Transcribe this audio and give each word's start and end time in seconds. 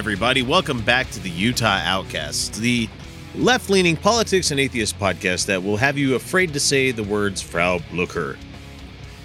Everybody, 0.00 0.40
welcome 0.40 0.80
back 0.80 1.10
to 1.10 1.20
the 1.20 1.28
Utah 1.28 1.78
Outcasts, 1.84 2.58
the 2.58 2.88
left 3.34 3.68
leaning 3.68 3.98
politics 3.98 4.50
and 4.50 4.58
atheist 4.58 4.98
podcast 4.98 5.44
that 5.44 5.62
will 5.62 5.76
have 5.76 5.98
you 5.98 6.14
afraid 6.14 6.54
to 6.54 6.58
say 6.58 6.90
the 6.90 7.02
words 7.02 7.42
Frau 7.42 7.80
Blucher. 7.90 8.38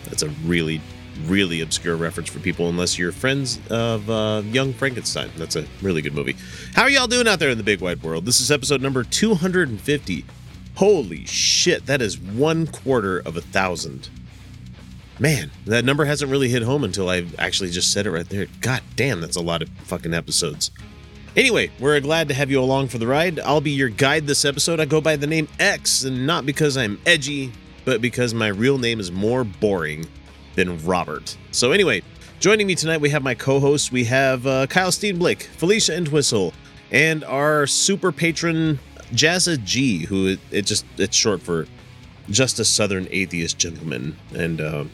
That's 0.03 0.21
a 0.21 0.27
really, 0.43 0.81
really 1.27 1.61
obscure 1.61 1.95
reference 1.95 2.29
for 2.29 2.39
people 2.39 2.67
unless 2.67 2.99
you're 2.99 3.13
friends 3.13 3.57
of 3.69 4.09
uh, 4.09 4.41
Young 4.47 4.73
Frankenstein. 4.73 5.31
That's 5.37 5.55
a 5.55 5.65
really 5.81 6.01
good 6.01 6.13
movie. 6.13 6.35
How 6.73 6.81
are 6.81 6.89
y'all 6.89 7.07
doing 7.07 7.25
out 7.25 7.39
there 7.39 7.51
in 7.51 7.57
the 7.57 7.63
big 7.63 7.79
wide 7.79 8.03
world? 8.03 8.25
This 8.25 8.41
is 8.41 8.51
episode 8.51 8.81
number 8.81 9.05
250. 9.05 10.25
Holy 10.75 11.25
shit, 11.25 11.85
that 11.85 12.01
is 12.01 12.19
one 12.19 12.67
quarter 12.67 13.19
of 13.19 13.37
a 13.37 13.41
thousand. 13.41 14.09
Man, 15.17 15.49
that 15.65 15.85
number 15.85 16.03
hasn't 16.03 16.29
really 16.29 16.49
hit 16.49 16.61
home 16.61 16.83
until 16.83 17.09
I 17.09 17.25
actually 17.39 17.69
just 17.69 17.93
said 17.93 18.05
it 18.05 18.11
right 18.11 18.27
there. 18.27 18.47
God 18.59 18.81
damn, 18.97 19.21
that's 19.21 19.37
a 19.37 19.41
lot 19.41 19.61
of 19.61 19.69
fucking 19.85 20.13
episodes. 20.13 20.71
Anyway, 21.37 21.71
we're 21.79 21.99
glad 22.01 22.27
to 22.27 22.33
have 22.33 22.51
you 22.51 22.59
along 22.59 22.89
for 22.89 22.97
the 22.97 23.07
ride. 23.07 23.39
I'll 23.39 23.61
be 23.61 23.71
your 23.71 23.89
guide 23.89 24.27
this 24.27 24.43
episode. 24.43 24.79
I 24.81 24.85
go 24.85 24.99
by 24.99 25.15
the 25.15 25.27
name 25.27 25.47
X, 25.59 26.03
and 26.03 26.27
not 26.27 26.45
because 26.45 26.75
I'm 26.75 26.99
edgy, 27.05 27.51
but 27.85 28.01
because 28.01 28.33
my 28.33 28.47
real 28.47 28.77
name 28.77 28.99
is 28.99 29.11
more 29.11 29.45
boring 29.45 30.05
than 30.55 30.83
Robert. 30.85 31.37
So, 31.51 31.71
anyway, 31.71 32.03
joining 32.39 32.67
me 32.67 32.75
tonight, 32.75 32.99
we 32.99 33.09
have 33.09 33.23
my 33.23 33.35
co 33.35 33.61
hosts. 33.61 33.91
We 33.91 34.03
have 34.05 34.45
uh, 34.45 34.67
Kyle 34.67 34.91
Steenblick, 34.91 35.43
Felicia 35.43 35.95
Entwistle, 35.95 36.53
and 36.91 37.23
our 37.23 37.67
super 37.67 38.11
patron, 38.11 38.79
Jazza 39.11 39.63
G, 39.63 40.05
who 40.05 40.27
it, 40.27 40.39
it 40.51 40.65
just, 40.65 40.85
it's 40.97 41.15
short 41.15 41.41
for 41.41 41.67
just 42.29 42.59
a 42.59 42.65
Southern 42.65 43.07
Atheist 43.11 43.57
Gentleman. 43.57 44.17
And, 44.33 44.59
uh, 44.59 44.85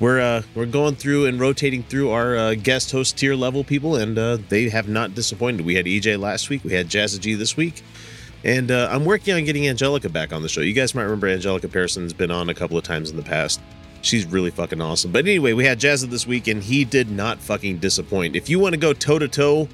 we're 0.00 0.20
uh, 0.20 0.42
we're 0.54 0.66
going 0.66 0.96
through 0.96 1.26
and 1.26 1.38
rotating 1.38 1.82
through 1.82 2.10
our 2.10 2.36
uh, 2.36 2.54
guest 2.54 2.90
host 2.90 3.18
tier 3.18 3.34
level 3.34 3.62
people, 3.62 3.96
and 3.96 4.18
uh, 4.18 4.38
they 4.48 4.70
have 4.70 4.88
not 4.88 5.14
disappointed. 5.14 5.64
We 5.64 5.74
had 5.74 5.84
EJ 5.84 6.18
last 6.18 6.48
week, 6.48 6.64
we 6.64 6.72
had 6.72 6.88
Jazzy 6.88 7.20
G 7.20 7.34
this 7.34 7.56
week, 7.56 7.82
and 8.42 8.70
uh, 8.70 8.88
I'm 8.90 9.04
working 9.04 9.34
on 9.34 9.44
getting 9.44 9.68
Angelica 9.68 10.08
back 10.08 10.32
on 10.32 10.42
the 10.42 10.48
show. 10.48 10.62
You 10.62 10.72
guys 10.72 10.94
might 10.94 11.02
remember 11.02 11.28
Angelica 11.28 11.68
Pearson's 11.68 12.14
been 12.14 12.30
on 12.30 12.48
a 12.48 12.54
couple 12.54 12.78
of 12.78 12.82
times 12.84 13.10
in 13.10 13.16
the 13.16 13.22
past. 13.22 13.60
She's 14.02 14.24
really 14.24 14.50
fucking 14.50 14.80
awesome. 14.80 15.12
But 15.12 15.26
anyway, 15.26 15.52
we 15.52 15.66
had 15.66 15.78
Jazza 15.78 16.08
this 16.08 16.26
week, 16.26 16.48
and 16.48 16.62
he 16.62 16.86
did 16.86 17.10
not 17.10 17.38
fucking 17.38 17.78
disappoint. 17.78 18.34
If 18.34 18.48
you 18.48 18.58
want 18.58 18.72
to 18.72 18.80
go 18.80 18.94
toe 18.94 19.18
to 19.18 19.28
toe 19.28 19.68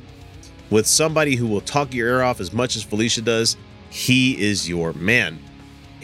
with 0.69 0.89
somebody 0.89 1.37
who 1.37 1.47
will 1.47 1.61
talk 1.61 1.95
your 1.95 2.09
ear 2.09 2.23
off 2.23 2.41
as 2.41 2.53
much 2.53 2.75
as 2.75 2.83
Felicia 2.83 3.23
does, 3.23 3.57
he 3.89 4.41
is 4.43 4.69
your 4.69 4.93
man. 4.95 5.39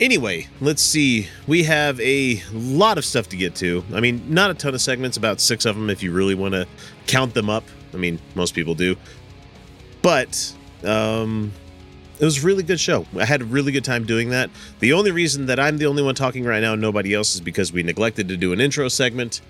Anyway, 0.03 0.49
let's 0.61 0.83
see. 0.83 1.29
We 1.47 1.63
have 1.63 2.01
a 2.01 2.43
lot 2.53 2.99
of 2.99 3.05
stuff 3.05 3.29
to 3.29 3.37
get 3.37 3.55
to. 3.57 3.85
I 3.95 4.01
mean, 4.01 4.21
not 4.29 4.51
a 4.51 4.55
ton 4.55 4.75
of 4.75 4.81
segments, 4.81 5.17
about 5.17 5.41
six 5.41 5.65
of 5.65 5.77
them 5.77 5.89
if 5.91 6.03
you 6.03 6.11
really 6.11 6.35
want 6.35 6.55
to 6.55 6.67
count 7.07 7.35
them 7.35 7.49
up. 7.49 7.63
I 7.95 7.99
mean, 7.99 8.19
most 8.35 8.53
people 8.53 8.75
do. 8.75 8.97
But 10.03 10.53
um, 10.83 11.53
it 12.19 12.25
was 12.25 12.43
a 12.43 12.45
really 12.45 12.65
good 12.65 12.81
show. 12.81 13.07
I 13.17 13.25
had 13.25 13.43
a 13.43 13.45
really 13.45 13.71
good 13.71 13.85
time 13.85 14.05
doing 14.05 14.31
that. 14.31 14.51
The 14.81 14.93
only 14.93 15.12
reason 15.12 15.47
that 15.47 15.61
I'm 15.61 15.79
the 15.79 15.87
only 15.87 16.03
one 16.03 16.17
talking 16.17 16.45
right 16.45 16.61
now, 16.61 16.73
and 16.73 16.83
nobody 16.83 17.15
else, 17.15 17.37
is 17.37 17.41
because 17.41 17.73
we 17.73 17.85
neglected 17.85 18.27
to 18.27 18.37
do 18.37 18.53
an 18.53 18.61
intro 18.61 18.89
segment. 18.89 19.41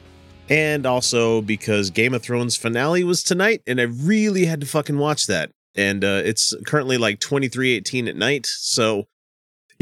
And 0.51 0.85
also 0.85 1.41
because 1.41 1.89
Game 1.89 2.13
of 2.13 2.23
Thrones 2.23 2.59
finale 2.59 3.05
was 3.05 3.23
tonight, 3.23 3.63
and 3.67 3.81
I 3.81 3.85
really 3.85 4.45
had 4.45 4.61
to 4.61 4.67
fucking 4.67 4.99
watch 4.99 5.29
that. 5.29 5.51
And 5.75 6.05
uh, 6.05 6.21
it's 6.27 6.53
currently 6.67 6.99
like 6.99 7.21
23:18 7.21 8.07
at 8.07 8.17
night, 8.17 8.45
so 8.45 9.07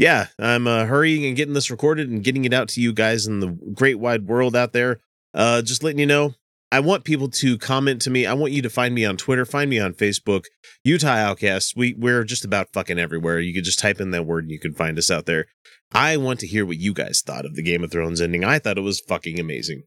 yeah, 0.01 0.29
I'm 0.39 0.65
uh, 0.65 0.85
hurrying 0.85 1.27
and 1.27 1.35
getting 1.35 1.53
this 1.53 1.69
recorded 1.69 2.09
and 2.09 2.23
getting 2.23 2.43
it 2.43 2.53
out 2.53 2.69
to 2.69 2.81
you 2.81 2.91
guys 2.91 3.27
in 3.27 3.39
the 3.39 3.49
great 3.75 3.99
wide 3.99 4.25
world 4.25 4.55
out 4.55 4.73
there. 4.73 4.99
Uh, 5.31 5.61
just 5.61 5.83
letting 5.83 5.99
you 5.99 6.07
know, 6.07 6.33
I 6.71 6.79
want 6.79 7.03
people 7.03 7.29
to 7.29 7.55
comment 7.59 8.01
to 8.01 8.09
me. 8.09 8.25
I 8.25 8.33
want 8.33 8.51
you 8.51 8.63
to 8.63 8.69
find 8.69 8.95
me 8.95 9.05
on 9.05 9.15
Twitter, 9.15 9.45
find 9.45 9.69
me 9.69 9.77
on 9.77 9.93
Facebook, 9.93 10.45
Utah 10.83 11.09
Outcasts. 11.09 11.75
We 11.75 11.93
we're 11.93 12.23
just 12.23 12.43
about 12.43 12.73
fucking 12.73 12.97
everywhere. 12.97 13.39
You 13.39 13.53
could 13.53 13.63
just 13.63 13.77
type 13.77 14.01
in 14.01 14.09
that 14.09 14.25
word 14.25 14.45
and 14.45 14.51
you 14.51 14.59
can 14.59 14.73
find 14.73 14.97
us 14.97 15.11
out 15.11 15.27
there. 15.27 15.45
I 15.91 16.17
want 16.17 16.39
to 16.39 16.47
hear 16.47 16.65
what 16.65 16.77
you 16.77 16.95
guys 16.95 17.21
thought 17.23 17.45
of 17.45 17.53
the 17.53 17.61
Game 17.61 17.83
of 17.83 17.91
Thrones 17.91 18.21
ending. 18.21 18.43
I 18.43 18.57
thought 18.57 18.79
it 18.79 18.81
was 18.81 19.01
fucking 19.01 19.39
amazing. 19.39 19.83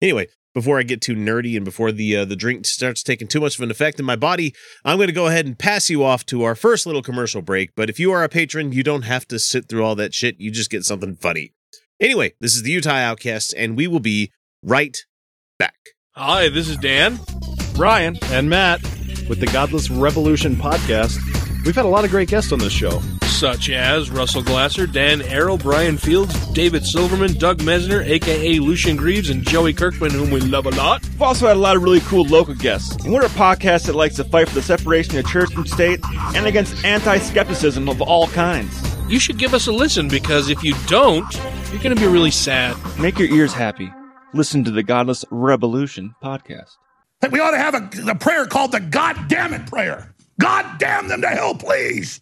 Anyway, 0.00 0.28
before 0.54 0.78
I 0.78 0.82
get 0.82 1.00
too 1.00 1.14
nerdy 1.14 1.56
and 1.56 1.64
before 1.64 1.92
the 1.92 2.16
uh, 2.16 2.24
the 2.24 2.36
drink 2.36 2.66
starts 2.66 3.02
taking 3.02 3.28
too 3.28 3.40
much 3.40 3.56
of 3.56 3.62
an 3.62 3.70
effect 3.70 3.98
in 3.98 4.06
my 4.06 4.16
body, 4.16 4.54
I'm 4.84 4.96
going 4.96 5.08
to 5.08 5.12
go 5.12 5.26
ahead 5.26 5.46
and 5.46 5.58
pass 5.58 5.90
you 5.90 6.04
off 6.04 6.24
to 6.26 6.44
our 6.44 6.54
first 6.54 6.86
little 6.86 7.02
commercial 7.02 7.42
break. 7.42 7.70
But 7.76 7.90
if 7.90 7.98
you 7.98 8.12
are 8.12 8.24
a 8.24 8.28
patron, 8.28 8.72
you 8.72 8.82
don't 8.82 9.02
have 9.02 9.26
to 9.28 9.38
sit 9.38 9.68
through 9.68 9.84
all 9.84 9.94
that 9.96 10.14
shit. 10.14 10.36
You 10.38 10.50
just 10.50 10.70
get 10.70 10.84
something 10.84 11.16
funny. 11.16 11.52
Anyway, 12.00 12.34
this 12.40 12.54
is 12.54 12.62
the 12.62 12.70
Utah 12.70 12.90
Outcasts, 12.90 13.52
and 13.52 13.76
we 13.76 13.88
will 13.88 14.00
be 14.00 14.30
right 14.62 14.96
back. 15.58 15.74
Hi, 16.12 16.48
this 16.48 16.68
is 16.68 16.76
Dan, 16.76 17.18
Ryan, 17.76 18.18
and 18.26 18.48
Matt 18.48 18.82
with 19.28 19.40
the 19.40 19.46
Godless 19.52 19.90
Revolution 19.90 20.54
podcast. 20.54 21.18
We've 21.64 21.74
had 21.74 21.84
a 21.84 21.88
lot 21.88 22.04
of 22.04 22.10
great 22.10 22.28
guests 22.28 22.52
on 22.52 22.60
this 22.60 22.72
show. 22.72 23.00
Such 23.38 23.70
as 23.70 24.10
Russell 24.10 24.42
Glasser, 24.42 24.84
Dan 24.84 25.20
Arel, 25.20 25.62
Brian 25.62 25.96
Fields, 25.96 26.34
David 26.48 26.84
Silverman, 26.84 27.34
Doug 27.34 27.58
Mesner, 27.58 28.04
aka 28.04 28.58
Lucien 28.58 28.96
Greaves, 28.96 29.30
and 29.30 29.46
Joey 29.46 29.72
Kirkman, 29.72 30.10
whom 30.10 30.32
we 30.32 30.40
love 30.40 30.66
a 30.66 30.70
lot. 30.70 31.04
We've 31.10 31.22
also 31.22 31.46
had 31.46 31.56
a 31.56 31.60
lot 31.60 31.76
of 31.76 31.84
really 31.84 32.00
cool 32.00 32.24
local 32.24 32.54
guests. 32.54 32.96
And 33.04 33.14
we're 33.14 33.24
a 33.24 33.28
podcast 33.28 33.86
that 33.86 33.94
likes 33.94 34.16
to 34.16 34.24
fight 34.24 34.48
for 34.48 34.56
the 34.56 34.62
separation 34.62 35.16
of 35.18 35.26
church 35.28 35.54
and 35.54 35.70
state 35.70 36.00
and 36.34 36.46
against 36.46 36.84
anti 36.84 37.18
skepticism 37.18 37.88
of 37.88 38.02
all 38.02 38.26
kinds. 38.26 38.76
You 39.08 39.20
should 39.20 39.38
give 39.38 39.54
us 39.54 39.68
a 39.68 39.72
listen 39.72 40.08
because 40.08 40.50
if 40.50 40.64
you 40.64 40.74
don't, 40.88 41.32
you're 41.70 41.80
going 41.80 41.94
to 41.94 42.02
be 42.02 42.08
really 42.08 42.32
sad. 42.32 42.76
Make 42.98 43.20
your 43.20 43.28
ears 43.28 43.52
happy. 43.52 43.88
Listen 44.34 44.64
to 44.64 44.72
the 44.72 44.82
Godless 44.82 45.24
Revolution 45.30 46.16
podcast. 46.20 46.72
That 47.20 47.30
we 47.30 47.38
ought 47.38 47.52
to 47.52 47.58
have 47.58 47.74
a, 47.76 48.10
a 48.10 48.14
prayer 48.16 48.46
called 48.46 48.72
the 48.72 48.80
God 48.80 49.28
damn 49.28 49.54
it 49.54 49.64
prayer. 49.68 50.12
God 50.40 50.78
damn 50.78 51.08
them 51.08 51.20
to 51.20 51.28
hell, 51.28 51.54
please. 51.54 52.20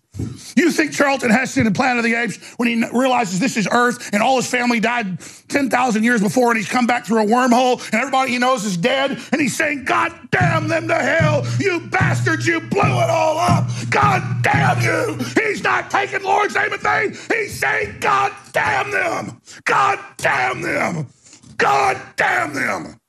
You 0.56 0.70
think 0.72 0.92
Charlton 0.92 1.30
Heston 1.30 1.66
in 1.66 1.72
Planet 1.72 1.98
of 1.98 2.04
the 2.04 2.14
Apes, 2.14 2.38
when 2.56 2.68
he 2.68 2.84
realizes 2.92 3.38
this 3.38 3.56
is 3.56 3.68
Earth 3.70 4.10
and 4.12 4.22
all 4.22 4.36
his 4.36 4.46
family 4.46 4.80
died 4.80 5.18
10,000 5.48 6.02
years 6.02 6.20
before 6.22 6.50
and 6.50 6.56
he's 6.56 6.68
come 6.68 6.86
back 6.86 7.04
through 7.04 7.22
a 7.22 7.26
wormhole 7.26 7.84
and 7.92 7.94
everybody 7.94 8.32
he 8.32 8.38
knows 8.38 8.64
is 8.64 8.76
dead 8.76 9.12
and 9.32 9.40
he's 9.40 9.56
saying, 9.56 9.84
God 9.84 10.12
damn 10.30 10.68
them 10.68 10.88
to 10.88 10.94
hell, 10.94 11.46
you 11.60 11.80
bastards, 11.88 12.46
you 12.46 12.60
blew 12.60 12.80
it 12.80 13.10
all 13.10 13.38
up. 13.38 13.68
God 13.90 14.42
damn 14.42 14.80
you. 14.80 15.18
He's 15.42 15.62
not 15.62 15.90
taking 15.90 16.22
Lord's 16.22 16.54
name 16.54 16.72
in 16.72 16.80
vain. 16.80 17.16
He's 17.30 17.58
saying, 17.58 17.96
God 18.00 18.32
damn 18.52 18.90
them. 18.90 19.40
God 19.64 19.98
damn 20.16 20.62
them. 20.62 21.06
God 21.58 22.00
damn 22.16 22.54
them. 22.54 23.00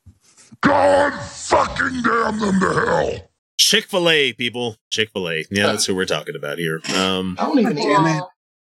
God 0.60 1.12
fucking 1.22 2.02
damn 2.02 2.38
them 2.40 2.60
to 2.60 2.72
hell. 2.86 3.27
Chick 3.58 3.86
fil 3.86 4.08
A, 4.08 4.32
people. 4.32 4.76
Chick 4.90 5.10
fil 5.12 5.28
A. 5.28 5.44
Yeah, 5.50 5.66
that's 5.66 5.84
who 5.86 5.94
we're 5.94 6.04
talking 6.06 6.36
about 6.36 6.58
here. 6.58 6.80
Um, 6.96 7.36
I 7.38 7.44
don't 7.44 7.58
even 7.58 7.76
damn 7.76 8.06
it. 8.06 8.22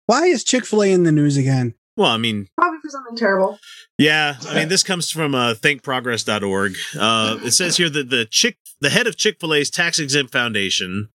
Why 0.05 0.25
is 0.25 0.43
Chick 0.43 0.65
fil 0.65 0.83
A 0.83 0.91
in 0.91 1.03
the 1.03 1.11
news 1.11 1.37
again? 1.37 1.73
well, 1.95 2.09
I 2.09 2.17
mean, 2.17 2.47
Probably 2.57 2.79
for 2.81 2.89
something 2.89 3.15
terrible. 3.15 3.59
yeah, 3.97 4.35
I 4.47 4.55
mean, 4.55 4.67
this 4.67 4.81
comes 4.83 5.09
from 5.11 5.35
uh, 5.35 5.53
thinkprogress.org. 5.53 6.73
Uh, 6.99 7.37
it 7.43 7.51
says 7.51 7.77
here 7.77 7.89
that 7.89 8.09
the 8.09 8.25
chick, 8.25 8.57
the 8.81 8.89
head 8.89 9.05
of 9.07 9.15
Chick 9.15 9.39
fil 9.39 9.53
A's 9.53 9.69
tax 9.69 9.99
exempt 9.99 10.31
foundation 10.31 11.09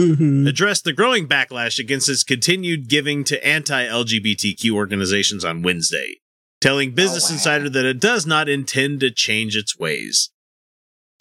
Mm-hmm. 0.00 0.48
addressed 0.48 0.82
the 0.82 0.92
growing 0.92 1.28
backlash 1.28 1.78
against 1.78 2.08
its 2.08 2.24
continued 2.24 2.88
giving 2.88 3.22
to 3.24 3.46
anti 3.46 3.86
LGBTQ 3.86 4.72
organizations 4.72 5.44
on 5.44 5.62
Wednesday. 5.62 6.16
telling 6.60 6.90
Business 6.96 7.26
Oh, 7.26 7.28
wow. 7.30 7.34
Insider 7.34 7.70
that 7.70 7.84
it 7.86 8.00
does 8.00 8.26
not 8.26 8.48
intend 8.48 8.98
to 9.00 9.12
change 9.12 9.54
its 9.56 9.78
ways. 9.78 10.30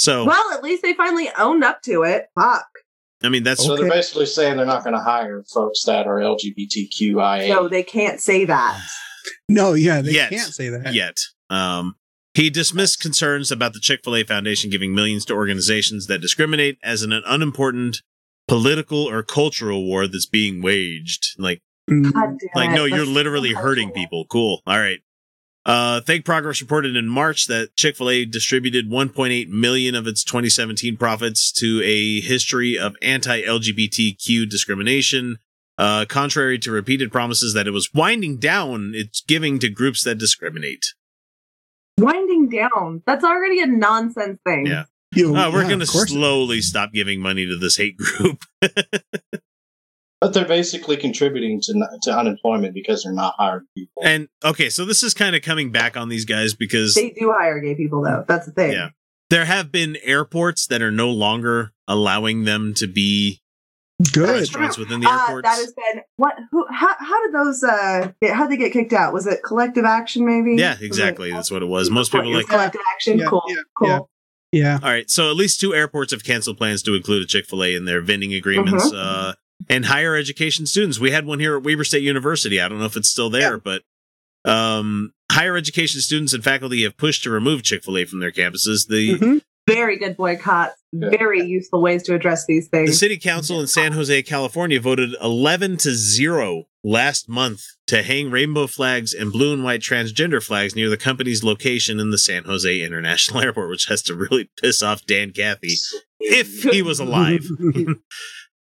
So, 0.04 0.26
Well, 0.26 0.52
at 0.54 0.62
least 0.64 0.82
they 0.82 0.94
finally 0.94 1.30
owned 1.38 1.64
up 1.64 1.82
to 1.84 2.04
it. 2.04 2.26
Fuck. 2.38 2.66
I 3.24 3.30
mean, 3.30 3.44
that's 3.44 3.64
So 3.66 3.74
Okay. 3.74 3.84
they're 3.84 3.92
basically 3.92 4.26
saying 4.26 4.58
they're 4.58 4.66
not 4.66 4.84
going 4.84 4.96
to 4.96 5.02
hire 5.02 5.44
folks 5.54 5.84
that 5.86 6.08
are 6.08 6.20
LGBTQIA. 6.20 7.48
No, 7.50 7.68
they 7.70 7.84
can't 7.84 8.20
say 8.20 8.46
that. 8.46 8.82
No, 9.48 9.74
yeah, 9.74 10.02
they 10.02 10.12
Yet. 10.12 10.30
can't 10.30 10.54
say 10.54 10.68
that. 10.70 10.94
yet. 10.94 11.18
Um, 11.50 11.96
he 12.34 12.50
dismissed 12.50 13.00
concerns 13.00 13.52
about 13.52 13.72
the 13.74 13.80
Chick 13.80 14.02
fil 14.04 14.16
A 14.18 14.24
Foundation 14.24 14.70
giving 14.70 14.94
millions 14.94 15.24
to 15.26 15.34
organizations 15.34 16.08
that 16.08 16.20
discriminate 16.20 16.78
as 16.84 17.02
an 17.04 17.14
unimportant 17.14 18.02
political 18.48 19.10
or 19.10 19.24
cultural 19.24 19.86
war 19.86 20.08
that's 20.08 20.26
being 20.26 20.62
waged. 20.62 21.36
Like, 21.40 21.62
Mm, 21.90 22.14
God 22.14 22.38
damn 22.40 22.50
like 22.56 22.70
it. 22.72 22.76
no, 22.76 22.86
you're 22.86 23.06
literally 23.06 23.52
hurting 23.54 23.92
people. 23.92 24.26
Cool. 24.30 24.62
All 24.66 24.80
right. 24.80 25.00
Uh, 25.66 26.02
Think 26.02 26.26
Progress 26.26 26.60
reported 26.62 26.96
in 26.98 27.08
March 27.08 27.48
that 27.48 27.76
Chick 27.78 27.96
fil 27.96 28.10
A 28.10 28.26
distributed 28.26 28.90
1.8 28.90 29.48
million 29.50 29.96
of 29.96 30.08
its 30.08 30.24
2017 30.24 30.98
profits 30.98 31.52
to 31.54 31.82
a 31.86 32.20
history 32.22 32.78
of 32.78 32.96
anti 33.02 33.42
LGBTQ 33.42 34.50
discrimination. 34.50 35.38
Uh, 35.78 36.06
contrary 36.06 36.60
to 36.60 36.72
repeated 36.72 37.12
promises 37.12 37.54
that 37.54 37.66
it 37.68 37.72
was 37.72 37.90
winding 37.94 38.38
down 38.38 38.92
its 38.94 39.22
giving 39.22 39.58
to 39.60 39.70
groups 39.70 40.04
that 40.04 40.18
discriminate. 40.20 40.86
Winding 41.98 42.50
down. 42.50 43.02
That's 43.06 43.24
already 43.24 43.60
a 43.62 43.66
nonsense 43.68 44.40
thing. 44.46 44.66
Yeah. 44.68 44.84
you- 45.16 45.36
Oh, 45.36 45.50
we're 45.52 45.62
yeah, 45.62 45.68
going 45.70 45.80
to 45.80 45.84
of 45.86 45.90
course. 45.90 46.10
slowly 46.10 46.62
stop 46.62 46.92
giving 46.94 47.22
money 47.22 47.46
to 47.46 47.58
this 47.58 47.78
hate 47.78 47.98
group. 47.98 48.44
But 50.24 50.34
they're 50.34 50.46
basically 50.48 50.96
contributing 50.96 51.60
to 51.64 51.74
to 52.04 52.18
unemployment 52.18 52.74
because 52.74 53.04
they're 53.04 53.12
not 53.12 53.36
hiring 53.38 53.66
people. 53.76 54.04
and 54.06 54.30
okay, 54.44 54.70
so 54.70 54.86
this 54.86 55.04
is 55.04 55.14
kind 55.14 55.36
of 55.36 55.42
coming 55.42 55.70
back 55.72 55.98
on 55.98 56.08
these 56.08 56.24
guys 56.24 56.54
because 56.54 56.94
They 56.94 57.10
do 57.10 57.34
hire 57.38 57.60
gay 57.60 57.76
people, 57.76 58.02
though. 58.04 58.24
That's 58.26 58.46
the 58.46 58.54
thing. 58.54 58.72
Yeah. 58.72 58.90
there 59.30 59.44
have 59.44 59.70
been 59.72 59.98
airports 60.02 60.68
that 60.68 60.82
are 60.82 60.92
no 60.92 61.10
longer 61.10 61.74
allowing 61.90 62.46
them 62.46 62.74
to 62.76 62.88
be 62.88 63.42
Good. 64.14 64.30
restaurants 64.30 64.78
within 64.78 65.02
the 65.02 65.10
Uh, 65.10 65.20
airports. 65.24 65.50
that 65.50 65.56
has 65.58 65.74
been 65.74 66.04
what? 66.16 66.36
Who? 66.52 66.66
How? 66.70 66.96
How 67.00 67.24
did 67.26 67.34
those? 67.34 67.62
Uh, 67.62 68.12
how 68.32 68.48
they 68.48 68.56
get 68.56 68.72
kicked 68.72 68.94
out? 68.94 69.12
Was 69.14 69.28
it 69.28 69.44
collective 69.44 69.84
action? 69.84 70.26
Maybe. 70.26 70.56
yeah, 70.60 70.72
Was 70.76 70.82
it- 70.82 70.86
exactly. 70.86 71.32
That's 71.32 71.52
what 71.52 71.62
it 71.62 71.68
was. 71.68 71.90
Most 71.90 72.14
people 72.14 72.34
like. 72.34 72.48
collective 72.48 72.82
action. 72.96 73.20
Yeah, 73.20 73.26
cool. 73.28 73.44
yeah, 73.50 73.56
cool. 73.78 73.88
yeah. 73.90 74.00
Yeah. 74.54 74.80
All 74.84 74.90
right, 74.90 75.10
so 75.10 75.30
at 75.32 75.36
least 75.36 75.60
two 75.60 75.74
airports 75.74 76.12
have 76.14 76.24
canceled 76.24 76.58
plans 76.60 76.82
to 76.84 76.94
include 76.94 77.24
a 77.24 77.26
Chick 77.26 77.46
Fil 77.48 77.64
A 77.64 77.74
in 77.76 77.86
their 77.86 78.02
vending 78.02 78.34
agreements. 78.36 78.86
Mhm. 78.92 78.94
Uh, 78.96 79.34
and 79.70 79.86
higher 79.86 80.16
education 80.16 80.66
students. 80.66 81.00
We 81.00 81.12
had 81.12 81.26
one 81.26 81.40
here 81.40 81.56
at 81.58 81.64
Weber 81.64 81.84
State 81.84 82.04
University. 82.04 82.60
I 82.60 82.68
don't 82.68 82.80
know 82.80 82.86
if 82.86 82.96
it's 82.98 83.10
still 83.10 83.30
there, 83.30 83.58
but 83.58 83.84
um, 84.46 85.14
higher 85.32 85.56
education 85.56 86.02
students 86.02 86.34
and 86.34 86.44
faculty 86.44 86.84
have 86.84 86.98
pushed 86.98 87.24
to 87.24 87.30
remove 87.30 87.64
Chick 87.64 87.84
Fil 87.84 87.98
A 87.98 88.06
from 88.06 88.20
their 88.20 88.32
campuses. 88.32 88.88
The 88.88 89.18
Mhm. 89.20 89.42
Very 89.66 89.98
good 89.98 90.18
boycott. 90.18 90.74
Yeah. 90.92 91.08
Very 91.10 91.42
useful 91.48 91.82
ways 91.82 92.04
to 92.04 92.14
address 92.14 92.46
these 92.46 92.68
things. 92.68 92.90
The 92.90 92.96
city 92.98 93.18
council 93.18 93.62
in 93.62 93.68
San 93.68 93.94
Jose, 93.94 94.22
California 94.24 94.78
voted 94.82 95.16
11 95.22 95.78
to 95.78 95.92
0 95.94 96.66
last 96.84 97.30
month 97.30 97.62
to 97.88 98.04
hang 98.04 98.30
rainbow 98.30 98.68
flags 98.68 99.14
and 99.14 99.32
blue 99.32 99.54
and 99.54 99.64
white 99.64 99.80
transgender 99.80 100.44
flags 100.44 100.76
near 100.76 100.90
the 100.90 100.98
company's 100.98 101.46
location 101.46 101.98
in 102.02 102.10
the 102.12 102.18
San 102.18 102.44
Jose 102.44 102.82
International 102.82 103.40
Airport, 103.44 103.70
which 103.70 103.86
has 103.86 104.02
to 104.04 104.14
really 104.16 104.50
piss 104.62 104.84
off 104.84 105.06
Dan 105.06 105.32
Cathy 105.32 105.76
if 106.20 106.64
he 106.64 106.82
was 106.82 107.00
alive. 107.00 107.48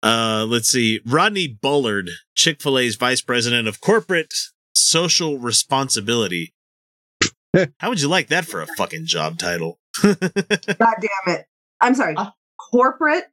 uh, 0.04 0.46
let's 0.48 0.68
see. 0.70 1.00
Rodney 1.06 1.48
Bullard, 1.48 2.10
Chick 2.36 2.62
fil 2.62 2.78
A's 2.78 2.96
vice 2.96 3.22
president 3.22 3.68
of 3.68 3.82
corporate 3.82 4.34
social 4.76 5.40
responsibility. 5.40 6.54
How 7.80 7.90
would 7.90 8.02
you 8.02 8.10
like 8.10 8.28
that 8.28 8.46
for 8.46 8.62
a 8.62 8.68
fucking 8.78 9.06
job 9.06 9.38
title? 9.40 9.80
God 10.02 10.18
damn 10.20 11.36
it! 11.36 11.46
I'm 11.80 11.96
sorry. 11.96 12.16
Ah. 12.18 12.34
Corporate 12.72 13.26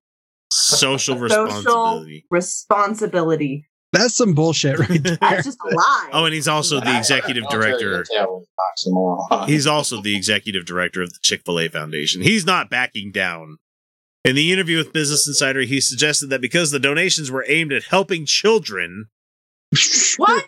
social 0.50 1.16
social 1.16 1.18
responsibility. 1.18 2.26
responsibility. 2.30 3.66
That's 3.92 4.14
some 4.14 4.34
bullshit 4.34 4.78
right 4.78 5.02
there. 5.02 5.16
That's 5.16 5.44
just 5.44 5.58
a 5.64 5.74
lie. 5.74 6.10
Oh, 6.12 6.24
and 6.24 6.34
he's 6.34 6.46
also 6.46 6.80
the 6.80 6.96
executive 6.96 7.44
I'll 7.44 7.50
tell 7.50 7.60
you, 7.60 7.78
director. 7.78 7.96
that's 7.96 8.16
how 8.16 8.42
it's 8.42 8.86
oxymoron. 8.86 9.48
He's 9.48 9.66
also 9.66 10.00
the 10.00 10.14
executive 10.14 10.64
director 10.64 11.02
of 11.02 11.10
the 11.10 11.18
Chick 11.22 11.42
fil 11.44 11.58
A 11.58 11.68
Foundation. 11.68 12.22
He's 12.22 12.46
not 12.46 12.70
backing 12.70 13.10
down. 13.10 13.58
In 14.24 14.36
the 14.36 14.52
interview 14.52 14.76
with 14.76 14.92
Business 14.92 15.26
Insider, 15.26 15.62
he 15.62 15.80
suggested 15.80 16.28
that 16.30 16.42
because 16.42 16.70
the 16.70 16.78
donations 16.78 17.30
were 17.30 17.44
aimed 17.48 17.72
at 17.72 17.84
helping 17.84 18.26
children, 18.26 19.06
what? 20.18 20.44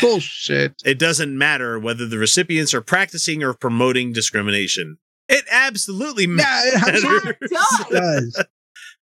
Bullshit. 0.00 0.74
it 0.84 0.98
doesn't 0.98 1.36
matter 1.36 1.78
whether 1.78 2.06
the 2.06 2.18
recipients 2.18 2.72
are 2.72 2.80
practicing 2.80 3.42
or 3.42 3.54
promoting 3.54 4.12
discrimination. 4.12 4.98
It 5.28 5.44
absolutely 5.50 6.24
Yeah, 6.24 6.34
matters. 6.36 7.02
Yeah, 7.04 7.20
it 7.40 7.50
does. 7.50 7.86
does. 7.90 8.44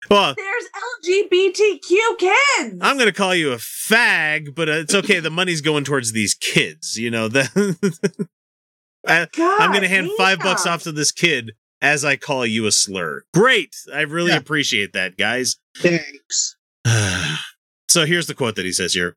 Well, 0.10 0.34
There's 0.36 0.66
LGBTQ 1.06 2.18
kids. 2.18 2.78
I'm 2.81 2.98
going 2.98 3.06
to 3.06 3.13
call 3.13 3.36
you 3.36 3.52
a 3.54 3.58
fag, 3.58 4.56
but 4.56 4.68
uh, 4.68 4.74
it's 4.74 4.96
okay. 4.96 5.19
The 5.19 5.30
money's 5.30 5.62
going 5.62 5.84
towards 5.84 6.12
these 6.12 6.34
kids. 6.34 6.98
You 6.98 7.12
know, 7.12 7.28
the, 7.28 8.28
I, 9.08 9.28
God 9.31 9.62
I'm 9.62 9.69
going 9.69 9.84
to 9.84 9.88
hand 9.88 10.10
five 10.18 10.40
bucks 10.40 10.66
off 10.66 10.84
to 10.84 10.92
this 10.92 11.12
kid 11.12 11.52
as 11.81 12.06
I 12.06 12.16
call 12.16 12.45
you 12.45 12.66
a 12.66 12.72
slur. 12.72 13.24
Great. 13.33 13.75
I 13.94 14.01
really 14.01 14.31
Yeah. 14.31 14.38
appreciate 14.38 14.94
that, 14.94 15.18
guys. 15.18 15.57
Thanks. 15.78 16.56
so 17.89 18.06
here's 18.06 18.28
the 18.28 18.33
quote 18.36 18.56
that 18.56 18.66
he 18.66 18.72
says 18.72 18.94
here. 18.94 19.16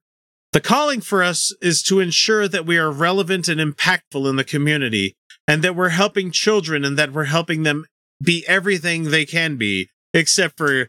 The 0.53 0.61
calling 0.61 1.01
for 1.01 1.23
us 1.23 1.55
is 1.61 1.83
to 1.85 2.01
ensure 2.01 2.47
that 2.49 2.65
we 2.67 2.79
are 2.79 2.91
relevant 2.91 3.49
and 3.49 3.61
impactful 3.61 4.29
in 4.29 4.37
the 4.37 4.45
community 4.45 5.17
and 5.49 5.63
that 5.63 5.75
we're 5.75 5.89
helping 5.91 6.31
children 6.31 6.85
and 6.85 6.97
that 6.99 7.13
we're 7.13 7.25
helping 7.25 7.65
them 7.65 7.87
be 8.23 8.45
everything 8.47 9.05
they 9.11 9.27
can 9.27 9.57
be, 9.57 9.89
except 10.13 10.57
for 10.57 10.89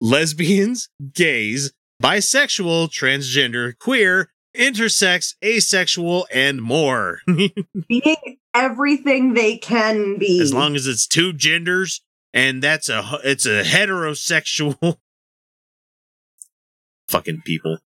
lesbians, 0.00 0.88
gays, 1.14 1.72
bisexual, 2.02 2.90
transgender, 2.90 3.76
queer, 3.78 4.30
intersex, 4.56 5.34
asexual, 5.44 6.26
and 6.32 6.60
more. 6.62 7.20
being 7.88 8.38
everything 8.54 9.34
they 9.34 9.56
can 9.56 10.18
be. 10.18 10.40
as 10.40 10.52
long 10.52 10.74
as 10.74 10.86
it's 10.86 11.06
two 11.06 11.32
genders 11.32 12.02
and 12.32 12.62
that's 12.62 12.88
a 12.88 13.02
it's 13.24 13.46
a 13.46 13.62
heterosexual 13.62 14.76
fucking 17.08 17.42
people. 17.44 17.78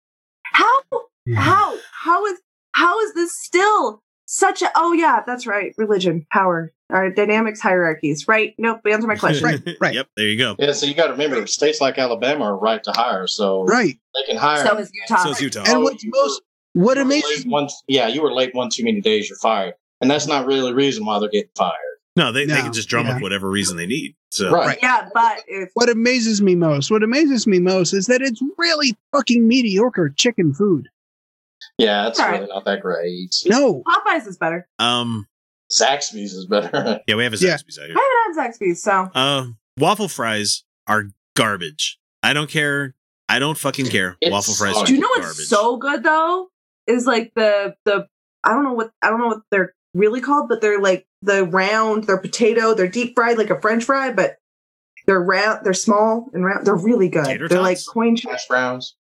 how 0.45 0.81
hmm. 1.27 1.35
how 1.35 1.77
how 1.93 2.25
is 2.27 2.39
how 2.73 2.99
is 3.01 3.15
this 3.15 3.35
still 3.39 4.03
such 4.27 4.63
a 4.63 4.71
oh 4.77 4.93
yeah 4.93 5.23
that's 5.27 5.47
right 5.47 5.75
religion 5.77 6.27
power 6.33 6.73
our 6.91 7.11
dynamics 7.11 7.61
hierarchies 7.61 8.27
right 8.27 8.55
nope 8.59 8.81
answer 8.91 9.07
my 9.07 9.17
question 9.17 9.45
Right, 9.67 9.77
right. 9.81 9.95
Yep, 9.95 10.09
there 10.17 10.27
you 10.29 10.39
go. 10.39 10.57
Yeah, 10.59 10.73
so 10.73 10.87
you 10.87 10.95
got 10.95 11.07
to 11.07 11.13
remember, 11.13 11.47
states 11.47 11.81
like 11.81 11.99
Alabama 11.99 12.45
are 12.45 12.57
right 12.57 12.83
to 12.85 12.93
hire, 12.93 13.27
so 13.27 13.65
Right. 13.65 13.97
they 14.15 14.23
can 14.33 14.37
hire. 14.37 14.65
so 14.65 14.77
is 14.79 14.91
utah 14.95 15.23
So 15.25 15.31
is 15.31 15.41
Utah. 15.41 15.65
And 15.67 15.83
what's 15.83 16.05
most 16.07 16.41
were- 16.41 16.47
what 16.75 16.97
you 16.97 17.03
were 17.05 17.07
amazes 17.07 17.47
late 17.47 17.71
yeah, 17.89 18.07
you 18.09 18.23
were 18.23 18.33
late 18.33 18.55
one 18.55 18.69
too 18.71 18.85
many 18.85 19.01
days, 19.01 19.29
you're 19.29 19.39
fired, 19.39 19.75
and 20.01 20.11
that's 20.11 20.27
not 20.27 20.47
really 20.47 20.61
the 20.71 20.75
reason 20.75 21.05
why 21.05 21.19
they're 21.19 21.29
getting 21.31 21.51
fired. 21.57 21.73
No, 22.17 22.31
they, 22.31 22.47
they 22.47 22.61
can 22.61 22.73
just 22.73 22.89
drum 22.89 23.07
yeah. 23.07 23.17
up 23.17 23.23
whatever 23.23 23.51
reason 23.51 23.77
they 23.77 23.87
need. 23.87 24.15
So 24.31 24.53
Right. 24.53 24.79
yeah 24.81 25.09
but 25.13 25.39
if 25.49 25.71
what 25.75 25.89
amazes 25.89 26.41
me 26.41 26.55
most, 26.55 26.91
what 26.91 27.03
amazes 27.03 27.47
me 27.47 27.59
most 27.59 27.93
is 27.93 28.07
that 28.07 28.23
it's 28.23 28.41
really 28.57 28.97
fucking 29.13 29.47
mediocre 29.49 30.11
chicken 30.11 30.55
food. 30.55 30.89
Yeah, 31.79 32.07
it's 32.09 32.21
All 32.21 32.27
right. 32.27 32.41
really 32.41 32.53
not 32.53 32.65
that 32.67 32.83
great. 32.83 33.35
No. 33.47 33.83
popeyes 33.83 34.27
is 34.29 34.37
better 34.37 34.69
um 34.79 35.27
Zaxby's 35.73 36.35
is 36.35 36.47
better. 36.47 37.01
yeah, 37.09 37.15
we 37.17 37.25
have 37.25 37.33
a 37.33 37.37
Yeah. 37.37 37.55
Zaxby's 37.57 37.79
out 37.79 37.91
i 37.91 38.25
haven't 38.37 38.45
had 38.45 38.53
zaxby's 38.53 38.83
so 38.83 39.11
Uh 39.15 39.47
waffle 39.79 40.09
fries 40.09 40.63
are 40.87 41.05
garbage. 41.37 41.99
I 42.23 42.33
don't 42.33 42.49
care. 42.51 42.95
I 43.29 43.39
don't 43.41 43.59
fucking 43.59 43.87
care. 43.87 44.17
It's 44.21 44.31
waffle 44.31 44.55
fries 44.55 44.75
hard. 44.77 44.87
do 44.87 44.95
you 44.95 45.01
know 45.01 45.09
garbage. 45.09 45.27
what's 45.31 45.49
so 45.49 45.77
good 45.79 46.03
though 46.05 46.49
is 46.87 47.07
like 47.07 47.33
the 47.35 47.75
the 47.85 48.07
i 48.45 48.51
don't 48.51 48.65
know 48.65 48.73
what 48.73 48.91
i 49.03 49.09
don't 49.11 49.21
know 49.21 49.29
what 49.29 49.41
they're 49.51 49.75
really 49.95 50.21
called 50.21 50.49
but 50.49 50.61
they're 50.61 50.81
like 50.81 51.07
the 51.23 51.45
round 51.45 52.05
they're 52.05 52.19
potato 52.19 52.75
they're 52.75 52.89
deep 52.89 53.15
fried 53.15 53.39
like 53.39 53.51
a 53.51 53.61
french 53.61 53.85
fry 53.85 54.13
but 54.13 54.37
they're 55.07 55.21
round 55.23 55.61
they're 55.65 55.73
small 55.75 56.31
and 56.35 56.45
round 56.45 56.67
they're 56.67 56.75
really 56.77 57.09
good 57.09 57.25
Tater 57.27 57.49
they're 57.49 57.61
like 57.63 57.79
coin 57.87 58.17
sh- 58.17 58.27
Hash 58.29 58.47
browns. 58.49 58.97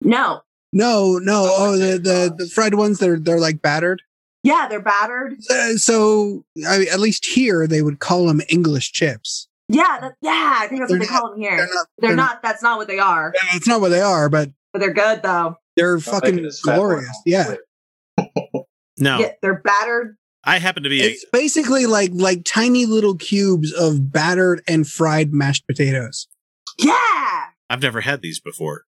no 0.00 0.40
No, 0.72 1.18
no. 1.18 1.44
Oh, 1.48 1.72
Oh, 1.72 1.76
the, 1.78 1.98
the 1.98 2.34
the 2.36 2.46
fried 2.48 2.74
ones 2.74 2.98
they're 2.98 3.18
they're 3.18 3.40
like 3.40 3.62
battered. 3.62 4.02
yeah 4.42 4.66
they're 4.68 4.80
battered 4.82 5.36
Uh, 5.50 5.74
so 5.76 6.44
I 6.68 6.78
mean, 6.78 6.88
at 6.88 7.00
least 7.00 7.24
here 7.26 7.66
they 7.66 7.82
would 7.82 7.98
call 8.00 8.26
them 8.26 8.40
English 8.48 8.92
chips. 8.92 9.48
Yeah, 9.70 9.98
that, 10.00 10.14
yeah, 10.22 10.56
I 10.60 10.66
think 10.66 10.80
that's 10.80 10.90
They're 10.90 10.98
what 10.98 11.06
they 11.06 11.12
not- 11.12 11.20
call 11.20 11.30
them 11.32 11.40
here. 11.40 11.56
They're 11.56 11.66
They're 11.66 11.66
not. 11.66 11.74
not, 11.74 11.88
they're 12.00 12.16
not- 12.16 12.42
That's 12.42 12.62
not 12.62 12.78
what 12.78 12.88
they 12.88 12.98
are. 12.98 13.34
It's 13.54 13.68
not 13.68 13.82
what 13.82 13.90
they 13.90 14.00
are, 14.00 14.28
but 14.30 14.50
But 14.72 14.78
they're 14.80 14.94
good 14.94 15.22
though. 15.22 15.56
They're 15.78 15.96
Don't 15.96 16.02
fucking 16.02 16.38
it 16.40 16.44
as 16.44 16.60
fat 16.64 16.76
glorious. 16.76 17.22
Yeah. 17.24 17.54
No, 19.00 19.20
Yeah, 19.20 19.30
they're 19.42 19.60
battered. 19.62 20.16
I 20.42 20.58
happen 20.58 20.82
to 20.82 20.88
be 20.88 21.04
a, 21.04 21.16
basically 21.32 21.86
like 21.86 22.10
like 22.12 22.42
tiny 22.44 22.84
little 22.84 23.14
cubes 23.14 23.72
of 23.72 24.10
battered 24.12 24.60
and 24.66 24.88
fried 24.88 25.32
mashed 25.32 25.64
potatoes. 25.68 26.26
Yeah. 26.78 27.44
I've 27.70 27.80
never 27.82 28.00
had 28.00 28.22
these 28.22 28.40
before. 28.40 28.84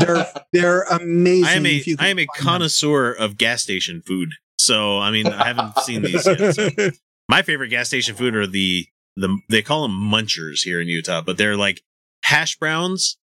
They're 0.00 0.26
they're 0.52 0.82
amazing. 0.82 1.44
I 1.44 1.52
am 1.54 1.66
a 1.66 1.76
if 1.76 1.86
you 1.88 1.96
I 1.98 2.08
am 2.08 2.18
a 2.18 2.26
find 2.26 2.28
them. 2.38 2.44
connoisseur 2.44 3.12
of 3.12 3.36
gas 3.36 3.62
station 3.64 4.00
food. 4.02 4.30
So 4.60 4.98
I 4.98 5.10
mean, 5.10 5.26
I 5.26 5.46
haven't 5.48 5.76
seen 5.80 6.02
these 6.02 6.24
yet. 6.26 6.54
so. 6.54 6.68
My 7.28 7.42
favorite 7.42 7.70
gas 7.70 7.88
station 7.88 8.14
food 8.14 8.36
are 8.36 8.46
the 8.46 8.86
the 9.16 9.36
they 9.48 9.62
call 9.62 9.82
them 9.82 9.96
munchers 9.98 10.60
here 10.62 10.80
in 10.80 10.86
Utah, 10.86 11.22
but 11.22 11.36
they're 11.36 11.56
like 11.56 11.80
hash 12.22 12.56
browns, 12.58 13.18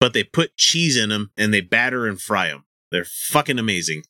but 0.00 0.14
they 0.14 0.24
put 0.24 0.56
cheese 0.56 0.96
in 0.96 1.10
them 1.10 1.30
and 1.36 1.52
they 1.54 1.60
batter 1.60 2.06
and 2.06 2.20
fry 2.20 2.48
them. 2.48 2.64
They're 2.90 3.04
fucking 3.04 3.58
amazing. 3.58 4.02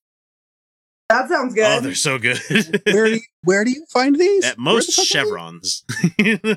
That 1.11 1.29
sounds 1.29 1.53
oh, 1.53 1.57
good. 1.57 1.79
Oh, 1.79 1.81
they're 1.81 1.95
so 1.97 2.19
good. 2.19 2.39
Where 2.85 3.07
do 3.07 3.15
you, 3.15 3.21
where 3.43 3.65
do 3.65 3.73
you 3.73 3.85
find 3.93 4.17
these? 4.17 4.45
At 4.45 4.59
most 4.59 4.87
the 4.87 4.93
fuck 4.93 5.03
are 5.03 5.25
they? 5.25 5.31
chevrons. 5.31 5.85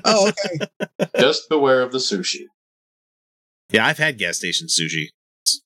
Oh, 0.04 0.28
okay. 0.28 1.10
Just 1.18 1.48
beware 1.48 1.82
of 1.82 1.90
the 1.90 1.98
sushi. 1.98 2.44
yeah, 3.72 3.84
I've 3.84 3.98
had 3.98 4.16
gas 4.16 4.38
station 4.38 4.68
sushi. 4.68 5.08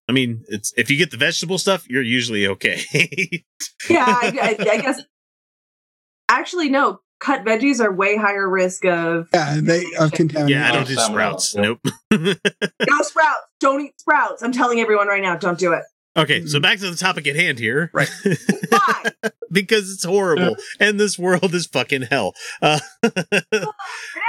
I 0.09 0.13
mean, 0.13 0.45
it's 0.49 0.73
if 0.77 0.91
you 0.91 0.97
get 0.97 1.11
the 1.11 1.19
vegetable 1.19 1.59
stuff, 1.59 1.89
you're 1.89 2.03
usually 2.03 2.47
okay. 2.47 2.81
yeah, 3.91 4.07
I, 4.07 4.57
I, 4.59 4.71
I 4.71 4.81
guess. 4.81 5.03
Actually, 6.31 6.71
no. 6.71 7.01
Cut 7.21 7.45
veggies 7.45 7.81
are 7.81 7.93
way 7.93 8.17
higher 8.17 8.49
risk 8.49 8.85
of 8.85 9.29
Yeah, 9.35 9.59
they 9.61 9.85
are 9.99 10.09
contaminated. 10.09 10.51
yeah, 10.51 10.69
I 10.69 10.73
don't 10.73 10.87
do 10.87 10.95
sprouts. 10.95 11.55
Nope. 11.55 11.81
no 12.13 13.03
sprouts. 13.03 13.41
Don't 13.61 13.81
eat 13.81 14.01
sprouts. 14.01 14.43
I'm 14.43 14.53
telling 14.53 14.79
everyone 14.81 15.09
right 15.09 15.23
now, 15.23 15.37
don't 15.37 15.59
do 15.59 15.73
it. 15.73 15.83
Okay, 16.17 16.47
so 16.47 16.59
back 16.59 16.79
to 16.79 16.91
the 16.91 16.97
topic 16.97 17.27
at 17.29 17.37
hand 17.37 17.59
here. 17.59 17.91
Right. 17.93 18.11
Why? 18.69 19.05
because 19.53 19.93
it's 19.93 20.05
horrible 20.05 20.57
and 20.81 20.99
this 20.99 21.19
world 21.19 21.55
is 21.55 21.67
fucking 21.67 22.03
hell. 22.03 22.35
Uh, 22.61 22.81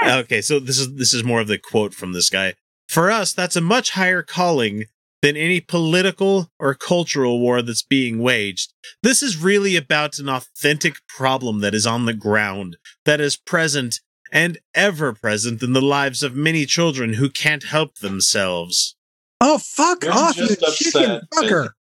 okay, 0.07 0.41
so 0.41 0.59
this 0.59 0.79
is 0.79 0.95
this 0.95 1.13
is 1.13 1.23
more 1.23 1.41
of 1.41 1.47
the 1.47 1.57
quote 1.57 1.93
from 1.93 2.13
this 2.13 2.29
guy. 2.29 2.53
For 2.87 3.09
us, 3.09 3.33
that's 3.33 3.55
a 3.55 3.61
much 3.61 3.91
higher 3.91 4.21
calling 4.21 4.85
than 5.21 5.35
any 5.35 5.59
political 5.59 6.49
or 6.59 6.73
cultural 6.73 7.39
war 7.39 7.61
that's 7.61 7.83
being 7.83 8.19
waged. 8.19 8.73
This 9.03 9.21
is 9.21 9.37
really 9.37 9.75
about 9.75 10.19
an 10.19 10.29
authentic 10.29 10.95
problem 11.07 11.59
that 11.61 11.73
is 11.75 11.85
on 11.85 12.05
the 12.05 12.13
ground, 12.13 12.77
that 13.05 13.19
is 13.19 13.35
present 13.35 13.99
and 14.31 14.59
ever 14.73 15.13
present 15.13 15.61
in 15.63 15.73
the 15.73 15.81
lives 15.81 16.23
of 16.23 16.35
many 16.35 16.65
children 16.65 17.13
who 17.13 17.29
can't 17.29 17.63
help 17.63 17.95
themselves. 17.95 18.95
Oh, 19.41 19.57
fuck 19.57 20.03
You're 20.03 20.13
off, 20.13 20.37
you 20.37 20.47
just 20.47 20.77
chicken 20.77 21.11
upset. 21.11 21.23
fucker. 21.33 21.69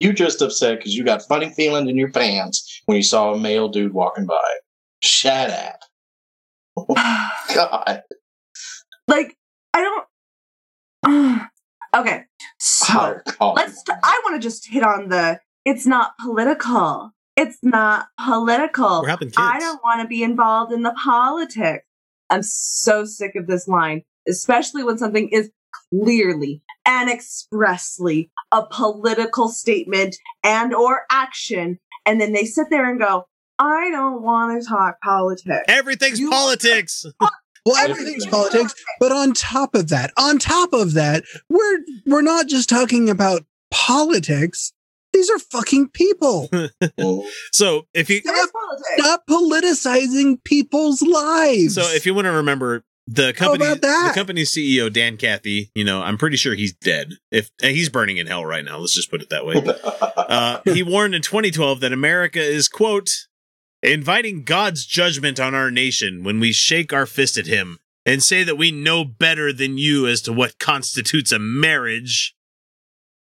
You 0.00 0.12
just 0.12 0.40
upset 0.40 0.78
because 0.78 0.94
you 0.94 1.02
got 1.02 1.26
funny 1.26 1.50
feelings 1.50 1.90
in 1.90 1.96
your 1.96 2.12
pants 2.12 2.82
when 2.86 2.94
you 2.94 3.02
saw 3.02 3.32
a 3.34 3.36
male 3.36 3.68
dude 3.68 3.92
walking 3.92 4.26
by. 4.26 4.36
Shut 5.02 5.50
up. 5.50 5.80
God. 7.54 8.02
like, 9.08 9.36
I 9.74 10.04
don't. 11.02 11.40
okay, 11.94 12.24
so 12.58 13.20
oh, 13.26 13.32
call. 13.32 13.54
let's. 13.54 13.82
T- 13.82 13.92
I 14.02 14.20
want 14.24 14.40
to 14.40 14.46
just 14.46 14.68
hit 14.68 14.82
on 14.82 15.08
the. 15.08 15.40
It's 15.64 15.86
not 15.86 16.12
political. 16.22 17.10
It's 17.36 17.58
not 17.62 18.06
political. 18.24 19.02
We're 19.02 19.08
helping 19.08 19.28
kids. 19.28 19.38
I 19.38 19.58
don't 19.58 19.82
want 19.82 20.02
to 20.02 20.08
be 20.08 20.22
involved 20.22 20.72
in 20.72 20.82
the 20.82 20.94
politics. 21.02 21.84
I'm 22.30 22.42
so 22.42 23.04
sick 23.04 23.36
of 23.36 23.46
this 23.46 23.68
line, 23.68 24.02
especially 24.28 24.82
when 24.82 24.98
something 24.98 25.28
is 25.28 25.50
clearly 25.90 26.62
and 26.84 27.10
expressly 27.10 28.30
a 28.50 28.64
political 28.66 29.48
statement 29.48 30.16
and 30.42 30.74
or 30.74 31.02
action 31.10 31.78
and 32.08 32.20
then 32.20 32.32
they 32.32 32.46
sit 32.46 32.68
there 32.70 32.88
and 32.88 32.98
go, 32.98 33.26
"I 33.58 33.90
don't 33.90 34.22
want 34.22 34.60
to 34.60 34.66
talk 34.66 35.00
politics." 35.02 35.66
Everything's 35.68 36.18
You- 36.18 36.30
politics. 36.30 37.04
Well, 37.64 37.76
everything's 37.76 38.26
politics, 38.26 38.74
but 39.00 39.12
on 39.12 39.32
top 39.32 39.74
of 39.74 39.88
that, 39.88 40.12
on 40.16 40.38
top 40.38 40.72
of 40.72 40.94
that, 40.94 41.24
we're 41.48 41.78
we're 42.06 42.22
not 42.22 42.46
just 42.48 42.68
talking 42.68 43.08
about 43.10 43.42
politics. 43.70 44.72
These 45.12 45.30
are 45.30 45.38
fucking 45.38 45.90
people. 45.90 46.48
So 47.52 47.86
if 47.94 48.10
you 48.10 48.16
It 48.18 48.28
is 48.28 48.52
politics. 48.52 48.88
Stop 48.98 49.22
politicizing 49.28 50.42
people's 50.44 51.02
lives. 51.02 51.74
So 51.74 51.82
if 51.82 52.06
you 52.06 52.14
want 52.14 52.26
to 52.26 52.32
remember 52.32 52.84
the 53.08 53.32
company, 53.32 53.64
that? 53.64 53.80
the 53.80 54.12
company's 54.14 54.52
CEO 54.52 54.92
Dan 54.92 55.16
Cathy, 55.16 55.70
you 55.74 55.82
know, 55.82 56.02
I'm 56.02 56.18
pretty 56.18 56.36
sure 56.36 56.54
he's 56.54 56.74
dead. 56.74 57.14
If 57.30 57.50
and 57.62 57.74
he's 57.74 57.88
burning 57.88 58.18
in 58.18 58.26
hell 58.26 58.44
right 58.44 58.64
now, 58.64 58.78
let's 58.78 58.94
just 58.94 59.10
put 59.10 59.22
it 59.22 59.30
that 59.30 59.46
way. 59.46 59.56
Uh, 60.28 60.60
he 60.66 60.82
warned 60.82 61.14
in 61.14 61.22
2012 61.22 61.80
that 61.80 61.90
America 61.90 62.38
is 62.38 62.68
quote 62.68 63.08
inviting 63.82 64.44
God's 64.44 64.84
judgment 64.86 65.38
on 65.38 65.54
our 65.54 65.70
nation 65.70 66.24
when 66.24 66.40
we 66.40 66.52
shake 66.52 66.92
our 66.92 67.06
fist 67.06 67.36
at 67.36 67.46
him 67.46 67.78
and 68.04 68.22
say 68.22 68.42
that 68.42 68.56
we 68.56 68.70
know 68.70 69.04
better 69.04 69.52
than 69.52 69.78
you 69.78 70.06
as 70.06 70.22
to 70.22 70.32
what 70.32 70.58
constitutes 70.58 71.30
a 71.32 71.38
marriage. 71.38 72.34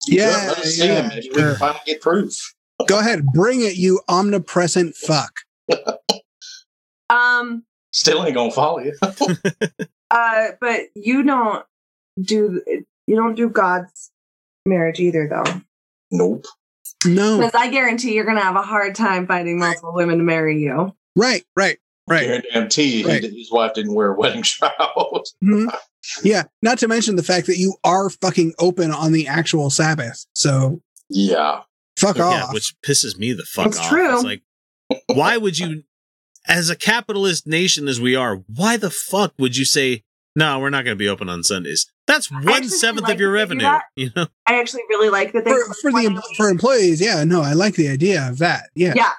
yeah, 0.08 0.32
Sure, 0.32 0.50
let 0.50 0.58
us 0.60 0.76
see 0.76 0.88
yeah, 0.88 1.02
him. 1.02 1.08
Maybe 1.10 1.30
we 1.30 1.36
can 1.36 1.56
finally 1.56 1.80
get 1.86 2.02
proof. 2.02 2.54
Go 2.88 3.00
ahead, 3.00 3.26
bring 3.28 3.62
it, 3.62 3.76
you 3.78 4.02
omnipresent 4.10 4.96
fuck. 4.96 5.32
Um 7.10 7.64
Still 7.92 8.24
ain't 8.26 8.36
gonna 8.36 8.52
follow 8.52 8.80
you. 8.80 8.94
uh 10.12 10.48
but 10.60 10.82
you 10.96 11.24
don't 11.24 11.66
do 12.22 12.62
you 13.08 13.16
don't 13.16 13.36
do 13.36 13.50
God's 13.50 14.12
marriage 14.66 15.00
either 15.00 15.28
though. 15.28 15.62
nope. 16.12 16.46
No, 17.06 17.38
Because 17.38 17.54
I 17.56 17.70
guarantee 17.70 18.14
you're 18.14 18.26
gonna 18.26 18.42
have 18.42 18.56
a 18.56 18.62
hard 18.62 18.96
time 18.96 19.28
finding 19.28 19.60
multiple 19.60 19.94
women 19.94 20.18
to 20.18 20.24
marry 20.24 20.60
you. 20.62 20.96
right, 21.16 21.44
right, 21.56 21.78
right. 22.08 22.44
Guarantee 22.52 23.02
he- 23.02 23.04
Right. 23.06 23.24
his 23.24 23.52
wife 23.52 23.74
didn't 23.74 23.94
wear 23.94 24.14
a 24.14 24.18
wedding 24.18 24.44
shroud. 24.44 24.74
Mhm. 25.44 25.74
Yeah, 26.24 26.44
not 26.62 26.78
to 26.80 26.88
mention 26.88 27.16
the 27.16 27.24
fact 27.24 27.48
that 27.48 27.58
you 27.58 27.78
are 27.84 28.12
fucking 28.12 28.54
open 28.60 28.92
on 28.92 29.12
the 29.12 29.28
actual 29.28 29.72
Sabbath. 29.72 30.28
So 30.34 30.82
yeah. 31.10 31.62
fuck 31.98 32.18
Yeah, 32.18 32.44
off. 32.44 32.54
which 32.54 32.76
pisses 32.86 33.18
me 33.18 33.34
the 33.34 33.44
fuck 33.44 33.68
It's 33.68 33.80
off. 33.80 33.90
true. 33.90 34.14
It's 34.14 34.24
like, 34.24 34.44
why 35.08 35.38
would 35.38 35.58
you, 35.58 35.82
as 36.48 36.70
a 36.70 36.76
capitalist 36.76 37.48
nation 37.48 37.88
as 37.88 38.00
we 38.00 38.16
are, 38.16 38.36
why 38.56 38.78
the 38.78 38.92
fuck 38.92 39.34
would 39.40 39.58
you 39.58 39.66
say, 39.66 40.04
no, 40.36 40.60
we're 40.60 40.70
not 40.70 40.84
going 40.86 40.96
to 40.96 41.00
be 41.00 41.08
open 41.10 41.30
on 41.30 41.44
Sundays? 41.44 41.92
That's 42.08 42.30
one 42.32 42.44
seventh 42.44 42.50
actually 42.50 43.02
like 43.04 43.14
of 43.16 43.20
your 43.20 43.38
that 43.38 43.50
they 43.50 43.56
do 43.56 43.62
revenue. 43.62 43.62
that. 43.64 43.84
You 43.96 44.10
know, 44.16 44.28
I 44.48 44.60
actually 44.60 44.84
really 44.90 45.10
like 45.10 45.34
that 45.34 45.46
they 45.46 45.52
for, 45.52 45.74
for 45.82 45.92
the 45.92 46.24
for 46.38 46.50
employees, 46.50 47.02
yeah, 47.02 47.24
no, 47.24 47.42
I 47.42 47.54
like 47.54 47.76
the 47.76 47.88
idea 47.90 48.28
of 48.30 48.38
that. 48.40 48.70
Yeah, 48.76 48.94
Yeah. 48.96 49.12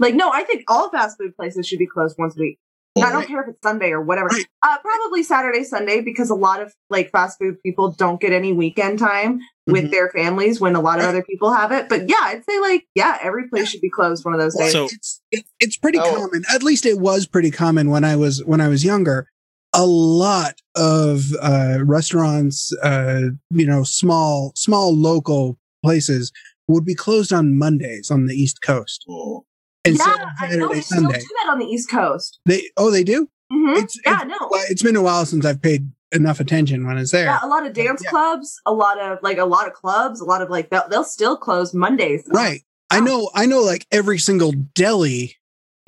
Like, 0.00 0.14
no, 0.14 0.30
I 0.32 0.44
think 0.44 0.62
all 0.68 0.90
fast 0.90 1.18
food 1.18 1.34
places 1.36 1.66
should 1.66 1.80
be 1.80 1.86
closed 1.88 2.14
once 2.18 2.36
a 2.36 2.40
week. 2.40 2.58
And 2.94 3.04
I 3.04 3.10
don't 3.10 3.18
Right. 3.20 3.28
care 3.28 3.42
if 3.42 3.48
it's 3.48 3.62
Sunday 3.62 3.90
or 3.90 4.00
whatever. 4.00 4.28
Right. 4.28 4.46
Uh, 4.62 4.76
probably 4.78 5.22
Saturday, 5.24 5.62
Sunday, 5.64 6.00
because 6.00 6.30
a 6.30 6.34
lot 6.36 6.60
of 6.62 6.72
like 6.90 7.10
fast 7.10 7.38
food 7.38 7.56
people 7.64 7.90
don't 7.90 8.20
get 8.20 8.32
any 8.32 8.52
weekend 8.52 8.98
time 9.00 9.40
with 9.66 9.84
Mhm. 9.86 9.90
their 9.90 10.08
families 10.10 10.60
when 10.60 10.74
a 10.76 10.80
lot 10.80 10.98
of 10.98 11.04
Right. 11.04 11.08
other 11.10 11.22
people 11.22 11.52
have 11.52 11.70
it. 11.72 11.88
But 11.88 12.08
yeah, 12.08 12.16
I'd 12.22 12.44
say 12.48 12.60
like, 12.60 12.86
yeah, 12.94 13.18
every 13.22 13.48
place 13.48 13.68
should 13.68 13.80
be 13.80 13.90
closed 13.90 14.24
one 14.24 14.34
of 14.34 14.40
those 14.40 14.56
days. 14.56 14.72
So- 14.72 14.88
it's 14.92 15.20
it's 15.60 15.76
pretty 15.76 15.98
Oh. 15.98 16.14
common. 16.14 16.44
At 16.52 16.62
least 16.62 16.86
it 16.86 16.98
was 16.98 17.26
pretty 17.26 17.50
common 17.50 17.90
when 17.90 18.04
I 18.04 18.14
was 18.16 18.44
when 18.44 18.60
I 18.60 18.68
was 18.68 18.84
younger. 18.84 19.28
A 19.74 19.84
lot 19.86 20.60
of 20.74 21.24
uh, 21.42 21.78
restaurants, 21.84 22.72
uh, 22.82 23.30
you 23.50 23.66
know, 23.66 23.82
small 23.82 24.52
small 24.54 24.94
local 24.94 25.58
places 25.84 26.32
would 26.68 26.84
be 26.84 26.94
closed 26.94 27.32
on 27.32 27.56
Mondays 27.58 28.10
on 28.10 28.26
the 28.26 28.34
East 28.34 28.60
Coast 28.62 29.04
yeah, 29.08 29.92
instead 29.92 30.14
of 30.20 30.28
I 30.40 30.46
know 30.48 30.68
Saturday 30.68 30.74
they 30.74 30.80
still 30.80 31.02
do 31.02 31.08
that 31.12 31.48
on 31.50 31.58
the 31.58 31.66
East 31.66 31.90
Coast. 31.90 32.40
They 32.46 32.62
oh 32.76 32.90
they 32.90 33.04
do. 33.04 33.28
hmm 33.52 33.74
It's, 33.76 33.98
yeah, 34.04 34.20
it's 34.22 34.28
no. 34.28 34.48
it's 34.68 34.82
been 34.82 34.96
a 34.96 35.02
while 35.02 35.24
since 35.26 35.44
I've 35.44 35.62
paid 35.62 35.90
enough 36.12 36.40
attention 36.40 36.86
when 36.86 36.96
it's 36.96 37.10
there. 37.12 37.26
Yeah, 37.26 37.40
a 37.42 37.46
lot 37.48 37.66
of 37.66 37.72
dance 37.72 38.02
Yeah. 38.02 38.10
clubs, 38.10 38.60
a 38.66 38.72
lot 38.72 39.00
of 39.00 39.18
like 39.22 39.38
a 39.38 39.44
lot 39.44 39.66
of 39.66 39.74
clubs, 39.74 40.20
a 40.20 40.24
lot 40.24 40.42
of 40.42 40.50
like 40.50 40.70
they'll, 40.70 40.88
they'll 40.88 41.04
still 41.04 41.36
close 41.36 41.74
Mondays. 41.74 42.24
Right. 42.28 42.62
I 42.90 43.00
know 43.00 43.30
I 43.34 43.44
know 43.46 43.60
like 43.60 43.86
every 43.92 44.18
single 44.18 44.52
deli 44.52 45.36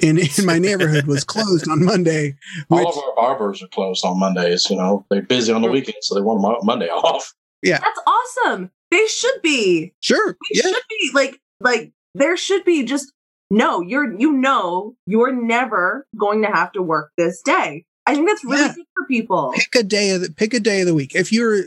in 0.03 0.19
in 0.19 0.47
my 0.47 0.59
neighborhood 0.69 1.07
was 1.07 1.25
closed 1.25 1.69
on 1.69 1.85
Monday. 1.85 2.37
Which, 2.69 2.85
All 2.87 2.91
of 2.93 2.99
our 3.05 3.15
barbers 3.17 3.63
are 3.63 3.69
closed 3.69 4.05
on 4.05 4.19
Mondays. 4.19 4.69
You 4.71 4.77
know, 4.77 5.07
they're 5.11 5.23
busy 5.23 5.53
on 5.53 5.63
the 5.63 5.71
weekend, 5.71 5.97
so 6.03 6.15
they 6.15 6.21
want 6.21 6.41
Mo- 6.41 6.61
Monday 6.63 6.89
off. 6.91 7.35
Yeah, 7.63 7.79
that's 7.79 8.01
awesome. 8.07 8.71
They 8.91 9.07
should 9.07 9.43
be. 9.43 9.93
sure. 10.01 10.37
We 10.51 10.61
Yeah. 10.61 10.63
should 10.71 10.83
be 10.89 11.11
like 11.15 11.41
like 11.61 11.93
there 12.15 12.37
should 12.37 12.65
be 12.65 12.85
just 12.85 13.13
no. 13.51 13.81
You're 13.81 14.19
you 14.19 14.33
know 14.33 14.95
you're 15.07 15.33
never 15.33 16.07
going 16.19 16.43
to 16.43 16.49
have 16.49 16.73
to 16.73 16.83
work 16.83 17.13
this 17.17 17.41
day. 17.43 17.85
I 18.07 18.15
think 18.15 18.29
that's 18.29 18.45
really 18.45 18.61
Yeah. 18.63 18.75
good 18.75 18.87
for 18.97 19.07
people. 19.07 19.53
Pick 19.55 19.75
a 19.77 19.83
day 19.83 20.11
of 20.11 20.23
the 20.23 20.31
pick 20.33 20.55
a 20.55 20.61
day 20.61 20.81
of 20.81 20.87
the 20.87 20.95
week. 20.95 21.15
If 21.15 21.33
you're 21.33 21.65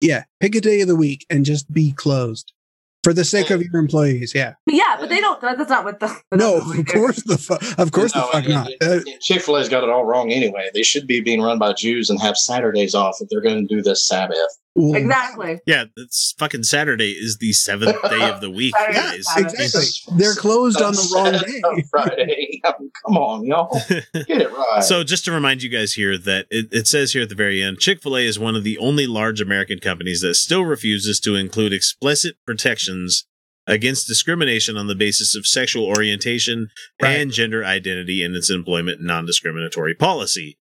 yeah, 0.00 0.24
pick 0.40 0.54
a 0.54 0.60
day 0.60 0.80
of 0.82 0.88
the 0.88 0.96
week 0.96 1.26
and 1.28 1.44
just 1.44 1.70
be 1.72 1.92
closed. 1.92 2.52
For 3.06 3.12
the 3.14 3.24
sake 3.24 3.50
of 3.50 3.62
your 3.62 3.76
employees, 3.80 4.32
yeah. 4.34 4.54
Yeah, 4.66 4.96
but 4.98 5.08
they 5.08 5.20
don't. 5.20 5.40
That's 5.40 5.70
not 5.70 5.84
what 5.84 6.00
the. 6.00 6.08
No, 6.34 6.56
of 6.56 6.86
course 6.86 7.22
the 7.22 7.38
fu- 7.38 7.80
of 7.80 7.92
course 7.92 8.12
the 8.12 8.18
No, 8.18 8.26
fuck 8.32 8.44
and- 8.46 8.52
not. 8.52 8.66
and- 8.80 8.82
Uh, 8.82 8.94
and 9.12 9.20
Chick-fil-A's 9.20 9.68
got 9.68 9.84
it 9.84 9.90
all 9.90 10.04
wrong 10.04 10.32
anyway. 10.32 10.70
They 10.74 10.82
should 10.82 11.06
be 11.06 11.20
being 11.20 11.40
run 11.40 11.56
by 11.60 11.72
Jews 11.72 12.10
and 12.10 12.20
have 12.20 12.36
Saturdays 12.36 12.96
off 12.96 13.18
if 13.20 13.28
they're 13.28 13.40
going 13.40 13.64
to 13.68 13.72
do 13.72 13.80
this 13.80 14.04
Sabbath. 14.04 14.36
Well, 14.76 14.94
Exactly. 14.94 15.58
yeah, 15.66 15.84
it's 15.96 16.34
fucking 16.38 16.62
Saturday 16.64 17.10
is 17.12 17.38
the 17.40 17.52
seventh 17.52 17.96
day 18.08 18.28
of 18.30 18.40
the 18.40 18.50
week, 18.50 18.74
Saturday, 18.78 18.98
guys. 18.98 19.24
Saturday. 19.34 19.64
Exactly. 19.64 20.18
They're 20.18 20.34
closed 20.34 20.80
on 20.82 20.92
the 20.92 21.12
wrong 21.14 21.32
day. 21.32 21.60
On 21.60 21.82
Friday. 21.90 22.60
Come 22.64 23.16
on, 23.16 23.44
y'all. 23.46 23.80
Get 23.88 24.42
it 24.42 24.52
right. 24.52 24.84
So, 24.84 25.02
just 25.02 25.24
to 25.24 25.32
remind 25.32 25.62
you 25.62 25.70
guys 25.70 25.94
here 25.94 26.18
that 26.18 26.46
it, 26.50 26.68
it 26.72 26.86
says 26.86 27.12
here 27.12 27.22
at 27.22 27.28
the 27.28 27.34
very 27.34 27.62
end 27.62 27.78
Chick 27.78 28.02
fil 28.02 28.16
A 28.16 28.20
is 28.26 28.38
one 28.38 28.54
of 28.54 28.64
the 28.64 28.78
only 28.78 29.06
large 29.06 29.40
American 29.40 29.78
companies 29.78 30.20
that 30.20 30.34
still 30.34 30.64
refuses 30.64 31.18
to 31.20 31.34
include 31.34 31.72
explicit 31.72 32.36
protections 32.46 33.26
against 33.66 34.06
discrimination 34.06 34.76
on 34.76 34.86
the 34.86 34.94
basis 34.94 35.34
of 35.34 35.46
sexual 35.46 35.84
orientation 35.86 36.68
and 37.00 37.32
gender 37.32 37.64
identity 37.64 38.22
in 38.22 38.34
its 38.34 38.48
employment 38.50 39.00
non-discriminatory 39.02 39.94
policy. 39.94 40.56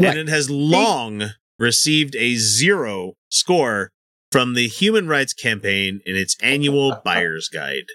Right. 0.00 0.10
And 0.10 0.18
it 0.18 0.28
has 0.28 0.48
long 0.50 1.30
received 1.58 2.14
a 2.16 2.36
zero 2.36 3.14
score 3.30 3.90
from 4.32 4.54
the 4.54 4.68
Human 4.68 5.06
Rights 5.08 5.32
Campaign 5.32 6.00
in 6.04 6.16
its 6.16 6.36
annual 6.42 7.00
buyer's 7.04 7.48
guide. 7.48 7.86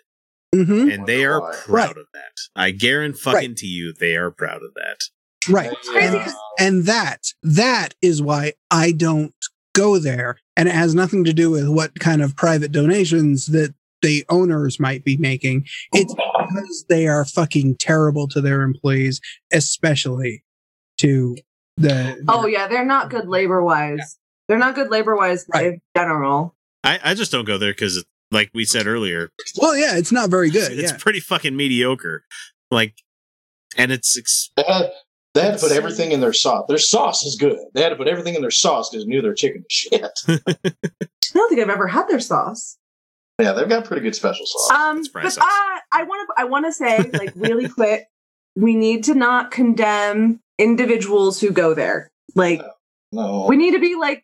hmm 0.54 0.90
And 0.90 1.06
they 1.06 1.24
are 1.26 1.42
proud 1.54 1.70
Right. 1.70 1.98
of 1.98 2.06
that. 2.14 2.34
I 2.56 2.72
guarantee 2.72 3.20
fucking 3.20 3.56
to 3.56 3.68
you 3.68 3.94
they 3.94 4.16
are 4.16 4.32
proud 4.32 4.62
of 4.64 4.74
that. 4.76 4.98
Right. 5.50 5.72
And, 5.96 6.34
and 6.60 6.86
that 6.86 7.34
that 7.42 7.96
is 8.02 8.22
why 8.22 8.54
I 8.70 8.92
don't 8.92 9.34
go 9.74 9.98
there. 9.98 10.38
And 10.56 10.68
it 10.68 10.76
has 10.76 10.94
nothing 10.94 11.24
to 11.24 11.34
do 11.34 11.50
with 11.50 11.68
what 11.68 12.00
kind 12.00 12.22
of 12.22 12.36
private 12.36 12.72
donations 12.72 13.48
that 13.48 13.74
the 14.02 14.24
owners 14.30 14.80
might 14.80 15.04
be 15.04 15.18
making. 15.18 15.66
It's 15.94 16.14
because 16.14 16.86
they 16.90 17.08
are 17.08 17.24
fucking 17.26 17.78
terrible 17.78 18.28
to 18.30 18.42
their 18.42 18.62
employees, 18.64 19.20
especially 19.52 20.44
to 21.00 21.38
the 21.82 22.24
Oh 22.28 22.46
yeah, 22.48 22.68
they're 22.68 22.86
not 22.86 23.10
good 23.10 23.28
labor 23.28 23.64
wise. 23.64 24.18
They're 24.48 24.58
not 24.58 24.76
good 24.76 24.90
labor 24.92 25.16
wise 25.16 25.46
Right. 25.54 25.66
in 25.66 25.82
general. 25.96 26.56
I, 26.84 27.00
I 27.04 27.14
just 27.14 27.32
don't 27.32 27.46
go 27.46 27.58
there 27.58 27.72
because, 27.72 28.04
like 28.32 28.50
we 28.54 28.66
said 28.66 28.88
earlier, 28.88 29.30
Well, 29.58 29.76
yeah, 29.78 29.98
it's 29.98 30.12
not 30.12 30.30
very 30.30 30.50
good. 30.50 30.72
it's 30.72 30.92
yeah. 30.92 30.98
pretty 31.00 31.20
fucking 31.20 31.56
mediocre. 31.56 32.24
Like, 32.72 32.96
and 33.78 33.92
it's 33.92 34.18
ex- 34.18 34.50
They 34.58 34.64
had, 34.68 34.92
they 35.34 35.42
had 35.42 35.54
to 35.58 35.60
put 35.60 35.72
everything 35.72 36.12
in 36.12 36.20
their 36.22 36.34
sauce. 36.34 36.66
Their 36.68 36.78
sauce 36.78 37.24
is 37.24 37.36
good. 37.36 37.58
They 37.74 37.82
had 37.82 37.90
to 37.90 37.96
put 37.96 38.08
everything 38.08 38.36
in 38.36 38.42
their 38.42 38.52
sauce 38.52 38.90
because 38.90 39.06
they 39.06 39.10
knew 39.10 39.22
their 39.22 39.34
chicken 39.34 39.64
was 39.64 39.72
shit. 39.72 40.12
I 40.28 40.72
don't 41.34 41.50
think 41.50 41.62
I've 41.62 41.70
ever 41.70 41.88
had 41.88 42.08
their 42.10 42.20
sauce. 42.20 42.78
yeah, 43.40 43.54
they've 43.54 43.70
got 43.70 43.86
pretty 43.86 44.02
good 44.02 44.16
special 44.16 44.46
sauce. 44.46 44.72
Um, 44.72 45.04
but 45.14 45.32
sauce. 45.32 45.38
I, 45.42 45.80
I 45.94 46.04
want 46.04 46.28
to, 46.30 46.42
I 46.42 46.46
want 46.46 46.66
to 46.66 46.74
say, 46.74 47.10
like, 47.14 47.32
really 47.36 47.70
quick, 47.78 48.08
we 48.56 48.76
need 48.76 49.04
to 49.06 49.14
not 49.16 49.52
condemn 49.52 50.42
individuals 50.62 51.42
who 51.42 51.52
go 51.52 51.74
there. 51.74 52.12
Like, 52.36 52.62
no. 53.12 53.46
we 53.48 53.58
need 53.58 53.72
to 53.72 53.80
be 53.80 53.96
like, 53.96 54.24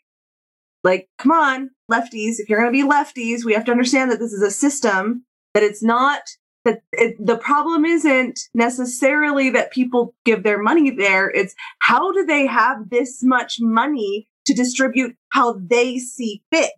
like, 0.83 1.09
come 1.17 1.31
on, 1.31 1.71
lefties. 1.91 2.35
If 2.37 2.47
you're 2.47 2.59
going 2.59 2.71
to 2.71 2.83
be 2.83 2.87
lefties, 2.87 3.43
we 3.43 3.53
have 3.53 3.65
to 3.65 3.71
understand 3.71 4.11
that 4.11 4.19
this 4.19 4.31
is 4.31 4.41
a 4.41 4.51
system. 4.51 5.25
That 5.53 5.63
it's 5.63 5.83
not 5.83 6.21
that 6.65 6.81
it, 6.91 7.15
the 7.19 7.37
problem 7.37 7.85
isn't 7.85 8.39
necessarily 8.53 9.49
that 9.49 9.71
people 9.71 10.13
give 10.25 10.43
their 10.43 10.61
money 10.61 10.91
there. 10.91 11.29
It's 11.29 11.55
how 11.79 12.11
do 12.11 12.25
they 12.25 12.45
have 12.45 12.89
this 12.89 13.23
much 13.23 13.57
money 13.59 14.27
to 14.45 14.53
distribute 14.53 15.15
how 15.29 15.53
they 15.53 15.97
see 15.97 16.41
fit 16.51 16.71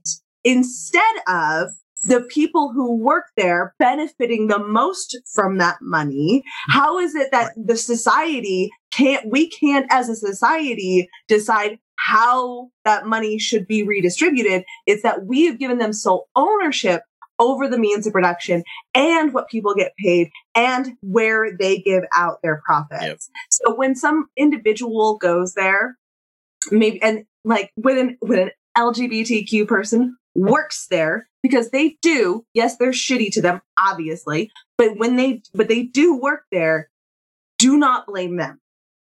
instead 0.44 1.16
of 1.28 1.70
the 2.06 2.22
people 2.22 2.72
who 2.74 2.96
work 2.96 3.26
there 3.36 3.76
benefiting 3.78 4.48
the 4.48 4.60
most 4.60 5.18
from 5.34 5.58
that 5.58 5.76
money 5.82 6.44
how 6.70 6.98
is 6.98 7.14
it 7.14 7.30
that 7.32 7.52
the 7.58 7.76
society 7.76 8.70
can't 9.00 9.32
we 9.32 9.50
can't 9.50 9.88
as 9.90 10.10
a 10.10 10.16
society 10.16 11.10
decide 11.28 11.80
how 11.96 12.70
that 12.86 13.06
money 13.06 13.38
should 13.40 13.68
be 13.68 13.84
redistributed. 13.84 14.64
It's 14.86 15.04
that 15.04 15.26
we 15.26 15.46
have 15.46 15.60
given 15.60 15.78
them 15.78 15.94
sole 15.94 16.28
ownership 16.36 17.04
over 17.40 17.70
the 17.70 17.78
means 17.78 18.06
of 18.06 18.14
production 18.14 18.64
and 18.94 19.34
what 19.34 19.48
people 19.48 19.74
get 19.74 19.94
paid 19.98 20.30
and 20.56 20.98
where 21.02 21.56
they 21.58 21.78
give 21.78 22.04
out 22.14 22.42
their 22.42 22.62
profits. 22.66 23.02
Yep. 23.02 23.20
so 23.50 23.76
when 23.76 23.96
some 23.96 24.28
individual 24.36 25.18
goes 25.18 25.54
there 25.54 25.98
maybe 26.70 27.02
and 27.02 27.24
like 27.46 27.72
an 27.86 28.18
with 28.22 28.40
an 28.40 28.52
lgbtq 28.78 29.66
person 29.68 30.18
works 30.36 30.88
there 30.90 31.30
because 31.42 31.70
they 31.70 31.98
do 32.02 32.46
yes 32.54 32.76
they're 32.76 32.92
shitty 32.92 33.32
to 33.32 33.42
them 33.42 33.62
obviously 33.80 34.52
but 34.78 34.98
when 34.98 35.16
they 35.16 35.42
but 35.54 35.70
they 35.70 35.84
do 35.84 36.18
work 36.18 36.44
there 36.52 36.90
do 37.58 37.78
not 37.78 38.06
blame 38.06 38.36
them 38.36 38.60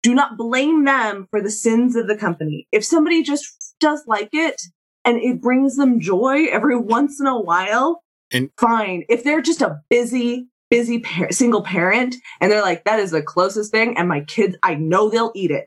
do 0.03 0.13
not 0.13 0.37
blame 0.37 0.85
them 0.85 1.27
for 1.31 1.41
the 1.41 1.51
sins 1.51 1.95
of 1.95 2.07
the 2.07 2.15
company 2.15 2.67
if 2.71 2.83
somebody 2.85 3.21
just 3.23 3.75
does 3.79 4.03
like 4.07 4.29
it 4.33 4.61
and 5.05 5.17
it 5.17 5.41
brings 5.41 5.75
them 5.77 5.99
joy 5.99 6.45
every 6.51 6.77
once 6.77 7.19
in 7.19 7.27
a 7.27 7.39
while 7.39 8.03
And- 8.31 8.49
fine 8.57 9.03
if 9.09 9.23
they're 9.23 9.41
just 9.41 9.61
a 9.61 9.79
busy 9.89 10.47
busy 10.69 10.99
par- 10.99 11.31
single 11.31 11.63
parent 11.63 12.15
and 12.39 12.51
they're 12.51 12.61
like 12.61 12.83
that 12.85 12.99
is 12.99 13.11
the 13.11 13.21
closest 13.23 13.71
thing 13.71 13.97
and 13.97 14.07
my 14.07 14.21
kids 14.21 14.55
i 14.63 14.75
know 14.75 15.09
they'll 15.09 15.31
eat 15.35 15.51
it 15.51 15.65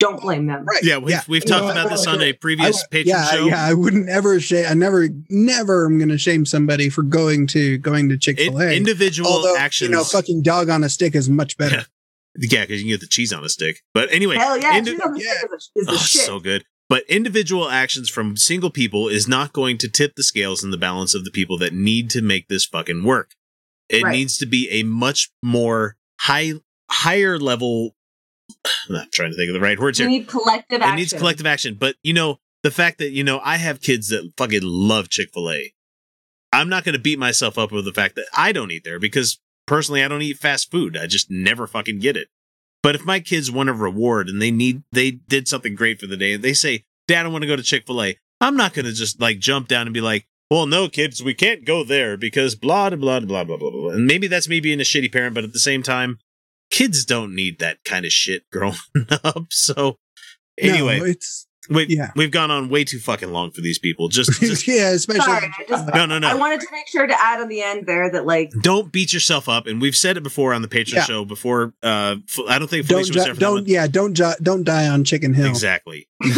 don't 0.00 0.20
blame 0.22 0.46
them 0.46 0.64
Right. 0.64 0.84
yeah. 0.84 0.98
We've 0.98 1.26
we've 1.26 1.42
You 1.42 1.48
talked 1.48 1.64
know, 1.64 1.70
about 1.72 1.90
this 1.90 2.06
on 2.06 2.22
a 2.22 2.32
previous 2.32 2.86
Patreon 2.86 3.06
yeah, 3.06 3.24
show. 3.24 3.46
yeah, 3.46 3.64
I 3.64 3.74
wouldn't 3.74 4.08
ever 4.08 4.38
shame. 4.38 4.64
I 4.68 4.74
never, 4.74 5.08
never 5.28 5.86
am 5.86 5.98
going 5.98 6.08
to 6.10 6.18
shame 6.18 6.46
somebody 6.46 6.88
for 6.88 7.02
going 7.02 7.48
to 7.48 7.78
going 7.78 8.08
to 8.10 8.16
Chick 8.16 8.38
Fil 8.38 8.60
A. 8.62 8.76
individual 8.76 9.28
Although 9.28 9.56
actions. 9.56 9.90
you 9.90 9.96
know, 9.96 10.04
fucking 10.04 10.42
dog 10.42 10.68
on 10.68 10.84
a 10.84 10.88
stick 10.88 11.16
is 11.16 11.28
much 11.28 11.58
better. 11.58 11.84
Yeah, 12.40 12.62
because 12.64 12.80
you 12.82 12.84
can 12.86 12.94
get 12.94 13.00
the 13.00 13.06
cheese 13.08 13.32
on 13.32 13.44
a 13.44 13.48
stick. 13.48 13.80
But 13.94 14.12
anyway, 14.12 14.36
hell 14.36 14.56
yeah 14.58 14.76
indi- 14.78 14.92
cheese 14.92 15.00
on 15.04 15.12
the 15.14 15.20
stick 15.20 15.28
is 15.52 15.70
the- 15.74 15.80
is 15.80 15.88
oh, 15.88 15.96
shit 15.96 16.20
so 16.22 16.38
good. 16.40 16.64
But 16.88 17.04
individual 17.08 17.68
actions 17.68 18.08
from 18.08 18.36
single 18.38 18.70
people 18.70 19.08
is 19.08 19.28
not 19.28 19.52
going 19.52 19.76
to 19.78 19.88
tip 19.90 20.14
the 20.16 20.22
scales 20.22 20.64
in 20.64 20.70
the 20.70 20.78
balance 20.78 21.14
of 21.14 21.24
the 21.24 21.30
people 21.30 21.58
that 21.58 21.74
need 21.74 22.08
to 22.10 22.22
make 22.22 22.48
this 22.48 22.64
fucking 22.64 23.04
work. 23.04 23.32
It 23.90 24.02
Right. 24.02 24.12
needs 24.12 24.38
to 24.38 24.46
be 24.46 24.70
a 24.70 24.82
much 24.84 25.30
more 25.42 25.96
high, 26.20 26.52
higher 26.90 27.38
level. 27.38 27.94
I'm 28.88 28.94
not 28.94 29.12
trying 29.12 29.30
to 29.32 29.36
think 29.36 29.48
of 29.50 29.54
the 29.54 29.60
right 29.60 29.78
words 29.78 29.98
here. 29.98 30.08
need 30.08 30.28
collective 30.28 30.80
It 30.80 30.82
action 30.82 30.96
needs 30.96 31.12
collective 31.12 31.44
action. 31.46 31.74
But 31.78 31.96
you 32.02 32.14
know, 32.14 32.38
the 32.62 32.70
fact 32.70 32.98
that 32.98 33.10
you 33.10 33.22
know 33.22 33.40
I 33.44 33.56
have 33.56 33.80
kids 33.82 34.08
that 34.08 34.32
fucking 34.38 34.62
love 34.62 35.08
Chick 35.10 35.30
Fil 35.34 35.50
A. 35.50 35.74
I'm 36.52 36.70
not 36.70 36.84
going 36.84 36.94
to 36.94 36.98
beat 36.98 37.18
myself 37.18 37.58
up 37.58 37.70
with 37.72 37.84
the 37.84 37.92
fact 37.92 38.14
that 38.16 38.24
I 38.34 38.52
don't 38.52 38.70
eat 38.70 38.84
there 38.84 38.98
because 38.98 39.38
personally 39.68 40.02
I 40.02 40.08
don't 40.08 40.22
eat 40.22 40.38
fast 40.38 40.70
food. 40.70 40.96
I 40.96 41.06
just 41.06 41.30
never 41.30 41.68
fucking 41.68 42.00
get 42.00 42.16
it. 42.16 42.28
But 42.82 42.94
if 42.94 43.04
my 43.04 43.20
kids 43.20 43.50
want 43.50 43.68
a 43.68 43.72
reward 43.72 44.28
and 44.28 44.40
they 44.40 44.50
need 44.50 44.82
they 44.92 45.10
did 45.10 45.46
something 45.46 45.74
great 45.74 46.00
for 46.00 46.06
the 46.06 46.16
day, 46.16 46.32
and 46.32 46.42
they 46.42 46.54
say, 46.54 46.84
"Dad, 47.06 47.26
I 47.26 47.28
want 47.28 47.42
to 47.42 47.48
go 47.48 47.56
to 47.56 47.62
Chick 47.62 47.86
Fil 47.86 48.02
A," 48.02 48.16
I'm 48.40 48.56
not 48.56 48.72
going 48.72 48.86
to 48.86 48.92
just 48.92 49.20
like 49.20 49.38
jump 49.38 49.68
down 49.68 49.86
and 49.86 49.94
be 49.94 50.00
like, 50.00 50.26
"Well, 50.50 50.66
no, 50.66 50.88
kids, 50.88 51.22
we 51.22 51.34
can't 51.34 51.64
go 51.64 51.84
there 51.84 52.16
because 52.16 52.54
blah 52.54 52.90
blah 52.90 52.98
blah 52.98 53.20
blah 53.20 53.44
blah 53.44 53.56
blah 53.56 53.70
blah." 53.70 53.90
And 53.90 54.06
maybe 54.06 54.26
that's 54.26 54.48
me 54.48 54.60
being 54.60 54.80
a 54.80 54.84
shitty 54.84 55.12
parent, 55.12 55.34
but 55.34 55.44
at 55.44 55.52
the 55.52 55.58
same 55.58 55.82
time, 55.82 56.18
kids 56.70 57.04
don't 57.04 57.34
need 57.34 57.58
that 57.58 57.84
kind 57.84 58.04
of 58.04 58.12
shit 58.12 58.44
growing 58.50 58.76
up. 59.24 59.46
So 59.50 59.98
anyway, 60.56 61.00
no, 61.00 61.04
it's 61.04 61.47
we've 61.68 61.90
yeah. 61.90 62.10
we've 62.16 62.30
gone 62.30 62.50
on 62.50 62.68
way 62.68 62.84
too 62.84 62.98
fucking 62.98 63.30
long 63.30 63.50
for 63.50 63.60
these 63.60 63.78
people. 63.78 64.08
Just, 64.08 64.32
just 64.40 64.66
yeah, 64.66 64.90
especially 64.90 65.22
Sorry, 65.24 65.50
I 65.58 65.64
just 65.68 65.86
no, 65.94 66.06
no, 66.06 66.18
no. 66.18 66.28
I 66.28 66.34
wanted 66.34 66.60
to 66.60 66.66
make 66.72 66.88
sure 66.88 67.06
to 67.06 67.14
add 67.20 67.40
on 67.40 67.48
the 67.48 67.62
end 67.62 67.86
there 67.86 68.10
that 68.10 68.26
like 68.26 68.50
don't 68.62 68.90
beat 68.92 69.12
yourself 69.12 69.48
up. 69.48 69.66
And 69.66 69.80
we've 69.80 69.96
said 69.96 70.16
it 70.16 70.22
before 70.22 70.52
on 70.54 70.62
the 70.62 70.68
Patreon 70.68 70.94
Yeah. 70.94 71.04
show 71.04 71.24
before. 71.24 71.74
Uh, 71.82 72.16
F- 72.28 72.38
I 72.48 72.58
don't 72.58 72.68
think 72.68 72.86
don't 72.86 72.98
was 72.98 73.10
there 73.10 73.26
ju- 73.26 73.34
for 73.34 73.40
don't 73.40 73.68
yeah 73.68 73.86
don't 73.86 74.14
ju- 74.14 74.34
don't 74.42 74.64
die 74.64 74.88
on 74.88 75.04
Chicken 75.04 75.34
Hill. 75.34 75.46
Exactly. 75.48 76.08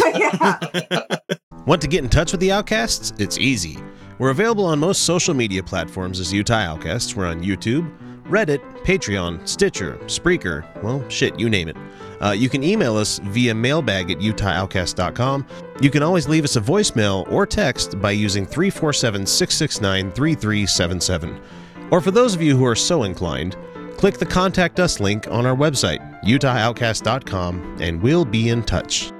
Want 1.65 1.81
to 1.81 1.87
get 1.87 2.03
in 2.03 2.09
touch 2.09 2.31
with 2.31 2.41
the 2.41 2.51
Outcasts? 2.51 3.13
It's 3.19 3.37
easy. 3.37 3.77
We're 4.17 4.31
available 4.31 4.65
on 4.65 4.79
most 4.79 5.03
social 5.03 5.33
media 5.33 5.63
platforms 5.63 6.19
as 6.19 6.33
Utah 6.33 6.55
Outcasts. 6.55 7.15
We're 7.15 7.27
on 7.27 7.43
YouTube, 7.43 7.89
Reddit, 8.27 8.59
Patreon, 8.83 9.47
Stitcher, 9.47 9.97
Spreaker, 10.05 10.63
well, 10.83 11.07
shit, 11.09 11.39
you 11.39 11.49
name 11.49 11.67
it. 11.67 11.77
Uh, 12.21 12.31
you 12.31 12.49
can 12.49 12.63
email 12.63 12.97
us 12.97 13.19
via 13.19 13.53
mailbag 13.53 14.11
at 14.11 14.19
utahoutcast.com. 14.19 15.45
You 15.81 15.89
can 15.89 16.03
always 16.03 16.27
leave 16.27 16.43
us 16.43 16.55
a 16.55 16.61
voicemail 16.61 17.29
or 17.31 17.45
text 17.45 17.99
by 17.99 18.11
using 18.11 18.45
347 18.45 19.25
669 19.25 20.11
3377. 20.11 21.41
Or 21.89 21.99
for 21.99 22.11
those 22.11 22.35
of 22.35 22.41
you 22.41 22.55
who 22.55 22.65
are 22.65 22.75
so 22.75 23.03
inclined, 23.03 23.57
click 23.97 24.17
the 24.17 24.25
Contact 24.25 24.79
Us 24.79 24.99
link 24.99 25.27
on 25.27 25.45
our 25.45 25.55
website, 25.55 25.99
utahoutcast.com, 26.23 27.77
and 27.81 28.01
we'll 28.01 28.25
be 28.25 28.49
in 28.49 28.63
touch. 28.63 29.11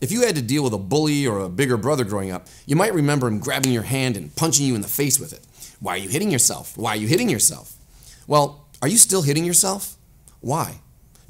If 0.00 0.10
you 0.10 0.22
had 0.22 0.34
to 0.36 0.42
deal 0.42 0.64
with 0.64 0.72
a 0.72 0.78
bully 0.78 1.26
or 1.26 1.40
a 1.40 1.48
bigger 1.48 1.76
brother 1.76 2.04
growing 2.04 2.32
up, 2.32 2.48
you 2.66 2.74
might 2.74 2.94
remember 2.94 3.28
him 3.28 3.38
grabbing 3.38 3.72
your 3.72 3.82
hand 3.82 4.16
and 4.16 4.34
punching 4.34 4.66
you 4.66 4.74
in 4.74 4.80
the 4.80 4.88
face 4.88 5.20
with 5.20 5.32
it. 5.32 5.46
Why 5.78 5.94
are 5.94 5.98
you 5.98 6.08
hitting 6.08 6.30
yourself? 6.30 6.76
Why 6.76 6.92
are 6.92 6.96
you 6.96 7.06
hitting 7.06 7.28
yourself? 7.28 7.76
Well, 8.26 8.66
are 8.82 8.88
you 8.88 8.96
still 8.96 9.22
hitting 9.22 9.44
yourself? 9.44 9.96
Why? 10.40 10.80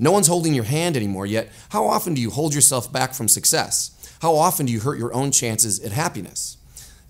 No 0.00 0.12
one's 0.12 0.28
holding 0.28 0.54
your 0.54 0.64
hand 0.64 0.96
anymore, 0.96 1.26
yet 1.26 1.50
how 1.68 1.86
often 1.86 2.14
do 2.14 2.22
you 2.22 2.30
hold 2.30 2.54
yourself 2.54 2.90
back 2.90 3.12
from 3.12 3.28
success? 3.28 4.16
How 4.22 4.34
often 4.34 4.64
do 4.64 4.72
you 4.72 4.80
hurt 4.80 4.98
your 4.98 5.12
own 5.12 5.30
chances 5.30 5.78
at 5.80 5.92
happiness? 5.92 6.56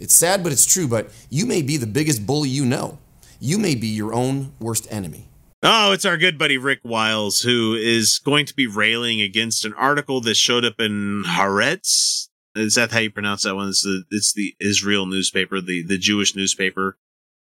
It's 0.01 0.15
sad, 0.15 0.43
but 0.43 0.51
it's 0.51 0.67
true, 0.67 0.89
but 0.89 1.09
you 1.31 1.47
may 1.47 1.63
be 1.63 1.77
the 1.77 1.87
biggest 1.87 2.27
bully 2.27 2.49
you 2.49 2.67
know. 2.67 2.99
You 3.39 3.59
may 3.59 3.77
be 3.77 3.87
your 3.87 4.13
own 4.13 4.55
worst 4.59 4.89
enemy. 4.91 5.29
Oh, 5.63 5.93
it's 5.93 6.05
our 6.05 6.17
good 6.17 6.37
buddy 6.37 6.59
Rick 6.59 6.81
Wiles 6.83 7.41
who 7.41 7.75
is 7.75 8.19
going 8.19 8.47
to 8.47 8.57
be 8.57 8.67
railing 8.67 9.21
against 9.21 9.65
an 9.65 9.75
article 9.75 10.21
that 10.23 10.37
showed 10.37 10.65
up 10.65 10.81
in 10.81 11.23
Haaretz. 11.25 12.29
Is 12.57 12.75
that 12.75 12.91
how 12.91 12.99
you 12.99 13.11
pronounce 13.11 13.45
that 13.45 13.55
one? 13.55 13.69
It's 13.69 13.85
the 13.85 14.05
it's 14.11 14.33
the 14.33 14.57
Israel 14.59 15.07
newspaper, 15.07 15.61
the 15.61 15.83
the 15.83 15.99
Jewish 15.99 16.35
newspaper. 16.35 16.97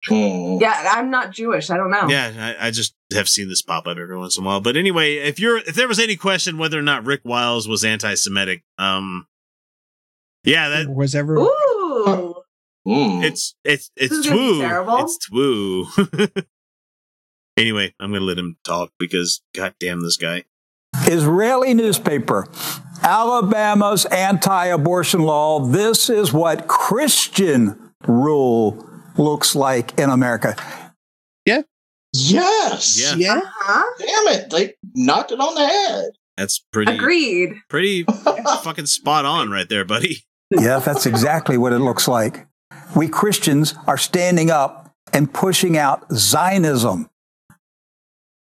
Hmm. 0.05 0.57
yeah, 0.61 0.91
I'm 0.93 1.09
not 1.09 1.31
Jewish. 1.31 1.69
I 1.69 1.77
don't 1.77 1.89
know. 1.89 2.07
Yeah, 2.07 2.55
I, 2.59 2.67
I 2.67 2.71
just 2.71 2.93
have 3.13 3.27
seen 3.27 3.49
this 3.49 3.61
pop 3.61 3.87
up 3.87 3.97
every 3.97 4.17
once 4.17 4.37
in 4.37 4.43
a 4.43 4.47
while. 4.47 4.61
But 4.61 4.77
anyway, 4.77 5.15
if 5.15 5.39
you're 5.39 5.57
if 5.57 5.75
there 5.75 5.87
was 5.87 5.99
any 5.99 6.15
question 6.15 6.57
whether 6.57 6.77
or 6.77 6.83
not 6.83 7.05
Rick 7.05 7.21
Wiles 7.23 7.67
was 7.67 7.83
anti-Semitic, 7.83 8.63
um, 8.77 9.27
yeah, 10.43 10.69
that 10.69 10.89
was 10.89 11.15
ever 11.15 11.37
Ooh. 11.37 12.35
Mm. 12.87 13.23
It's 13.23 13.55
it's 13.65 13.91
it's 13.97 14.09
This 14.11 14.19
is 14.19 14.25
gonna 14.27 14.37
be 14.37 14.47
twoo. 14.47 14.59
terrible. 14.61 14.97
It's 14.99 15.17
twoo. 15.27 16.45
anyway, 17.57 17.93
I'm 17.99 18.13
gonna 18.13 18.23
let 18.23 18.37
him 18.37 18.57
talk 18.63 18.91
because 18.97 19.41
god 19.53 19.73
damn 19.79 20.01
this 20.01 20.15
guy. 20.15 20.45
Israeli 21.01 21.73
newspaper, 21.73 22.47
Alabama's 23.03 24.05
anti 24.05 24.65
abortion 24.67 25.21
law. 25.23 25.59
This 25.59 26.09
is 26.09 26.31
what 26.31 26.67
Christian 26.67 27.91
rule 28.07 28.86
looks 29.17 29.55
like 29.55 29.97
in 29.99 30.09
America. 30.09 30.55
Yeah. 31.45 31.61
Yes. 32.13 32.99
Yeah. 32.99 33.15
Yeah. 33.15 33.41
Huh? 33.43 33.83
Damn 33.99 34.35
it. 34.35 34.49
They 34.49 34.73
knocked 34.95 35.31
it 35.31 35.39
on 35.39 35.55
the 35.55 35.67
head. 35.67 36.11
That's 36.37 36.63
pretty 36.71 36.93
Agreed. 36.93 37.55
pretty 37.69 38.03
fucking 38.63 38.85
spot 38.85 39.25
on 39.25 39.49
right 39.49 39.67
there, 39.67 39.85
buddy. 39.85 40.17
Yeah, 40.51 40.79
that's 40.79 41.05
exactly 41.05 41.57
what 41.57 41.73
it 41.73 41.79
looks 41.79 42.07
like. 42.07 42.47
We 42.95 43.09
Christians 43.09 43.73
are 43.87 43.97
standing 43.97 44.49
up 44.49 44.93
and 45.11 45.33
pushing 45.33 45.77
out 45.77 46.05
Zionism. 46.13 47.09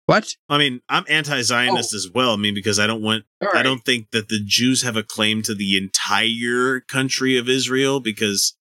What? 0.06 0.28
I 0.50 0.58
mean, 0.58 0.82
I'm 0.90 1.06
anti-Zionist 1.08 1.94
oh. 1.94 1.98
as 1.98 2.10
well. 2.14 2.34
I 2.34 2.38
mean, 2.38 2.54
because 2.54 2.80
I 2.80 2.88
don't 2.88 3.02
want, 3.02 3.24
All 3.42 3.50
I 3.54 3.62
don't 3.62 3.86
think 3.86 4.12
that 4.12 4.30
the 4.30 4.42
Jews 4.44 4.82
have 4.82 4.98
a 4.98 5.04
claim 5.04 5.42
to 5.44 5.54
the 5.54 5.78
entire 5.78 6.82
country 6.82 7.38
of 7.38 7.48
Israel 7.48 8.00
because 8.00 8.58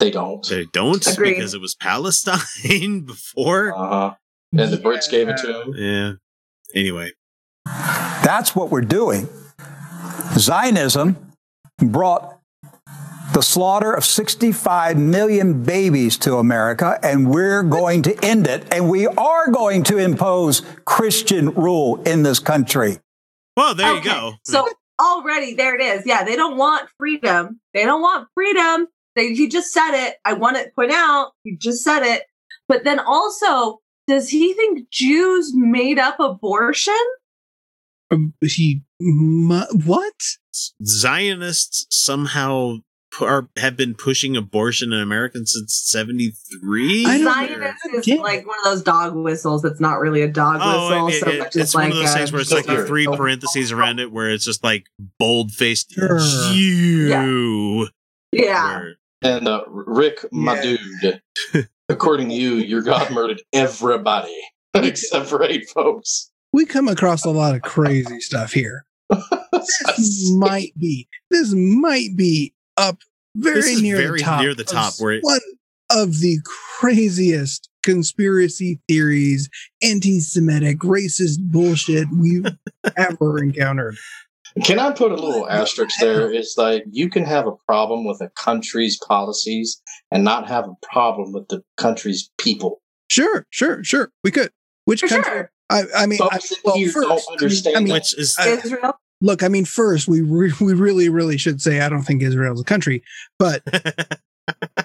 They 0.00 0.10
don't. 0.10 0.46
they 0.48 0.66
don't, 0.72 1.06
Agreed. 1.06 1.34
because 1.36 1.54
it 1.54 1.60
was 1.60 1.74
Palestine 1.76 3.00
before. 3.06 3.72
Uh 3.76 3.88
huh. 3.88 4.14
And 4.52 4.72
the 4.72 4.76
Brits 4.76 5.10
gave 5.10 5.28
it 5.28 5.36
to 5.38 5.46
them. 5.48 5.74
Yeah. 5.74 6.12
Anyway, 6.74 7.12
That's 7.64 8.54
what 8.56 8.70
we're 8.70 8.80
doing. 8.82 9.28
Zionism 10.36 11.32
brought 11.78 12.38
the 13.32 13.42
slaughter 13.42 13.92
of 13.92 14.04
65 14.04 14.96
million 14.96 15.62
babies 15.64 16.16
to 16.18 16.36
America, 16.36 16.98
and 17.02 17.30
we're 17.30 17.62
going 17.62 18.02
to 18.02 18.24
end 18.24 18.46
it, 18.46 18.64
and 18.72 18.88
we 18.88 19.06
are 19.06 19.50
going 19.50 19.82
to 19.84 19.96
impose 19.98 20.62
Christian 20.84 21.50
rule 21.54 22.00
in 22.02 22.22
this 22.22 22.38
country. 22.38 22.98
well, 23.56 23.74
there 23.74 23.90
Okay, 23.96 24.08
you 24.08 24.14
go. 24.14 24.32
So 24.44 24.68
already 25.00 25.54
there 25.54 25.74
it 25.74 25.80
is. 25.80 26.06
Yeah, 26.06 26.22
they 26.24 26.36
don't 26.36 26.56
want 26.56 26.88
freedom. 26.98 27.60
They 27.72 27.84
don't 27.84 28.02
want 28.02 28.28
freedom. 28.34 28.86
They, 29.16 29.34
he 29.34 29.48
just 29.48 29.72
said 29.72 29.92
it. 30.06 30.16
I 30.24 30.32
want 30.34 30.56
to 30.56 30.70
point 30.74 30.90
out 30.92 31.32
he 31.44 31.56
just 31.56 31.82
said 31.84 32.02
it. 32.02 32.22
But 32.68 32.84
then 32.84 32.98
also, 32.98 33.80
does 34.06 34.28
he 34.30 34.52
think 34.54 34.90
Jews 34.90 35.52
made 35.54 35.98
up 35.98 36.18
abortion? 36.20 36.94
Um, 38.10 38.34
he 38.42 38.82
mu- 39.00 39.62
what? 39.84 40.14
Zionists 40.84 41.86
somehow 41.90 42.76
pu- 43.12 43.24
are, 43.24 43.48
have 43.56 43.76
been 43.76 43.94
pushing 43.94 44.36
abortion 44.36 44.92
in 44.92 45.00
America 45.00 45.38
since 45.44 45.74
'73. 45.86 47.06
I 47.06 47.18
Zionist 47.22 47.74
is 47.94 48.06
Yeah. 48.08 48.16
like 48.16 48.46
one 48.46 48.56
of 48.64 48.72
those 48.72 48.82
dog 48.82 49.14
whistles 49.16 49.62
that's 49.62 49.80
not 49.80 50.00
really 50.00 50.22
a 50.22 50.28
dog 50.28 50.58
Oh, 50.62 51.06
whistle. 51.06 51.06
I 51.06 51.10
mean, 51.10 51.20
so 51.20 51.30
it- 51.30 51.38
much 51.38 51.46
it's 51.48 51.56
as 51.56 51.74
one 51.74 51.84
like 51.84 51.92
of 51.92 51.98
those 51.98 52.10
a- 52.14 52.16
things 52.18 52.32
where 52.32 52.40
it's 52.42 52.52
like 52.52 52.66
the 52.66 52.84
three 52.86 53.06
parentheses 53.06 53.72
around 53.72 53.98
it, 54.00 54.12
where 54.12 54.30
it's 54.30 54.44
just 54.44 54.62
like 54.62 54.86
bold 55.18 55.50
faced 55.52 55.92
Sure. 55.92 56.18
you. 56.52 57.88
yeah. 58.32 58.80
Where- 58.80 58.94
And 59.24 59.48
uh, 59.48 59.64
Rick, 59.66 60.24
my 60.30 60.56
Yeah. 60.62 60.76
dude, 61.52 61.70
according 61.88 62.28
to 62.28 62.34
you, 62.34 62.54
your 62.56 62.82
God 62.82 63.10
murdered 63.10 63.42
everybody 63.52 64.36
except 64.74 65.26
for 65.26 65.42
eight 65.42 65.68
folks. 65.70 66.30
We 66.52 66.66
come 66.66 66.88
across 66.88 67.24
a 67.24 67.30
lot 67.30 67.54
of 67.56 67.62
crazy 67.62 68.20
stuff 68.20 68.52
here. 68.52 68.84
This 69.08 70.30
might 70.36 70.72
be. 70.78 71.08
This 71.30 71.52
might 71.54 72.10
be 72.16 72.52
up 72.76 72.98
very 73.34 73.76
near 73.80 73.96
very 73.96 74.18
the 74.18 74.24
top. 74.24 74.40
near 74.42 74.54
the 74.54 74.62
top, 74.64 74.94
where 74.98 75.14
it- 75.14 75.22
one 75.24 75.40
of 75.90 76.20
the 76.20 76.38
craziest 76.78 77.68
conspiracy 77.82 78.78
theories, 78.88 79.48
anti-Semitic, 79.82 80.78
racist 80.80 81.38
bullshit 81.40 82.06
we've 82.12 82.46
ever 82.96 83.38
encountered. 83.42 83.96
Can 84.62 84.78
I 84.78 84.92
put 84.92 85.10
a 85.10 85.16
little 85.16 85.48
asterisk 85.48 85.96
there? 85.98 86.30
Is 86.32 86.54
like 86.56 86.84
you 86.90 87.10
can 87.10 87.24
have 87.24 87.46
a 87.46 87.52
problem 87.66 88.04
with 88.06 88.20
a 88.20 88.28
country's 88.36 88.96
policies 88.98 89.80
and 90.12 90.22
not 90.22 90.46
have 90.48 90.64
a 90.68 90.74
problem 90.86 91.32
with 91.32 91.48
the 91.48 91.62
country's 91.76 92.30
people. 92.38 92.80
Sure, 93.08 93.46
sure, 93.50 93.82
sure. 93.82 94.10
We 94.22 94.30
could. 94.30 94.50
Which 94.84 95.00
For 95.00 95.08
country? 95.08 95.32
sure. 95.32 95.50
I, 95.70 95.82
I 95.96 96.06
mean, 96.06 96.20
I, 96.22 96.38
well, 96.64 96.78
first, 96.84 96.94
don't 96.94 97.22
understand 97.32 97.76
I 97.76 97.80
mean, 97.80 97.94
which 97.94 98.16
is 98.16 98.36
I- 98.38 98.48
Israel. 98.50 98.92
look, 99.20 99.42
I 99.42 99.48
mean, 99.48 99.64
first, 99.64 100.06
we 100.06 100.20
re- 100.20 100.52
we 100.60 100.74
really, 100.74 101.08
really 101.08 101.36
should 101.38 101.60
say 101.60 101.80
I 101.80 101.88
don't 101.88 102.02
think 102.02 102.22
Israel's 102.22 102.60
a 102.60 102.64
country, 102.64 103.02
but 103.38 103.62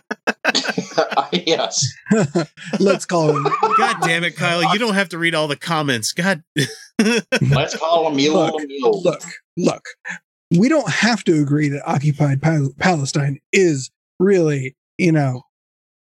yes. 1.45 1.85
let's 2.79 3.05
call 3.05 3.37
it. 3.37 3.53
God 3.77 3.97
damn 4.01 4.23
it, 4.23 4.35
Kyle! 4.35 4.73
You 4.73 4.79
don't 4.79 4.95
have 4.95 5.09
to 5.09 5.17
read 5.17 5.35
all 5.35 5.47
the 5.47 5.55
comments. 5.55 6.11
God, 6.13 6.43
Let's 7.41 7.77
call 7.77 8.07
a 8.07 8.13
mule 8.13 8.35
Look, 8.35 8.67
mule. 8.67 9.01
Look, 9.03 9.21
look. 9.57 9.83
We 10.51 10.67
don't 10.67 10.89
have 10.89 11.23
to 11.25 11.41
agree 11.41 11.69
that 11.69 11.87
occupied 11.87 12.41
Pal- 12.41 12.73
Palestine 12.79 13.39
is 13.53 13.91
really, 14.19 14.75
you 14.97 15.11
know, 15.11 15.43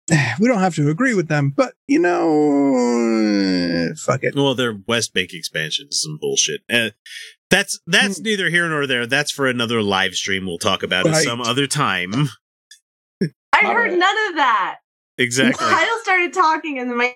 we 0.39 0.47
don't 0.47 0.59
have 0.59 0.75
to 0.75 0.89
agree 0.89 1.13
with 1.13 1.27
them, 1.27 1.51
but 1.55 1.73
you 1.87 1.99
know, 1.99 3.93
fuck 4.05 4.23
it. 4.23 4.35
well, 4.35 4.55
their 4.55 4.77
West 4.87 5.13
Bank 5.13 5.33
expansion 5.33 5.87
is 5.89 6.01
some 6.01 6.17
bullshit. 6.19 6.61
Uh, 6.71 6.91
that's 7.49 7.79
that's 7.87 8.19
neither 8.19 8.49
here 8.49 8.67
nor 8.69 8.87
there. 8.87 9.05
That's 9.05 9.31
for 9.31 9.47
another 9.47 9.81
live 9.81 10.15
stream. 10.15 10.45
We'll 10.45 10.57
talk 10.57 10.83
about 10.83 11.05
it 11.05 11.15
some 11.15 11.41
other 11.41 11.67
time. 11.67 12.29
I 13.53 13.73
heard 13.73 13.91
none 13.91 14.29
of 14.29 14.35
that. 14.35 14.77
Exactly. 15.17 15.65
Kyle 15.69 15.99
started 16.03 16.33
talking 16.33 16.79
and 16.79 16.89
then 16.89 16.97
my, 16.97 17.15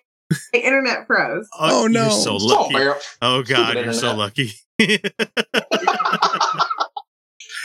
my 0.54 0.60
internet 0.60 1.06
froze. 1.08 1.48
Oh, 1.60 1.88
no. 1.88 2.04
You're 2.04 2.12
so 2.12 2.32
Oh, 2.34 2.46
lucky. 2.46 2.74
Bear, 2.74 2.96
Oh 3.22 3.44
God, 3.44 3.76
you're 3.78 3.94
so 3.94 4.16
lucky. 4.16 4.52
that 4.80 5.02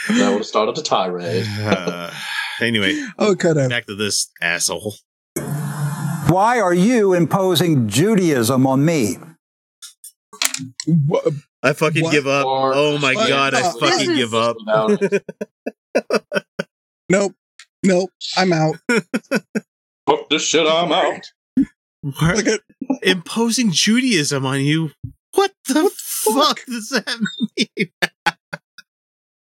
would 0.07 0.17
have 0.17 0.45
started 0.45 0.77
a 0.77 0.81
tirade. 0.81 1.45
Uh, 1.59 2.11
anyway, 2.61 3.01
Oh, 3.17 3.35
cut 3.35 3.57
out. 3.57 3.69
back 3.69 3.85
to 3.87 3.95
this 3.95 4.29
asshole. 4.41 4.95
Why 6.27 6.59
are 6.59 6.73
you 6.73 7.13
imposing 7.13 7.87
Judaism 7.87 8.65
on 8.67 8.83
me? 8.83 9.17
Wha- 10.87 11.21
I 11.63 11.73
fucking 11.73 12.03
What? 12.03 12.11
give 12.11 12.27
up. 12.27 12.45
Or- 12.45 12.73
oh 12.75 12.97
my 12.97 13.13
What? 13.15 13.27
god, 13.29 13.53
I 13.53 13.61
fucking 13.71 14.11
is- 14.11 14.17
give 14.17 14.33
up. 14.33 14.57
Nope, 17.07 17.33
nope. 17.83 18.09
I'm 18.35 18.51
out. 18.51 18.77
Fuck 20.07 20.29
this 20.29 20.43
shit, 20.47 20.67
I'm 20.67 20.91
out. 20.91 21.31
What? 22.01 22.35
Look 22.37 22.47
at 22.47 22.61
Imposing 23.01 23.71
Judaism 23.71 24.45
on 24.45 24.61
you? 24.61 24.91
What 25.33 25.51
the 25.67 25.89
fuck 25.97 26.61
does 26.65 26.89
that 26.89 27.19
mean? 27.57 27.89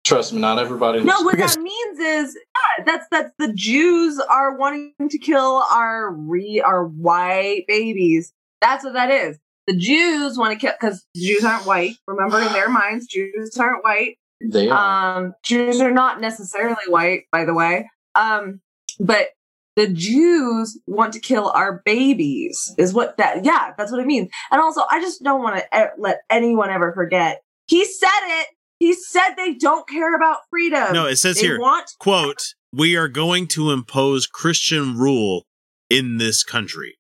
Trust 0.06 0.34
me, 0.34 0.40
not 0.42 0.60
everybody. 0.60 1.04
No, 1.04 1.22
what 1.22 1.36
Because- 1.36 1.56
that 1.56 1.62
means 1.62 2.00
is 2.00 2.36
yeah, 2.36 2.84
that's 2.86 3.06
that's 3.12 3.32
the 3.38 3.54
Jews 3.54 4.20
are 4.30 4.58
wanting 4.58 4.94
to 5.10 5.18
kill 5.18 5.64
our 5.72 6.12
re 6.12 6.60
our 6.66 6.86
white 6.86 7.64
babies. 7.68 8.34
That's 8.62 8.84
what 8.84 8.94
that 8.94 9.10
is. 9.12 9.38
The 9.68 9.76
Jews 9.78 10.38
want 10.38 10.54
to 10.54 10.60
kill 10.60 10.74
because 10.80 11.06
Jews 11.16 11.46
aren't 11.46 11.66
white. 11.66 11.96
Remember, 12.08 12.42
in 12.42 12.52
their 12.52 12.68
minds, 12.70 13.06
Jews 13.08 13.56
aren't 13.58 13.84
white. 13.84 14.18
they 14.44 14.70
are. 14.70 15.18
Um, 15.20 15.34
Jews 15.44 15.80
are 15.80 15.92
not 15.92 16.20
necessarily 16.20 16.76
white, 16.88 17.24
by 17.32 17.46
the 17.46 17.54
way. 17.54 17.90
Um, 18.16 18.60
but 19.00 19.28
the 19.76 19.88
Jews 19.88 20.80
want 20.88 21.14
to 21.14 21.20
kill 21.20 21.50
our 21.50 21.82
babies, 21.86 22.74
is 22.78 22.94
what 22.94 23.18
that, 23.18 23.46
yeah, 23.46 23.74
that's 23.78 23.92
what 23.92 24.02
it 24.02 24.08
means. 24.08 24.30
And 24.52 24.62
also, 24.62 24.82
I 24.90 25.00
just 25.02 25.24
don't 25.24 25.42
want 25.42 25.58
to 25.58 25.80
e- 25.80 25.90
let 25.98 26.20
anyone 26.30 26.70
ever 26.70 26.92
forget. 26.94 27.42
He 27.68 27.86
said 27.86 28.10
it. 28.24 28.48
He 28.80 28.94
said 28.94 29.36
they 29.38 29.54
don't 29.54 29.88
care 29.88 30.16
about 30.16 30.40
freedom. 30.50 30.94
No, 30.94 31.06
it 31.06 31.18
says 31.18 31.36
They 31.38 31.44
here, 31.44 31.60
want 31.60 31.90
quote, 32.00 32.42
we 32.74 32.96
are 32.98 33.08
going 33.08 33.48
to 33.50 33.72
impose 33.72 34.26
Christian 34.28 34.98
rule 34.98 35.44
in 35.90 36.18
this 36.18 36.44
country. 36.44 36.98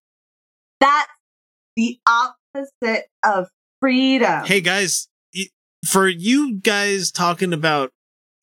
that's 0.80 1.10
the 1.76 2.00
opposite 2.08 3.06
of 3.26 3.48
freedom. 3.82 4.46
Hey 4.46 4.62
guys, 4.62 5.08
for 5.88 6.08
you 6.08 6.56
guys 6.56 7.12
talking 7.12 7.54
about 7.54 7.92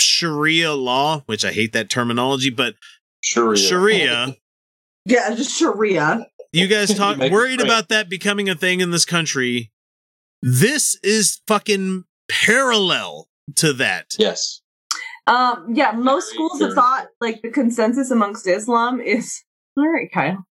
Sharia 0.01 0.73
law, 0.73 1.23
which 1.27 1.45
I 1.45 1.53
hate 1.53 1.73
that 1.75 1.91
terminology, 1.91 2.51
but 2.51 2.75
Sharia. 3.29 3.57
Sharia, 3.57 4.37
yeah, 5.05 5.35
just 5.35 5.59
Sharia. 5.59 6.27
you 6.53 6.67
guys 6.67 6.95
talk 6.97 7.19
Make 7.19 7.31
it 7.31 7.35
worried 7.35 7.61
about 7.61 7.89
that 7.89 8.09
becoming 8.09 8.49
a 8.49 8.55
thing 8.55 8.81
in 8.81 8.91
this 8.91 9.05
country. 9.05 9.71
This 10.41 10.99
is 11.03 11.41
fucking 11.47 12.05
parallel 12.29 13.29
to 13.57 13.73
that. 13.75 14.15
Yes. 14.19 14.63
Um, 15.27 15.75
yeah, 15.75 15.93
most 15.93 16.27
Very, 16.27 16.35
schools 16.35 16.61
have 16.61 16.73
thought 16.73 17.09
like 17.21 17.43
the 17.43 17.51
consensus 17.51 18.11
amongst 18.11 18.47
Islam 18.47 19.01
is 19.01 19.43
all 19.77 19.87
right, 19.87 20.11
Kyle. 20.13 20.47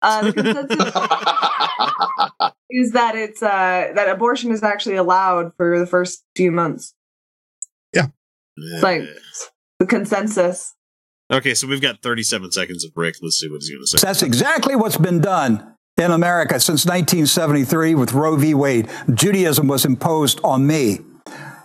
Uh, 0.00 0.30
the 0.30 0.32
consensus 0.32 0.78
is 2.70 2.92
that 2.92 3.16
it's 3.16 3.42
uh 3.42 3.90
that 3.94 4.08
abortion 4.08 4.52
is 4.52 4.62
actually 4.62 4.94
allowed 4.96 5.52
for 5.56 5.78
the 5.78 5.86
first 5.86 6.24
few 6.34 6.50
months. 6.52 6.94
Yeah, 7.92 8.06
it's 8.56 8.82
like 8.82 9.02
the 9.80 9.86
consensus. 9.86 10.72
Okay, 11.30 11.54
so 11.54 11.66
we've 11.66 11.80
got 11.80 12.02
37 12.02 12.52
seconds 12.52 12.84
of 12.84 12.92
Rick. 12.94 13.16
Let's 13.20 13.38
see 13.38 13.48
what 13.48 13.60
he's 13.60 13.70
going 13.70 13.82
to 13.82 13.86
say. 13.86 13.98
That's 14.00 14.22
exactly 14.22 14.76
what's 14.76 14.96
been 14.96 15.20
done 15.20 15.74
in 15.96 16.12
America 16.12 16.60
since 16.60 16.84
1973 16.84 17.96
with 17.96 18.12
Roe 18.12 18.36
v. 18.36 18.54
Wade. 18.54 18.88
Judaism 19.12 19.66
was 19.66 19.84
imposed 19.84 20.40
on 20.44 20.66
me, 20.66 21.00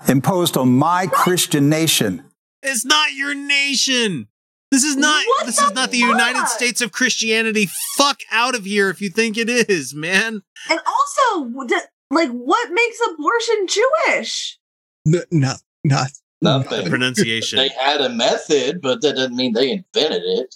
imposed 0.07 0.57
on 0.57 0.73
my 0.73 1.05
Christian 1.05 1.69
nation. 1.69 2.23
It's 2.63 2.85
not 2.85 3.13
your 3.13 3.35
nation. 3.35 4.27
This 4.71 4.83
is 4.83 4.95
not. 4.95 5.25
What 5.27 5.45
this 5.45 5.61
is 5.61 5.73
not 5.73 5.91
the 5.91 5.97
United? 5.97 6.47
States 6.47 6.81
of 6.81 6.91
Christianity. 6.91 7.67
Fuck 7.97 8.19
out 8.31 8.55
of 8.55 8.65
here 8.65 8.89
if 8.89 9.01
you 9.01 9.09
think 9.09 9.37
it 9.37 9.49
is, 9.49 9.93
man. 9.93 10.41
And 10.69 10.79
also, 10.79 11.51
like, 12.09 12.29
what 12.29 12.71
makes 12.71 12.97
abortion 13.13 13.67
Jewish? 13.67 14.57
No, 15.05 15.21
no, 15.29 15.53
not. 15.83 16.11
Nothing. 16.41 16.89
Pronunciation. 16.89 17.57
They 17.57 17.69
had 17.69 18.01
a 18.01 18.09
method, 18.09 18.81
but 18.81 19.01
that 19.01 19.15
doesn't 19.15 19.35
mean 19.35 19.53
they 19.53 19.71
invented 19.71 20.23
it. 20.23 20.55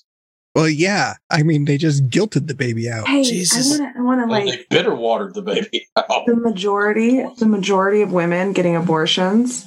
Well, 0.56 0.70
yeah. 0.70 1.16
I 1.30 1.44
mean, 1.44 1.66
they 1.66 1.78
just 1.78 2.10
guilted 2.10 2.48
the 2.48 2.56
baby 2.56 2.90
out. 2.90 3.08
Hey, 3.08 3.24
Jesus. 3.24 3.80
I 3.80 4.02
want 4.02 4.22
to, 4.22 4.24
I 4.24 4.26
Well, 4.26 4.46
like 4.46 4.46
they 4.46 4.66
bitter 4.70 4.96
watered 4.96 5.34
the 5.34 5.42
baby 5.42 5.88
out. 5.98 6.26
the 6.26 6.36
majority, 6.36 7.24
the 7.38 7.46
majority 7.46 8.02
of 8.02 8.12
women 8.14 8.54
getting 8.54 8.76
abortions 8.76 9.66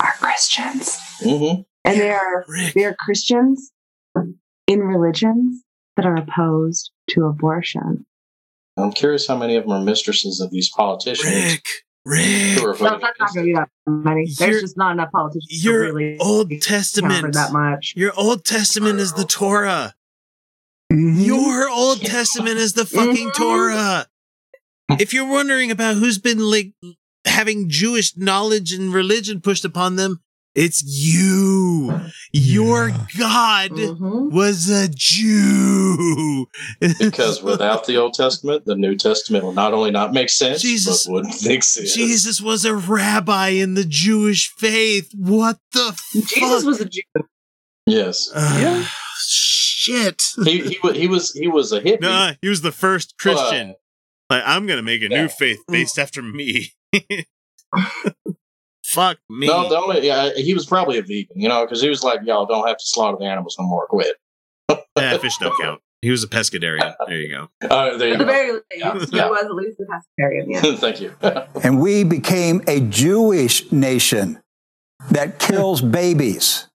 are 0.00 0.12
Christians, 0.18 0.98
hmm 1.20 1.62
and 1.84 1.98
they 2.00 2.10
are 2.10 2.44
Rick. 2.48 2.74
they 2.74 2.84
are 2.84 2.94
Christians 2.98 3.70
in 4.66 4.80
religions 4.80 5.62
that 5.96 6.06
are 6.06 6.16
opposed 6.16 6.90
to 7.10 7.24
abortion. 7.24 8.04
I'm 8.76 8.92
curious 8.92 9.26
how 9.26 9.36
many 9.36 9.56
of 9.56 9.64
them 9.64 9.72
are 9.72 9.80
mistresses 9.80 10.40
of 10.40 10.50
these 10.50 10.70
politicians 10.70 11.34
Rick. 11.34 11.64
Rick. 12.06 12.56
No, 12.56 12.72
that's 12.72 12.80
not 12.80 13.00
going 13.16 13.34
to 13.34 13.42
be 13.42 13.52
that 13.54 13.68
many. 13.86 14.22
You're- 14.22 14.34
There's 14.38 14.60
just 14.62 14.76
not 14.76 14.92
enough 14.92 15.10
politicians. 15.12 15.64
Your 15.64 15.80
really 15.80 16.16
Old 16.18 16.50
Testament. 16.60 17.34
that 17.34 17.52
much. 17.52 17.92
Your 17.96 18.12
Old 18.16 18.44
Testament 18.44 18.98
is 19.00 19.12
the 19.12 19.24
Torah. 19.24 19.94
Mhm. 20.92 21.24
Your 21.24 21.68
Old 21.68 22.00
Testament 22.00 22.58
is 22.58 22.72
the 22.72 22.86
fucking 22.86 23.28
Mhm. 23.30 23.34
Torah. 23.34 24.06
If 24.98 25.12
you're 25.14 25.28
wondering 25.28 25.70
about 25.70 25.96
who's 25.96 26.18
been 26.18 26.38
like 26.40 26.72
having 27.26 27.68
Jewish 27.68 28.16
knowledge 28.16 28.72
and 28.72 28.92
religion 28.92 29.40
pushed 29.40 29.64
upon 29.64 29.96
them, 29.96 30.20
it's 30.54 30.82
you. 30.84 32.00
Your 32.32 32.88
Yeah. 32.88 33.06
God 33.18 33.70
Mhm. 33.72 34.30
was 34.32 34.68
a 34.68 34.88
Jew. 34.88 36.46
because 36.98 37.42
without 37.42 37.86
the 37.86 37.96
Old 37.96 38.14
Testament, 38.14 38.64
the 38.66 38.74
New 38.76 38.96
Testament 38.96 39.44
will 39.44 39.52
not 39.52 39.72
only 39.72 39.90
not 39.90 40.12
make 40.12 40.28
sense, 40.30 40.62
Jesus. 40.62 41.04
but 41.06 41.12
wouldn't 41.12 41.46
exist. 41.46 41.94
Jesus 41.94 42.40
was 42.40 42.64
a 42.64 42.74
rabbi 42.74 43.48
in 43.48 43.74
the 43.74 43.84
Jewish 43.84 44.50
faith. 44.58 45.10
What 45.16 45.58
the 45.72 45.96
Jesus 46.12 46.38
fuck? 46.62 46.64
was 46.64 46.80
a 46.80 46.84
Jew. 46.86 47.02
Yes, 47.86 48.28
Ugh, 48.34 48.86
Shit. 49.26 50.22
he 50.44 50.60
he, 50.60 50.78
he 50.94 51.06
was 51.08 51.32
he 51.32 51.48
was 51.48 51.72
a 51.72 51.80
hippie. 51.80 52.00
Nah, 52.02 52.34
he 52.42 52.48
was 52.48 52.60
the 52.60 52.72
first 52.72 53.14
Christian. 53.18 53.74
Like, 54.28 54.42
I'm 54.46 54.66
gonna 54.66 54.82
make 54.82 55.02
a 55.02 55.08
Yeah. 55.10 55.22
new 55.22 55.28
faith 55.28 55.58
based 55.68 55.98
after 55.98 56.22
me. 56.22 56.72
Fuck 58.90 59.18
me. 59.28 59.46
No, 59.46 59.68
the 59.68 59.78
only 59.78 60.06
yeah, 60.06 60.30
he 60.36 60.52
was 60.54 60.66
probably 60.66 60.98
a 60.98 61.02
vegan, 61.02 61.40
you 61.40 61.48
know, 61.48 61.64
because 61.64 61.80
he 61.80 61.88
was 61.88 62.02
like, 62.02 62.20
y'all 62.24 62.46
don't 62.46 62.66
have 62.66 62.76
to 62.78 62.84
slaughter 62.84 63.16
the 63.20 63.24
animals 63.26 63.56
no 63.58 63.66
more. 63.66 63.86
Quit. 63.86 64.16
yeah, 64.96 65.16
fish 65.18 65.36
don't 65.38 65.56
count. 65.60 65.80
He 66.02 66.10
was 66.10 66.24
a 66.24 66.28
pescatarian. 66.28 66.94
There 67.06 67.16
you 67.18 67.28
go. 67.28 67.48
Uh, 67.68 67.96
there 67.98 68.08
you 68.08 68.14
At 68.14 68.18
the 68.20 68.24
go. 68.24 68.30
very 68.30 68.52
least, 68.52 68.64
Yeah. 68.74 68.98
he 68.98 69.16
Yeah. 69.16 69.28
was 69.28 69.44
at 69.44 69.54
least 69.54 69.78
a 69.80 69.84
pescatarian. 69.84 70.44
Yeah. 70.48 70.76
Thank 70.76 71.00
you. 71.00 71.14
And 71.62 71.80
we 71.80 72.04
became 72.04 72.62
a 72.66 72.80
Jewish 72.80 73.70
nation 73.70 74.40
that 75.10 75.38
kills 75.38 75.82
babies. 75.82 76.68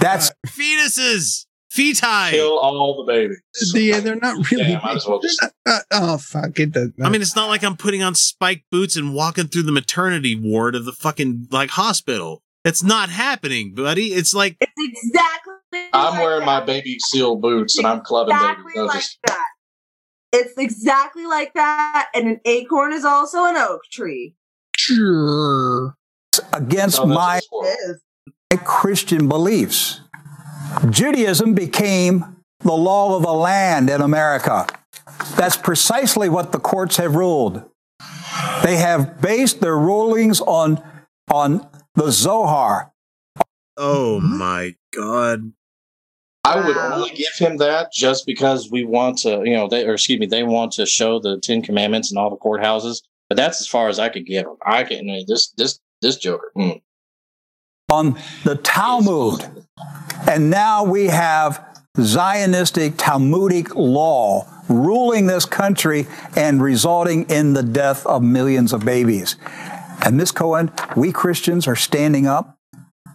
That's 0.00 0.30
Fetuses, 0.46 1.46
feti. 1.76 2.30
Kill 2.30 2.58
all 2.58 3.04
the 3.04 3.12
babies. 3.12 3.40
Yeah, 3.74 4.00
they're 4.00 4.16
not 4.16 4.50
really. 4.50 4.70
Yeah, 4.70 4.80
might 4.82 4.96
as 4.96 5.06
well 5.06 5.20
just- 5.20 5.40
not- 5.42 5.52
uh, 5.66 5.78
oh 5.92 6.18
fuck 6.18 6.58
it! 6.58 6.72
does- 6.72 6.90
I 7.02 7.08
mean, 7.08 7.22
it's 7.22 7.36
not 7.36 7.48
like 7.48 7.62
I'm 7.64 7.76
putting 7.76 8.02
on 8.02 8.14
spiked 8.14 8.64
boots 8.70 8.96
and 8.96 9.14
walking 9.14 9.48
through 9.48 9.62
the 9.64 9.72
maternity 9.72 10.34
ward 10.34 10.74
of 10.74 10.84
the 10.84 10.92
fucking 10.92 11.48
like 11.50 11.70
hospital. 11.70 12.42
It's 12.64 12.82
not 12.82 13.10
happening, 13.10 13.74
buddy. 13.74 14.08
It's 14.14 14.32
like 14.34 14.56
It's 14.60 14.72
exactly. 14.78 15.54
I'm 15.92 16.14
like 16.14 16.22
wearing 16.22 16.46
my 16.46 16.60
baby 16.64 16.98
seal 17.00 17.36
boots 17.36 17.76
and 17.78 17.86
I'm 17.86 18.00
clubbing 18.00 18.34
exactly 18.34 18.72
babies. 18.74 18.86
like 18.88 18.96
Just- 19.00 19.18
that. 19.26 19.46
It's 20.32 20.58
exactly 20.58 21.26
like 21.26 21.52
that, 21.54 22.08
and 22.14 22.26
an 22.26 22.40
acorn 22.44 22.92
is 22.92 23.04
also 23.04 23.44
an 23.44 23.56
oak 23.56 23.80
tree. 23.92 24.34
sure. 24.76 25.96
against 26.52 26.98
No, 26.98 27.06
that's 27.06 27.14
my 27.16 27.36
just 27.36 27.48
horrible. 27.50 27.68
It 27.70 27.90
is. 27.90 28.00
Christian 28.64 29.28
beliefs. 29.28 30.00
Judaism 30.90 31.54
became 31.54 32.36
the 32.60 32.72
law 32.72 33.16
of 33.16 33.22
the 33.22 33.32
land 33.32 33.90
in 33.90 34.00
America. 34.00 34.66
That's 35.36 35.56
precisely 35.56 36.28
what 36.28 36.52
the 36.52 36.58
courts 36.58 36.96
have 36.96 37.14
ruled. 37.14 37.68
They 38.62 38.76
have 38.76 39.20
based 39.20 39.60
their 39.60 39.78
rulings 39.78 40.40
on, 40.40 40.82
on 41.30 41.68
the 41.94 42.10
Zohar. 42.10 42.92
oh 43.76 44.20
my 44.20 44.74
god. 44.94 45.52
I 46.46 46.60
would 46.60 46.76
only 46.76 47.10
give 47.10 47.32
him 47.38 47.56
that 47.56 47.90
just 47.90 48.26
because 48.26 48.70
we 48.70 48.84
want 48.84 49.18
to, 49.18 49.42
you 49.44 49.54
know, 49.54 49.66
they 49.66 49.86
or 49.86 49.94
excuse 49.94 50.20
me, 50.20 50.26
they 50.26 50.42
want 50.42 50.72
to 50.72 50.84
show 50.84 51.18
the 51.18 51.40
Ten 51.40 51.62
Commandments 51.62 52.12
in 52.12 52.18
all 52.18 52.28
the 52.28 52.36
courthouses. 52.36 53.02
But 53.30 53.36
that's 53.36 53.62
as 53.62 53.66
far 53.66 53.88
as 53.88 53.98
I 53.98 54.10
could 54.10 54.26
give 54.26 54.46
him. 54.46 54.56
I 54.64 54.84
can 54.84 55.06
this 55.26 55.52
this 55.56 55.80
this 56.02 56.16
Joker. 56.18 56.52
mm. 56.56 56.82
on 57.88 58.18
the 58.44 58.56
Talmud. 58.56 59.63
And 60.26 60.50
now 60.50 60.84
we 60.84 61.06
have 61.06 61.64
Zionistic 61.96 62.94
Talmudic 62.96 63.74
law 63.74 64.48
ruling 64.68 65.26
this 65.26 65.44
country 65.44 66.06
and 66.34 66.62
resulting 66.62 67.28
in 67.28 67.52
the 67.52 67.62
death 67.62 68.06
of 68.06 68.22
millions 68.22 68.72
of 68.72 68.84
babies. 68.84 69.36
And 70.04 70.16
Miss 70.16 70.30
Cohen, 70.30 70.72
we 70.96 71.12
Christians 71.12 71.66
are 71.68 71.76
standing 71.76 72.26
up 72.26 72.58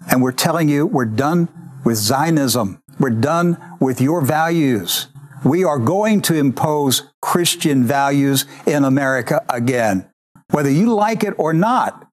and 0.10 0.22
we're 0.22 0.32
telling 0.32 0.70
you 0.70 0.86
we're 0.86 1.06
done 1.06 1.50
with 1.84 1.98
Zionism. 1.98 2.82
We're 3.00 3.10
done 3.10 3.58
with 3.80 4.02
your 4.02 4.22
values. 4.22 5.08
We 5.44 5.64
are 5.64 5.80
going 5.80 6.22
to 6.24 6.36
impose 6.36 7.04
Christian 7.22 7.86
values 7.86 8.46
in 8.66 8.84
America 8.84 9.44
again, 9.50 10.10
whether 10.52 10.70
you 10.70 10.94
like 10.94 11.24
it 11.24 11.34
or 11.38 11.54
not. 11.54 12.09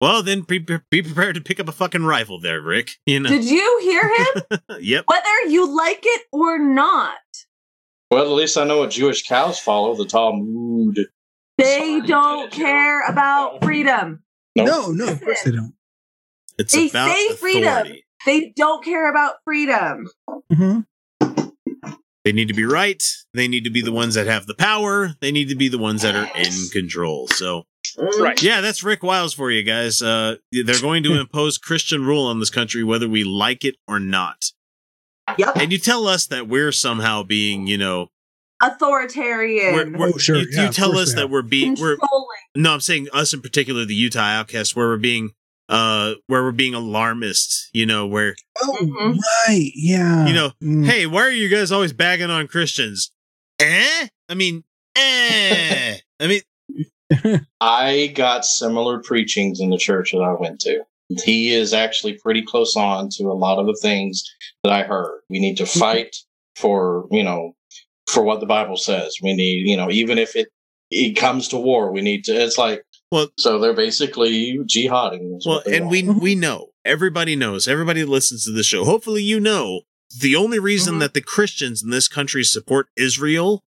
Well, 0.00 0.22
then 0.22 0.40
be, 0.42 0.58
be 0.58 1.02
prepared 1.02 1.34
to 1.34 1.40
pick 1.42 1.60
up 1.60 1.68
a 1.68 1.72
fucking 1.72 2.04
rifle 2.04 2.40
there, 2.40 2.60
Rick. 2.62 2.92
You 3.06 3.20
know. 3.20 3.28
Did 3.28 3.44
you 3.44 3.80
hear 3.82 4.08
him? 4.08 4.60
yep. 4.80 5.04
Whether 5.06 5.50
you 5.50 5.66
like 5.76 6.00
it 6.02 6.22
or 6.32 6.58
not, 6.58 7.18
Well, 8.10 8.22
at 8.24 8.30
least 8.30 8.56
I 8.56 8.64
know 8.64 8.78
what 8.78 8.90
Jewish 8.90 9.26
cows 9.26 9.58
follow, 9.58 9.94
the 9.94 10.06
Talmud. 10.06 10.98
they 11.58 11.98
Sorry, 11.98 12.00
don't 12.06 12.50
Joe. 12.50 12.56
care 12.56 13.06
about 13.08 13.62
freedom. 13.62 14.22
Nope. 14.56 14.66
No, 14.66 14.90
no, 14.92 15.12
of 15.12 15.20
course 15.20 15.42
they 15.44 15.50
don't. 15.52 15.74
It's 16.58 16.72
They 16.72 16.88
about 16.88 17.14
say 17.14 17.34
freedom. 17.36 17.64
authority. 17.68 18.04
They 18.26 18.52
don't 18.56 18.84
care 18.84 19.08
about 19.10 19.34
freedom. 19.44 20.08
Mhm. 20.52 20.86
They 22.24 22.32
need 22.32 22.48
to 22.48 22.54
be 22.54 22.64
right. 22.64 23.02
They 23.32 23.48
need 23.48 23.64
to 23.64 23.70
be 23.70 23.80
the 23.80 23.92
ones 23.92 24.14
that 24.14 24.26
have 24.26 24.46
the 24.46 24.54
power. 24.54 25.14
They 25.20 25.32
need 25.32 25.48
to 25.48 25.54
be 25.56 25.68
the 25.68 25.78
ones 25.78 26.02
that 26.02 26.14
are 26.14 26.28
in 26.36 26.52
control. 26.70 27.28
So, 27.28 27.64
Right. 27.98 28.42
yeah, 28.42 28.60
that's 28.60 28.82
Rick 28.82 29.02
Wiles 29.02 29.34
for 29.34 29.50
you 29.50 29.62
guys. 29.62 30.02
Uh, 30.02 30.36
they're 30.52 30.80
going 30.80 31.02
to 31.04 31.14
impose 31.20 31.58
Christian 31.58 32.04
rule 32.04 32.26
on 32.26 32.38
this 32.40 32.50
country, 32.50 32.82
whether 32.84 33.08
we 33.08 33.24
like 33.24 33.64
it 33.64 33.76
or 33.88 33.98
not. 34.00 34.44
Yep. 35.38 35.56
And 35.56 35.72
you 35.72 35.78
tell 35.78 36.06
us 36.08 36.26
that 36.26 36.48
we're 36.48 36.72
somehow 36.72 37.22
being, 37.22 37.66
you 37.66 37.78
know, 37.78 38.08
Authoritarian. 38.62 39.74
we're, 39.74 39.98
we're- 39.98 40.12
Oh, 40.14 40.18
sure, 40.18 40.36
You, 40.36 40.46
yeah, 40.50 40.66
you 40.66 40.72
tell 40.72 40.96
us 40.98 41.14
that 41.14 41.30
we're 41.30 41.42
being, 41.42 41.76
we're 41.80 41.96
controlling. 41.96 42.26
no, 42.56 42.72
I'm 42.74 42.80
saying 42.80 43.08
us 43.12 43.32
in 43.32 43.40
particular, 43.40 43.84
the 43.84 43.94
Utah 43.94 44.20
Outcasts, 44.20 44.74
where 44.76 44.88
we're 44.88 44.96
being, 44.98 45.30
uh, 45.68 46.14
where 46.26 46.42
we're 46.42 46.52
being 46.52 46.74
alarmist. 46.74 47.70
You 47.72 47.86
know, 47.86 48.06
where 48.06 48.34
Oh, 48.62 48.76
Mhm. 48.80 49.18
right. 49.48 49.70
Yeah. 49.74 50.26
you 50.26 50.34
know, 50.34 50.52
Mm. 50.62 50.84
hey, 50.86 51.06
why 51.06 51.22
are 51.22 51.30
you 51.30 51.48
guys 51.48 51.70
always 51.72 51.92
bagging 51.92 52.30
on 52.30 52.48
Christians? 52.48 53.12
Eh? 53.60 54.08
I 54.28 54.34
mean, 54.34 54.64
eh? 54.96 55.98
I 56.20 56.26
mean, 56.26 56.40
I 57.60 58.12
got 58.14 58.44
similar 58.44 59.00
preachings 59.02 59.60
in 59.60 59.70
the 59.70 59.78
church 59.78 60.12
that 60.12 60.18
I 60.18 60.34
went 60.38 60.60
to. 60.60 60.82
He 61.24 61.52
is 61.52 61.74
actually 61.74 62.14
pretty 62.14 62.42
close 62.42 62.76
on 62.76 63.08
to 63.16 63.24
a 63.24 63.34
lot 63.34 63.58
of 63.58 63.66
the 63.66 63.78
things 63.82 64.22
that 64.62 64.72
I 64.72 64.84
heard. 64.84 65.20
We 65.28 65.40
need 65.40 65.56
to 65.56 65.66
fight 65.66 66.14
for, 66.56 67.08
you 67.10 67.24
know, 67.24 67.56
for 68.08 68.22
what 68.22 68.38
the 68.40 68.46
Bible 68.46 68.76
says. 68.76 69.16
We 69.22 69.34
need, 69.34 69.68
you 69.68 69.76
know, 69.76 69.90
even 69.90 70.18
if 70.18 70.36
it 70.36 70.48
it 70.92 71.16
comes 71.16 71.48
to 71.48 71.56
war, 71.56 71.92
we 71.92 72.00
need 72.02 72.24
to. 72.24 72.32
It's 72.32 72.58
like, 72.58 72.82
Well- 73.12 73.28
so 73.38 73.58
they're 73.58 73.74
basically 73.74 74.58
jihading. 74.64 75.40
well, 75.44 75.62
and 75.66 75.86
want. 75.86 75.90
we 75.90 76.02
we 76.08 76.34
know 76.36 76.68
everybody 76.84 77.34
knows 77.34 77.66
everybody 77.66 78.04
listens 78.04 78.44
to 78.44 78.52
the 78.52 78.62
show. 78.62 78.84
Hopefully, 78.84 79.22
you 79.22 79.40
know 79.40 79.82
the 80.16 80.34
only 80.36 80.58
reason 80.60 80.94
Mhm. 80.96 81.00
that 81.00 81.14
the 81.14 81.20
Christians 81.20 81.82
in 81.82 81.90
this 81.90 82.06
country 82.08 82.42
support 82.44 82.86
Israel 82.96 83.62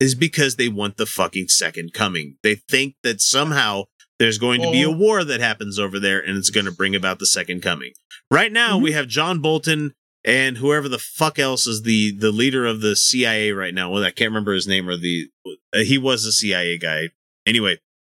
is 0.00 0.14
because 0.14 0.56
they 0.56 0.68
want 0.68 0.96
the 0.96 1.06
fucking 1.06 1.48
second 1.48 1.92
coming. 1.92 2.36
They 2.42 2.54
think 2.56 2.94
that 3.02 3.20
somehow 3.20 3.84
there's 4.18 4.38
going 4.38 4.60
to 4.62 4.70
be 4.72 4.82
a 4.82 4.88
Mhm. 4.88 4.96
war 4.98 5.24
that 5.24 5.40
happens 5.40 5.78
over 5.78 6.00
there 6.00 6.18
and 6.20 6.36
it's 6.36 6.50
going 6.50 6.66
to 6.66 6.72
bring 6.72 6.96
about 6.96 7.18
the 7.18 7.26
second 7.26 7.60
coming. 7.62 7.92
Right 8.30 8.50
now, 8.52 8.76
we 8.78 8.92
have 8.92 9.08
John 9.08 9.40
Bolton 9.40 9.92
and 10.24 10.58
whoever 10.58 10.88
the 10.88 10.98
fuck 10.98 11.38
else 11.38 11.66
is 11.66 11.82
the 11.82 12.10
the 12.12 12.30
leader 12.32 12.66
of 12.66 12.80
the 12.82 12.96
CIA 12.96 13.52
right 13.52 13.72
now. 13.74 13.90
Well, 13.90 14.04
I 14.04 14.10
can't 14.10 14.30
remember 14.30 14.52
his 14.54 14.66
name 14.66 14.88
or 14.88 14.96
the 14.96 15.28
uh, 15.74 15.80
he 15.80 15.96
was 15.98 16.24
a 16.24 16.32
CIA 16.32 16.76
guy. 16.78 17.10
Anyway, 17.46 17.78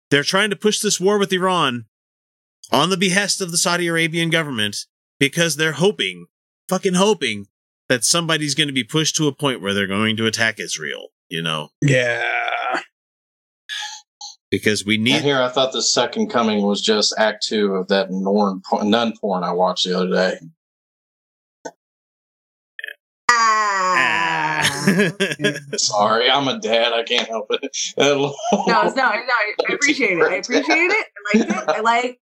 they're 0.09 0.23
trying 0.23 0.49
to 0.49 0.55
push 0.55 0.79
this 0.79 0.99
war 0.99 1.17
with 1.19 1.31
Iran 1.33 1.85
on 2.71 2.89
the 2.89 2.97
behest 2.97 3.41
of 3.41 3.51
the 3.51 3.57
Saudi 3.57 3.87
Arabian 3.87 4.29
government 4.29 4.85
because 5.19 5.55
they're 5.55 5.73
hoping, 5.73 6.25
fucking 6.69 6.95
hoping 6.95 7.47
that 7.89 8.03
somebody's 8.03 8.55
going 8.55 8.67
to 8.67 8.73
be 8.73 8.83
pushed 8.83 9.15
to 9.17 9.27
a 9.27 9.35
point 9.35 9.61
where 9.61 9.73
they're 9.73 9.85
going 9.87 10.17
to 10.17 10.25
attack 10.25 10.59
Israel, 10.59 11.09
you 11.31 11.41
know. 11.41 11.69
Yeah. 11.81 12.23
Because 14.51 14.85
we 14.85 14.97
need 14.97 15.21
here, 15.21 15.41
I 15.41 15.47
thought 15.47 15.71
the 15.71 15.81
second 15.81 16.29
coming 16.29 16.63
was 16.63 16.81
just 16.81 17.15
Act 17.17 17.47
Two 17.47 17.75
of 17.75 17.87
that 17.87 18.11
norn, 18.11 18.61
nun 18.83 19.13
porn 19.19 19.43
I 19.43 19.53
watched 19.53 19.87
the 19.87 19.97
other 19.97 20.09
day. 20.09 20.39
Ah. 23.31 24.61
Sorry, 25.77 26.29
I'm 26.29 26.49
a 26.49 26.59
dad. 26.59 26.91
I 26.91 27.03
can't 27.03 27.29
help 27.29 27.47
it. 27.51 27.61
no, 27.97 28.35
it's 28.51 28.95
not. 28.95 28.95
No, 28.97 29.33
I 29.69 29.73
appreciate 29.73 30.17
it. 30.17 30.23
I 30.23 30.35
appreciate 30.35 30.65
it. 30.67 31.07
I 31.33 31.37
like 31.37 31.49
it. 31.49 31.69
I 31.69 31.79
like 31.79 32.19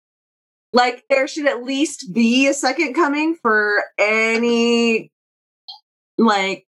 like 0.75 1.05
there 1.09 1.27
should 1.27 1.47
at 1.47 1.65
least 1.65 2.13
be 2.13 2.47
a 2.47 2.53
second 2.53 2.93
coming 2.93 3.37
for 3.41 3.83
any 3.99 5.11
like 6.19 6.68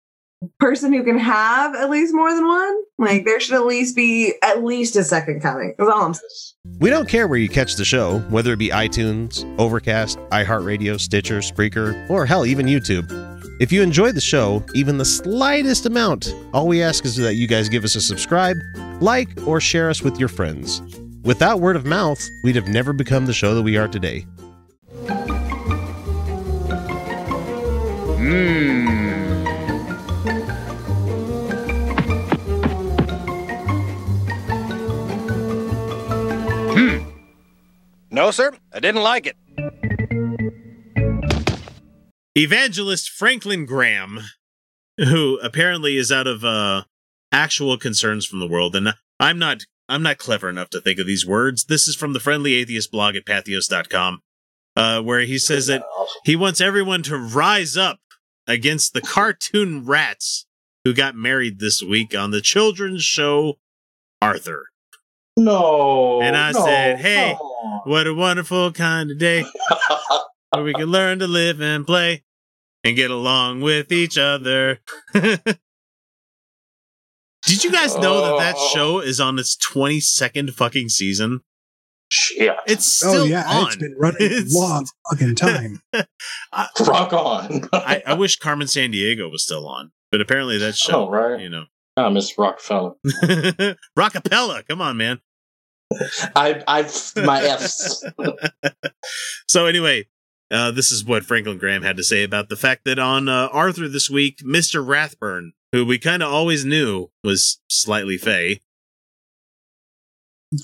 person 0.58 0.92
who 0.92 1.02
can 1.04 1.18
have 1.18 1.74
at 1.74 1.90
least 1.90 2.14
more 2.14 2.34
than 2.34 2.46
one. 2.46 2.82
Like 2.98 3.24
there 3.24 3.40
should 3.40 3.54
at 3.54 3.66
least 3.66 3.96
be 3.96 4.34
at 4.42 4.64
least 4.64 4.96
a 4.96 5.04
second 5.04 5.40
coming. 5.40 5.74
That's 5.78 5.90
all 5.90 6.02
I'm 6.02 6.14
saying. 6.14 6.78
We 6.78 6.90
don't 6.90 7.08
care 7.08 7.28
where 7.28 7.38
you 7.38 7.48
catch 7.48 7.76
the 7.76 7.84
show, 7.84 8.20
whether 8.30 8.52
it 8.52 8.58
be 8.58 8.68
iTunes, 8.68 9.44
Overcast, 9.58 10.18
iHeartRadio, 10.30 10.98
Stitcher, 11.00 11.38
Spreaker, 11.38 12.08
or 12.08 12.26
hell, 12.26 12.46
even 12.46 12.66
YouTube. 12.66 13.10
If 13.60 13.70
you 13.70 13.82
enjoy 13.82 14.10
the 14.10 14.20
show, 14.20 14.64
even 14.74 14.98
the 14.98 15.04
slightest 15.04 15.86
amount, 15.86 16.34
all 16.52 16.66
we 16.66 16.82
ask 16.82 17.04
is 17.04 17.16
that 17.16 17.34
you 17.34 17.46
guys 17.46 17.68
give 17.68 17.84
us 17.84 17.94
a 17.94 18.00
subscribe, 18.00 18.56
like, 19.00 19.28
or 19.46 19.60
share 19.60 19.88
us 19.90 20.02
with 20.02 20.18
your 20.18 20.28
friends. 20.28 20.82
Without 21.22 21.60
word 21.60 21.76
of 21.76 21.86
mouth, 21.86 22.18
we'd 22.42 22.56
have 22.56 22.68
never 22.68 22.92
become 22.92 23.26
the 23.26 23.32
show 23.32 23.54
that 23.54 23.62
we 23.62 23.76
are 23.76 23.86
today. 23.86 24.26
Hmm. 28.18 29.13
No, 38.14 38.30
sir, 38.30 38.52
I 38.72 38.78
didn't 38.78 39.02
like 39.02 39.26
it. 39.26 39.36
evangelist 42.36 43.10
Franklin 43.10 43.66
Graham, 43.66 44.20
who 44.98 45.40
apparently 45.42 45.96
is 45.96 46.12
out 46.12 46.28
of 46.28 46.44
uh, 46.44 46.84
actual 47.32 47.76
concerns 47.76 48.24
from 48.24 48.38
the 48.38 48.46
world, 48.46 48.76
and 48.76 48.94
I'm 49.18 49.38
not. 49.38 49.62
I'm 49.88 50.02
not 50.02 50.18
clever 50.18 50.48
enough 50.48 50.70
to 50.70 50.80
think 50.80 51.00
of 51.00 51.06
these 51.08 51.26
words. 51.26 51.64
This 51.64 51.88
is 51.88 51.96
from 51.96 52.12
the 52.12 52.20
Friendly 52.20 52.54
Atheist 52.54 52.90
blog 52.90 53.16
at 53.16 53.26
patheos.com, 53.26 54.20
uh, 54.76 55.02
where 55.02 55.20
he 55.22 55.36
says 55.36 55.66
that 55.66 55.82
he 56.24 56.36
wants 56.36 56.60
everyone 56.60 57.02
to 57.02 57.18
rise 57.18 57.76
up 57.76 57.98
against 58.46 58.94
the 58.94 59.02
cartoon 59.02 59.84
rats 59.84 60.46
who 60.84 60.94
got 60.94 61.16
married 61.16 61.58
this 61.58 61.82
week 61.82 62.16
on 62.16 62.30
the 62.30 62.40
children's 62.40 63.02
show 63.02 63.58
Arthur. 64.22 64.68
No. 65.36 66.20
And 66.22 66.36
I 66.36 66.52
no, 66.52 66.64
said, 66.64 67.00
hey, 67.00 67.34
come 67.36 67.46
on. 67.46 67.90
what 67.90 68.06
a 68.06 68.14
wonderful 68.14 68.72
kind 68.72 69.10
of 69.10 69.18
day 69.18 69.44
where 70.50 70.62
we 70.62 70.72
can 70.74 70.86
learn 70.86 71.18
to 71.18 71.26
live 71.26 71.60
and 71.60 71.84
play 71.86 72.22
and 72.84 72.94
get 72.96 73.10
along 73.10 73.60
with 73.60 73.90
each 73.90 74.16
other. 74.18 74.80
Did 75.12 75.40
you 77.62 77.72
guys 77.72 77.96
know 77.98 78.20
that 78.22 78.38
that 78.38 78.54
Oh. 78.58 78.70
show 78.72 78.98
is 79.00 79.20
on 79.20 79.38
its 79.38 79.56
22nd 79.56 80.52
fucking 80.54 80.88
season? 80.88 81.40
Shit. 82.08 82.54
It's 82.66 83.04
oh, 83.04 83.08
still 83.08 83.22
oh 83.22 83.24
yeah, 83.24 83.44
on. 83.46 83.66
it's 83.66 83.76
been 83.76 83.94
running 83.98 84.16
It's- 84.20 84.54
a 84.54 84.58
long 84.58 84.86
fucking 85.10 85.34
time. 85.34 85.82
Rock 85.92 87.12
on. 87.12 87.68
I, 87.72 88.02
I 88.06 88.14
wish 88.14 88.38
Carmen 88.38 88.68
Sandiego 88.68 89.30
was 89.30 89.42
still 89.44 89.66
on, 89.68 89.90
but 90.12 90.20
apparently 90.20 90.58
that 90.58 90.68
oh, 90.68 90.72
show, 90.72 91.06
Oh, 91.06 91.10
right. 91.10 91.40
you 91.40 91.48
know. 91.48 91.64
Ah, 91.96 92.10
Miss 92.10 92.36
Rockefeller. 92.36 92.94
Rockapella, 93.96 94.66
come 94.66 94.80
on, 94.80 94.96
man. 94.96 95.20
I, 96.34 96.62
I, 96.66 96.82
my 97.24 97.40
F's. 97.42 98.04
So 99.46 99.66
anyway, 99.66 100.06
uh, 100.50 100.70
this 100.72 100.90
is 100.90 101.04
what 101.04 101.24
Franklin 101.24 101.58
Graham 101.58 101.82
had 101.82 101.96
to 101.98 102.02
say 102.02 102.24
about 102.24 102.48
the 102.48 102.56
fact 102.56 102.84
that 102.86 102.98
on 102.98 103.28
uh, 103.28 103.48
Arthur 103.52 103.86
this 103.86 104.10
week, 104.10 104.38
Mr. 104.44 104.84
Ratburn, 104.84 105.50
who 105.72 105.84
we 105.84 105.98
kind 105.98 106.22
of 106.22 106.32
always 106.32 106.64
knew 106.64 107.10
was 107.22 107.60
slightly 107.68 108.16
fey, 108.16 108.60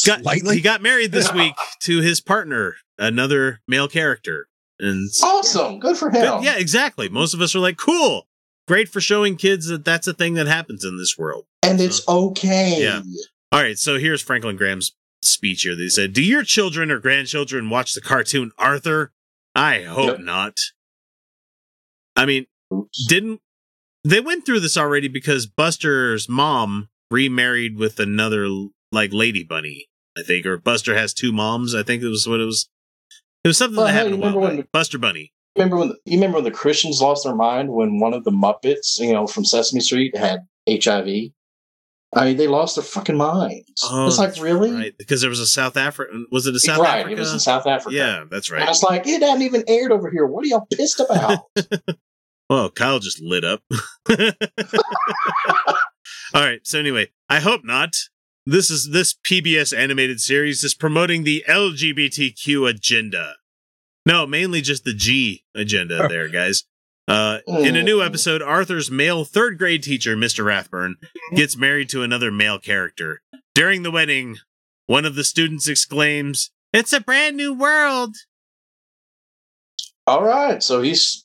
got 0.04 0.22
Slightly? 0.22 0.56
he 0.56 0.60
got 0.62 0.82
married 0.82 1.12
this 1.12 1.32
week 1.34 1.54
to 1.82 2.00
his 2.00 2.20
partner, 2.20 2.76
another 2.98 3.60
male 3.68 3.86
character, 3.88 4.48
and 4.80 5.08
Awesome. 5.22 5.78
Good 5.78 5.96
for 5.96 6.10
him. 6.10 6.22
Good- 6.38 6.44
yeah, 6.44 6.56
exactly. 6.56 7.08
Most 7.08 7.34
of 7.34 7.40
us 7.40 7.54
are 7.54 7.60
like, 7.60 7.76
cool, 7.76 8.26
great 8.70 8.88
for 8.88 9.00
showing 9.00 9.34
kids 9.36 9.66
that 9.66 9.84
that's 9.84 10.06
a 10.06 10.14
thing 10.14 10.34
that 10.34 10.46
happens 10.46 10.84
in 10.84 10.96
this 10.96 11.18
world. 11.18 11.44
And 11.64 11.80
it's 11.80 12.06
okay. 12.08 12.76
Yeah. 12.80 13.02
All 13.50 13.60
right, 13.60 13.76
so 13.76 13.98
here's 13.98 14.22
Franklin 14.22 14.54
Graham's 14.54 14.92
speech 15.22 15.62
here. 15.62 15.74
They 15.74 15.88
said, 15.88 16.12
"Do 16.12 16.22
your 16.22 16.44
children 16.44 16.88
or 16.92 17.00
grandchildren 17.00 17.68
watch 17.68 17.94
the 17.94 18.00
cartoon 18.00 18.52
Arthur? 18.58 19.12
I 19.56 19.82
hope 19.82 20.18
Yep. 20.18 20.20
not. 20.20 20.56
I 22.14 22.26
mean, 22.26 22.46
didn't 23.08 23.40
they 24.04 24.20
went 24.20 24.46
through 24.46 24.60
this 24.60 24.76
already 24.76 25.08
because 25.08 25.46
Buster's 25.46 26.28
mom 26.28 26.88
remarried 27.10 27.76
with 27.76 27.98
another 27.98 28.46
like 28.92 29.12
lady 29.12 29.42
bunny, 29.42 29.88
I 30.16 30.22
think, 30.22 30.46
or 30.46 30.56
Buster 30.58 30.96
has 30.96 31.12
two 31.12 31.32
moms. 31.32 31.74
I 31.74 31.82
think 31.82 32.04
it 32.04 32.08
was 32.08 32.28
what 32.28 32.38
it 32.40 32.44
was. 32.44 32.68
It 33.42 33.48
was 33.48 33.58
something 33.58 33.76
Well, 33.78 33.86
that 33.86 33.92
hey, 33.94 33.98
happened 33.98 34.14
a 34.14 34.18
while 34.18 34.38
when. 34.38 34.68
Buster 34.72 34.98
Bunny. 34.98 35.32
Remember 35.60 35.76
when 35.76 35.94
you 36.04 36.16
remember 36.16 36.36
when 36.36 36.44
the 36.44 36.50
Christians 36.50 37.02
lost 37.02 37.24
their 37.24 37.34
mind 37.34 37.70
when 37.70 38.00
one 38.00 38.14
of 38.14 38.24
the 38.24 38.30
Muppets, 38.30 38.98
you 38.98 39.12
know, 39.12 39.26
from 39.26 39.44
Sesame 39.44 39.80
Street 39.80 40.16
had 40.16 40.40
HIV? 40.68 41.32
I 42.12 42.24
mean, 42.24 42.36
they 42.36 42.48
lost 42.48 42.74
their 42.74 42.82
fucking 42.82 43.16
minds. 43.16 43.84
Oh, 43.84 44.06
it's 44.06 44.18
like 44.18 44.36
really 44.40 44.72
right 44.72 44.98
because 44.98 45.20
there 45.20 45.30
was 45.30 45.38
a 45.38 45.46
South 45.46 45.76
African. 45.76 46.26
Was 46.32 46.46
it 46.46 46.54
a 46.54 46.58
South 46.58 46.80
right. 46.80 47.00
Africa? 47.00 47.12
It 47.14 47.18
was 47.18 47.32
in 47.32 47.38
South 47.38 47.66
Africa. 47.66 47.94
Yeah, 47.94 48.24
that's 48.28 48.50
right. 48.50 48.62
I 48.62 48.68
was 48.68 48.82
like, 48.82 49.06
it 49.06 49.22
hadn't 49.22 49.42
even 49.42 49.62
aired 49.68 49.92
over 49.92 50.10
here. 50.10 50.26
What 50.26 50.44
are 50.44 50.48
y'all 50.48 50.66
pissed 50.72 51.00
about? 51.00 51.40
Well, 52.50 52.68
Kyle 52.68 52.98
just 52.98 53.20
lit 53.20 53.44
up. 53.44 53.62
All 54.10 54.16
right. 56.34 56.58
So 56.66 56.80
anyway, 56.80 57.10
I 57.28 57.38
hope 57.38 57.60
not. 57.64 57.94
This 58.44 58.70
is 58.70 58.90
this 58.90 59.14
PBS 59.14 59.72
animated 59.76 60.20
series 60.20 60.64
is 60.64 60.74
promoting 60.74 61.22
the 61.22 61.44
LGBTQ 61.48 62.68
agenda. 62.68 63.36
No, 64.06 64.26
mainly 64.26 64.60
just 64.60 64.84
the 64.84 64.94
G 64.94 65.44
agenda 65.54 66.08
there, 66.08 66.28
guys. 66.28 66.64
Uh, 67.08 67.38
in 67.48 67.74
a 67.76 67.82
new 67.82 68.00
episode, 68.00 68.40
Arthur's 68.40 68.90
male 68.90 69.24
third 69.24 69.58
grade 69.58 69.82
teacher, 69.82 70.16
Mr. 70.16 70.44
Ratburn, 70.44 70.94
gets 71.34 71.56
married 71.56 71.88
to 71.90 72.02
another 72.02 72.30
male 72.30 72.58
character. 72.58 73.20
During 73.54 73.82
the 73.82 73.90
wedding, 73.90 74.36
one 74.86 75.04
of 75.04 75.16
the 75.16 75.24
students 75.24 75.66
exclaims, 75.68 76.50
It's 76.72 76.92
a 76.92 77.00
brand 77.00 77.36
new 77.36 77.52
world. 77.52 78.14
All 80.06 80.22
right, 80.24 80.62
so 80.62 80.82
he's 80.82 81.24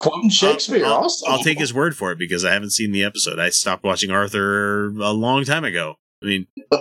quoting 0.00 0.30
Shakespeare. 0.30 0.84
I'll, 0.84 0.92
I'll- 0.92 1.04
awesome. 1.04 1.32
I'll 1.32 1.38
take 1.42 1.58
his 1.58 1.72
word 1.74 1.96
for 1.96 2.12
it 2.12 2.18
because 2.18 2.44
I 2.44 2.52
haven't 2.52 2.70
seen 2.70 2.92
the 2.92 3.02
episode. 3.04 3.38
I 3.38 3.50
stopped 3.50 3.84
watching 3.84 4.10
Arthur 4.10 4.86
a 4.88 5.12
long 5.12 5.44
time 5.44 5.64
ago. 5.64 5.96
I 6.22 6.26
mean, 6.26 6.46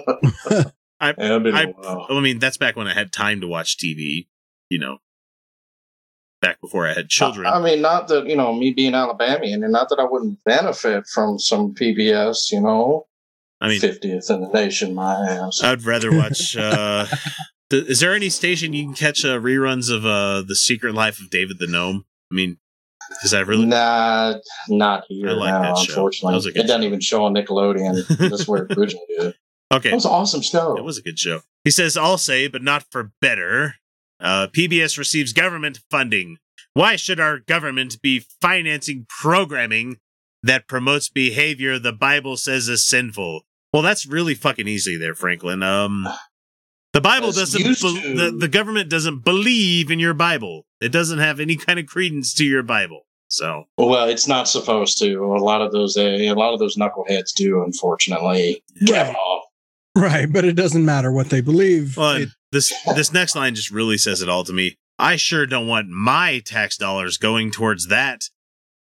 I, 1.02 1.14
Yeah, 1.18 1.40
been 1.40 1.48
a 1.56 1.74
I. 1.82 2.06
I 2.10 2.20
mean, 2.20 2.40
that's 2.40 2.58
back 2.58 2.76
when 2.76 2.88
I 2.88 2.94
had 2.94 3.12
time 3.14 3.40
to 3.42 3.48
watch 3.48 3.78
TV. 3.78 4.28
You 4.70 4.80
know, 4.80 4.98
back 6.42 6.62
before 6.62 6.88
I 6.88 6.94
had 6.94 7.10
children. 7.10 7.48
I 7.48 7.62
mean, 7.62 7.82
not 7.82 8.08
that 8.10 8.28
you 8.28 8.36
know 8.36 8.54
me 8.54 8.72
being 8.72 8.94
Alabamian, 8.94 9.64
and 9.64 9.72
not 9.74 9.90
that 9.90 10.00
I 10.00 10.04
wouldn't 10.06 10.44
benefit 10.44 11.08
from 11.08 11.40
some 11.40 11.74
PBS. 11.74 12.52
You 12.52 12.62
know, 12.62 13.08
I 13.62 13.70
mean, 13.70 13.80
fiftieth 13.80 14.30
in 14.30 14.42
the 14.42 14.50
nation, 14.50 14.94
my 14.96 15.14
ass. 15.30 15.62
I'd 15.64 15.84
rather 15.84 16.12
watch. 16.12 16.56
Uh, 16.70 17.06
th- 17.70 17.86
is 17.88 18.00
there 18.00 18.14
any 18.16 18.30
station 18.30 18.74
you 18.74 18.84
can 18.86 18.94
catch 18.96 19.24
uh, 19.24 19.38
reruns 19.40 19.92
of 19.96 20.06
uh, 20.06 20.42
the 20.48 20.56
Secret 20.56 20.94
Life 20.96 21.20
of 21.20 21.30
David 21.30 21.58
the 21.60 21.68
Gnome? 21.68 22.06
I 22.32 22.36
mean, 22.36 22.58
is 23.24 23.32
that 23.32 23.46
really 23.48 23.66
Nah, 23.66 24.36
not 24.70 25.04
here 25.08 25.30
I 25.30 25.34
like 25.34 25.50
now. 25.52 25.62
that 25.62 25.78
show. 25.78 25.94
Unfortunately, 25.94 26.52
That 26.52 26.60
it 26.60 26.68
doesn't 26.68 26.84
even 26.84 27.00
show 27.00 27.24
on 27.26 27.34
Nickelodeon. 27.34 28.08
That's 28.30 28.48
where 28.48 28.64
it 28.66 28.72
originally 28.78 29.06
did. 29.18 29.36
Okay. 29.72 29.90
That 29.90 29.96
was 29.96 30.06
an 30.06 30.12
awesome 30.12 30.42
show. 30.42 30.78
It 30.78 30.84
was 30.84 30.98
a 30.98 31.02
good 31.04 31.18
show. 31.20 31.42
He 31.64 31.70
says, 31.72 31.96
I'll 31.98 32.18
say, 32.18 32.48
but 32.48 32.64
not 32.64 32.86
for 32.92 33.12
better. 33.22 33.76
Uh, 34.20 34.48
PBS 34.48 34.98
receives 34.98 35.34
government 35.34 35.80
funding. 35.90 36.38
Why 36.74 36.96
should 36.96 37.20
our 37.20 37.40
government 37.40 38.02
be 38.02 38.26
financing 38.42 39.06
programming 39.22 39.98
that 40.44 40.68
promotes 40.68 41.10
behavior 41.10 41.80
the 41.80 41.92
Bible 41.94 42.38
says 42.38 42.68
is 42.70 42.86
sinful? 42.86 43.42
Well, 43.74 43.82
that's 43.84 44.06
really 44.06 44.34
fucking 44.36 44.68
easy 44.68 44.98
there, 44.98 45.14
Franklin. 45.16 45.62
Um, 45.64 46.08
the 46.94 47.02
Bible 47.02 47.30
As 47.30 47.36
doesn't, 47.36 47.62
be- 47.62 48.14
the, 48.16 48.36
the 48.38 48.48
government 48.48 48.90
doesn't 48.90 49.24
believe 49.24 49.92
in 49.92 50.00
your 50.00 50.14
Bible. 50.14 50.66
It 50.82 50.90
doesn't 50.92 51.20
have 51.20 51.40
any 51.40 51.56
kind 51.56 51.80
of 51.80 51.86
credence 51.86 52.34
to 52.36 52.46
your 52.46 52.64
Bible. 52.64 53.02
So 53.28 53.66
Well, 53.78 54.10
it's 54.10 54.28
not 54.28 54.48
supposed 54.48 54.98
to. 55.00 55.24
A 55.24 55.38
lot 55.38 55.62
of 55.62 55.72
those, 55.72 55.96
uh, 55.96 56.02
a 56.02 56.32
lot 56.34 56.54
of 56.54 56.60
those 56.60 56.78
knuckleheads 56.78 57.32
do, 57.36 57.64
unfortunately. 57.64 58.64
Right. 58.90 59.16
Right, 59.96 60.32
but 60.32 60.46
it 60.46 60.54
doesn't 60.54 60.86
matter 60.86 61.12
what 61.12 61.30
they 61.30 61.42
believe. 61.42 61.98
Well, 61.98 62.16
It- 62.24 62.30
this 62.52 62.74
this 62.96 63.14
next 63.14 63.36
line 63.36 63.56
just 63.56 63.72
really 63.72 63.98
says 63.98 64.22
it 64.22 64.30
all 64.30 64.44
to 64.44 64.54
me. 64.54 64.76
I 64.98 65.16
sure 65.16 65.46
don't 65.46 65.68
want 65.68 65.90
my 65.90 66.42
tax 66.44 66.78
dollars 66.78 67.18
going 67.18 67.52
towards 67.52 67.88
that. 67.88 68.24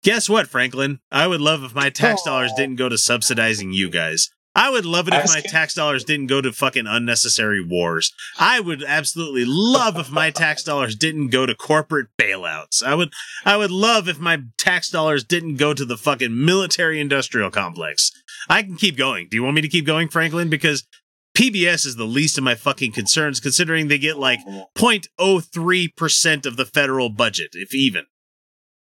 Guess 0.04 0.30
what, 0.30 0.48
Franklin? 0.48 1.00
I 1.12 1.28
would 1.28 1.42
love 1.42 1.64
if 1.64 1.74
my 1.74 1.90
tax 1.90 2.22
dollars 2.24 2.52
didn't 2.56 2.76
go 2.76 2.90
to 2.90 2.98
subsidizing 2.98 3.74
you 3.74 3.90
guys. 3.90 4.30
I 4.58 4.70
would 4.70 4.86
love 4.86 5.10
it 5.10 5.14
if 5.14 5.28
my 5.28 5.42
tax 5.42 5.74
dollars 5.74 6.06
didn't 6.06 6.28
go 6.28 6.40
to 6.40 6.54
fucking 6.54 6.88
unnecessary 6.88 7.62
wars. 7.62 8.14
I 8.40 8.62
would 8.62 8.84
absolutely 8.84 9.44
love 9.46 9.98
if 9.98 10.10
my 10.10 10.30
tax 10.30 10.64
dollars 10.64 10.96
didn't 10.96 11.28
go 11.28 11.46
to 11.46 11.54
corporate 11.54 12.08
bailouts. 12.20 12.82
I 12.82 12.96
would 12.96 13.12
I 13.44 13.58
would 13.58 13.72
love 13.72 14.08
if 14.08 14.18
my 14.18 14.44
tax 14.58 14.90
dollars 14.90 15.26
didn't 15.26 15.58
go 15.58 15.74
to 15.74 15.84
the 15.84 15.98
fucking 15.98 16.46
military 16.46 17.02
industrial 17.02 17.52
complex. 17.52 18.12
I 18.48 18.64
can 18.64 18.78
keep 18.78 18.96
going. 18.96 19.28
Do 19.30 19.36
you 19.36 19.44
want 19.44 19.56
me 19.56 19.62
to 19.62 19.68
keep 19.68 19.86
going, 19.86 20.08
Franklin? 20.08 20.50
Because 20.50 20.88
PBS 21.36 21.86
is 21.86 21.96
the 21.98 22.06
least 22.06 22.38
of 22.38 22.44
my 22.44 22.56
fucking 22.56 22.94
concerns, 22.94 23.40
considering 23.40 23.88
they 23.88 23.98
get 23.98 24.18
like 24.18 24.40
0.03% 24.78 26.46
of 26.46 26.56
the 26.58 26.66
federal 26.66 27.10
budget, 27.10 27.50
if 27.54 27.76
even. 27.76 28.06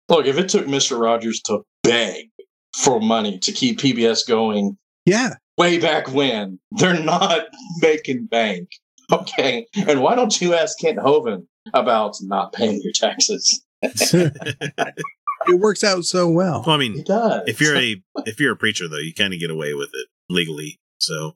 Look, 0.09 0.25
if 0.25 0.37
it 0.37 0.47
took 0.49 0.67
Mister 0.67 0.97
Rogers 0.97 1.41
to 1.41 1.63
beg 1.83 2.29
for 2.77 3.01
money 3.01 3.37
to 3.39 3.51
keep 3.51 3.79
PBS 3.79 4.25
going 4.27 4.77
yeah. 5.05 5.33
way 5.57 5.79
back 5.79 6.11
when, 6.13 6.59
they're 6.71 6.99
not 6.99 7.47
making 7.81 8.27
bank. 8.27 8.69
Okay, 9.11 9.65
and 9.75 10.01
why 10.01 10.15
don't 10.15 10.39
you 10.41 10.53
ask 10.53 10.79
Kent 10.79 10.97
Hovind 10.97 11.45
about 11.73 12.15
not 12.21 12.53
paying 12.53 12.81
your 12.81 12.93
taxes? 12.93 13.61
it 13.81 15.59
works 15.59 15.83
out 15.83 16.03
so 16.05 16.29
well. 16.29 16.63
Well, 16.65 16.75
I 16.75 16.79
mean, 16.79 16.99
It 16.99 17.05
does. 17.05 17.43
if 17.47 17.61
you're 17.61 17.75
a 17.75 18.01
if 18.25 18.39
you're 18.39 18.53
a 18.53 18.57
preacher 18.57 18.87
though, 18.87 18.97
you 18.97 19.13
kind 19.13 19.33
of 19.33 19.39
get 19.39 19.51
away 19.51 19.73
with 19.73 19.89
it 19.93 20.07
legally. 20.29 20.79
So 20.99 21.35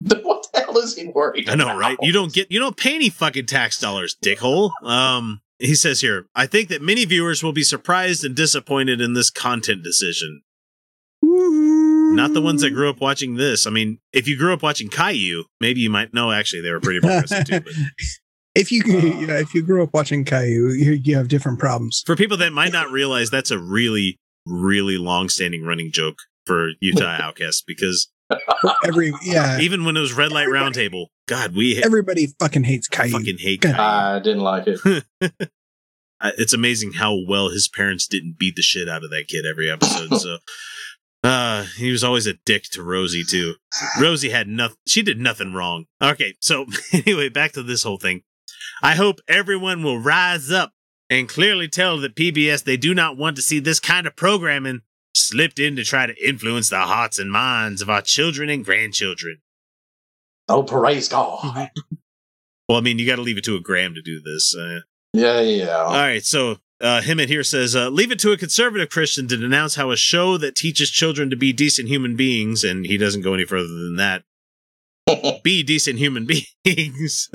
what 0.22 0.46
the 0.52 0.60
hell 0.60 0.78
is 0.78 0.96
he 0.96 1.08
worried? 1.08 1.48
I 1.48 1.54
know, 1.54 1.64
about? 1.64 1.78
right? 1.78 1.98
You 2.00 2.12
don't 2.12 2.32
get 2.32 2.50
you 2.50 2.58
don't 2.58 2.76
pay 2.76 2.94
any 2.94 3.10
fucking 3.10 3.46
tax 3.46 3.78
dollars, 3.78 4.16
dickhole. 4.22 4.70
Um, 4.82 5.42
he 5.58 5.74
says 5.74 6.00
here, 6.00 6.26
I 6.34 6.46
think 6.46 6.68
that 6.70 6.80
many 6.80 7.04
viewers 7.04 7.42
will 7.42 7.52
be 7.52 7.62
surprised 7.62 8.24
and 8.24 8.34
disappointed 8.34 9.00
in 9.00 9.12
this 9.12 9.30
content 9.30 9.84
decision. 9.84 10.42
Not 11.22 12.32
the 12.32 12.40
ones 12.40 12.62
that 12.62 12.70
grew 12.70 12.88
up 12.88 13.00
watching 13.00 13.36
this. 13.36 13.66
I 13.66 13.70
mean, 13.70 13.98
if 14.12 14.26
you 14.26 14.36
grew 14.38 14.54
up 14.54 14.62
watching 14.62 14.88
Caillou, 14.88 15.44
maybe 15.60 15.80
you 15.80 15.90
might 15.90 16.14
know. 16.14 16.32
Actually, 16.32 16.62
they 16.62 16.70
were 16.70 16.80
pretty 16.80 17.00
progressive 17.00 17.44
too. 17.44 17.60
But 17.60 17.72
if 18.54 18.72
you 18.72 18.82
yeah, 18.84 19.38
if 19.38 19.54
you 19.54 19.62
grew 19.62 19.82
up 19.82 19.90
watching 19.92 20.24
Caillou, 20.24 20.70
you, 20.70 20.92
you 20.92 21.16
have 21.16 21.28
different 21.28 21.58
problems. 21.58 22.02
for 22.06 22.16
people 22.16 22.38
that 22.38 22.52
might 22.52 22.72
not 22.72 22.90
realize, 22.90 23.30
that's 23.30 23.50
a 23.50 23.58
really, 23.58 24.16
really 24.46 24.96
long-standing 24.96 25.64
running 25.64 25.92
joke 25.92 26.16
for 26.46 26.70
Utah 26.80 27.18
Outcasts 27.22 27.62
because 27.66 28.08
Every 28.86 29.12
yeah, 29.22 29.58
even 29.60 29.84
when 29.84 29.96
it 29.96 30.00
was 30.00 30.12
Red 30.12 30.32
Light 30.32 30.48
Roundtable, 30.48 31.06
God, 31.26 31.54
we 31.54 31.74
hit, 31.74 31.84
everybody 31.84 32.28
fucking 32.38 32.64
hates 32.64 32.88
Caillou. 32.88 33.12
fucking 33.12 33.38
hate 33.38 33.60
God. 33.62 33.76
Caillou. 33.76 33.88
I 33.88 34.18
didn't 34.20 34.42
like 34.42 34.64
it. 34.66 35.04
It's 36.22 36.52
amazing 36.52 36.92
how 36.94 37.16
well 37.26 37.48
his 37.48 37.68
parents 37.68 38.06
didn't 38.06 38.38
beat 38.38 38.56
the 38.56 38.62
shit 38.62 38.88
out 38.88 39.04
of 39.04 39.10
that 39.10 39.26
kid 39.28 39.44
every 39.50 39.70
episode. 39.70 40.18
So, 40.18 40.38
uh, 41.24 41.64
he 41.76 41.90
was 41.90 42.04
always 42.04 42.26
a 42.26 42.34
dick 42.44 42.64
to 42.72 42.82
Rosie 42.82 43.24
too. 43.24 43.54
Rosie 43.98 44.30
had 44.30 44.46
nothing. 44.46 44.76
She 44.86 45.02
did 45.02 45.18
nothing 45.18 45.54
wrong. 45.54 45.86
Okay, 46.02 46.34
so 46.40 46.66
anyway, 46.92 47.28
back 47.28 47.52
to 47.52 47.62
this 47.62 47.82
whole 47.82 47.96
thing. 47.98 48.22
I 48.82 48.96
hope 48.96 49.20
everyone 49.28 49.82
will 49.82 49.98
rise 49.98 50.50
up 50.50 50.72
and 51.08 51.28
clearly 51.28 51.68
tell 51.68 51.98
the 51.98 52.08
PBS 52.08 52.64
they 52.64 52.76
do 52.76 52.94
not 52.94 53.16
want 53.16 53.36
to 53.36 53.42
see 53.42 53.58
this 53.58 53.80
kind 53.80 54.06
of 54.06 54.16
programming 54.16 54.82
slipped 55.14 55.58
in 55.58 55.76
to 55.76 55.84
try 55.84 56.06
to 56.06 56.26
influence 56.28 56.68
the 56.68 56.80
hearts 56.80 57.18
and 57.18 57.30
minds 57.30 57.82
of 57.82 57.90
our 57.90 58.02
children 58.02 58.48
and 58.48 58.64
grandchildren. 58.64 59.38
Oh, 60.48 60.62
praise 60.62 61.08
God! 61.08 61.70
Well, 62.68 62.78
I 62.78 62.82
mean, 62.82 63.00
you 63.00 63.06
got 63.06 63.16
to 63.16 63.22
leave 63.22 63.36
it 63.36 63.42
to 63.46 63.56
a 63.56 63.60
Graham 63.60 63.94
to 63.94 64.00
do 64.00 64.20
this. 64.20 64.54
Uh, 64.56 64.82
Yeah, 65.12 65.40
yeah. 65.40 65.76
All 65.76 65.92
right, 65.92 66.22
so 66.24 66.58
uh, 66.80 67.00
Hemant 67.02 67.26
here 67.26 67.42
says, 67.42 67.74
uh, 67.74 67.88
leave 67.88 68.12
it 68.12 68.20
to 68.20 68.30
a 68.30 68.36
conservative 68.36 68.88
Christian 68.90 69.26
to 69.26 69.36
denounce 69.36 69.74
how 69.74 69.90
a 69.90 69.96
show 69.96 70.38
that 70.38 70.54
teaches 70.54 70.88
children 70.88 71.30
to 71.30 71.36
be 71.36 71.52
decent 71.52 71.88
human 71.88 72.14
beings, 72.14 72.62
and 72.62 72.86
he 72.86 72.96
doesn't 72.96 73.22
go 73.22 73.34
any 73.34 73.44
further 73.44 73.66
than 73.66 73.96
that, 73.96 74.22
be 75.42 75.64
decent 75.64 75.98
human 75.98 76.28
beings. 76.64 77.28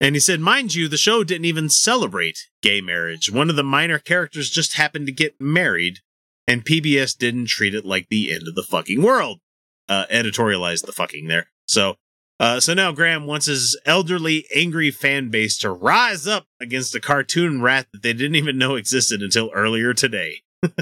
and 0.00 0.16
he 0.16 0.20
said, 0.20 0.40
mind 0.40 0.74
you, 0.74 0.88
the 0.88 0.96
show 0.96 1.22
didn't 1.22 1.44
even 1.44 1.70
celebrate 1.70 2.48
gay 2.62 2.80
marriage. 2.80 3.30
One 3.30 3.48
of 3.48 3.54
the 3.54 3.62
minor 3.62 4.00
characters 4.00 4.50
just 4.50 4.74
happened 4.74 5.06
to 5.06 5.12
get 5.12 5.40
married, 5.40 6.00
and 6.46 6.64
PBS 6.64 7.16
didn't 7.16 7.46
treat 7.48 7.74
it 7.74 7.84
like 7.84 8.08
the 8.08 8.32
end 8.32 8.48
of 8.48 8.54
the 8.54 8.62
fucking 8.62 9.02
world. 9.02 9.40
Uh, 9.88 10.06
editorialized 10.10 10.86
the 10.86 10.92
fucking 10.92 11.28
there. 11.28 11.48
So, 11.66 11.96
uh, 12.40 12.58
so 12.60 12.72
now 12.74 12.90
Graham 12.92 13.26
wants 13.26 13.46
his 13.46 13.78
elderly, 13.84 14.46
angry 14.54 14.90
fan 14.90 15.28
base 15.28 15.58
to 15.58 15.70
rise 15.70 16.26
up 16.26 16.46
against 16.60 16.94
a 16.94 17.00
cartoon 17.00 17.60
rat 17.60 17.86
that 17.92 18.02
they 18.02 18.12
didn't 18.14 18.36
even 18.36 18.56
know 18.56 18.76
existed 18.76 19.20
until 19.22 19.50
earlier 19.54 19.92
today. 19.92 20.38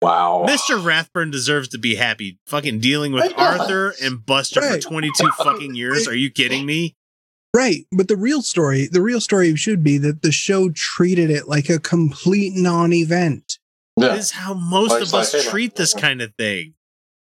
Wow. 0.00 0.44
Mr. 0.48 0.82
Ratburn 0.82 1.30
deserves 1.30 1.68
to 1.68 1.78
be 1.78 1.94
happy 1.94 2.40
fucking 2.48 2.80
dealing 2.80 3.12
with 3.12 3.32
Arthur 3.38 3.94
and 4.02 4.26
Buster 4.26 4.60
Right. 4.60 4.82
for 4.82 4.88
22 4.88 5.30
fucking 5.38 5.76
years. 5.76 6.08
Are 6.08 6.16
you 6.16 6.28
kidding 6.28 6.66
me? 6.66 6.96
Right, 7.54 7.84
but 7.92 8.08
the 8.08 8.16
real 8.16 8.40
story, 8.40 8.88
the 8.90 9.02
real 9.02 9.20
story 9.20 9.54
should 9.56 9.82
be 9.84 9.98
that 9.98 10.22
the 10.22 10.32
show 10.32 10.70
treated 10.74 11.30
it 11.30 11.48
like 11.48 11.68
a 11.68 11.78
complete 11.78 12.54
non-event. 12.54 13.58
Yeah. 13.98 14.08
That 14.08 14.18
is 14.18 14.30
how 14.30 14.54
most 14.54 14.90
Like, 14.92 15.02
of 15.02 15.12
like, 15.12 15.20
us 15.22 15.32
hey, 15.32 15.50
treat 15.50 15.74
this 15.76 15.92
kind 15.92 16.22
of 16.22 16.34
thing. 16.36 16.72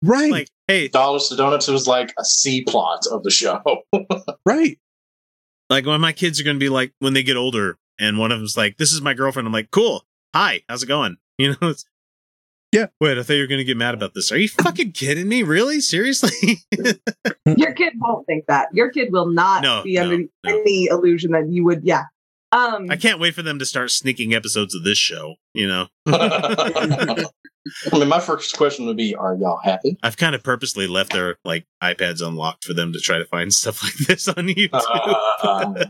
Right, 0.03 0.31
Like, 0.31 0.49
hey, 0.67 0.89
Dollars 0.89 1.29
to 1.29 1.35
Donuts 1.37 1.67
was 1.67 1.87
like 1.87 2.13
a 2.17 2.25
C 2.25 2.63
plot 2.63 3.05
of 3.11 3.23
the 3.23 3.31
show. 3.31 3.61
right. 4.45 4.77
like 5.69 5.85
when 5.85 6.01
my 6.01 6.11
kids 6.11 6.39
are 6.39 6.43
going 6.43 6.57
to 6.57 6.63
be 6.63 6.69
like, 6.69 6.93
when 6.99 7.13
they 7.13 7.23
get 7.23 7.37
older, 7.37 7.77
and 7.97 8.17
one 8.17 8.31
of 8.33 8.39
them's 8.39 8.57
like, 8.57 8.77
this 8.77 8.91
is 8.91 9.01
my 9.01 9.13
girlfriend. 9.13 9.45
I'm 9.47 9.53
like, 9.53 9.71
cool. 9.71 10.03
Hi, 10.35 10.61
how's 10.67 10.83
it 10.83 10.87
going? 10.87 11.15
You 11.37 11.51
know, 11.61 11.69
it's, 11.69 11.85
Yeah. 12.71 12.87
Wait, 13.01 13.17
I 13.17 13.23
thought 13.23 13.33
you 13.33 13.41
were 13.41 13.47
going 13.47 13.59
to 13.59 13.63
get 13.65 13.77
mad 13.77 13.95
about 13.95 14.13
this. 14.13 14.31
Are 14.31 14.37
you 14.37 14.47
fucking 14.47 14.91
kidding 14.91 15.27
me? 15.27 15.41
Really? 15.43 15.79
Seriously? 15.81 16.59
Your 17.57 17.73
kid 17.73 17.93
won't 17.97 18.27
think 18.27 18.45
that. 18.47 18.67
Your 18.73 18.91
kid 18.91 19.11
will 19.11 19.25
not 19.27 19.63
No, 19.63 19.81
be 19.83 19.97
under 19.97 20.17
no, 20.19 20.27
no. 20.45 20.59
any 20.59 20.85
illusion 20.85 21.31
that 21.31 21.49
you 21.49 21.63
would. 21.65 21.83
Yeah. 21.83 22.03
Um. 22.51 22.87
I 22.89 22.95
can't 22.95 23.19
wait 23.19 23.35
for 23.35 23.41
them 23.43 23.59
to 23.59 23.65
start 23.65 23.91
sneaking 23.91 24.33
episodes 24.33 24.73
of 24.75 24.83
this 24.83 24.97
show. 24.97 25.35
You 25.53 25.67
know, 25.67 25.87
I 26.07 27.25
mean, 27.93 28.07
my 28.07 28.19
first 28.19 28.57
question 28.57 28.87
would 28.87 28.97
be, 28.97 29.13
"Are 29.15 29.35
y'all 29.35 29.59
happy?" 29.63 29.97
I've 30.01 30.17
kind 30.17 30.33
of 30.33 30.41
purposely 30.43 30.87
left 30.87 31.13
their 31.13 31.37
like 31.45 31.65
iPads 31.83 32.25
unlocked 32.25 32.65
for 32.65 32.73
them 32.73 32.91
to 32.93 32.99
try 32.99 33.19
to 33.19 33.25
find 33.25 33.53
stuff 33.53 33.83
like 33.83 33.93
this 34.07 34.27
on 34.27 34.47
YouTube. 34.47 34.69
Uh, 34.73 35.85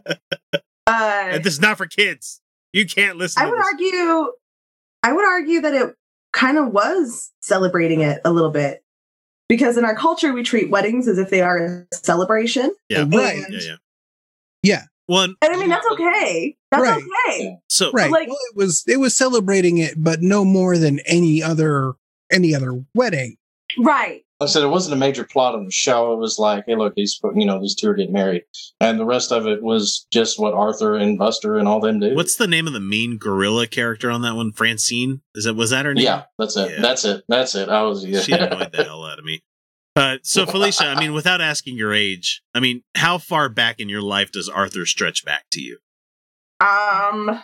uh, 0.87 1.29
and 1.31 1.43
this 1.43 1.53
is 1.53 1.61
not 1.61 1.77
for 1.77 1.85
kids. 1.85 2.41
You 2.73 2.85
can't 2.85 3.17
listen. 3.17 3.41
I 3.41 3.45
to 3.45 3.51
would 3.51 3.59
this. 3.59 3.67
argue. 3.73 4.31
I 5.03 5.13
would 5.13 5.25
argue 5.25 5.61
that 5.61 5.73
it 5.73 5.95
kind 6.33 6.57
of 6.57 6.67
was 6.69 7.31
celebrating 7.41 8.01
it 8.01 8.21
a 8.25 8.31
little 8.31 8.51
bit 8.51 8.83
because 9.47 9.77
in 9.77 9.85
our 9.85 9.95
culture 9.95 10.33
we 10.33 10.43
treat 10.43 10.69
weddings 10.69 11.07
as 11.07 11.17
if 11.17 11.29
they 11.29 11.41
are 11.41 11.57
a 11.91 11.95
celebration. 11.95 12.73
Yeah, 12.89 13.05
Right. 13.07 13.43
Yeah, 13.49 13.59
yeah. 13.61 13.75
Yeah, 14.61 14.81
One. 15.07 15.35
And 15.41 15.53
I 15.53 15.57
mean 15.59 15.69
that's 15.69 15.87
okay. 15.93 16.55
That's 16.71 16.83
Right. 16.83 17.03
okay. 17.27 17.57
So 17.69 17.91
right. 17.91 18.11
like- 18.11 18.27
well, 18.27 18.37
it 18.51 18.55
was 18.55 18.83
it 18.87 18.97
was 18.97 19.15
celebrating 19.15 19.77
it, 19.77 19.95
but 19.97 20.21
no 20.21 20.45
more 20.45 20.77
than 20.77 20.99
any 21.05 21.41
other 21.41 21.93
any 22.31 22.53
other 22.53 22.83
wedding. 22.93 23.37
Right. 23.77 24.23
I 24.41 24.45
said 24.45 24.63
it 24.63 24.67
wasn't 24.67 24.93
a 24.93 24.97
major 24.97 25.25
plot 25.25 25.53
of 25.53 25.65
the 25.65 25.71
show. 25.71 26.13
It 26.13 26.19
was 26.19 26.39
like, 26.39 26.63
hey, 26.65 26.75
look, 26.75 26.95
these 26.95 27.19
you 27.35 27.45
know 27.45 27.59
these 27.59 27.75
two 27.75 27.89
are 27.89 27.93
getting 27.93 28.13
married, 28.13 28.43
and 28.79 28.97
the 28.97 29.05
rest 29.05 29.33
of 29.33 29.47
it 29.47 29.61
was 29.61 30.07
just 30.13 30.39
what 30.39 30.53
Arthur 30.53 30.95
and 30.95 31.17
Buster 31.17 31.57
and 31.57 31.67
all 31.67 31.81
them 31.81 31.99
do. 31.99 32.15
What's 32.15 32.37
the 32.37 32.47
name 32.47 32.65
of 32.65 32.71
the 32.73 32.79
mean 32.79 33.17
gorilla 33.17 33.67
character 33.67 34.09
on 34.09 34.21
that 34.21 34.35
one? 34.35 34.53
Francine? 34.53 35.21
Is 35.35 35.43
that 35.43 35.55
was 35.55 35.71
that 35.71 35.85
her 35.85 35.93
name? 35.93 36.05
Yeah, 36.05 36.23
that's 36.37 36.55
it. 36.55 36.71
Yeah. 36.71 36.81
That's 36.81 37.03
it. 37.03 37.23
That's 37.27 37.55
it. 37.55 37.67
I 37.67 37.81
was 37.81 38.05
yeah. 38.05 38.21
She 38.21 38.31
annoyed 38.31 38.71
the 38.71 38.83
hell 38.83 39.03
out 39.03 39.19
of 39.19 39.25
me. 39.25 39.43
Uh, 39.97 40.17
so 40.23 40.45
Felicia, 40.47 40.85
I 40.85 40.97
mean, 40.97 41.13
without 41.13 41.41
asking 41.41 41.75
your 41.75 41.93
age, 41.93 42.41
I 42.55 42.61
mean, 42.61 42.83
how 42.95 43.17
far 43.17 43.49
back 43.49 43.81
in 43.81 43.89
your 43.89 44.01
life 44.01 44.31
does 44.31 44.47
Arthur 44.47 44.85
stretch 44.85 45.25
back 45.25 45.45
to 45.51 45.61
you? 45.61 45.79
Um 46.61 47.41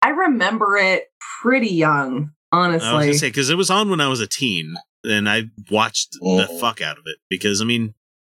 I 0.00 0.10
remember 0.10 0.76
it 0.76 1.04
pretty 1.42 1.74
young, 1.74 2.30
I 2.52 2.68
was 2.68 2.82
honestly. 2.82 3.06
gonna 3.06 3.14
say 3.14 3.28
because 3.28 3.50
it 3.50 3.56
was 3.56 3.70
on 3.70 3.90
when 3.90 4.00
I 4.00 4.06
was 4.06 4.20
a 4.20 4.28
teen, 4.28 4.74
and 5.04 5.28
I 5.28 5.44
watched 5.70 6.12
the 6.12 6.46
Oh. 6.50 6.58
fuck 6.58 6.80
out 6.80 6.98
of 6.98 7.04
it 7.06 7.18
because 7.30 7.60
I 7.60 7.64
mean, 7.64 7.94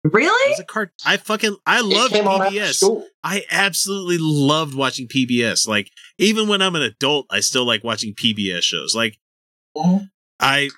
it 0.04 0.12
really? 0.12 0.50
was 0.50 0.60
a 0.60 0.64
cart. 0.64 0.92
I 1.04 1.16
fucking 1.16 1.56
I 1.66 1.80
love 1.80 2.10
came 2.10 2.28
on 2.28 2.42
after 2.42 2.54
PBS. 2.58 3.02
I 3.24 3.44
absolutely 3.50 4.18
loved 4.20 4.74
watching 4.74 5.08
PBS. 5.08 5.66
Like 5.68 5.90
even 6.18 6.48
when 6.48 6.62
I'm 6.62 6.76
an 6.76 6.82
adult, 6.82 7.26
I 7.30 7.40
still 7.40 7.66
like 7.66 7.82
watching 7.84 8.14
PBS 8.14 8.62
shows. 8.62 8.94
Like 8.94 9.18
I 9.76 9.88
I 10.40 10.60
think 10.60 10.70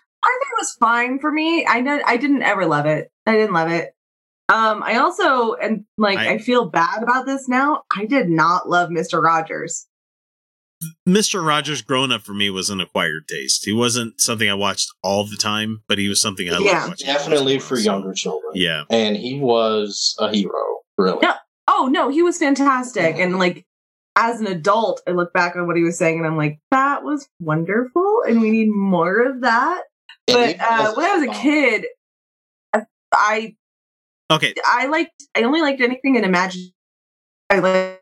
it 0.52 0.58
was 0.60 0.76
fine 0.78 1.18
for 1.18 1.30
me. 1.32 1.66
I 1.66 1.80
know 1.80 2.00
I 2.06 2.16
didn't 2.16 2.42
ever 2.42 2.66
love 2.66 2.86
it. 2.86 3.10
I 3.26 3.32
didn't 3.32 3.54
love 3.54 3.70
it. 3.70 3.94
Um, 4.48 4.82
I 4.82 4.96
also 4.96 5.54
and 5.54 5.84
like 5.96 6.18
I- 6.18 6.34
I, 6.34 6.38
feel 6.38 6.68
bad 6.68 7.02
about 7.02 7.24
this 7.24 7.48
now. 7.48 7.84
I 7.96 8.04
did 8.04 8.28
not 8.28 8.68
love 8.68 8.90
Mr. 8.90 9.22
Rogers. 9.22 9.86
Mr. 11.08 11.44
Rogers 11.46 11.82
growing 11.82 12.10
up 12.12 12.22
for 12.22 12.32
me 12.32 12.48
was 12.50 12.70
an 12.70 12.80
acquired 12.80 13.28
taste. 13.28 13.64
He 13.64 13.72
wasn't 13.72 14.20
something 14.20 14.48
I 14.48 14.54
watched 14.54 14.88
all 15.02 15.24
the 15.24 15.36
time, 15.36 15.82
but 15.88 15.98
he 15.98 16.08
was 16.08 16.20
something 16.20 16.48
I 16.48 16.58
Yeah. 16.58 16.78
loved 16.78 16.88
watching. 16.90 17.06
Definitely 17.06 17.58
for 17.58 17.78
younger 17.78 18.12
children. 18.14 18.52
Yeah. 18.54 18.84
And 18.90 19.16
he 19.16 19.38
was 19.38 20.14
a 20.18 20.34
hero, 20.34 20.78
really. 20.96 21.18
No, 21.22 21.34
oh 21.68 21.88
no, 21.92 22.08
he 22.08 22.22
was 22.22 22.38
fantastic. 22.38 23.16
And 23.18 23.38
like 23.38 23.66
as 24.16 24.40
an 24.40 24.46
adult, 24.46 25.02
I 25.06 25.10
look 25.12 25.32
back 25.32 25.54
on 25.56 25.66
what 25.66 25.76
he 25.76 25.82
was 25.82 25.98
saying 25.98 26.18
and 26.18 26.26
I'm 26.26 26.36
like, 26.36 26.58
that 26.70 27.02
was 27.04 27.28
wonderful, 27.40 28.22
and 28.26 28.40
we 28.40 28.50
need 28.50 28.70
more 28.70 29.20
of 29.22 29.42
that. 29.42 29.82
And 30.28 30.56
But 30.58 30.60
uh, 30.60 30.94
when 30.94 31.06
I 31.10 31.16
was 31.16 31.28
a 31.28 31.40
kid, 31.40 31.86
I- 32.72 32.86
I 33.12 33.56
Okay. 34.32 34.54
I 34.64 34.86
liked 34.86 35.24
I 35.34 35.42
only 35.42 35.60
liked 35.60 35.80
anything 35.80 36.14
in 36.16 36.24
Imagine. 36.24 36.70
I 37.50 37.58
like 37.58 38.00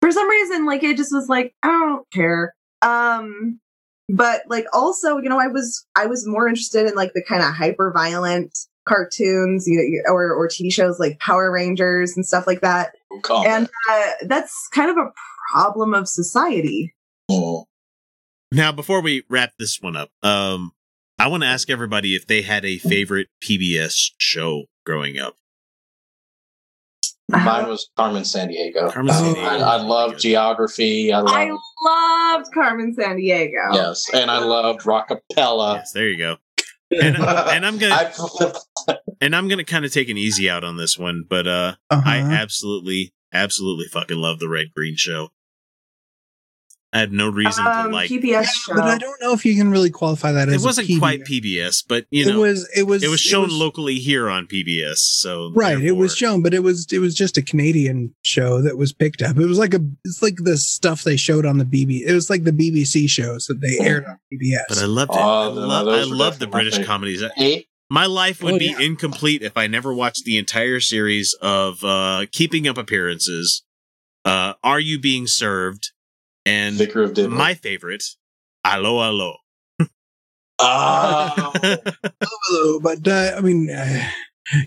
for 0.00 0.10
some 0.10 0.28
reason 0.28 0.66
like 0.66 0.82
it 0.82 0.96
just 0.96 1.12
was 1.12 1.28
like 1.28 1.54
I 1.62 1.68
don't 1.68 2.10
care. 2.10 2.54
Um 2.80 3.60
but 4.08 4.42
like 4.48 4.66
also, 4.72 5.18
you 5.18 5.28
know, 5.28 5.40
I 5.40 5.46
was 5.46 5.86
I 5.96 6.06
was 6.06 6.26
more 6.26 6.48
interested 6.48 6.86
in 6.86 6.94
like 6.94 7.12
the 7.14 7.24
kind 7.26 7.42
of 7.42 7.54
hyper 7.54 7.92
violent 7.92 8.58
cartoons, 8.86 9.66
you 9.66 10.02
know, 10.06 10.12
or 10.12 10.32
or 10.32 10.48
TV 10.48 10.72
shows 10.72 10.98
like 10.98 11.18
Power 11.18 11.50
Rangers 11.50 12.16
and 12.16 12.26
stuff 12.26 12.46
like 12.46 12.60
that. 12.60 12.92
Call 13.22 13.46
and 13.46 13.68
uh, 13.90 14.10
that's 14.26 14.68
kind 14.72 14.90
of 14.90 14.96
a 14.96 15.12
problem 15.52 15.94
of 15.94 16.08
society. 16.08 16.94
Now, 18.50 18.70
before 18.70 19.00
we 19.00 19.24
wrap 19.30 19.52
this 19.58 19.80
one 19.80 19.96
up, 19.96 20.10
um, 20.22 20.72
I 21.18 21.28
want 21.28 21.42
to 21.42 21.48
ask 21.48 21.70
everybody 21.70 22.14
if 22.14 22.26
they 22.26 22.42
had 22.42 22.64
a 22.64 22.78
favorite 22.78 23.28
PBS 23.42 24.10
show 24.18 24.64
growing 24.84 25.18
up. 25.18 25.36
Mine 27.32 27.68
was 27.68 27.88
Carmen 27.96 28.22
Sandiego. 28.22 28.92
Carmen 28.92 29.14
Sandiego. 29.14 29.44
I, 29.44 29.56
I 29.58 29.76
love 29.82 30.18
geography. 30.18 31.12
I 31.12 31.20
love 31.20 31.30
I 31.34 31.50
loved 32.36 32.46
Carmen 32.54 32.94
Sandiego. 32.94 33.74
yes, 33.74 34.04
and 34.14 34.30
I 34.30 34.38
loved 34.38 34.80
Rockapella. 34.82 35.76
Yes, 35.76 35.92
there 35.92 36.08
you 36.08 36.18
go. 36.18 36.36
And, 36.90 37.16
and 37.16 37.64
I'm 37.66 37.78
gonna 37.78 38.12
and 39.22 39.34
I'm 39.34 39.48
gonna 39.48 39.64
kind 39.64 39.84
of 39.84 39.92
take 39.92 40.08
an 40.10 40.18
easy 40.18 40.50
out 40.50 40.62
on 40.64 40.76
this 40.76 40.98
one, 40.98 41.24
but 41.28 41.46
uh, 41.46 41.74
I 41.90 42.20
Uh-huh. 42.20 42.32
absolutely, 42.32 43.14
absolutely 43.32 43.86
fucking 43.86 44.18
love 44.18 44.38
the 44.38 44.48
Red 44.48 44.66
Green 44.76 44.96
Show. 44.96 45.28
I 46.94 46.98
had 47.00 47.10
no 47.12 47.28
reason 47.28 47.64
to 47.64 47.70
Um, 47.86 47.90
like. 47.92 48.10
PBS 48.10 48.46
show. 48.66 48.74
But 48.74 48.84
I 48.84 48.98
don't 48.98 49.18
know 49.22 49.32
if 49.32 49.46
you 49.46 49.54
can 49.56 49.70
really 49.70 49.88
qualify 49.88 50.32
that 50.32 50.48
It 50.50 50.56
as 50.56 50.62
it 50.62 50.66
wasn't 50.66 50.88
PBS. 50.88 50.98
quite 50.98 51.24
PBS, 51.24 51.82
but 51.88 52.04
you 52.10 52.26
know, 52.26 52.32
It 52.44 52.48
was- 52.48 52.68
it 52.76 52.82
was- 52.82 53.02
It 53.02 53.08
was 53.08 53.20
it 53.20 53.24
shown 53.24 53.44
was- 53.44 53.54
locally 53.54 53.94
here 53.98 54.28
on 54.28 54.46
PBS. 54.46 54.98
So 54.98 55.52
Right, 55.54 55.80
it 55.82 55.92
was 55.92 56.14
shown, 56.14 56.42
but 56.42 56.52
it 56.52 56.62
was 56.62 56.86
it 56.92 56.98
was 56.98 57.14
just 57.14 57.38
a 57.38 57.42
Canadian 57.42 58.14
show 58.22 58.60
that 58.60 58.76
was 58.76 58.92
picked 58.92 59.22
up. 59.22 59.38
It 59.38 59.46
was 59.46 59.56
like 59.58 59.72
a 59.72 59.80
it's 60.04 60.20
like 60.20 60.36
the 60.44 60.58
stuff 60.58 61.02
they 61.02 61.16
showed 61.16 61.46
on 61.46 61.56
the 61.58 61.64
BB. 61.64 62.02
It 62.06 62.12
was 62.12 62.28
like 62.28 62.44
the 62.44 62.52
BBC 62.52 63.08
shows 63.08 63.46
that 63.46 63.60
they 63.62 63.78
aired 63.84 64.04
on 64.04 64.18
PBS. 64.30 64.64
But 64.68 64.78
I 64.78 64.84
loved 64.84 65.12
it. 65.12 65.16
I, 65.18 65.20
Oh, 65.22 65.54
no, 65.54 65.60
love, 65.66 65.86
those 65.86 66.06
I 66.06 66.10
were 66.10 66.16
love 66.16 66.38
the 66.40 66.46
British 66.46 66.74
favorite. 66.74 66.86
comedies. 66.86 67.22
I- 67.38 67.64
My 67.90 68.06
life 68.06 68.42
would 68.42 68.54
Oh, 68.54 68.58
be 68.58 68.66
yeah. 68.66 68.80
incomplete 68.80 69.42
if 69.42 69.56
I 69.56 69.66
never 69.66 69.92
watched 69.92 70.24
the 70.24 70.38
entire 70.38 70.80
series 70.80 71.34
of 71.42 71.84
uh, 71.84 72.24
Keeping 72.32 72.66
Up 72.66 72.78
Appearances, 72.78 73.64
uh, 74.24 74.54
Are 74.64 74.80
You 74.80 74.98
Being 74.98 75.26
Served, 75.26 75.90
and 76.46 76.76
Vicar 76.76 77.02
of 77.02 77.16
my 77.30 77.54
favorite, 77.54 78.04
Allo 78.64 79.00
Allo. 79.02 79.36
Oh, 80.64 81.52
Hello, 82.22 82.78
but 82.80 83.08
uh, 83.08 83.34
I 83.36 83.40
mean, 83.40 83.68
uh, 83.68 84.04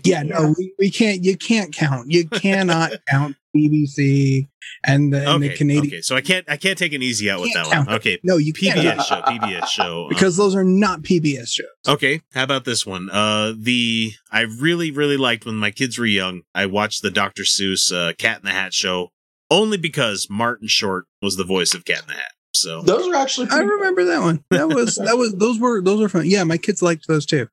yeah, 0.04 0.22
no, 0.24 0.54
we, 0.58 0.74
we 0.78 0.90
can't. 0.90 1.24
You 1.24 1.36
can't 1.38 1.74
count. 1.74 2.10
You 2.10 2.28
cannot 2.28 2.92
count 3.08 3.36
BBC 3.56 4.46
and 4.84 5.12
the, 5.12 5.18
and 5.20 5.28
okay, 5.28 5.48
the 5.48 5.54
Canadian 5.56 5.86
okay, 5.86 6.00
so 6.02 6.16
I 6.16 6.20
can't 6.20 6.44
I 6.50 6.56
can't 6.56 6.76
take 6.76 6.92
an 6.92 7.02
easy 7.02 7.30
out 7.30 7.40
with 7.40 7.52
Can't 7.52 7.70
that 7.70 7.86
one. 7.86 7.96
Okay, 7.96 8.18
No, 8.22 8.36
you 8.36 8.52
can't. 8.52 8.78
PBS 8.78 9.04
show, 9.06 9.20
PBS 9.22 9.66
show. 9.68 10.02
um, 10.02 10.08
because 10.10 10.36
those 10.36 10.54
are 10.54 10.64
not 10.64 11.00
PBS 11.02 11.48
shows. 11.48 11.66
Okay, 11.88 12.20
how 12.34 12.42
about 12.42 12.64
this 12.64 12.84
one? 12.84 13.08
Uh 13.10 13.54
the 13.56 14.12
I 14.30 14.42
really 14.42 14.90
really 14.90 15.16
liked 15.16 15.46
when 15.46 15.56
my 15.56 15.70
kids 15.70 15.98
were 15.98 16.06
young. 16.06 16.42
I 16.54 16.66
watched 16.66 17.02
the 17.02 17.10
Dr. 17.10 17.44
Seuss 17.44 17.90
uh, 17.92 18.12
Cat 18.14 18.40
in 18.40 18.44
the 18.44 18.52
Hat 18.52 18.74
show 18.74 19.12
only 19.50 19.76
because 19.78 20.28
Martin 20.30 20.68
Short 20.68 21.06
was 21.22 21.36
the 21.36 21.44
voice 21.44 21.74
of 21.74 21.84
Cat 21.84 22.02
in 22.02 22.08
the 22.08 22.14
Hat. 22.14 22.32
So 22.54 22.80
those 22.82 23.06
are 23.08 23.14
actually. 23.14 23.46
I 23.46 23.56
pretty 23.56 23.66
remember 23.70 24.04
that 24.06 24.20
one. 24.20 24.44
That 24.50 24.68
was 24.68 24.94
that 25.04 25.16
was 25.18 25.34
those 25.34 25.58
were 25.58 25.82
those 25.82 26.00
were 26.00 26.08
fun. 26.08 26.22
Yeah, 26.26 26.44
my 26.44 26.56
kids 26.56 26.80
liked 26.82 27.06
those 27.06 27.26
too. 27.26 27.48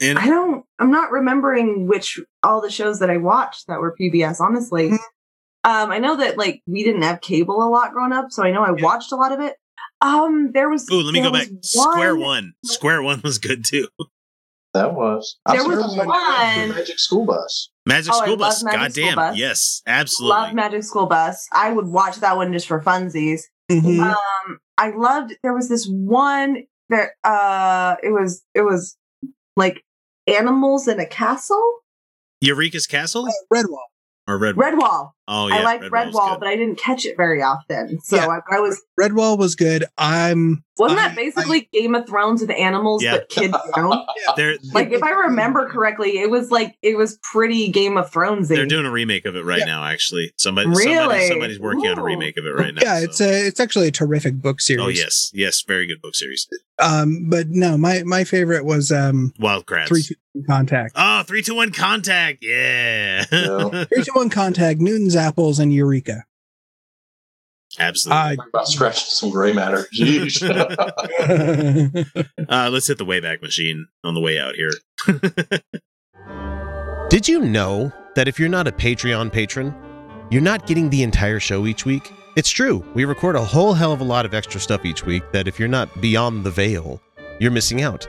and 0.00 0.18
I 0.18 0.26
don't. 0.26 0.64
I'm 0.78 0.90
not 0.90 1.10
remembering 1.12 1.86
which 1.86 2.18
all 2.42 2.60
the 2.60 2.70
shows 2.70 2.98
that 3.00 3.10
I 3.10 3.18
watched 3.18 3.66
that 3.68 3.80
were 3.80 3.94
PBS. 4.00 4.40
Honestly, 4.40 4.90
Mm-hmm. 4.90 5.70
um, 5.70 5.90
I 5.92 5.98
know 5.98 6.16
that 6.16 6.38
like 6.38 6.62
we 6.66 6.82
didn't 6.84 7.02
have 7.02 7.20
cable 7.20 7.62
a 7.62 7.68
lot 7.68 7.92
growing 7.92 8.12
up, 8.12 8.26
so 8.30 8.42
I 8.42 8.50
know 8.50 8.62
I 8.62 8.70
watched 8.72 9.12
a 9.12 9.16
lot 9.16 9.32
of 9.32 9.40
it. 9.40 9.56
Um, 10.00 10.50
there 10.52 10.68
was. 10.70 10.90
Ooh, 10.90 11.02
let 11.02 11.12
me 11.12 11.20
go 11.22 11.30
back. 11.30 11.48
was 11.50 11.70
Square 11.72 12.16
One. 12.16 12.54
Square 12.64 13.02
One 13.02 13.20
was 13.22 13.38
good 13.38 13.64
too. 13.64 13.88
That 14.72 14.94
was. 14.94 15.36
There 15.46 15.60
I 15.60 15.62
was 15.66 15.96
remember 15.96 16.06
one- 16.06 16.68
Magic 16.70 16.98
School 16.98 17.26
Bus. 17.26 17.70
Magic 17.90 18.12
Oh, 18.14 18.18
School 18.22 18.30
love 18.30 18.38
Bus. 18.38 18.64
Magic 18.64 18.92
School 18.92 19.04
Goddamn. 19.04 19.16
Bus. 19.16 19.36
Yes, 19.38 19.82
absolutely. 19.86 20.38
Love 20.38 20.54
Magic 20.54 20.82
School 20.84 21.06
Bus. 21.06 21.46
I 21.52 21.72
would 21.72 21.86
watch 21.88 22.16
that 22.20 22.36
one 22.36 22.52
just 22.52 22.66
for 22.66 22.80
funsies. 22.80 23.42
Mhm. 23.70 24.00
Um, 24.00 24.58
I 24.78 24.90
loved. 24.90 25.34
There 25.42 25.52
was 25.52 25.68
this 25.68 25.86
one 25.88 26.62
that 26.88 27.10
uh, 27.24 27.96
it 28.02 28.10
was 28.10 28.42
it 28.54 28.62
was 28.62 28.96
like 29.56 29.84
animals 30.26 30.88
in 30.88 30.98
a 31.00 31.06
castle. 31.06 31.78
Eureka's 32.40 32.86
Castle 32.86 33.28
Redwall. 33.52 33.78
or 34.26 34.38
Red 34.38 34.54
Redwall. 34.56 35.10
Oh 35.32 35.46
yeah, 35.46 35.58
I 35.58 35.62
liked 35.62 35.84
Redwall's 35.84 36.16
Redwall, 36.16 36.38
but 36.40 36.48
I 36.48 36.56
didn't 36.56 36.76
catch 36.76 37.06
it 37.06 37.16
very 37.16 37.40
often. 37.40 38.00
So 38.00 38.16
Yeah. 38.16 38.26
I, 38.26 38.56
I 38.56 38.60
was 38.60 38.82
Redwall 39.00 39.38
was 39.38 39.54
good. 39.54 39.84
I'm 39.96 40.64
wasn't 40.76 40.98
I- 41.00 41.08
that 41.08 41.16
basically 41.16 41.68
Game 41.72 41.94
of 41.94 42.06
Thrones 42.08 42.40
with 42.40 42.50
animals 42.50 43.02
Yeah. 43.04 43.12
but 43.18 43.28
kids 43.28 43.54
down? 43.76 44.04
They're 44.36 44.56
like 44.74 44.90
if 44.90 45.02
I 45.04 45.10
remember 45.10 45.68
correctly, 45.68 46.18
it 46.18 46.30
was 46.30 46.50
like 46.50 46.74
it 46.82 46.96
was 46.98 47.16
pretty 47.32 47.68
Game 47.70 47.96
of 47.96 48.10
Thrones. 48.10 48.48
they're 48.48 48.66
doing 48.66 48.86
a 48.86 48.90
remake 48.90 49.24
of 49.24 49.36
it 49.36 49.44
right 49.44 49.62
now. 49.64 49.84
Actually, 49.84 50.32
somebody, 50.36 50.68
Really? 50.68 50.88
somebody 50.96 51.28
somebody's 51.28 51.60
working 51.60 51.86
on 51.86 51.98
a 51.98 52.02
remake 52.02 52.36
of 52.36 52.44
it 52.44 52.50
right 52.56 52.74
now. 52.74 52.82
yeah, 52.82 52.98
so- 52.98 53.04
it's 53.04 53.20
a 53.20 53.46
it's 53.46 53.60
actually 53.60 53.86
a 53.88 53.92
terrific 53.92 54.34
book 54.42 54.60
series. 54.60 54.84
Oh 54.84 54.88
yes, 54.88 55.30
yes, 55.32 55.62
very 55.62 55.86
good 55.86 56.02
book 56.02 56.16
series. 56.16 56.48
Um, 56.80 57.26
but 57.28 57.48
no, 57.50 57.76
my 57.78 58.02
my 58.04 58.24
favorite 58.24 58.64
was 58.64 58.90
um 58.90 59.32
Wild 59.38 59.66
Kratts. 59.66 59.86
three 59.88 60.02
two 60.02 60.14
one 60.32 60.44
contact. 60.46 60.92
Oh, 60.96 61.22
three, 61.24 61.42
two, 61.42 61.54
one, 61.56 61.72
contact. 61.72 62.38
Yeah. 62.42 63.24
Yeah. 63.32 63.84
Three 63.92 64.04
two 64.04 64.12
one 64.14 64.30
contact. 64.30 64.78
Newton's 64.80 65.16
apples 65.20 65.58
and 65.58 65.72
Eureka. 65.72 66.24
Absolutely. 67.78 68.20
I 68.20 68.36
Talk 68.36 68.48
about 68.48 68.68
scratching 68.68 69.04
some 69.06 69.30
gray 69.30 69.52
matter. 69.52 69.86
Jeez. 69.98 70.40
Uh, 72.48 72.68
let's 72.72 72.88
hit 72.88 72.98
the 72.98 73.06
Wayback 73.06 73.42
Machine 73.42 73.86
on 74.02 74.14
the 74.14 74.20
way 74.20 74.36
out 74.38 74.56
here. 74.56 74.72
Did 77.08 77.28
you 77.28 77.40
know 77.40 77.92
that 78.16 78.26
if 78.26 78.40
you're 78.40 78.48
not 78.48 78.66
a 78.66 78.72
Patreon 78.72 79.32
patron, 79.32 79.72
you're 80.30 80.42
not 80.42 80.66
getting 80.66 80.90
the 80.90 81.04
entire 81.04 81.38
show 81.38 81.64
each 81.66 81.86
week? 81.86 82.12
It's 82.36 82.50
true. 82.50 82.84
We 82.94 83.04
record 83.04 83.36
a 83.36 83.44
whole 83.44 83.72
hell 83.72 83.92
of 83.92 84.00
a 84.00 84.04
lot 84.04 84.26
of 84.26 84.34
extra 84.34 84.60
stuff 84.60 84.84
each 84.84 85.06
week 85.06 85.22
that 85.32 85.46
if 85.46 85.60
you're 85.60 85.68
not 85.68 86.00
beyond 86.00 86.42
the 86.42 86.50
veil, 86.50 87.00
you're 87.38 87.52
missing 87.52 87.82
out. 87.82 88.08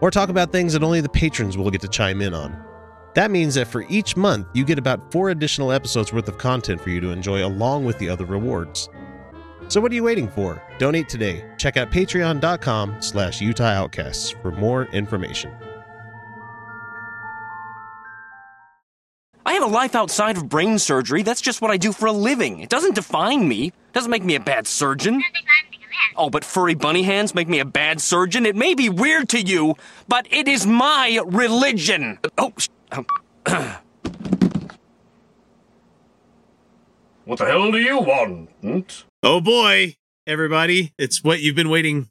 or 0.00 0.10
talk 0.10 0.28
about 0.28 0.52
things 0.52 0.72
that 0.72 0.82
only 0.82 1.00
the 1.00 1.08
patrons 1.08 1.56
will 1.56 1.70
get 1.70 1.80
to 1.80 1.88
chime 1.88 2.20
in 2.22 2.34
on. 2.34 2.64
That 3.14 3.30
means 3.30 3.54
that 3.54 3.68
for 3.68 3.84
each 3.88 4.16
month, 4.16 4.46
you 4.54 4.64
get 4.64 4.78
about 4.78 5.10
four 5.10 5.30
additional 5.30 5.72
episodes 5.72 6.12
worth 6.12 6.28
of 6.28 6.38
content 6.38 6.80
for 6.80 6.90
you 6.90 7.00
to 7.00 7.10
enjoy 7.10 7.44
along 7.44 7.84
with 7.84 7.98
the 7.98 8.08
other 8.08 8.24
rewards. 8.24 8.88
So 9.68 9.80
what 9.80 9.92
are 9.92 9.94
you 9.94 10.04
waiting 10.04 10.28
for? 10.28 10.62
Donate 10.78 11.08
today. 11.08 11.44
Check 11.58 11.76
out 11.76 11.90
patreon.com 11.90 13.02
slash 13.02 13.40
Utah 13.40 13.64
Outcasts 13.64 14.30
for 14.30 14.50
more 14.50 14.84
information. 14.86 15.52
I 19.44 19.54
have 19.54 19.62
a 19.62 19.66
life 19.66 19.94
outside 19.94 20.36
of 20.36 20.48
brain 20.48 20.78
surgery. 20.78 21.22
That's 21.22 21.40
just 21.40 21.62
what 21.62 21.70
I 21.70 21.76
do 21.78 21.92
for 21.92 22.06
a 22.06 22.12
living. 22.12 22.60
It 22.60 22.68
doesn't 22.68 22.94
define 22.94 23.48
me. 23.48 23.72
Doesn't 23.94 24.10
make 24.10 24.22
me 24.22 24.34
a 24.34 24.40
bad 24.40 24.66
surgeon. 24.66 25.22
Oh, 26.16 26.30
but 26.30 26.44
furry 26.44 26.74
bunny 26.74 27.02
hands 27.02 27.34
make 27.34 27.48
me 27.48 27.58
a 27.60 27.64
bad 27.64 28.00
surgeon. 28.00 28.46
It 28.46 28.56
may 28.56 28.74
be 28.74 28.88
weird 28.88 29.28
to 29.30 29.40
you, 29.40 29.74
but 30.08 30.26
it 30.30 30.48
is 30.48 30.66
my 30.66 31.20
religion. 31.26 32.18
Oh, 32.36 32.52
sh- 32.56 32.68
oh, 32.92 33.04
What 37.24 37.40
the 37.40 37.44
hell 37.44 37.70
do 37.70 37.78
you 37.78 37.98
want? 37.98 39.04
Oh 39.22 39.42
boy, 39.42 39.96
everybody. 40.26 40.94
It's 40.96 41.22
what 41.22 41.40
you've 41.40 41.56
been 41.56 41.68
waiting 41.68 42.08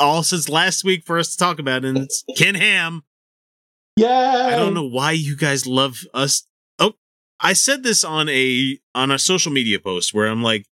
all 0.00 0.24
since 0.24 0.48
last 0.48 0.82
week 0.82 1.04
for 1.04 1.16
us 1.16 1.30
to 1.30 1.38
talk 1.38 1.60
about, 1.60 1.84
and 1.84 1.96
it's 1.96 2.24
Ken 2.36 2.56
Ham. 2.56 3.02
Yeah. 3.96 4.50
I 4.52 4.56
don't 4.56 4.74
know 4.74 4.88
why 4.88 5.12
you 5.12 5.36
guys 5.36 5.64
love 5.64 6.00
us. 6.12 6.44
Oh, 6.80 6.94
I 7.38 7.52
said 7.52 7.84
this 7.84 8.02
on 8.02 8.28
a 8.28 8.78
on 8.96 9.12
a 9.12 9.18
social 9.20 9.52
media 9.52 9.78
post 9.78 10.12
where 10.12 10.26
I'm 10.26 10.42
like, 10.42 10.66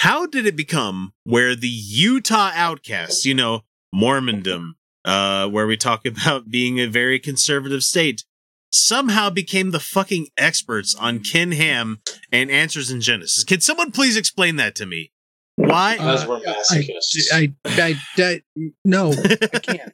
how 0.00 0.24
did 0.24 0.46
it 0.46 0.56
become 0.56 1.12
where 1.24 1.54
the 1.54 1.68
Utah 1.68 2.52
outcasts, 2.54 3.26
you 3.26 3.34
know, 3.34 3.64
Mormondom, 3.94 4.70
uh, 5.04 5.46
where 5.46 5.66
we 5.66 5.76
talk 5.76 6.06
about 6.06 6.50
being 6.50 6.80
a 6.80 6.86
very 6.86 7.18
conservative 7.18 7.82
state, 7.82 8.24
somehow 8.72 9.28
became 9.28 9.72
the 9.72 9.80
fucking 9.80 10.28
experts 10.38 10.94
on 10.94 11.20
Ken 11.20 11.52
Ham 11.52 12.00
and 12.32 12.50
answers 12.50 12.90
in 12.90 13.02
Genesis. 13.02 13.44
Can 13.44 13.60
someone 13.60 13.92
please 13.92 14.16
explain 14.16 14.56
that 14.56 14.74
to 14.76 14.86
me? 14.86 15.12
Why? 15.56 15.96
Because 15.96 16.26
we're 16.26 16.36
I, 16.36 16.40
masochists. 16.40 17.26
I, 17.30 17.52
I, 17.66 18.00
I, 18.16 18.42
no, 18.86 19.12
I 19.52 19.58
can't. 19.58 19.92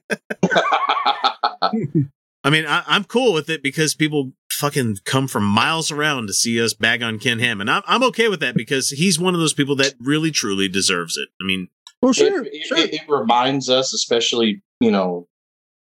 I 2.44 2.50
mean, 2.50 2.64
I, 2.64 2.84
I'm 2.86 3.02
cool 3.02 3.32
with 3.32 3.50
it 3.50 3.61
because 3.61 3.94
people 3.94 4.30
fucking 4.57 4.98
come 5.04 5.28
from 5.28 5.44
miles 5.44 5.90
around 5.90 6.26
to 6.26 6.32
see 6.32 6.61
us 6.61 6.74
bag 6.74 7.02
on 7.02 7.18
Ken 7.18 7.38
Ham, 7.38 7.61
and 7.61 7.70
I'm 7.70 7.82
I'm 7.86 8.02
okay 8.04 8.28
with 8.28 8.40
that 8.40 8.57
because 8.57 8.90
he's 8.90 9.18
one 9.18 9.34
of 9.34 9.40
those 9.40 9.54
people 9.54 9.76
that 9.76 9.94
really 10.00 10.30
truly 10.30 10.68
deserves 10.68 11.16
it. 11.16 11.28
I 11.40 11.46
mean, 11.46 11.68
well, 12.02 12.12
It, 12.16 12.48
it, 12.52 12.94
it 12.94 13.09
reminds 13.09 13.68
us, 13.70 13.92
especially 13.92 14.62
you 14.80 14.90
know, 14.90 15.26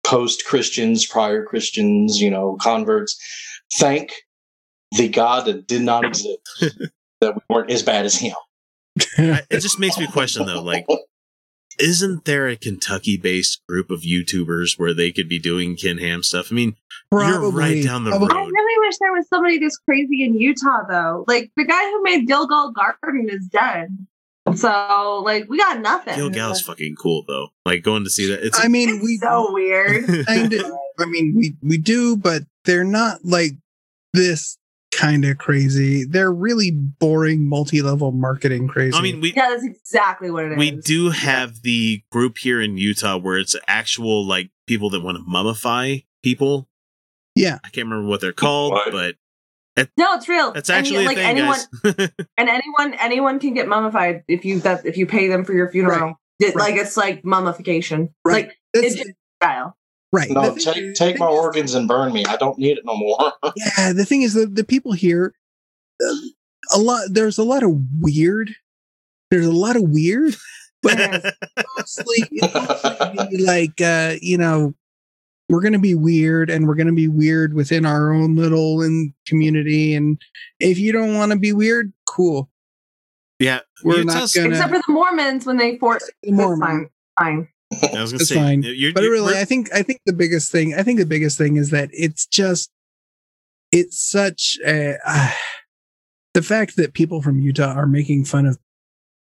post 0.03 0.45
Christians, 0.45 1.05
prior 1.05 1.43
Christians, 1.43 2.21
you 2.21 2.31
know, 2.31 2.57
converts, 2.59 3.17
thank 3.79 4.13
the 4.97 5.09
God 5.09 5.45
that 5.45 5.67
did 5.67 5.81
not 5.81 6.05
exist 6.05 6.39
that 7.21 7.35
we 7.35 7.41
weren't 7.49 7.71
as 7.71 7.83
bad 7.83 8.05
as 8.05 8.15
him. 8.15 8.35
It 9.17 9.59
just 9.59 9.79
makes 9.79 9.97
me 9.97 10.07
question 10.07 10.45
though, 10.45 10.61
like, 10.61 10.85
isn't 11.79 12.25
there 12.25 12.47
a 12.47 12.55
Kentucky-based 12.55 13.61
group 13.67 13.89
of 13.89 14.01
YouTubers 14.01 14.77
where 14.77 14.93
they 14.93 15.11
could 15.11 15.29
be 15.29 15.39
doing 15.39 15.75
Ken 15.75 15.97
Ham 15.97 16.23
stuff? 16.23 16.49
I 16.51 16.55
mean, 16.55 16.75
you're 17.11 17.51
right 17.51 17.83
down 17.83 18.03
the 18.03 18.11
road. 18.11 18.31
I 18.31 18.45
really 18.45 18.87
wish 18.87 18.97
there 18.99 19.11
was 19.13 19.27
somebody 19.27 19.57
this 19.57 19.77
crazy 19.77 20.23
in 20.23 20.35
Utah, 20.35 20.83
though. 20.89 21.25
Like 21.27 21.51
the 21.55 21.65
guy 21.65 21.83
who 21.89 22.03
made 22.03 22.27
Gilgal 22.27 22.71
Garden 22.71 23.27
is 23.29 23.47
dead, 23.47 23.89
so 24.55 25.23
like 25.25 25.49
we 25.49 25.57
got 25.57 25.79
nothing. 25.79 26.15
Gilgal's 26.15 26.61
fucking 26.61 26.95
cool 26.95 27.23
though. 27.27 27.49
Like 27.65 27.83
going 27.83 28.03
to 28.03 28.09
see 28.09 28.29
that. 28.29 28.45
It's 28.45 28.59
I 28.63 28.67
mean, 28.67 29.01
we 29.03 29.17
so 29.17 29.51
weird. 29.51 30.05
kind. 30.27 30.53
I 30.99 31.05
mean, 31.05 31.33
we 31.35 31.55
we 31.61 31.77
do, 31.77 32.17
but 32.17 32.43
they're 32.65 32.83
not 32.83 33.23
like 33.23 33.51
this 34.13 34.57
kind 34.91 35.25
of 35.25 35.37
crazy. 35.37 36.05
They're 36.05 36.31
really 36.31 36.71
boring, 36.71 37.47
multi-level 37.47 38.11
marketing 38.11 38.67
crazy. 38.67 38.97
I 38.97 39.01
mean, 39.01 39.21
we 39.21 39.33
yeah, 39.33 39.49
that's 39.49 39.63
exactly 39.63 40.31
what 40.31 40.45
it 40.45 40.51
is. 40.53 40.57
we 40.57 40.71
do 40.71 41.09
have 41.11 41.61
the 41.61 42.03
group 42.11 42.37
here 42.37 42.61
in 42.61 42.77
Utah 42.77 43.17
where 43.17 43.37
it's 43.37 43.55
actual 43.67 44.25
like 44.27 44.49
people 44.67 44.89
that 44.91 45.01
want 45.01 45.17
to 45.17 45.23
mummify 45.23 46.05
people. 46.23 46.67
Yeah, 47.35 47.59
I 47.63 47.69
can't 47.69 47.87
remember 47.87 48.07
what 48.07 48.21
they're 48.21 48.33
called, 48.33 48.77
but 48.91 49.15
no, 49.97 50.13
it's 50.15 50.27
real. 50.27 50.51
that's 50.51 50.69
Any- 50.69 50.79
actually 50.79 51.05
like 51.05 51.17
a 51.17 51.21
thing, 51.21 51.37
anyone, 51.37 51.59
guys. 51.83 52.09
and 52.37 52.49
anyone 52.49 52.93
anyone 52.95 53.39
can 53.39 53.53
get 53.53 53.67
mummified 53.67 54.23
if 54.27 54.43
you 54.43 54.59
that 54.61 54.85
if 54.85 54.97
you 54.97 55.05
pay 55.05 55.27
them 55.27 55.45
for 55.45 55.53
your 55.53 55.69
funeral. 55.71 56.15
It- 56.39 56.55
Like 56.55 56.75
it's 56.75 56.97
like 56.97 57.23
mummification, 57.25 58.13
like 58.25 58.57
Egyptian 58.73 59.13
style. 59.41 59.75
Right. 60.11 60.29
No, 60.29 60.51
The 60.51 60.59
thing- 60.59 60.73
take 60.73 60.95
take 60.95 61.19
my 61.19 61.27
organs 61.27 61.73
and 61.75 61.87
burn 61.87 62.13
me. 62.13 62.25
I 62.25 62.37
don't 62.37 62.57
need 62.57 62.77
it 62.77 62.85
no 62.85 62.95
more. 62.97 63.33
yeah, 63.55 63.93
the 63.93 64.05
thing 64.05 64.21
is 64.21 64.33
that 64.33 64.55
the 64.55 64.63
people 64.63 64.91
here, 64.93 65.33
uh, 66.03 66.13
a 66.75 66.79
lot. 66.79 67.01
There's 67.11 67.37
a 67.37 67.43
lot 67.43 67.63
of 67.63 67.71
weird. 67.99 68.53
There's 69.31 69.45
a 69.45 69.51
lot 69.51 69.75
of 69.75 69.83
weird, 69.83 70.35
but 70.83 70.97
mostly, 71.77 72.27
mostly 72.41 73.37
like 73.45 73.79
uh, 73.81 74.15
you 74.21 74.37
know, 74.37 74.73
we're 75.49 75.61
gonna 75.61 75.79
be 75.79 75.95
weird, 75.95 76.49
and 76.49 76.67
we're 76.67 76.75
gonna 76.75 76.93
be 76.93 77.07
weird 77.07 77.53
within 77.53 77.85
our 77.85 78.11
own 78.13 78.35
little 78.35 78.81
in 78.81 79.13
community. 79.27 79.93
And 79.93 80.19
if 80.59 80.77
you 80.79 80.91
don't 80.91 81.13
want 81.15 81.31
to 81.31 81.37
be 81.37 81.53
weird, 81.53 81.93
cool. 82.07 82.49
Yeah, 83.39 83.59
We're 83.85 84.03
not 84.03 84.31
gonna. 84.35 84.49
Except 84.49 84.69
for 84.69 84.77
the 84.79 84.83
Mormons 84.91 85.45
when 85.45 85.55
they 85.57 85.77
force 85.77 86.09
the 86.23 86.31
Mormons. 86.33 86.59
fine, 86.59 86.89
fine. 87.37 87.47
I 87.71 88.01
was 88.01 88.11
gonna 88.11 88.21
it's 88.21 88.29
say, 88.29 88.35
fine. 88.35 88.63
you're- 88.63 88.91
but 88.93 89.03
you're- 89.03 89.13
really, 89.13 89.35
I 89.37 89.45
think 89.45 89.69
I 89.73 89.83
think 89.83 90.01
the 90.05 90.13
biggest 90.13 90.51
thing 90.51 90.73
I 90.73 90.83
think 90.83 90.99
the 90.99 91.05
biggest 91.05 91.37
thing 91.37 91.55
is 91.57 91.69
that 91.69 91.89
it's 91.93 92.25
just 92.25 92.71
it's 93.71 93.99
such 93.99 94.57
a 94.65 94.97
uh, 95.05 95.31
the 96.33 96.41
fact 96.41 96.75
that 96.77 96.93
people 96.93 97.21
from 97.21 97.39
Utah 97.39 97.73
are 97.73 97.85
making 97.87 98.25
fun 98.25 98.45
of 98.45 98.57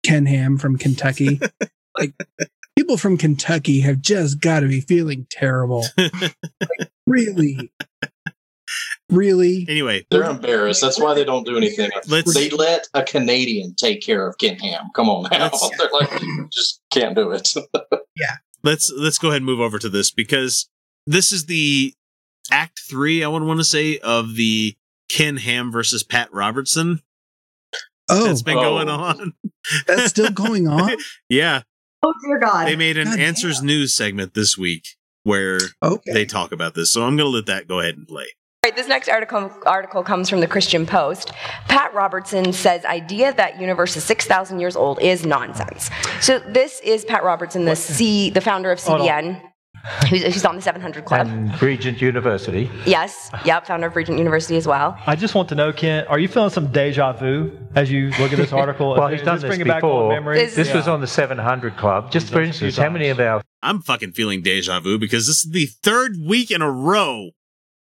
Ken 0.05 0.26
Ham 0.26 0.59
from 0.59 0.76
Kentucky. 0.78 1.41
like 1.99 2.14
people 2.76 2.97
from 2.97 3.16
Kentucky 3.18 3.81
have 3.81 4.01
just 4.01 4.41
got 4.41 4.61
to 4.61 4.68
be 4.68 4.81
feeling 4.81 5.26
terrible. 5.31 5.85
Like, 5.99 6.91
really, 7.07 7.72
really. 9.11 9.67
Anyway, 9.69 10.07
They're 10.11 10.25
embarrassed. 10.25 10.81
That's 10.81 10.99
why 11.01 11.15
they 11.15 11.25
don't 11.25 11.45
do 11.47 11.57
anything. 11.57 11.91
Let's- 12.09 12.35
they 12.35 12.51
let 12.51 12.89
a 12.95 13.03
Canadian 13.03 13.75
take 13.75 14.03
care 14.03 14.27
of 14.27 14.39
Ken 14.39 14.59
Ham. 14.59 14.89
Come 14.95 15.09
on 15.09 15.29
now. 15.31 15.51
They're 15.79 15.89
like, 15.93 16.11
just 16.51 16.81
can't 16.91 17.15
do 17.15 17.31
it. 17.33 17.49
Yeah. 18.17 18.37
Let's 18.63 18.93
let's 18.95 19.17
go 19.17 19.29
ahead 19.29 19.39
and 19.39 19.47
move 19.47 19.61
over 19.61 19.79
to 19.79 19.89
this 19.89 20.11
because 20.11 20.69
this 21.07 21.33
is 21.33 21.47
the 21.47 21.95
act 22.51 22.81
three. 22.91 23.25
I 23.25 23.29
would 23.29 23.43
want 23.43 23.61
to 23.61 23.65
say 23.65 23.97
of 23.99 24.35
the 24.37 24.77
Ken 25.09 25.39
Ham 25.39 25.73
versus 25.73 26.03
Pat 26.03 26.31
Robertson. 26.31 27.01
Oh, 28.11 28.25
that's 28.27 28.43
been 28.43 28.57
going 28.57 28.91
oh. 28.91 28.95
on. 28.95 29.33
That's 29.87 30.11
still 30.11 30.31
going 30.31 30.67
on. 30.69 30.97
yeah, 31.29 31.63
Oh 32.03 32.15
dear 32.27 32.39
God! 32.39 32.67
they 32.67 32.77
made 32.77 32.97
an 32.99 33.07
God 33.07 33.21
Answers 33.21 33.63
News 33.63 33.95
segment 33.95 34.35
this 34.35 34.57
week 34.59 34.85
where 35.23 35.59
Okay. 35.83 36.13
they 36.13 36.25
talk 36.25 36.51
about 36.53 36.75
this. 36.75 36.93
So 36.93 37.03
I'm 37.03 37.17
going 37.17 37.31
to 37.31 37.37
let 37.37 37.47
that 37.47 37.69
go 37.69 37.81
ahead 37.81 37.97
and 37.97 38.07
play. 38.09 38.27
All 38.63 38.69
right, 38.69 38.77
this 38.77 38.89
next 38.89 39.09
article, 39.09 39.51
article 39.65 40.03
comes 40.03 40.29
from 40.29 40.41
the 40.41 40.47
Christian 40.47 40.85
Post. 40.85 41.31
Pat 41.69 41.95
Robertson 41.95 42.53
says 42.53 42.85
idea 42.85 43.33
that 43.33 43.59
universe 43.59 43.97
is 43.97 44.05
6,000 44.05 44.61
years 44.61 44.77
old 44.77 45.01
is 45.01 45.25
nonsense. 45.25 45.89
So 46.21 46.41
this 46.41 46.79
is 46.81 47.07
Pat 47.07 47.25
Robertson, 47.25 47.65
the 47.65 47.75
C, 47.75 48.29
the 48.29 48.43
founder 48.43 48.71
of 48.71 48.79
CBN. 48.79 49.41
Who's, 50.11 50.23
who's 50.25 50.45
on 50.45 50.57
the 50.57 50.61
700 50.61 51.07
Club. 51.07 51.27
and 51.27 51.63
Regent 51.63 52.03
University. 52.03 52.71
yes, 52.85 53.31
yep, 53.47 53.67
founder 53.67 53.87
of 53.87 53.97
Regent 53.97 54.19
University 54.19 54.59
as 54.59 54.67
well. 54.67 54.95
I 55.07 55.17
just 55.17 55.35
want 55.35 55.49
to 55.49 55.55
know, 55.55 55.73
Ken, 55.73 56.07
are 56.09 56.19
you 56.19 56.29
feeling 56.29 56.51
some 56.51 56.71
deja 56.71 57.15
vu 57.15 57.57
as 57.75 57.91
you 57.91 58.11
look 58.21 58.31
at 58.31 58.37
this 58.37 58.53
article? 58.53 58.91
Well, 58.99 59.09
he's 59.09 59.23
done 59.23 59.37
is 59.37 59.41
this 59.41 59.49
bringing 59.49 59.69
back 59.69 59.83
old 59.83 60.11
before. 60.11 60.13
memories? 60.21 60.55
This 60.55 60.69
Yeah. 60.69 60.77
was 60.77 60.87
on 60.87 61.01
the 61.01 61.07
700 61.07 61.79
Club. 61.79 62.13
Just 62.13 62.27
for 62.29 62.35
done 62.35 62.49
this 62.49 62.61
a 62.61 62.67
instance, 62.67 62.77
how 62.85 62.91
many 62.91 63.09
of 63.09 63.19
our 63.21 63.41
I'm 63.63 63.81
fucking 63.81 64.13
feeling 64.13 64.43
deja 64.43 64.81
vu 64.81 64.99
because 64.99 65.27
this 65.27 65.47
is 65.47 65.51
the 65.51 65.65
third 65.65 66.17
week 66.23 66.51
in 66.51 66.61
a 66.61 66.71
row. 66.71 67.31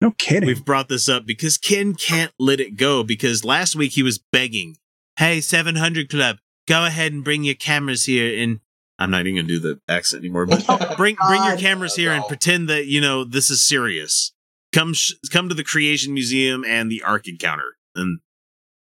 No 0.04 0.12
kidding. 0.12 0.48
We've 0.48 0.66
brought 0.66 0.90
this 0.90 1.08
up 1.08 1.26
because 1.26 1.58
Ken 1.58 1.94
can't 1.94 2.34
let 2.38 2.60
it 2.60 2.76
go 2.76 3.04
because 3.04 3.46
last 3.46 3.74
week 3.74 3.94
he 3.94 4.04
was 4.04 4.18
begging, 4.18 4.76
Hey, 5.18 5.40
700 5.40 6.10
Club, 6.10 6.40
go 6.68 6.86
ahead 6.86 7.14
and 7.14 7.24
bring 7.24 7.46
your 7.46 7.56
cameras 7.56 8.04
here. 8.04 8.38
And 8.38 8.60
I'm 9.00 9.12
not 9.12 9.22
even 9.22 9.36
going 9.36 9.48
to 9.48 9.54
do 9.54 9.60
the 9.60 9.80
accent 9.88 10.20
anymore, 10.20 10.46
but 10.46 10.66
oh 10.70 10.96
bring, 10.98 11.16
bring 11.26 11.46
your 11.46 11.56
cameras 11.56 11.96
here 11.96 12.12
and 12.12 12.26
pretend 12.28 12.68
that, 12.68 12.86
you 12.86 13.00
know, 13.00 13.24
this 13.24 13.50
is 13.50 13.66
serious. 13.66 14.34
Come, 14.74 14.94
sh- 14.94 15.14
come 15.32 15.48
to 15.48 15.56
the 15.56 15.64
Creation 15.64 16.14
Museum 16.14 16.66
and 16.68 16.92
the 16.92 17.02
Ark 17.02 17.26
Encounter 17.30 17.78
and 17.96 18.20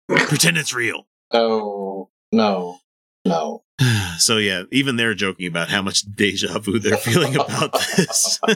pretend 0.09 0.57
it's 0.57 0.73
real. 0.73 1.09
Oh 1.33 2.11
no, 2.31 2.79
no. 3.25 3.64
So 4.19 4.39
yeah, 4.39 4.64
even 4.73 4.97
they're 4.97 5.14
joking 5.14 5.47
about 5.47 5.69
how 5.69 5.81
much 5.81 6.01
deja 6.03 6.59
vu 6.59 6.81
they're 6.81 6.97
feeling 6.97 7.37
about 7.37 7.73
this. 7.97 8.41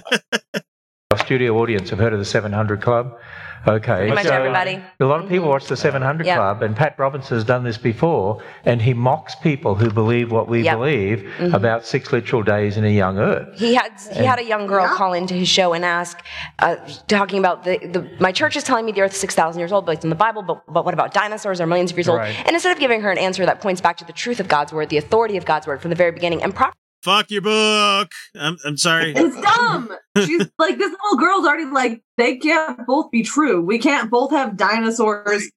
our 1.13 1.19
studio 1.19 1.59
audience 1.59 1.91
have 1.91 1.99
heard 1.99 2.13
of 2.13 2.19
the 2.19 2.25
700 2.25 2.81
Club. 2.81 3.19
Okay. 3.65 3.95
Pretty 3.95 4.13
much 4.15 4.25
so 4.25 4.33
everybody. 4.33 4.83
A 4.99 5.05
lot 5.05 5.23
of 5.23 5.29
people 5.29 5.49
watch 5.49 5.67
the 5.67 5.77
700 5.77 6.27
Yeah. 6.27 6.35
Club, 6.35 6.63
and 6.65 6.75
Pat 6.75 6.97
Robinson 6.99 7.37
has 7.37 7.45
done 7.45 7.63
this 7.63 7.79
before, 7.79 8.43
and 8.65 8.83
he 8.83 8.93
mocks 8.93 9.37
people 9.37 9.77
who 9.77 9.89
believe 9.89 10.33
what 10.33 10.49
we 10.49 10.63
Yep. 10.63 10.77
believe 10.79 11.31
Mhm. 11.39 11.55
about 11.55 11.87
six 11.87 12.13
literal 12.13 12.43
days 12.43 12.77
in 12.77 12.85
a 12.85 12.89
young 12.89 13.19
earth. 13.19 13.47
He 13.55 13.75
had 13.75 13.93
he 14.11 14.25
had 14.25 14.41
a 14.41 14.45
young 14.45 14.67
girl 14.67 14.89
call 14.89 15.13
into 15.13 15.35
his 15.35 15.47
show 15.49 15.75
and 15.75 15.85
ask, 15.85 16.19
uh, 16.59 16.75
talking 17.07 17.39
about 17.39 17.63
the, 17.63 17.79
the 17.87 18.05
my 18.19 18.33
church 18.33 18.57
is 18.57 18.65
telling 18.65 18.85
me 18.85 18.91
the 18.91 19.03
Earth 19.03 19.13
is 19.13 19.19
six 19.21 19.37
thousand 19.37 19.61
years 19.61 19.71
old, 19.71 19.87
but 19.87 19.93
it's 19.93 20.05
in 20.05 20.11
the 20.11 20.17
Bible. 20.17 20.43
But 20.43 20.63
but 20.67 20.85
what 20.85 20.95
about 20.95 21.15
dinosaurs? 21.15 21.61
Are 21.61 21.67
millions 21.67 21.93
of 21.93 21.97
years 21.99 22.09
old? 22.09 22.21
And 22.21 22.51
instead 22.55 22.73
of 22.73 22.81
giving 22.81 23.01
her 23.03 23.13
an 23.13 23.19
answer 23.19 23.47
that 23.47 23.61
points 23.61 23.81
back 23.81 23.97
to 23.99 24.05
the 24.05 24.13
truth 24.13 24.41
of 24.41 24.49
God's 24.49 24.73
word, 24.73 24.89
the 24.89 24.97
authority 24.97 25.37
of 25.37 25.45
God's 25.45 25.69
word 25.69 25.81
from 25.81 25.91
the 25.91 25.97
very 25.97 26.11
beginning, 26.11 26.43
and 26.43 26.53
proper 26.53 26.75
Fuck 27.03 27.31
your 27.31 27.43
book. 27.43 28.13
I'm, 28.37 28.57
I'm 28.65 28.77
sorry. 28.77 29.13
It's 29.17 29.41
dumb. 29.41 29.91
She's 30.25 30.49
like 30.59 30.79
this 30.79 30.91
little 31.03 31.19
girl's 31.19 31.45
already 31.47 31.65
like 31.67 32.03
they 32.17 32.37
can't 32.37 32.87
both 32.87 33.11
be 33.11 33.23
true. 33.23 33.61
We 33.61 33.79
can't 33.79 34.11
both 34.11 34.31
have 34.31 34.57
dinosaurs 34.57 35.51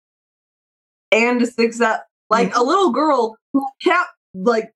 and 1.12 1.42
a 1.42 1.46
six 1.46 1.82
up 1.82 2.06
like 2.30 2.56
a 2.56 2.64
little 2.64 2.92
girl 2.92 3.38
who 3.54 3.66
can't 3.84 4.08
like 4.34 4.72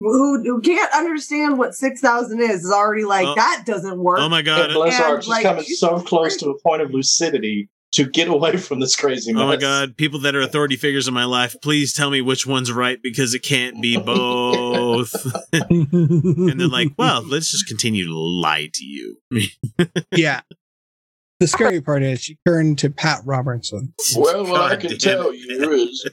who, 0.00 0.42
who 0.42 0.60
can't 0.60 0.92
understand 0.94 1.58
what 1.58 1.74
six 1.74 2.00
thousand 2.00 2.40
is 2.40 2.64
is 2.64 2.70
already 2.70 3.04
like 3.04 3.26
Oh. 3.26 3.34
that 3.34 3.64
doesn't 3.66 3.98
work. 3.98 4.18
Oh 4.20 4.28
my 4.28 4.42
god! 4.42 4.66
And 4.66 4.74
bless 4.74 4.94
And, 5.00 5.04
her, 5.04 5.20
she's 5.22 5.28
like, 5.28 5.42
coming 5.42 5.64
she's 5.64 5.80
so 5.80 6.00
close 6.00 6.36
to 6.36 6.50
a 6.50 6.60
point 6.60 6.82
of 6.82 6.90
lucidity 6.92 7.68
to 7.92 8.04
get 8.04 8.28
away 8.28 8.56
from 8.56 8.80
this 8.80 8.94
crazy 8.94 9.32
mess. 9.32 9.42
Oh 9.42 9.46
my 9.46 9.56
god, 9.56 9.96
people 9.96 10.20
that 10.20 10.34
are 10.34 10.40
authority 10.40 10.76
figures 10.76 11.08
in 11.08 11.14
my 11.14 11.24
life, 11.24 11.56
please 11.62 11.92
tell 11.92 12.10
me 12.10 12.20
which 12.20 12.46
one's 12.46 12.70
right 12.70 12.98
because 13.02 13.34
it 13.34 13.42
can't 13.42 13.80
be 13.80 13.98
both. 13.98 15.14
and 15.70 16.60
they're 16.60 16.68
like, 16.68 16.88
well, 16.98 17.22
let's 17.22 17.50
just 17.50 17.66
continue 17.66 18.06
to 18.06 18.18
lie 18.18 18.68
to 18.72 18.84
you. 18.84 19.18
yeah. 20.12 20.42
The 21.40 21.46
scary 21.46 21.80
part 21.80 22.02
is 22.02 22.20
she 22.20 22.36
turned 22.46 22.78
to 22.80 22.90
Pat 22.90 23.20
Robertson. 23.24 23.94
Well, 24.16 24.44
what 24.44 24.60
I 24.60 24.76
can 24.76 24.98
tell 24.98 25.28
it. 25.28 25.36
you 25.36 25.70
is 25.72 26.10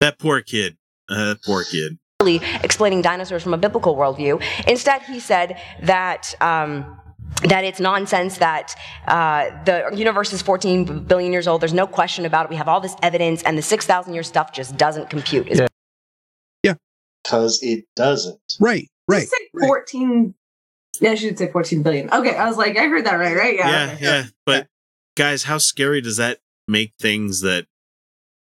that 0.00 0.18
poor 0.18 0.40
kid. 0.42 0.76
Uh, 1.08 1.34
that 1.34 1.42
poor 1.44 1.62
kid. 1.64 1.98
really 2.20 2.40
explaining 2.62 3.00
dinosaurs 3.00 3.42
from 3.42 3.54
a 3.54 3.58
biblical 3.58 3.94
worldview. 3.94 4.42
Instead, 4.66 5.02
he 5.02 5.20
said 5.20 5.58
that. 5.82 6.34
Um, 6.40 7.00
that 7.48 7.64
it's 7.64 7.80
nonsense 7.80 8.38
that 8.38 8.74
uh, 9.06 9.50
the 9.64 9.90
universe 9.94 10.32
is 10.32 10.40
14 10.40 11.04
billion 11.04 11.32
years 11.32 11.46
old. 11.46 11.60
There's 11.60 11.74
no 11.74 11.86
question 11.86 12.24
about 12.24 12.46
it. 12.46 12.50
We 12.50 12.56
have 12.56 12.68
all 12.68 12.80
this 12.80 12.96
evidence, 13.02 13.42
and 13.42 13.58
the 13.58 13.62
6,000 13.62 14.14
year 14.14 14.22
stuff 14.22 14.52
just 14.52 14.76
doesn't 14.76 15.10
compute. 15.10 15.48
Is 15.48 15.60
because 17.24 17.62
it 17.62 17.86
doesn't. 17.96 18.38
Right, 18.60 18.88
right. 19.08 19.26
Say 19.26 19.48
fourteen. 19.58 20.34
Yeah, 21.00 21.12
I 21.12 21.14
should 21.14 21.38
say 21.38 21.50
fourteen 21.50 21.82
billion. 21.82 22.10
Okay, 22.12 22.36
I 22.36 22.46
was 22.46 22.56
like, 22.56 22.76
I 22.76 22.86
heard 22.86 23.06
that 23.06 23.14
right, 23.14 23.36
right? 23.36 23.56
Yeah. 23.56 23.68
Yeah, 23.68 23.98
yeah. 24.00 24.24
But 24.46 24.68
guys, 25.16 25.44
how 25.44 25.58
scary 25.58 26.00
does 26.00 26.18
that 26.18 26.38
make 26.68 26.92
things 27.00 27.40
that 27.40 27.66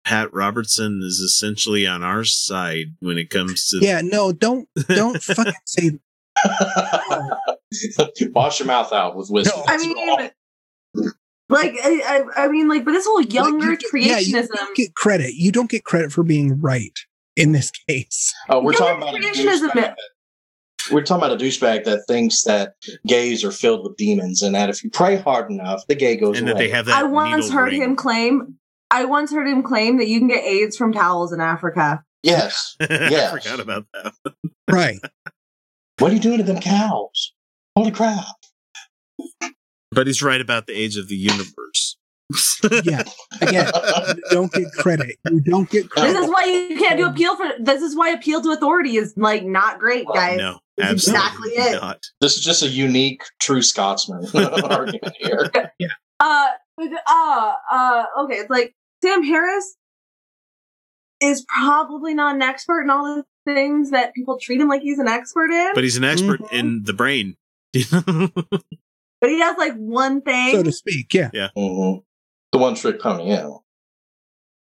Pat 0.05 0.33
Robertson 0.33 1.01
is 1.05 1.18
essentially 1.18 1.87
on 1.87 2.03
our 2.03 2.24
side 2.24 2.97
when 3.01 3.18
it 3.18 3.30
comes 3.30 3.66
to 3.68 3.78
Yeah, 3.80 4.01
no, 4.03 4.33
don't 4.33 4.68
don't 4.89 5.22
fucking 5.22 5.53
say 5.64 5.91
Wash 8.33 8.61
your 8.61 8.66
mouth 8.66 8.93
out 8.93 9.16
with 9.16 9.31
wisdom. 9.31 9.61
I 9.66 9.77
mean, 9.79 10.31
like, 11.49 11.77
I, 11.83 12.25
I, 12.37 12.45
I 12.45 12.49
mean, 12.49 12.68
like, 12.68 12.85
but 12.85 12.93
this 12.93 13.07
whole 13.07 13.20
young 13.20 13.62
Earth 13.62 13.81
yeah, 13.93 14.18
you 14.18 14.35
creationism. 14.35 14.49
don't 14.55 14.77
get 14.77 14.95
credit. 14.95 15.35
You 15.35 15.53
don't 15.53 15.70
get 15.70 15.85
credit 15.85 16.11
for 16.12 16.23
being 16.23 16.61
right 16.61 16.99
in 17.37 17.53
this 17.53 17.70
case. 17.89 18.35
Oh, 18.49 18.62
we're 18.62 18.73
young 18.73 19.01
talking 19.01 19.03
about 19.03 19.14
a 19.14 19.18
creationism. 19.18 19.70
douchebag. 19.70 19.95
We're 20.91 21.03
talking 21.03 21.25
about 21.25 21.41
a 21.41 21.45
douchebag 21.45 21.85
that 21.85 22.05
thinks 22.09 22.43
that 22.45 22.75
gays 23.07 23.45
are 23.45 23.53
filled 23.53 23.85
with 23.85 23.97
demons, 23.97 24.43
and 24.43 24.55
that 24.55 24.68
if 24.68 24.83
you 24.83 24.91
pray 24.91 25.16
hard 25.16 25.51
enough, 25.51 25.87
the 25.87 25.95
gay 25.95 26.16
goes 26.16 26.39
and 26.39 26.49
away. 26.49 26.55
that 26.55 26.59
they 26.59 26.68
have 26.70 26.89
I 26.89 27.05
once 27.05 27.51
heard 27.51 27.73
ring. 27.73 27.83
him 27.83 27.97
claim. 27.97 28.59
I 28.91 29.05
once 29.05 29.33
heard 29.33 29.47
him 29.47 29.62
claim 29.62 29.99
that 29.99 30.09
you 30.09 30.18
can 30.18 30.29
get 30.29 30.45
AIDS 30.45 30.77
from 30.77 30.93
towels 30.93 31.33
in 31.33 31.41
Africa. 31.41 32.03
Yes, 32.23 32.77
yes. 32.81 33.33
I 33.33 33.39
forgot 33.39 33.61
about 33.61 33.87
that. 33.93 34.14
Right. 34.70 34.99
What 35.99 36.11
are 36.11 36.14
you 36.14 36.20
doing 36.20 36.39
to 36.39 36.45
them 36.45 36.61
cows? 36.61 37.33
Holy 37.77 37.91
crap! 37.91 38.25
But 39.91 40.07
he's 40.07 40.23
right 40.23 40.41
about 40.41 40.66
the 40.66 40.73
age 40.75 40.97
of 40.97 41.09
the 41.09 41.16
universe. 41.16 41.97
Yeah. 42.85 43.03
Again, 43.43 43.70
don't 44.31 44.51
get 44.53 44.73
credit. 44.79 45.16
You 45.31 45.41
don't 45.41 45.68
get 45.68 45.91
credit. 45.91 46.12
This 46.14 46.25
is 46.25 46.31
why 46.31 46.45
you 46.45 46.79
can't 46.79 46.97
do 46.97 47.07
appeal 47.07 47.37
for. 47.37 47.47
This 47.59 47.83
is 47.83 47.95
why 47.97 48.11
appeal 48.11 48.41
to 48.43 48.51
authority 48.53 48.97
is 48.97 49.12
like 49.16 49.45
not 49.45 49.79
great, 49.79 50.07
guys. 50.07 50.39
no, 50.39 50.61
That's 50.79 51.09
absolutely 51.09 51.53
exactly 51.53 51.53
it. 51.53 51.81
not. 51.83 52.01
This 52.23 52.39
is 52.39 52.45
just 52.45 52.62
a 52.62 52.68
unique, 52.68 53.23
true 53.41 53.61
Scotsman 53.62 54.25
argument 54.35 55.14
here. 55.18 55.51
Yeah. 55.79 55.89
Uh, 56.20 56.47
uh, 57.07 57.53
uh. 57.70 58.05
Okay, 58.20 58.35
it's 58.37 58.51
like 58.51 58.75
Sam 59.03 59.23
Harris 59.25 59.77
is 61.20 61.45
probably 61.61 62.14
not 62.14 62.37
an 62.37 62.43
expert 62.43 62.83
in 62.83 62.91
all 62.91 63.05
the 63.16 63.25
things 63.53 63.91
that 63.91 64.14
people 64.14 64.39
treat 64.41 64.61
him 64.61 64.68
like 64.68 64.83
he's 64.83 64.99
an 64.99 65.09
expert 65.09 65.51
in. 65.51 65.73
But 65.75 65.85
he's 65.85 65.97
an 65.97 66.05
expert 66.05 66.41
Mm-hmm. 66.41 66.55
in 66.57 66.83
the 66.85 66.93
brain. 66.93 67.37
But 69.23 69.31
he 69.31 69.39
has 69.39 69.57
like 69.57 69.75
one 69.77 70.20
thing. 70.20 70.57
So 70.57 70.62
to 70.64 70.73
speak, 70.73 71.14
yeah. 71.14 71.31
yeah. 71.33 71.49
hmm 71.57 71.99
The 72.51 72.59
one 72.59 72.75
trick 72.75 73.01
pony, 73.01 73.29
yeah. 73.29 73.49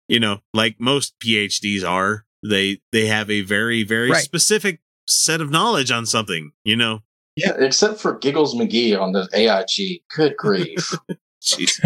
You 0.06 0.20
know, 0.20 0.40
like 0.52 0.76
most 0.78 1.18
PhDs 1.18 1.82
are, 1.82 2.26
they 2.42 2.82
they 2.92 3.06
have 3.06 3.30
a 3.30 3.40
very 3.40 3.84
very 3.84 4.10
Right. 4.10 4.22
specific 4.22 4.80
set 5.06 5.40
of 5.40 5.50
knowledge 5.50 5.90
on 5.90 6.04
something. 6.04 6.52
You 6.62 6.76
know, 6.76 7.00
Yeah, 7.36 7.52
except 7.58 8.00
for 8.00 8.18
Giggles 8.18 8.54
McGee 8.54 9.00
on 9.00 9.12
the 9.12 9.28
AIG. 9.32 10.02
Good 10.14 10.36
grief. 10.36 10.94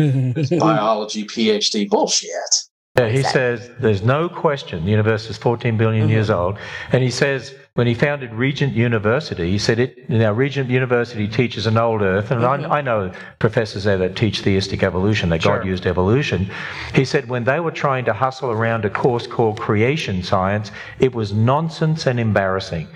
Biology 0.58 1.24
PhD. 1.24 1.88
Bullshit. 1.88 2.30
Yeah, 2.98 3.08
he 3.08 3.22
says 3.22 3.70
there's 3.78 4.02
no 4.02 4.28
question 4.28 4.84
the 4.84 4.90
universe 4.90 5.28
is 5.30 5.36
14 5.36 5.76
billion 5.76 6.08
years 6.08 6.28
old. 6.30 6.58
And 6.92 7.02
he 7.04 7.10
says 7.10 7.54
when 7.74 7.88
he 7.88 7.94
founded 7.94 8.32
Regent 8.32 8.72
University, 8.72 9.50
he 9.50 9.58
said 9.58 9.80
it 9.80 10.08
now 10.08 10.32
Regent 10.32 10.70
University 10.70 11.26
teaches 11.26 11.66
an 11.66 11.76
old 11.76 12.02
Earth, 12.02 12.30
and 12.30 12.44
I, 12.44 12.58
mm-hmm. 12.58 12.72
I 12.72 12.80
know 12.80 13.12
professors 13.40 13.82
there 13.82 13.98
that 13.98 14.14
teach 14.16 14.40
theistic 14.40 14.84
evolution, 14.84 15.28
that 15.30 15.42
God 15.42 15.66
used 15.66 15.84
evolution. 15.84 16.48
He 16.94 17.04
said 17.04 17.28
when 17.28 17.44
they 17.44 17.58
were 17.58 17.72
trying 17.72 18.04
to 18.04 18.12
hustle 18.12 18.52
around 18.52 18.84
a 18.84 18.90
course 18.90 19.26
called 19.26 19.58
creation 19.58 20.22
science, 20.22 20.70
it 21.00 21.14
was 21.14 21.32
nonsense 21.32 22.06
and 22.06 22.20
embarrassing. 22.20 22.86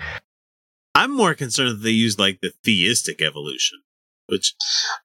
I'm 0.95 1.15
more 1.15 1.35
concerned 1.35 1.71
that 1.71 1.83
they 1.83 1.91
use 1.91 2.17
like 2.17 2.39
the 2.41 2.51
theistic 2.63 3.21
evolution, 3.21 3.79
which 4.27 4.55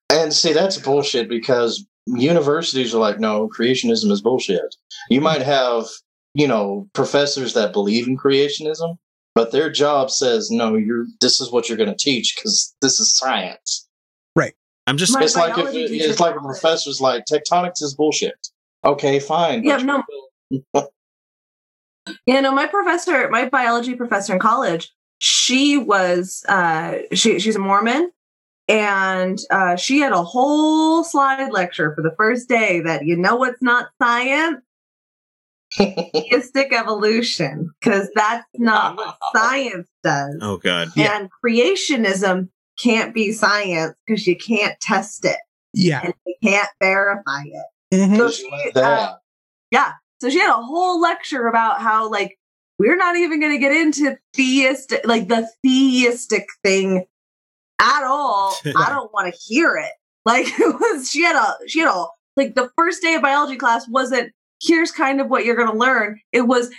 And 0.09 0.33
see, 0.33 0.53
that's 0.53 0.79
bullshit 0.79 1.29
because 1.29 1.85
universities 2.07 2.95
are 2.95 2.99
like, 2.99 3.19
no, 3.19 3.49
creationism 3.49 4.13
is 4.13 4.21
bullshit. 4.21 4.77
You 5.11 5.21
might 5.21 5.43
have, 5.43 5.87
you 6.33 6.47
know, 6.47 6.89
professors 6.93 7.55
that 7.55 7.73
believe 7.73 8.07
in 8.07 8.17
creationism, 8.17 8.99
but 9.35 9.53
their 9.53 9.71
job 9.71 10.11
says, 10.11 10.51
no, 10.51 10.77
you're 10.77 11.07
this 11.21 11.41
is 11.41 11.51
what 11.51 11.69
you're 11.69 11.79
going 11.79 11.91
to 11.91 11.97
teach 11.97 12.35
because 12.37 12.75
this 12.81 13.01
is 13.01 13.17
science. 13.17 13.89
Right. 14.37 14.55
I'm 14.87 14.97
just 14.97 15.15
My 15.15 15.23
it's 15.23 15.37
like 15.37 15.57
if 15.59 15.75
it, 15.75 15.91
it's 15.91 16.21
like 16.21 16.35
a 16.35 16.39
called 16.39 16.51
it- 16.55 16.61
professor's 16.61 17.01
like 17.01 17.25
tectonics 17.25 17.83
is 17.83 17.95
bullshit. 17.95 18.49
Okay, 18.85 19.19
fine. 19.19 19.65
Yeah, 19.65 19.79
no. 19.79 20.03
Yeah, 22.27 22.41
no, 22.41 22.53
my 22.53 22.67
professor, 22.67 23.31
my 23.31 23.49
biology 23.49 23.95
professor 23.95 24.35
in 24.35 24.39
college, 24.39 24.93
she 25.21 25.79
was 25.79 26.45
uh 26.49 26.99
she 27.15 27.39
she's 27.39 27.57
a 27.57 27.59
Mormon 27.59 28.11
and 28.69 29.39
uh 29.51 29.77
she 29.77 30.01
had 30.01 30.13
a 30.13 30.23
whole 30.23 31.03
slide 31.03 31.51
lecture 31.51 31.95
for 31.95 32.03
the 32.03 32.15
first 32.19 32.47
day 32.47 32.81
that 32.81 33.07
you 33.07 33.17
know 33.17 33.37
what's 33.37 33.63
not 33.63 33.89
science? 34.03 34.63
Theistic 35.77 36.73
evolution, 36.73 37.71
because 37.81 38.09
that's 38.15 38.47
not 38.57 38.97
what 38.97 39.17
science 39.35 39.89
does. 40.03 40.37
oh 40.43 40.57
god, 40.59 40.89
And 40.97 41.29
creationism 41.45 42.49
can't 42.83 43.15
be 43.15 43.33
science 43.33 43.95
because 44.07 44.27
you 44.27 44.37
can't 44.37 44.79
test 44.81 45.25
it 45.25 45.37
Yeah. 45.73 46.01
and 46.05 46.15
you 46.27 46.35
can't 46.43 46.69
verify 46.83 47.43
it. 47.45 47.67
Mhm. 47.97 48.17
So 48.17 48.31
she, 48.31 48.51
uh, 48.77 49.15
yeah. 49.71 49.93
So 50.21 50.31
she 50.31 50.39
had 50.39 50.51
a 50.51 50.63
whole 50.63 51.01
lecture 51.01 51.47
about 51.47 51.81
how 51.81 52.09
like 52.11 52.37
we're 52.79 52.97
not 52.97 53.17
even 53.17 53.39
going 53.41 53.53
to 53.53 53.59
get 53.59 53.71
into 53.73 54.17
theistic, 54.35 55.03
like 55.07 55.29
the 55.29 55.49
theistic 55.65 56.47
thing 56.65 57.05
at 57.81 58.05
all. 58.05 58.55
I 58.77 58.89
don't 58.91 59.13
want 59.13 59.33
to 59.33 59.41
hear 59.47 59.77
it. 59.77 59.93
Like 60.25 60.47
it 60.59 60.75
was, 60.81 61.09
she 61.11 61.23
had 61.23 61.37
a, 61.37 61.69
she 61.69 61.81
had 61.81 61.89
a, 61.95 62.07
like 62.37 62.55
the 62.57 62.71
first 62.77 63.01
day 63.03 63.15
of 63.15 63.23
biology 63.23 63.57
class 63.57 63.87
wasn't, 63.89 64.33
here's 64.65 64.91
kind 64.91 65.21
of 65.21 65.29
what 65.29 65.45
you're 65.45 65.57
going 65.57 65.71
to 65.71 65.77
learn. 65.77 66.21
It 66.33 66.43
was, 66.43 66.71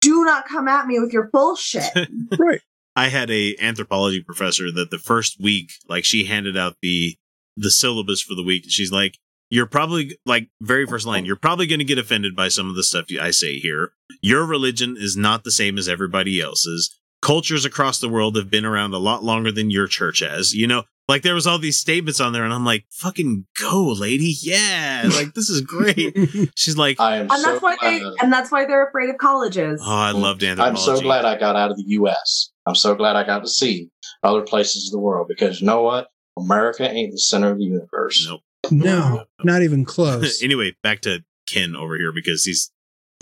do 0.00 0.24
not 0.24 0.46
come 0.48 0.68
at 0.68 0.86
me 0.86 0.98
with 0.98 1.12
your 1.12 1.28
bullshit. 1.32 1.84
Right. 2.38 2.60
I 2.96 3.08
had 3.08 3.30
a 3.30 3.56
anthropology 3.60 4.24
professor 4.24 4.72
that 4.72 4.90
the 4.90 4.98
first 4.98 5.40
week, 5.40 5.70
like 5.88 6.04
she 6.04 6.24
handed 6.24 6.56
out 6.56 6.74
the 6.82 7.16
the 7.56 7.70
syllabus 7.70 8.20
for 8.20 8.34
the 8.34 8.42
week, 8.42 8.64
and 8.64 8.72
she's 8.72 8.90
like, 8.90 9.18
"You're 9.50 9.66
probably 9.66 10.18
like 10.26 10.48
very 10.60 10.84
first 10.84 11.06
line. 11.06 11.24
You're 11.24 11.36
probably 11.36 11.68
going 11.68 11.78
to 11.78 11.84
get 11.84 11.98
offended 11.98 12.34
by 12.34 12.48
some 12.48 12.68
of 12.68 12.74
the 12.74 12.82
stuff 12.82 13.06
I 13.20 13.30
say 13.30 13.60
here. 13.60 13.92
Your 14.20 14.44
religion 14.44 14.96
is 14.98 15.16
not 15.16 15.44
the 15.44 15.52
same 15.52 15.78
as 15.78 15.88
everybody 15.88 16.40
else's. 16.40 16.98
Cultures 17.22 17.64
across 17.64 18.00
the 18.00 18.08
world 18.08 18.34
have 18.34 18.50
been 18.50 18.64
around 18.64 18.94
a 18.94 18.98
lot 18.98 19.22
longer 19.22 19.52
than 19.52 19.70
your 19.70 19.86
church 19.86 20.18
has. 20.18 20.52
You 20.52 20.66
know." 20.66 20.82
Like 21.08 21.22
there 21.22 21.34
was 21.34 21.46
all 21.46 21.58
these 21.58 21.78
statements 21.78 22.20
on 22.20 22.34
there, 22.34 22.44
and 22.44 22.52
I'm 22.52 22.66
like, 22.66 22.84
"Fucking 22.90 23.46
go, 23.58 23.94
lady! 23.98 24.34
Yeah, 24.42 25.08
like 25.14 25.32
this 25.32 25.48
is 25.48 25.62
great." 25.62 26.14
She's 26.54 26.76
like, 26.76 27.00
I 27.00 27.16
am 27.16 27.30
and 27.30 27.40
so 27.40 27.50
that's 27.50 27.62
why 27.62 27.76
they, 27.80 28.00
glad. 28.00 28.14
and 28.22 28.30
that's 28.32 28.52
why 28.52 28.66
they're 28.66 28.86
afraid 28.86 29.08
of 29.08 29.16
colleges. 29.16 29.80
"Oh, 29.82 29.90
I 29.90 30.10
loved 30.10 30.44
anthropology. 30.44 30.78
I'm 30.78 30.96
so 30.96 31.00
glad 31.00 31.24
I 31.24 31.38
got 31.38 31.56
out 31.56 31.70
of 31.70 31.78
the 31.78 31.84
U.S. 31.86 32.50
I'm 32.66 32.74
so 32.74 32.94
glad 32.94 33.16
I 33.16 33.24
got 33.24 33.38
to 33.40 33.48
see 33.48 33.88
other 34.22 34.42
places 34.42 34.88
of 34.88 34.92
the 34.92 34.98
world 34.98 35.28
because 35.28 35.62
you 35.62 35.66
know 35.66 35.80
what? 35.82 36.08
America 36.38 36.88
ain't 36.88 37.12
the 37.12 37.18
center 37.18 37.50
of 37.50 37.58
the 37.58 37.64
universe. 37.64 38.26
Nope. 38.28 38.42
No, 38.70 39.24
not 39.42 39.62
even 39.62 39.86
close. 39.86 40.42
anyway, 40.44 40.76
back 40.82 41.00
to 41.02 41.24
Ken 41.48 41.74
over 41.74 41.96
here 41.96 42.12
because 42.12 42.44
he's 42.44 42.70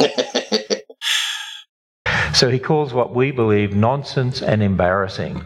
So 2.34 2.51
he 2.51 2.59
calls 2.59 2.93
what 2.93 3.14
we 3.14 3.30
believe 3.30 3.74
nonsense 3.74 4.43
and 4.43 4.62
embarrassing. 4.62 5.43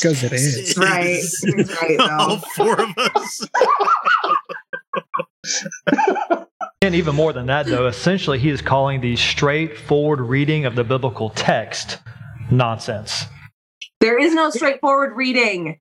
Because 0.00 0.22
it 0.22 0.32
is. 0.32 0.76
Right. 0.76 1.06
He's 1.06 1.44
right, 1.82 2.00
all 2.00 2.38
four 2.38 2.80
of 2.80 2.90
us. 2.98 3.48
And 6.84 6.94
even 6.94 7.14
more 7.14 7.32
than 7.32 7.46
that, 7.46 7.64
though, 7.64 7.86
essentially 7.86 8.38
he 8.38 8.50
is 8.50 8.60
calling 8.60 9.00
the 9.00 9.16
straightforward 9.16 10.20
reading 10.20 10.66
of 10.66 10.74
the 10.74 10.84
biblical 10.84 11.30
text 11.30 11.98
nonsense. 12.50 13.24
There 14.00 14.18
is 14.18 14.34
no 14.34 14.50
straightforward 14.50 15.16
reading. 15.16 15.80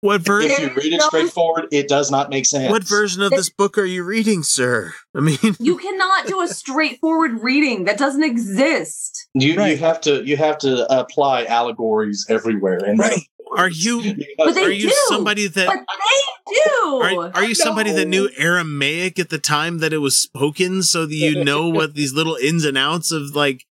What 0.00 0.20
version? 0.20 0.52
If 0.52 0.60
you 0.60 0.74
read 0.76 0.92
it 0.92 1.02
straightforward, 1.02 1.66
it 1.72 1.88
does 1.88 2.10
not 2.10 2.30
make 2.30 2.46
sense. 2.46 2.70
What 2.70 2.84
version 2.84 3.22
of 3.22 3.30
this 3.30 3.50
book 3.50 3.76
are 3.78 3.84
you 3.84 4.04
reading, 4.04 4.44
sir? 4.44 4.92
I 5.16 5.20
mean, 5.20 5.38
You 5.58 5.76
cannot 5.76 6.26
do 6.26 6.40
a 6.40 6.46
straightforward 6.46 7.42
reading. 7.42 7.84
That 7.84 7.98
doesn't 7.98 8.22
exist. 8.22 9.28
You 9.34 9.60
you 9.64 9.76
have 9.78 10.00
to 10.02 10.22
you 10.22 10.36
have 10.36 10.58
to 10.58 10.86
apply 10.96 11.46
allegories 11.46 12.26
everywhere. 12.28 12.78
And 12.84 12.98
Right. 12.98 13.22
Are 13.56 13.68
you 13.68 14.16
But 14.36 14.54
they 14.54 14.64
are 14.64 14.70
you 14.70 14.88
do. 14.88 14.96
somebody 15.08 15.46
that 15.46 15.66
But 15.66 15.76
they 15.76 16.54
do. 16.54 17.00
are, 17.02 17.30
are 17.34 17.44
you 17.44 17.54
somebody 17.54 17.92
that 17.92 18.08
knew 18.08 18.30
Aramaic 18.36 19.18
at 19.18 19.30
the 19.30 19.38
time 19.38 19.78
that 19.78 19.92
it 19.92 19.98
was 19.98 20.16
spoken 20.18 20.82
so 20.82 21.06
that 21.06 21.14
you 21.14 21.44
know 21.44 21.68
what 21.70 21.94
these 21.94 22.12
little 22.12 22.36
ins 22.36 22.64
and 22.64 22.76
outs 22.78 23.12
of 23.12 23.34
like 23.34 23.64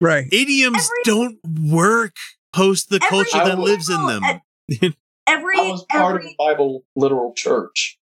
right 0.00 0.26
idioms 0.32 0.88
don't 1.04 1.38
work 1.44 2.16
post 2.52 2.90
the 2.90 3.00
culture 3.00 3.38
that 3.38 3.58
lives 3.58 3.88
in 3.88 4.06
them. 4.06 4.22
Every 5.26 5.58
I 5.58 5.70
was 5.70 5.84
part 5.90 6.16
of 6.16 6.26
a 6.26 6.34
Bible 6.38 6.84
literal 6.96 7.32
church. 7.34 7.98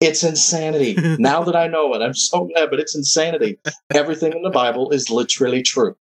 It's 0.00 0.22
insanity. 0.22 0.96
now 1.18 1.42
that 1.44 1.56
I 1.56 1.66
know 1.66 1.92
it, 1.94 2.02
I'm 2.02 2.14
so 2.14 2.44
glad, 2.44 2.70
but 2.70 2.78
it's 2.78 2.94
insanity. 2.94 3.58
Everything 3.92 4.32
in 4.32 4.42
the 4.42 4.50
Bible 4.50 4.90
is 4.90 5.10
literally 5.10 5.62
true. 5.62 5.96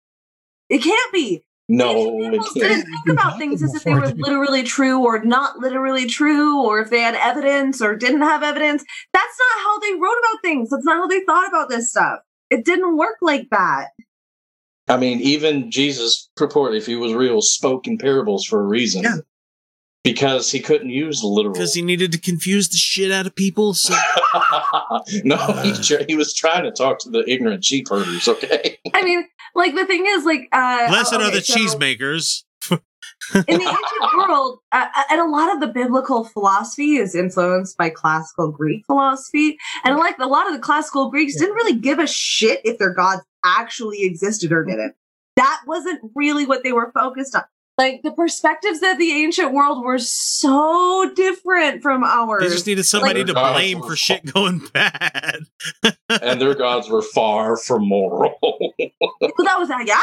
It 0.69 0.83
can't 0.83 1.13
be. 1.13 1.43
No, 1.69 2.19
it 2.21 2.31
People 2.31 2.47
didn't 2.53 2.85
think 2.85 3.09
about 3.09 3.37
things 3.37 3.61
as 3.61 3.75
if 3.75 3.83
they 3.83 3.93
were 3.93 4.07
literally 4.07 4.63
true 4.63 5.03
or 5.03 5.21
not 5.23 5.57
literally 5.59 6.05
true, 6.05 6.61
or 6.63 6.79
if 6.79 6.89
they 6.89 7.01
had 7.01 7.15
evidence 7.15 7.81
or 7.81 7.95
didn't 7.95 8.21
have 8.21 8.41
evidence. 8.41 8.85
That's 9.11 9.39
not 9.39 9.63
how 9.63 9.79
they 9.79 9.93
wrote 9.93 10.17
about 10.19 10.41
things. 10.41 10.69
That's 10.69 10.85
not 10.85 10.97
how 10.97 11.07
they 11.07 11.25
thought 11.25 11.49
about 11.49 11.67
this 11.67 11.89
stuff. 11.89 12.19
It 12.49 12.63
didn't 12.63 12.95
work 12.95 13.17
like 13.21 13.49
that. 13.51 13.89
I 14.87 14.95
mean, 14.95 15.19
even 15.19 15.69
Jesus, 15.69 16.29
purportedly, 16.37 16.77
if 16.77 16.85
he 16.85 16.95
was 16.95 17.13
real, 17.13 17.41
spoke 17.41 17.87
in 17.87 17.97
parables 17.97 18.45
for 18.45 18.61
a 18.61 18.63
reason. 18.63 19.03
Yeah. 19.03 19.17
Because 20.03 20.49
he 20.49 20.61
couldn't 20.61 20.89
use 20.89 21.21
literal. 21.21 21.53
Because 21.53 21.73
he 21.73 21.81
needed 21.81 22.13
to 22.13 22.17
confuse 22.17 22.69
the 22.69 22.77
shit 22.77 23.11
out 23.11 23.27
of 23.27 23.35
people. 23.35 23.73
So 23.73 23.93
no, 25.25 25.35
he, 25.35 25.71
uh. 25.71 25.83
tr- 25.83 26.03
he 26.07 26.15
was 26.15 26.33
trying 26.33 26.63
to 26.63 26.71
talk 26.71 26.99
to 26.99 27.09
the 27.09 27.29
ignorant 27.29 27.65
sheep 27.65 27.89
herders, 27.89 28.25
okay? 28.29 28.77
I 28.93 29.03
mean, 29.03 29.27
like 29.57 29.75
the 29.75 29.85
thing 29.85 30.05
is, 30.07 30.23
like, 30.23 30.47
uh, 30.53 30.87
Blessed 30.87 31.13
okay, 31.15 31.23
are 31.25 31.31
the 31.31 31.41
so- 31.41 31.55
cheesemakers. 31.55 32.43
in 32.71 33.59
the 33.59 33.65
ancient 33.65 34.17
world, 34.17 34.59
uh, 34.71 34.85
and 35.09 35.19
a 35.19 35.25
lot 35.25 35.53
of 35.53 35.59
the 35.59 35.67
biblical 35.67 36.23
philosophy 36.23 36.97
is 36.97 37.15
influenced 37.15 37.77
by 37.77 37.89
classical 37.89 38.51
Greek 38.51 38.85
philosophy. 38.85 39.57
And 39.83 39.97
like 39.97 40.17
a 40.19 40.27
lot 40.27 40.47
of 40.47 40.53
the 40.53 40.59
classical 40.59 41.09
Greeks 41.09 41.35
didn't 41.35 41.55
really 41.55 41.75
give 41.75 41.99
a 41.99 42.07
shit 42.07 42.61
if 42.63 42.77
their 42.77 42.93
gods 42.93 43.23
actually 43.43 44.03
existed 44.03 44.51
or 44.51 44.63
didn't. 44.63 44.93
That 45.35 45.61
wasn't 45.67 46.01
really 46.15 46.45
what 46.45 46.63
they 46.63 46.71
were 46.71 46.91
focused 46.93 47.35
on. 47.35 47.43
Like 47.77 48.01
the 48.01 48.11
perspectives 48.11 48.79
of 48.81 48.97
the 48.97 49.11
ancient 49.11 49.53
world 49.53 49.83
were 49.85 49.99
so 49.99 51.11
different 51.15 51.83
from 51.83 52.03
ours. 52.03 52.41
They 52.41 52.49
just 52.49 52.65
needed 52.65 52.85
somebody 52.85 53.23
Like- 53.23 53.27
to 53.27 53.33
blame 53.33 53.81
for 53.83 53.95
shit 53.95 54.33
going 54.33 54.67
bad. 54.73 55.41
and 56.09 56.41
their 56.41 56.55
gods 56.55 56.89
were 56.89 57.03
far 57.03 57.55
from 57.55 57.87
moral. 57.87 58.33
that 58.41 59.59
was 59.59 59.69
uh, 59.69 59.77
yeah, 59.85 60.01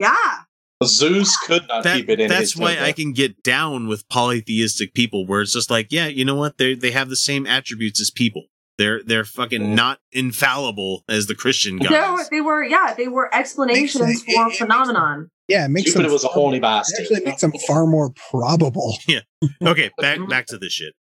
yeah. 0.00 0.38
Zeus 0.82 1.36
could 1.36 1.68
not 1.68 1.84
That- 1.84 1.96
keep 1.96 2.08
it 2.08 2.20
in 2.20 2.28
that's 2.28 2.52
his 2.52 2.56
why 2.56 2.70
temple. 2.70 2.86
I 2.86 2.92
can 2.92 3.12
get 3.12 3.42
down 3.42 3.86
with 3.86 4.08
polytheistic 4.08 4.94
people, 4.94 5.26
where 5.26 5.42
it's 5.42 5.52
just 5.52 5.70
like, 5.70 5.92
yeah, 5.92 6.06
you 6.06 6.24
know 6.24 6.36
what? 6.36 6.56
They 6.56 6.74
they 6.74 6.90
have 6.92 7.10
the 7.10 7.16
same 7.16 7.46
attributes 7.46 8.00
as 8.00 8.10
people. 8.10 8.44
They're 8.78 9.02
they're 9.04 9.24
fucking 9.24 9.60
mm-hmm. 9.60 9.74
not 9.74 10.00
infallible 10.10 11.04
as 11.08 11.26
the 11.26 11.34
Christian 11.34 11.78
They 11.78 11.86
guys. 11.86 12.18
were, 12.18 12.26
they 12.30 12.40
were, 12.40 12.64
yeah, 12.64 12.94
they 12.96 13.08
were 13.08 13.32
explanations 13.32 14.22
for 14.24 14.50
phenomenon. 14.50 15.30
Yeah, 15.48 15.66
it 15.66 15.68
makes 15.68 15.90
Cupid 15.92 16.06
them 16.06 16.12
was 16.12 16.24
a 16.24 16.28
horny 16.28 16.56
it 16.58 16.62
bastard. 16.62 17.00
actually 17.00 17.24
makes 17.24 17.40
them 17.42 17.52
far 17.66 17.86
more 17.86 18.10
probable. 18.30 18.96
Yeah. 19.08 19.20
Okay, 19.62 19.90
back 19.98 20.18
back 20.28 20.46
to 20.46 20.58
this 20.58 20.72
shit. 20.72 20.94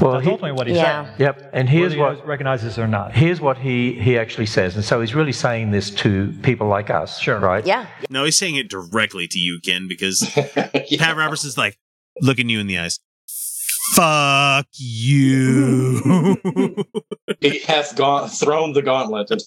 Well, 0.00 0.12
that's 0.12 0.26
ultimately 0.26 0.52
what 0.52 0.66
he's 0.66 0.76
Yeah. 0.76 1.04
saying. 1.06 1.16
Yep. 1.20 1.50
And 1.54 1.68
here's 1.68 1.96
Whether 1.96 2.16
what 2.18 2.26
recognize 2.26 2.62
this 2.62 2.78
or 2.78 2.86
not. 2.88 3.14
here's 3.14 3.40
what 3.40 3.56
he 3.58 3.92
he 3.92 4.18
actually 4.18 4.46
says, 4.46 4.74
and 4.74 4.84
so 4.84 5.00
he's 5.00 5.14
really 5.14 5.32
saying 5.32 5.70
this 5.70 5.90
to 5.92 6.32
people 6.42 6.66
like 6.66 6.90
us, 6.90 7.18
sure, 7.18 7.38
right? 7.38 7.64
Yeah. 7.64 7.86
No, 8.10 8.24
he's 8.24 8.36
saying 8.36 8.56
it 8.56 8.68
directly 8.68 9.26
to 9.28 9.38
you, 9.38 9.60
Ken, 9.64 9.86
because 9.88 10.20
Pat 10.54 11.16
Robertson's 11.16 11.56
like 11.56 11.78
looking 12.20 12.48
you 12.48 12.60
in 12.60 12.66
the 12.66 12.78
eyes. 12.78 12.98
Fuck 13.94 14.66
you. 14.72 16.36
he 17.40 17.60
hath 17.60 17.96
gone 17.96 18.28
thrown 18.28 18.72
the 18.72 18.82
gauntlet. 18.82 19.30
and 19.30 19.42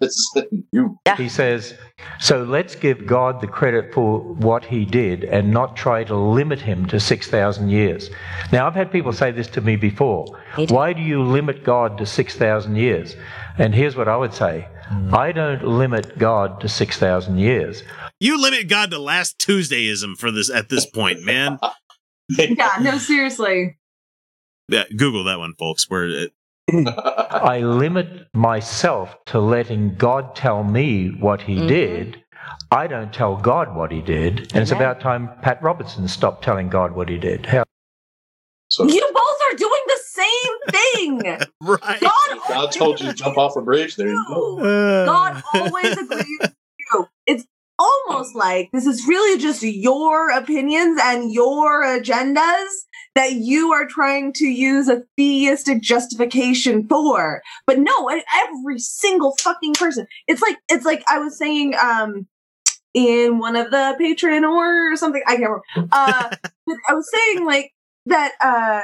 it's 0.00 0.34
you. 0.72 0.98
He 1.16 1.28
says, 1.28 1.74
so 2.20 2.42
let's 2.42 2.74
give 2.74 3.06
God 3.06 3.40
the 3.40 3.46
credit 3.46 3.94
for 3.94 4.20
what 4.20 4.64
he 4.64 4.84
did 4.84 5.24
and 5.24 5.50
not 5.50 5.76
try 5.76 6.04
to 6.04 6.16
limit 6.16 6.60
him 6.60 6.86
to 6.86 6.98
6,000 7.00 7.70
years. 7.70 8.10
Now, 8.52 8.66
I've 8.66 8.74
had 8.74 8.90
people 8.90 9.12
say 9.12 9.30
this 9.30 9.48
to 9.48 9.60
me 9.60 9.76
before. 9.76 10.26
Why 10.68 10.92
do 10.92 11.02
you 11.02 11.22
limit 11.22 11.64
God 11.64 11.98
to 11.98 12.06
6,000 12.06 12.76
years? 12.76 13.16
And 13.58 13.74
here's 13.74 13.96
what 13.96 14.08
I 14.08 14.16
would 14.16 14.34
say 14.34 14.68
hmm. 14.88 15.14
I 15.14 15.32
don't 15.32 15.64
limit 15.64 16.18
God 16.18 16.60
to 16.60 16.68
6,000 16.68 17.38
years. 17.38 17.82
you 18.20 18.40
limit 18.40 18.68
God 18.68 18.90
to 18.90 18.98
last 18.98 19.38
Tuesdayism 19.38 20.16
for 20.16 20.30
this 20.30 20.50
at 20.50 20.68
this 20.68 20.86
point, 20.86 21.22
man. 21.22 21.58
Yeah, 22.30 22.76
no, 22.80 22.98
seriously. 22.98 23.78
Yeah, 24.68 24.84
Google 24.96 25.24
that 25.24 25.38
one, 25.38 25.54
folks. 25.58 25.88
Where 25.90 26.08
it, 26.08 26.32
I 27.30 27.60
limit 27.60 28.28
myself 28.34 29.16
to 29.26 29.40
letting 29.40 29.96
God 29.96 30.36
tell 30.36 30.64
me 30.64 31.08
what 31.20 31.42
he 31.42 31.56
Mm-hmm. 31.56 31.66
did. 31.68 32.22
I 32.72 32.86
don't 32.88 33.12
tell 33.12 33.36
God 33.36 33.76
what 33.76 33.92
he 33.92 34.02
did. 34.02 34.52
And 34.54 34.62
it's 34.62 34.72
about 34.72 35.00
time 35.00 35.30
Pat 35.42 35.62
Robertson 35.62 36.08
stopped 36.08 36.44
telling 36.44 36.68
God 36.68 36.92
what 36.96 37.08
he 37.08 37.18
did. 37.18 37.46
How 37.46 37.64
You 38.80 39.10
both 39.14 39.38
are 39.52 39.56
doing 39.56 39.82
the 39.86 40.00
same 40.04 40.52
thing. 40.72 41.22
right. 41.62 42.00
God, 42.00 42.12
God 42.48 42.72
told 42.72 43.00
you 43.00 43.08
to 43.08 43.14
jump 43.14 43.38
off 43.38 43.56
a 43.56 43.62
bridge. 43.62 43.96
There 43.96 44.08
you 44.08 44.24
go. 44.28 44.58
God 45.06 45.34
always 45.54 45.96
agrees 45.96 46.26
with 46.40 46.50
you. 46.92 47.08
It's 47.26 47.44
almost 47.78 48.34
like 48.34 48.70
this 48.72 48.86
is 48.86 49.06
really 49.06 49.38
just 49.40 49.62
your 49.62 50.30
opinions 50.30 50.98
and 51.02 51.32
your 51.32 51.84
agendas 51.84 52.68
that 53.14 53.32
you 53.32 53.72
are 53.72 53.86
trying 53.86 54.32
to 54.34 54.46
use 54.46 54.88
a 54.88 55.02
theistic 55.16 55.80
justification 55.80 56.86
for. 56.86 57.42
But 57.66 57.78
no, 57.78 58.08
every 58.08 58.78
single 58.78 59.34
fucking 59.40 59.74
person. 59.74 60.06
It's 60.26 60.42
like 60.42 60.58
it's 60.68 60.84
like 60.84 61.02
I 61.08 61.18
was 61.18 61.38
saying 61.38 61.74
um 61.74 62.26
in 62.94 63.38
one 63.38 63.56
of 63.56 63.70
the 63.70 63.96
Patreon 64.00 64.48
or 64.48 64.96
something. 64.96 65.22
I 65.26 65.36
can't 65.36 65.50
remember. 65.76 65.88
Uh 65.92 66.30
I 66.88 66.94
was 66.94 67.10
saying 67.10 67.44
like 67.44 67.72
that 68.06 68.32
uh 68.40 68.82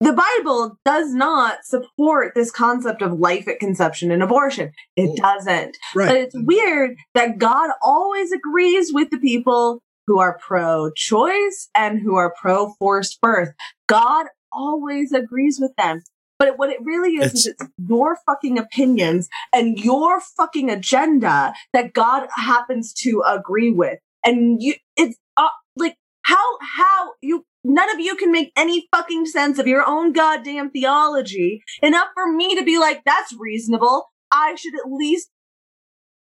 the 0.00 0.12
Bible 0.12 0.78
does 0.84 1.12
not 1.12 1.64
support 1.64 2.34
this 2.34 2.50
concept 2.50 3.02
of 3.02 3.18
life 3.18 3.46
at 3.48 3.60
conception 3.60 4.10
and 4.10 4.22
abortion. 4.22 4.72
It 4.96 5.16
doesn't. 5.16 5.76
Right. 5.94 6.08
But 6.08 6.16
it's 6.16 6.34
weird 6.36 6.96
that 7.14 7.38
God 7.38 7.70
always 7.82 8.32
agrees 8.32 8.92
with 8.92 9.10
the 9.10 9.18
people 9.18 9.82
who 10.06 10.18
are 10.18 10.38
pro 10.38 10.90
choice 10.92 11.68
and 11.74 12.00
who 12.00 12.16
are 12.16 12.34
pro 12.40 12.72
forced 12.78 13.20
birth. 13.20 13.50
God 13.88 14.26
always 14.52 15.12
agrees 15.12 15.58
with 15.60 15.72
them. 15.76 16.02
But 16.38 16.58
what 16.58 16.70
it 16.70 16.78
really 16.82 17.16
is, 17.16 17.34
is 17.34 17.46
it's 17.48 17.70
your 17.86 18.16
fucking 18.24 18.58
opinions 18.58 19.28
and 19.52 19.78
your 19.78 20.22
fucking 20.38 20.70
agenda 20.70 21.52
that 21.74 21.92
God 21.92 22.28
happens 22.34 22.94
to 22.94 23.22
agree 23.26 23.70
with. 23.70 23.98
And 24.24 24.62
you, 24.62 24.74
it's 24.96 25.18
uh, 25.36 25.48
like, 25.76 25.96
how, 26.22 26.42
how 26.62 27.10
you, 27.20 27.44
none 27.64 27.90
of 27.90 28.00
you 28.00 28.16
can 28.16 28.32
make 28.32 28.52
any 28.56 28.88
fucking 28.94 29.26
sense 29.26 29.58
of 29.58 29.66
your 29.66 29.84
own 29.86 30.12
goddamn 30.12 30.70
theology 30.70 31.62
enough 31.82 32.08
for 32.14 32.30
me 32.30 32.56
to 32.56 32.64
be 32.64 32.78
like, 32.78 33.02
that's 33.04 33.34
reasonable. 33.38 34.10
I 34.32 34.54
should 34.54 34.74
at 34.74 34.90
least 34.90 35.30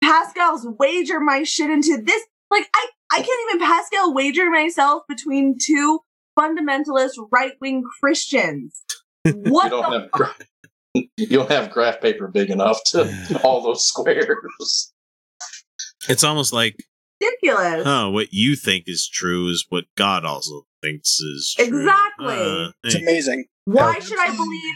Pascal's 0.03 0.66
wager 0.78 1.20
my 1.20 1.43
shit 1.45 1.70
into 1.70 2.03
this. 2.03 2.22
Like, 2.51 2.68
I, 2.74 2.89
I 3.12 3.16
can't 3.22 3.51
even 3.51 3.66
Pascal 3.66 4.12
wager 4.12 4.51
myself 4.51 5.05
between 5.09 5.57
two 5.59 6.01
fundamentalist 6.39 7.12
right 7.30 7.53
wing 7.61 7.85
Christians. 8.01 8.83
What 9.24 9.64
you 9.64 9.70
don't 9.70 9.93
the 9.93 10.01
have 10.01 10.11
gra- 10.11 10.35
you 10.95 11.26
don't 11.28 11.51
have 11.51 11.70
graph 11.70 12.01
paper 12.01 12.26
big 12.26 12.51
enough 12.51 12.83
to 12.87 13.41
all 13.45 13.62
those 13.62 13.87
squares. 13.87 14.93
it's 16.09 16.24
almost 16.24 16.53
like, 16.53 16.85
ridiculous? 17.23 17.83
oh, 17.87 18.11
what 18.11 18.33
you 18.33 18.57
think 18.57 18.85
is 18.87 19.09
true 19.09 19.49
is 19.49 19.66
what 19.68 19.85
God 19.97 20.25
also 20.25 20.66
thinks 20.83 21.20
is 21.20 21.55
true. 21.57 21.66
Exactly. 21.66 22.35
Uh, 22.35 22.70
It's 22.85 22.95
hey. 22.95 23.03
amazing. 23.03 23.45
Why 23.64 23.99
should 23.99 24.18
I 24.18 24.35
believe 24.35 24.75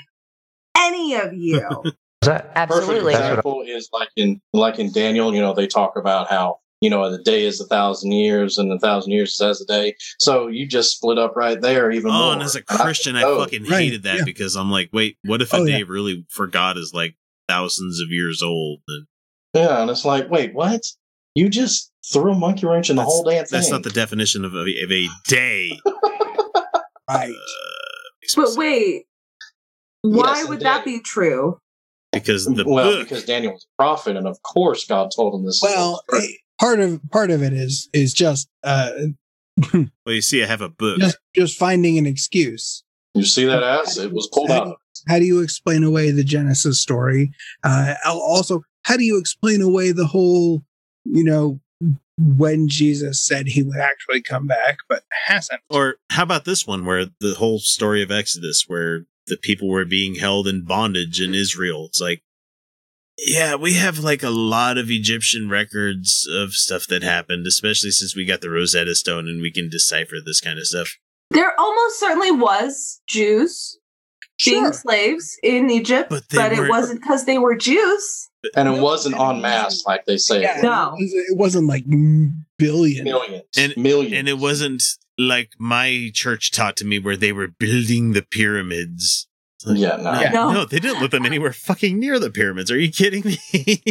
any 0.78 1.14
of 1.14 1.32
you? 1.34 1.60
that? 2.22 2.50
Absolutely. 2.54 3.12
Perfect 3.14 3.28
example 3.30 3.62
is 3.66 3.88
like 3.92 4.08
in 4.16 4.40
like 4.52 4.78
in 4.78 4.92
Daniel. 4.92 5.34
You 5.34 5.40
know, 5.40 5.54
they 5.54 5.66
talk 5.66 5.96
about 5.96 6.28
how 6.30 6.58
you 6.80 6.90
know 6.90 7.10
the 7.10 7.22
day 7.22 7.44
is 7.44 7.60
a 7.60 7.66
thousand 7.66 8.12
years, 8.12 8.58
and 8.58 8.70
a 8.72 8.78
thousand 8.78 9.12
years 9.12 9.34
is 9.34 9.40
as 9.42 9.60
a 9.60 9.66
day. 9.66 9.94
So 10.20 10.46
you 10.46 10.66
just 10.68 10.96
split 10.96 11.18
up 11.18 11.34
right 11.36 11.60
there, 11.60 11.90
even 11.90 12.10
Oh, 12.10 12.14
more. 12.14 12.32
and 12.34 12.42
as 12.42 12.54
a 12.54 12.58
And 12.68 12.78
I- 12.80 12.82
Christian, 12.84 13.16
I 13.16 13.22
oh, 13.24 13.38
fucking 13.40 13.64
Right, 13.64 13.80
hated 13.84 14.02
that 14.04 14.18
yeah. 14.18 14.24
because 14.24 14.56
I'm 14.56 14.70
like, 14.70 14.90
wait, 14.92 15.16
what 15.24 15.42
if 15.42 15.52
a 15.52 15.56
Oh, 15.58 15.66
day 15.66 15.78
yeah. 15.78 15.84
really 15.88 16.24
for 16.30 16.46
God 16.46 16.76
is 16.78 16.92
like 16.94 17.16
thousands 17.48 18.00
of 18.00 18.10
years 18.10 18.42
old? 18.42 18.80
And 18.88 19.06
Yeah, 19.54 19.80
and 19.82 19.90
it's 19.90 20.04
like, 20.04 20.30
wait, 20.30 20.54
what? 20.54 20.82
You 21.34 21.48
just 21.48 21.90
threw 22.12 22.32
a 22.32 22.34
monkey 22.34 22.66
wrench 22.66 22.90
in 22.90 22.96
the 22.96 23.02
whole 23.02 23.24
damn 23.24 23.44
thing. 23.44 23.58
That's 23.58 23.70
not 23.70 23.82
the 23.82 23.90
definition 23.90 24.44
of 24.44 24.54
a, 24.54 24.60
of 24.60 24.92
a 24.92 25.08
day. 25.26 25.78
right. 27.08 27.34
But 28.34 28.48
wait, 28.56 29.04
why 30.02 30.38
Yes, 30.38 30.48
would 30.48 30.60
that 30.60 30.84
be 30.84 31.00
true? 31.00 31.58
Because 32.12 32.46
the 32.46 32.64
well, 32.66 32.90
book. 32.92 33.08
because 33.08 33.24
Daniel 33.24 33.52
was 33.52 33.64
a 33.64 33.82
prophet, 33.82 34.16
and 34.16 34.26
of 34.26 34.40
course 34.42 34.86
God 34.86 35.10
told 35.14 35.34
him 35.34 35.44
this. 35.44 35.60
Well, 35.62 36.02
part 36.58 36.80
of 36.80 37.00
part 37.10 37.30
of 37.30 37.42
it 37.42 37.52
is 37.52 37.88
is 37.92 38.14
just 38.14 38.48
uh 38.64 38.90
Well, 39.72 39.86
you 40.14 40.22
see, 40.22 40.42
I 40.42 40.46
have 40.46 40.60
a 40.60 40.68
book. 40.68 40.98
just 40.98 41.18
just 41.34 41.58
finding 41.58 41.98
an 41.98 42.06
excuse. 42.06 42.82
you 43.14 43.24
see 43.24 43.44
that 43.44 43.62
ass? 43.62 43.98
It 43.98 44.12
was 44.12 44.28
pulled 44.32 44.50
out. 44.50 44.76
How 45.08 45.18
do 45.18 45.24
you 45.24 45.40
explain 45.40 45.84
away 45.84 46.10
the 46.10 46.24
Genesis 46.24 46.80
story? 46.80 47.32
Uh, 47.62 47.94
also, 48.04 48.62
how 48.84 48.96
do 48.96 49.04
you 49.04 49.18
explain 49.18 49.60
away 49.60 49.92
the 49.92 50.06
whole, 50.06 50.62
you 51.04 51.22
know, 51.22 51.60
when 52.18 52.68
Jesus 52.68 53.24
said 53.24 53.48
he 53.48 53.62
would 53.62 53.78
actually 53.78 54.22
come 54.22 54.46
back, 54.46 54.78
but 54.88 55.04
hasn't? 55.26 55.60
Or 55.68 55.96
how 56.10 56.22
about 56.22 56.44
this 56.44 56.66
one, 56.66 56.84
where 56.84 57.06
the 57.20 57.34
whole 57.34 57.58
story 57.58 58.02
of 58.02 58.10
Exodus, 58.10 58.64
where 58.66 59.06
the 59.26 59.36
people 59.36 59.68
were 59.68 59.84
being 59.84 60.16
held 60.16 60.48
in 60.48 60.64
bondage 60.64 61.20
in 61.20 61.34
Israel? 61.34 61.86
It's 61.86 62.00
like, 62.00 62.22
yeah, 63.18 63.54
we 63.54 63.74
have 63.74 63.98
like 63.98 64.22
a 64.22 64.30
lot 64.30 64.78
of 64.78 64.90
Egyptian 64.90 65.48
records 65.48 66.28
of 66.30 66.52
stuff 66.52 66.86
that 66.88 67.02
happened, 67.02 67.46
especially 67.46 67.90
since 67.90 68.14
we 68.14 68.24
got 68.24 68.40
the 68.40 68.50
Rosetta 68.50 68.94
Stone 68.94 69.26
and 69.26 69.40
we 69.40 69.50
can 69.50 69.68
decipher 69.68 70.16
this 70.24 70.40
kind 70.40 70.58
of 70.58 70.66
stuff. 70.66 70.96
There 71.30 71.58
almost 71.58 71.98
certainly 71.98 72.30
was 72.30 73.00
Jews 73.08 73.78
being 74.44 74.72
slaves 74.72 75.38
in 75.42 75.70
Egypt, 75.70 76.10
but, 76.10 76.28
they 76.28 76.56
it 76.56 76.68
wasn't 76.68 77.00
because 77.00 77.24
they 77.24 77.38
were 77.38 77.56
Jews. 77.56 78.28
And 78.54 78.68
it 78.68 78.80
wasn't 78.80 79.18
en 79.18 79.40
masse 79.40 79.84
like 79.86 80.04
they 80.06 80.16
say. 80.16 80.44
it 80.44 80.50
was. 80.56 80.62
No. 80.62 80.94
It, 80.98 81.02
was, 81.02 81.12
it 81.14 81.36
wasn't 81.36 81.66
like 81.66 81.84
billion, 82.58 83.04
millions, 83.04 83.04
Millions. 83.04 83.44
And 83.58 83.76
millions. 83.76 84.12
And 84.14 84.28
it 84.28 84.38
wasn't 84.38 84.82
like 85.18 85.50
my 85.58 86.10
church 86.14 86.52
taught 86.52 86.76
to 86.76 86.84
me 86.84 86.98
where 86.98 87.16
they 87.16 87.32
were 87.32 87.48
building 87.48 88.12
the 88.12 88.22
pyramids. 88.22 89.26
Like, 89.64 89.78
Yeah, 89.78 89.96
no. 89.96 90.20
yeah, 90.20 90.30
No. 90.30 90.52
no, 90.52 90.64
they 90.64 90.78
didn't 90.78 91.00
let 91.00 91.10
them 91.10 91.26
anywhere 91.26 91.52
fucking 91.52 91.98
near 91.98 92.18
the 92.18 92.30
pyramids. 92.30 92.70
Are 92.70 92.78
you 92.78 92.92
kidding 92.92 93.24
me? 93.24 93.38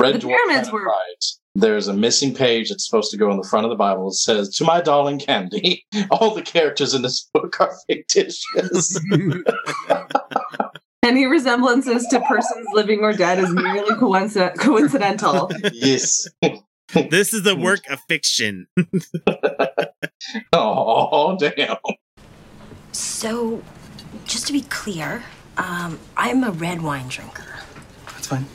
Red 0.00 0.14
The 0.14 0.18
pyramids 0.26 0.70
were- 0.72 0.80
Enterprise. 0.80 1.37
There's 1.58 1.88
a 1.88 1.92
missing 1.92 2.32
page 2.34 2.68
that's 2.68 2.86
supposed 2.86 3.10
to 3.10 3.16
go 3.16 3.32
in 3.32 3.36
the 3.36 3.48
front 3.48 3.66
of 3.66 3.70
the 3.70 3.76
Bible. 3.76 4.08
It 4.08 4.14
says, 4.14 4.54
"To 4.56 4.64
my 4.64 4.80
darling 4.80 5.18
Candy, 5.18 5.84
all 6.12 6.32
the 6.32 6.42
characters 6.42 6.94
in 6.94 7.02
this 7.02 7.28
book 7.34 7.60
are 7.60 7.74
fictitious." 7.88 9.00
Any 11.02 11.26
resemblances 11.26 12.06
to 12.08 12.20
persons 12.20 12.66
living 12.74 13.00
or 13.00 13.12
dead 13.12 13.40
is 13.40 13.50
merely 13.50 13.94
coinci- 13.96 14.56
coincidental. 14.58 15.50
yes. 15.72 16.28
this 17.10 17.34
is 17.34 17.42
the 17.42 17.56
work 17.56 17.80
of 17.90 17.98
fiction. 18.08 18.68
oh 20.52 21.36
damn! 21.38 21.76
So, 22.92 23.64
just 24.26 24.46
to 24.46 24.52
be 24.52 24.60
clear, 24.62 25.24
um, 25.56 25.98
I'm 26.16 26.44
a 26.44 26.52
red 26.52 26.82
wine 26.82 27.08
drinker. 27.08 27.56
That's 28.06 28.28
fine. 28.28 28.46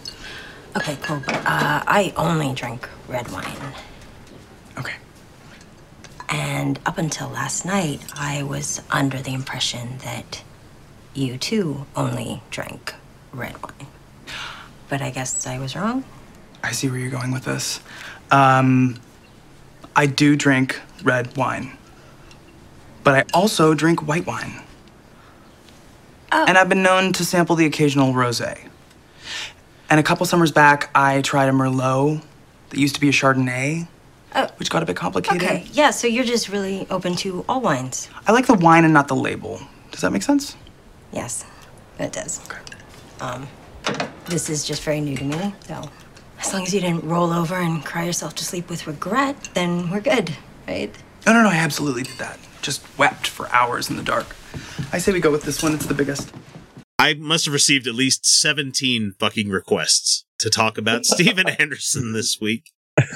Okay, 0.75 0.97
cool. 1.01 1.21
But 1.25 1.35
uh, 1.35 1.83
I 1.87 2.13
only 2.17 2.53
drink 2.53 2.89
red 3.07 3.31
wine. 3.31 3.45
Okay. 4.77 4.95
And 6.29 6.79
up 6.85 6.97
until 6.97 7.29
last 7.29 7.65
night, 7.65 8.01
I 8.15 8.43
was 8.43 8.81
under 8.89 9.19
the 9.19 9.33
impression 9.33 9.99
that 9.99 10.43
you 11.13 11.37
too 11.37 11.85
only 11.95 12.41
drank 12.49 12.95
red 13.31 13.61
wine. 13.61 13.87
But 14.89 15.01
I 15.01 15.11
guess 15.11 15.45
I 15.45 15.59
was 15.59 15.75
wrong. 15.75 16.03
I 16.63 16.71
see 16.71 16.89
where 16.89 16.97
you're 16.97 17.11
going 17.11 17.31
with 17.31 17.45
this. 17.45 17.79
Um, 18.31 18.99
I 19.95 20.07
do 20.07 20.35
drink 20.35 20.79
red 21.03 21.35
wine, 21.37 21.77
but 23.03 23.13
I 23.13 23.25
also 23.33 23.73
drink 23.73 24.07
white 24.07 24.25
wine. 24.25 24.61
And 26.31 26.57
I've 26.57 26.69
been 26.69 26.81
known 26.81 27.13
to 27.13 27.25
sample 27.25 27.55
the 27.55 27.67
occasional 27.67 28.13
rosé. 28.13 28.57
And 29.89 29.99
a 29.99 30.03
couple 30.03 30.25
summers 30.25 30.51
back, 30.51 30.89
I 30.95 31.21
tried 31.21 31.49
a 31.49 31.51
Merlot 31.51 32.21
that 32.69 32.79
used 32.79 32.95
to 32.95 33.01
be 33.01 33.09
a 33.09 33.11
Chardonnay, 33.11 33.87
Oh. 34.35 34.47
which 34.57 34.69
got 34.71 34.81
a 34.81 34.85
bit 34.85 34.95
complicated. 34.95 35.43
Okay, 35.43 35.67
yeah, 35.73 35.91
so 35.91 36.07
you're 36.07 36.23
just 36.23 36.49
really 36.49 36.87
open 36.89 37.15
to 37.17 37.45
all 37.47 37.61
wines. 37.61 38.09
I 38.25 38.31
like 38.31 38.47
the 38.47 38.55
wine 38.55 38.83
and 38.83 38.93
not 38.93 39.07
the 39.07 39.15
label. 39.15 39.61
Does 39.91 40.01
that 40.01 40.11
make 40.11 40.23
sense? 40.23 40.55
Yes, 41.11 41.45
it 41.99 42.11
does. 42.11 42.41
Um, 43.21 43.47
this 44.25 44.49
is 44.49 44.63
just 44.65 44.81
very 44.83 45.01
new 45.01 45.15
to 45.17 45.23
me, 45.23 45.53
so 45.67 45.87
as 46.39 46.51
long 46.51 46.63
as 46.63 46.73
you 46.73 46.81
didn't 46.81 47.03
roll 47.03 47.31
over 47.31 47.55
and 47.55 47.85
cry 47.85 48.05
yourself 48.05 48.33
to 48.35 48.43
sleep 48.43 48.69
with 48.69 48.87
regret, 48.87 49.35
then 49.53 49.91
we're 49.91 50.01
good, 50.01 50.35
right? 50.67 50.91
No, 51.27 51.33
no, 51.33 51.43
no, 51.43 51.49
I 51.49 51.55
absolutely 51.57 52.01
did 52.03 52.17
that. 52.17 52.39
Just 52.63 52.81
wept 52.97 53.27
for 53.27 53.47
hours 53.49 53.89
in 53.91 53.97
the 53.97 54.03
dark. 54.03 54.25
I 54.91 54.97
say 54.97 55.11
we 55.11 55.19
go 55.19 55.31
with 55.31 55.43
this 55.43 55.61
one, 55.61 55.73
it's 55.75 55.85
the 55.85 55.93
biggest. 55.93 56.33
I 57.03 57.13
must 57.15 57.45
have 57.45 57.53
received 57.53 57.85
at 57.87 57.95
least 57.95 58.25
17 58.25 59.15
fucking 59.19 59.49
requests 59.49 60.25
to 60.39 60.49
talk 60.49 60.77
about 60.77 61.05
Steven 61.13 61.47
Anderson 61.49 62.13
this 62.13 62.39
week. 62.39 62.71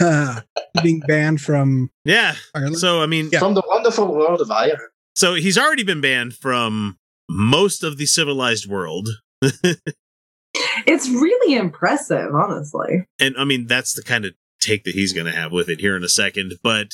being 0.83 0.99
banned 1.07 1.39
from 1.39 1.89
Yeah. 2.03 2.35
Ireland. 2.53 2.79
So, 2.79 3.01
I 3.01 3.05
mean, 3.05 3.29
From 3.31 3.53
the 3.53 3.63
wonderful 3.67 4.13
world 4.13 4.41
of 4.41 4.49
Ireland. 4.51 4.79
so 5.15 5.35
he's 5.35 5.57
already 5.57 5.83
been 5.83 6.01
banned 6.01 6.33
from 6.35 6.97
most 7.29 7.83
of 7.83 7.97
the 7.97 8.05
civilized 8.05 8.67
world. 8.67 9.07
It's 10.87 11.07
really 11.09 11.55
impressive, 11.55 12.33
honestly. 12.33 13.05
And 13.19 13.35
I 13.37 13.43
mean, 13.43 13.67
that's 13.67 13.93
the 13.93 14.01
kind 14.01 14.25
of 14.25 14.33
take 14.59 14.85
that 14.85 14.95
he's 14.95 15.13
going 15.13 15.27
to 15.27 15.31
have 15.31 15.51
with 15.51 15.69
it 15.69 15.79
here 15.79 15.95
in 15.95 16.03
a 16.03 16.09
second. 16.09 16.53
But 16.63 16.93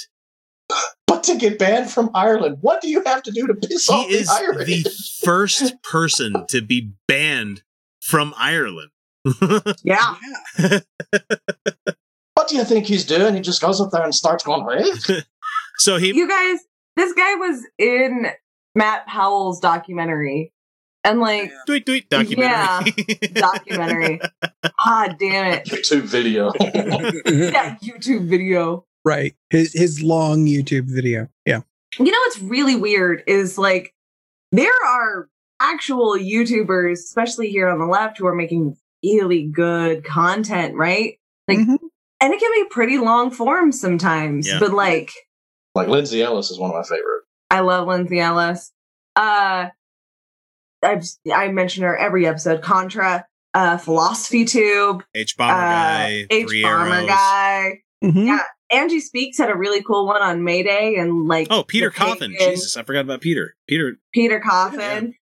But 1.24 1.34
to 1.34 1.40
get 1.40 1.58
banned 1.58 1.90
from 1.90 2.10
Ireland, 2.14 2.58
what 2.62 2.82
do 2.82 2.90
you 2.90 3.02
have 3.06 3.24
to 3.24 3.32
do 3.32 3.48
to 3.48 3.54
piss 3.54 3.90
off 3.90 4.08
he 4.08 4.16
is 4.16 4.28
the 4.28 4.34
Irish? 4.34 4.68
the 4.68 4.90
first 5.24 5.82
person 5.84 6.46
to 6.50 6.62
be 6.62 6.92
banned 7.08 7.64
from 8.02 8.34
Ireland. 8.38 8.90
Yeah. 9.84 10.16
What 12.36 12.48
do 12.48 12.56
you 12.58 12.66
think 12.66 12.88
he's 12.88 13.06
doing? 13.06 13.36
He 13.36 13.42
just 13.42 13.62
goes 13.62 13.80
up 13.80 13.92
there 13.92 14.04
and 14.04 14.14
starts 14.14 14.44
going, 14.44 14.66
hey? 15.08 15.22
so 15.78 15.98
he. 15.98 16.14
You 16.14 16.28
guys, 16.28 16.60
this 16.98 17.14
guy 17.14 17.36
was 17.36 17.66
in 17.78 18.26
Matt 18.76 19.06
Powell's 19.06 19.60
documentary. 19.60 20.52
And 21.04 21.20
like, 21.20 21.52
tweet, 21.68 21.86
tweet, 21.86 22.10
documentary. 22.10 22.94
Yeah, 22.98 23.28
documentary. 23.34 24.20
Ah, 24.80 25.16
damn 25.18 25.54
it. 25.54 25.66
YouTube 25.66 26.02
video. 26.02 26.52
yeah, 26.60 27.78
YouTube 27.84 28.28
video. 28.28 28.86
Right. 29.06 29.36
His 29.50 29.74
his 29.74 30.02
long 30.02 30.46
YouTube 30.46 30.86
video. 30.86 31.28
Yeah. 31.46 31.62
You 32.00 32.06
know 32.12 32.18
what's 32.26 32.42
really 32.42 32.76
weird 32.76 33.24
is 33.28 33.58
like 33.58 33.94
there 34.52 34.72
are 34.88 35.30
actual 35.60 36.18
YouTubers, 36.18 36.94
especially 36.94 37.50
here 37.50 37.70
on 37.70 37.80
the 37.80 37.86
left, 37.86 38.18
who 38.18 38.26
are 38.28 38.36
making 38.36 38.76
really 39.04 39.44
good 39.48 40.04
content, 40.04 40.76
right? 40.76 41.18
Like, 41.48 41.58
and 41.60 42.34
it 42.34 42.40
can 42.40 42.52
be 42.54 42.66
pretty 42.70 42.98
long 42.98 43.30
form 43.32 43.72
sometimes, 43.72 44.48
Yeah. 44.48 44.60
but 44.60 44.72
like, 44.74 45.12
like 45.76 45.88
Lindsay 45.88 46.22
Ellis 46.22 46.50
is 46.52 46.58
one 46.60 46.70
of 46.72 46.76
my 46.76 46.84
favorite. 46.84 47.24
I 47.52 47.60
love 47.62 47.88
Lindsay 47.88 48.20
Ellis. 48.20 48.72
Uh, 49.16 49.68
I've 50.84 51.04
I 51.34 51.48
mention 51.50 51.84
her 51.84 51.96
every 51.98 52.26
episode. 52.28 52.62
Contra, 52.62 53.26
uh, 53.54 53.78
Philosophy 53.78 54.46
Tube, 54.46 55.04
H 55.16 55.38
bomber 55.38 55.54
uh, 55.54 55.58
guy, 55.58 56.26
H 56.30 56.48
three 56.48 56.64
bomber 56.64 56.94
arrows. 56.96 57.08
guy. 57.08 57.80
Yeah, 58.02 58.40
Angie 58.74 59.00
Speaks 59.00 59.38
had 59.38 59.50
a 59.50 59.56
really 59.56 59.82
cool 59.84 60.06
one 60.08 60.22
on 60.22 60.44
Mayday 60.44 60.96
and 60.96 61.28
like 61.28 61.48
Oh, 61.50 61.64
Peter 61.64 61.90
Coffin. 61.92 62.36
Jesus, 62.38 62.76
I 62.78 62.84
forgot 62.84 63.02
about 63.02 63.22
Peter. 63.22 63.56
Peter. 63.68 63.98
Peter 64.14 64.40
Coffin. 64.40 65.16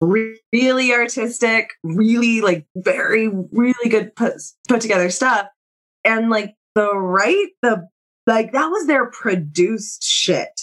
Re- 0.00 0.38
Really 0.52 0.92
artistic, 0.92 1.70
really 1.82 2.42
like 2.42 2.66
very, 2.76 3.28
really 3.28 3.88
good 3.88 4.14
put, 4.14 4.34
put 4.68 4.80
together 4.82 5.08
stuff. 5.08 5.46
And 6.04 6.28
like 6.28 6.54
the 6.74 6.94
right, 6.94 7.46
the 7.62 7.88
like 8.26 8.52
that 8.52 8.66
was 8.68 8.86
their 8.86 9.06
produced 9.10 10.02
shit. 10.02 10.60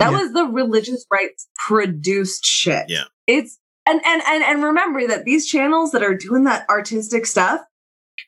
That 0.00 0.12
was 0.12 0.32
the 0.32 0.44
religious 0.44 1.04
rights 1.12 1.48
produced 1.66 2.44
shit. 2.44 2.86
Yeah. 2.88 3.04
It's 3.28 3.58
and 3.86 4.00
and 4.04 4.22
and 4.26 4.42
and 4.42 4.62
remember 4.64 5.06
that 5.06 5.24
these 5.24 5.46
channels 5.46 5.92
that 5.92 6.02
are 6.02 6.14
doing 6.14 6.44
that 6.44 6.68
artistic 6.68 7.26
stuff, 7.26 7.60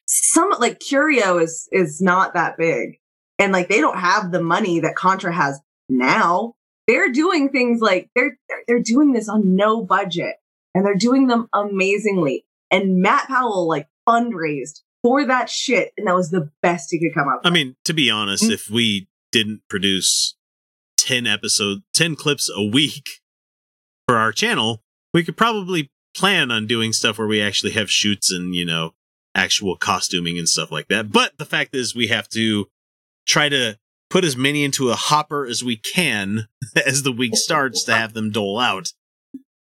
some 0.06 0.50
like 0.60 0.78
Curio 0.78 1.38
is 1.38 1.68
is 1.72 2.00
not 2.00 2.34
that 2.34 2.56
big. 2.56 2.99
And 3.40 3.52
like 3.52 3.68
they 3.68 3.80
don't 3.80 3.98
have 3.98 4.30
the 4.30 4.42
money 4.42 4.80
that 4.80 4.94
Contra 4.94 5.32
has 5.34 5.60
now. 5.88 6.54
They're 6.86 7.10
doing 7.10 7.48
things 7.48 7.80
like 7.80 8.08
they're 8.14 8.36
they're, 8.48 8.62
they're 8.68 8.82
doing 8.82 9.12
this 9.12 9.28
on 9.28 9.56
no 9.56 9.82
budget 9.82 10.36
and 10.74 10.84
they're 10.84 10.94
doing 10.94 11.26
them 11.26 11.48
amazingly. 11.52 12.44
And 12.70 13.00
Matt 13.00 13.26
Powell 13.28 13.66
like 13.68 13.88
fundraised 14.08 14.80
for 15.02 15.24
that 15.24 15.48
shit 15.48 15.92
and 15.96 16.06
that 16.06 16.14
was 16.14 16.30
the 16.30 16.50
best 16.62 16.88
he 16.90 16.98
could 17.00 17.14
come 17.14 17.28
up 17.28 17.40
With. 17.42 17.50
I 17.50 17.54
mean, 17.54 17.76
to 17.86 17.92
be 17.94 18.10
honest, 18.10 18.44
Mm. 18.44 18.52
if 18.52 18.68
we 18.70 19.08
didn't 19.32 19.62
produce 19.68 20.36
10 20.98 21.26
episodes, 21.26 21.82
10 21.94 22.16
clips 22.16 22.50
a 22.54 22.62
week 22.64 23.08
for 24.06 24.16
our 24.16 24.32
channel, 24.32 24.82
we 25.14 25.24
could 25.24 25.36
probably 25.36 25.90
plan 26.14 26.50
on 26.50 26.66
doing 26.66 26.92
stuff 26.92 27.18
where 27.18 27.26
we 27.28 27.40
actually 27.40 27.72
have 27.72 27.90
shoots 27.90 28.30
and, 28.32 28.54
you 28.54 28.64
know, 28.64 28.92
actual 29.34 29.76
costuming 29.76 30.36
and 30.38 30.48
stuff 30.48 30.70
like 30.72 30.88
that. 30.88 31.10
But 31.12 31.38
the 31.38 31.44
fact 31.46 31.74
is, 31.74 31.94
we 31.94 32.08
have 32.08 32.28
to 32.30 32.66
try 33.30 33.48
to 33.48 33.78
put 34.10 34.24
as 34.24 34.36
many 34.36 34.64
into 34.64 34.90
a 34.90 34.94
hopper 34.94 35.46
as 35.46 35.62
we 35.62 35.76
can 35.76 36.48
as 36.86 37.02
the 37.04 37.12
week 37.12 37.36
starts 37.36 37.84
to 37.84 37.92
have 37.94 38.12
them 38.12 38.30
dole 38.30 38.58
out. 38.58 38.92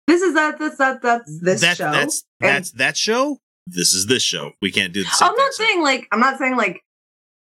This 0.06 0.20
is 0.22 0.34
that. 0.34 0.58
That's 0.58 0.76
that. 0.78 1.00
That's 1.02 1.40
this 1.40 1.60
That- 1.62 1.76
show. 1.76 1.90
That's 1.92 2.24
And- 2.40 2.48
that's 2.50 2.70
that 2.72 2.96
show. 2.96 3.38
This 3.66 3.94
is 3.94 4.06
this 4.06 4.22
show. 4.22 4.52
We 4.60 4.70
can't 4.70 4.92
do 4.92 5.02
the 5.04 5.08
same. 5.08 5.30
I'm 5.30 5.36
not 5.36 5.54
saying 5.54 5.82
like 5.82 6.06
I'm 6.12 6.20
not 6.20 6.38
saying 6.38 6.56
like 6.56 6.82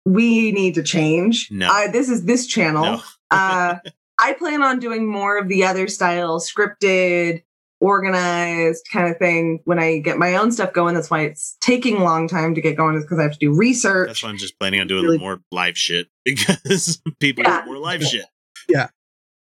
we 0.05 0.51
need 0.51 0.75
to 0.75 0.83
change. 0.83 1.47
No. 1.49 1.69
Uh, 1.71 1.89
this 1.89 2.09
is 2.09 2.25
this 2.25 2.45
channel. 2.45 2.83
No. 2.83 3.01
uh, 3.31 3.75
I 4.19 4.33
plan 4.33 4.61
on 4.61 4.79
doing 4.79 5.09
more 5.11 5.39
of 5.39 5.47
the 5.47 5.63
other 5.63 5.87
style, 5.87 6.39
scripted, 6.39 7.41
organized 7.83 8.87
kind 8.91 9.09
of 9.11 9.17
thing 9.17 9.59
when 9.65 9.77
I 9.77 9.99
get 9.99 10.17
my 10.17 10.35
own 10.37 10.51
stuff 10.51 10.73
going. 10.73 10.95
That's 10.95 11.11
why 11.11 11.21
it's 11.21 11.57
taking 11.61 11.97
a 11.97 12.03
long 12.03 12.27
time 12.27 12.55
to 12.55 12.61
get 12.61 12.77
going, 12.77 12.95
is 12.95 13.03
because 13.03 13.19
I 13.19 13.23
have 13.23 13.33
to 13.33 13.39
do 13.39 13.53
research. 13.53 14.07
That's 14.07 14.23
why 14.23 14.29
I'm 14.29 14.37
just 14.37 14.57
planning 14.59 14.79
on 14.79 14.87
doing 14.87 15.03
Really- 15.03 15.17
more 15.19 15.41
live 15.51 15.77
shit 15.77 16.07
because 16.25 17.01
people 17.19 17.43
Yeah. 17.43 17.55
want 17.57 17.65
more 17.67 17.77
live 17.77 18.01
shit. 18.03 18.25
Yeah. 18.69 18.87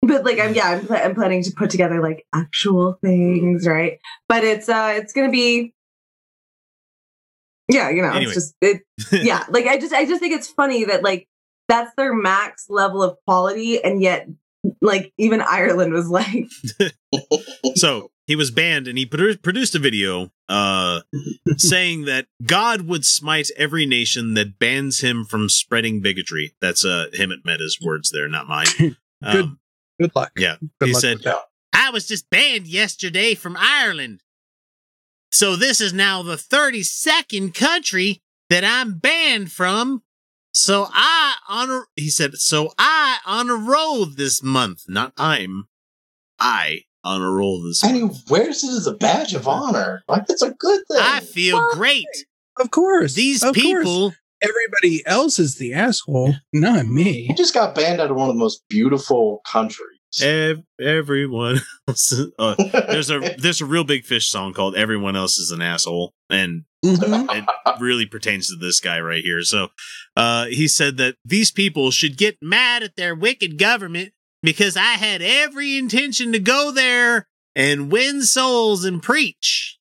But 0.02 0.24
like 0.24 0.40
I'm 0.40 0.52
yeah, 0.54 0.66
I'm, 0.70 0.86
pla- 0.86 0.96
I'm 0.96 1.14
planning 1.14 1.44
to 1.44 1.52
put 1.56 1.70
together 1.70 2.00
like 2.02 2.26
actual 2.34 2.98
things, 3.04 3.66
right? 3.68 3.98
But 4.28 4.42
it's 4.42 4.68
uh 4.68 4.94
it's 4.96 5.12
gonna 5.12 5.30
be 5.30 5.74
yeah, 7.68 7.88
you 7.88 8.02
know, 8.02 8.08
Anyway. 8.10 8.24
it's 8.24 8.34
just 8.34 8.54
it 8.60 8.82
yeah, 9.12 9.44
like 9.48 9.66
I 9.66 9.78
just 9.78 9.94
I 9.94 10.04
just 10.04 10.20
think 10.20 10.34
it's 10.34 10.48
funny 10.48 10.84
that 10.86 11.02
like 11.04 11.28
that's 11.68 11.92
their 11.96 12.12
max 12.12 12.66
level 12.68 13.02
of 13.02 13.16
quality 13.26 13.82
and 13.82 14.02
yet 14.02 14.26
like 14.80 15.12
even 15.18 15.40
Ireland 15.40 15.92
was 15.92 16.08
like 16.08 16.46
so 17.74 18.10
he 18.26 18.36
was 18.36 18.50
banned 18.50 18.86
and 18.86 18.96
he 18.96 19.04
produ- 19.06 19.42
produced 19.42 19.74
a 19.74 19.78
video 19.78 20.30
uh 20.48 21.00
saying 21.56 22.04
that 22.04 22.26
god 22.44 22.82
would 22.82 23.04
smite 23.04 23.50
every 23.56 23.86
nation 23.86 24.34
that 24.34 24.58
bans 24.58 25.00
him 25.00 25.24
from 25.24 25.48
spreading 25.48 26.00
bigotry 26.00 26.54
that's 26.60 26.84
uh 26.84 27.06
Hemant 27.16 27.42
Mehta's 27.44 27.78
words 27.84 28.10
there 28.10 28.28
not 28.28 28.46
mine 28.48 28.66
Good. 28.78 28.96
Um, 29.22 29.58
Good 30.00 30.12
luck. 30.14 30.32
yeah 30.36 30.56
Good 30.80 30.86
he 30.88 30.92
luck 30.92 31.00
said 31.02 31.34
i 31.72 31.90
was 31.90 32.06
just 32.06 32.30
banned 32.30 32.66
yesterday 32.66 33.34
from 33.34 33.56
ireland 33.58 34.20
so 35.30 35.56
this 35.56 35.80
is 35.80 35.92
now 35.92 36.22
the 36.22 36.36
32nd 36.36 37.54
country 37.54 38.22
that 38.48 38.64
i'm 38.64 38.98
banned 38.98 39.50
from 39.50 40.02
so 40.52 40.88
i 40.92 41.34
on 41.48 41.70
a 41.70 41.82
he 41.96 42.10
said 42.10 42.34
so 42.34 42.70
i 42.78 43.18
on 43.26 43.48
a 43.50 43.54
roll 43.54 44.06
this 44.06 44.42
month 44.42 44.84
not 44.88 45.12
i'm 45.16 45.64
i 46.38 46.80
on 47.04 47.20
a 47.20 47.28
roll 47.30 47.62
this 47.62 47.82
And 47.82 47.96
he 47.96 48.08
wears 48.30 48.62
it 48.62 48.68
as 48.76 48.86
a 48.86 48.94
badge 48.94 49.34
of 49.34 49.48
honor. 49.48 50.02
Like 50.06 50.22
it's 50.28 50.42
a 50.42 50.52
good 50.52 50.80
thing. 50.88 51.00
I 51.00 51.18
feel 51.18 51.60
great. 51.72 52.06
Of 52.60 52.70
course. 52.70 53.14
These 53.14 53.42
Of 53.42 53.54
course. 53.54 53.64
people. 53.64 54.12
Everybody 54.40 55.04
else 55.06 55.38
is 55.40 55.56
the 55.56 55.72
asshole, 55.74 56.34
not 56.52 56.86
me. 56.86 57.26
He 57.26 57.34
just 57.34 57.54
got 57.54 57.74
banned 57.74 58.00
out 58.00 58.10
of 58.10 58.16
one 58.16 58.28
of 58.28 58.34
the 58.34 58.38
most 58.38 58.62
beautiful 58.68 59.40
countries. 59.46 59.98
Ev- 60.20 60.62
everyone 60.80 61.60
else. 61.88 62.12
is- 62.12 62.32
uh, 62.38 62.54
there's 62.72 63.10
a 63.10 63.20
there's 63.38 63.60
a 63.60 63.66
Reel 63.66 63.84
Big 63.84 64.04
Fish 64.04 64.28
song 64.28 64.52
called 64.52 64.76
"Everyone 64.76 65.16
Else 65.16 65.38
Is 65.38 65.50
an 65.50 65.62
Asshole," 65.62 66.12
and 66.28 66.64
it 66.82 67.44
really 67.80 68.06
pertains 68.06 68.48
to 68.48 68.56
this 68.56 68.80
guy 68.80 69.00
right 69.00 69.22
here. 69.22 69.42
So, 69.42 69.68
uh, 70.16 70.46
he 70.46 70.66
said 70.68 70.96
that 70.98 71.14
these 71.24 71.50
people 71.50 71.90
should 71.90 72.16
get 72.16 72.36
mad 72.42 72.82
at 72.82 72.96
their 72.96 73.14
wicked 73.14 73.58
government 73.58 74.12
because 74.42 74.76
I 74.76 74.94
had 74.94 75.22
every 75.22 75.76
intention 75.78 76.32
to 76.32 76.38
go 76.40 76.72
there 76.72 77.28
and 77.54 77.90
win 77.92 78.22
souls 78.22 78.84
and 78.84 79.02
preach. 79.02 79.78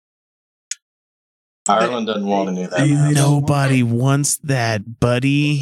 Ireland 1.67 2.07
doesn't 2.07 2.25
want 2.25 2.49
any 2.49 2.63
of 2.63 2.71
that. 2.71 2.87
Nobody 3.15 3.83
wants 3.83 4.37
that, 4.37 4.99
buddy. 4.99 5.61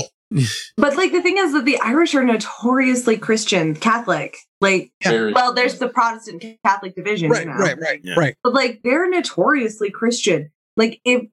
But 0.78 0.96
like 0.96 1.12
the 1.12 1.22
thing 1.22 1.38
is 1.38 1.54
that 1.54 1.66
the 1.66 1.80
Irish 1.80 2.16
are 2.16 2.24
notoriously 2.24 3.18
Christian, 3.18 3.76
Catholic. 3.76 4.38
Like, 4.62 4.92
Very. 5.04 5.32
well, 5.34 5.54
there's 5.54 5.80
the 5.80 5.88
Protestant 5.88 6.44
Catholic 6.66 6.96
division, 6.96 7.30
Right, 7.30 7.46
you 7.46 7.52
know? 7.52 7.58
right, 7.58 7.80
right, 7.80 8.02
Yeah. 8.04 8.16
right. 8.18 8.36
But 8.44 8.54
like 8.54 8.82
they're 8.84 9.10
notoriously 9.10 9.90
Christian. 9.90 10.52
Like 10.76 11.00
if 11.06 11.24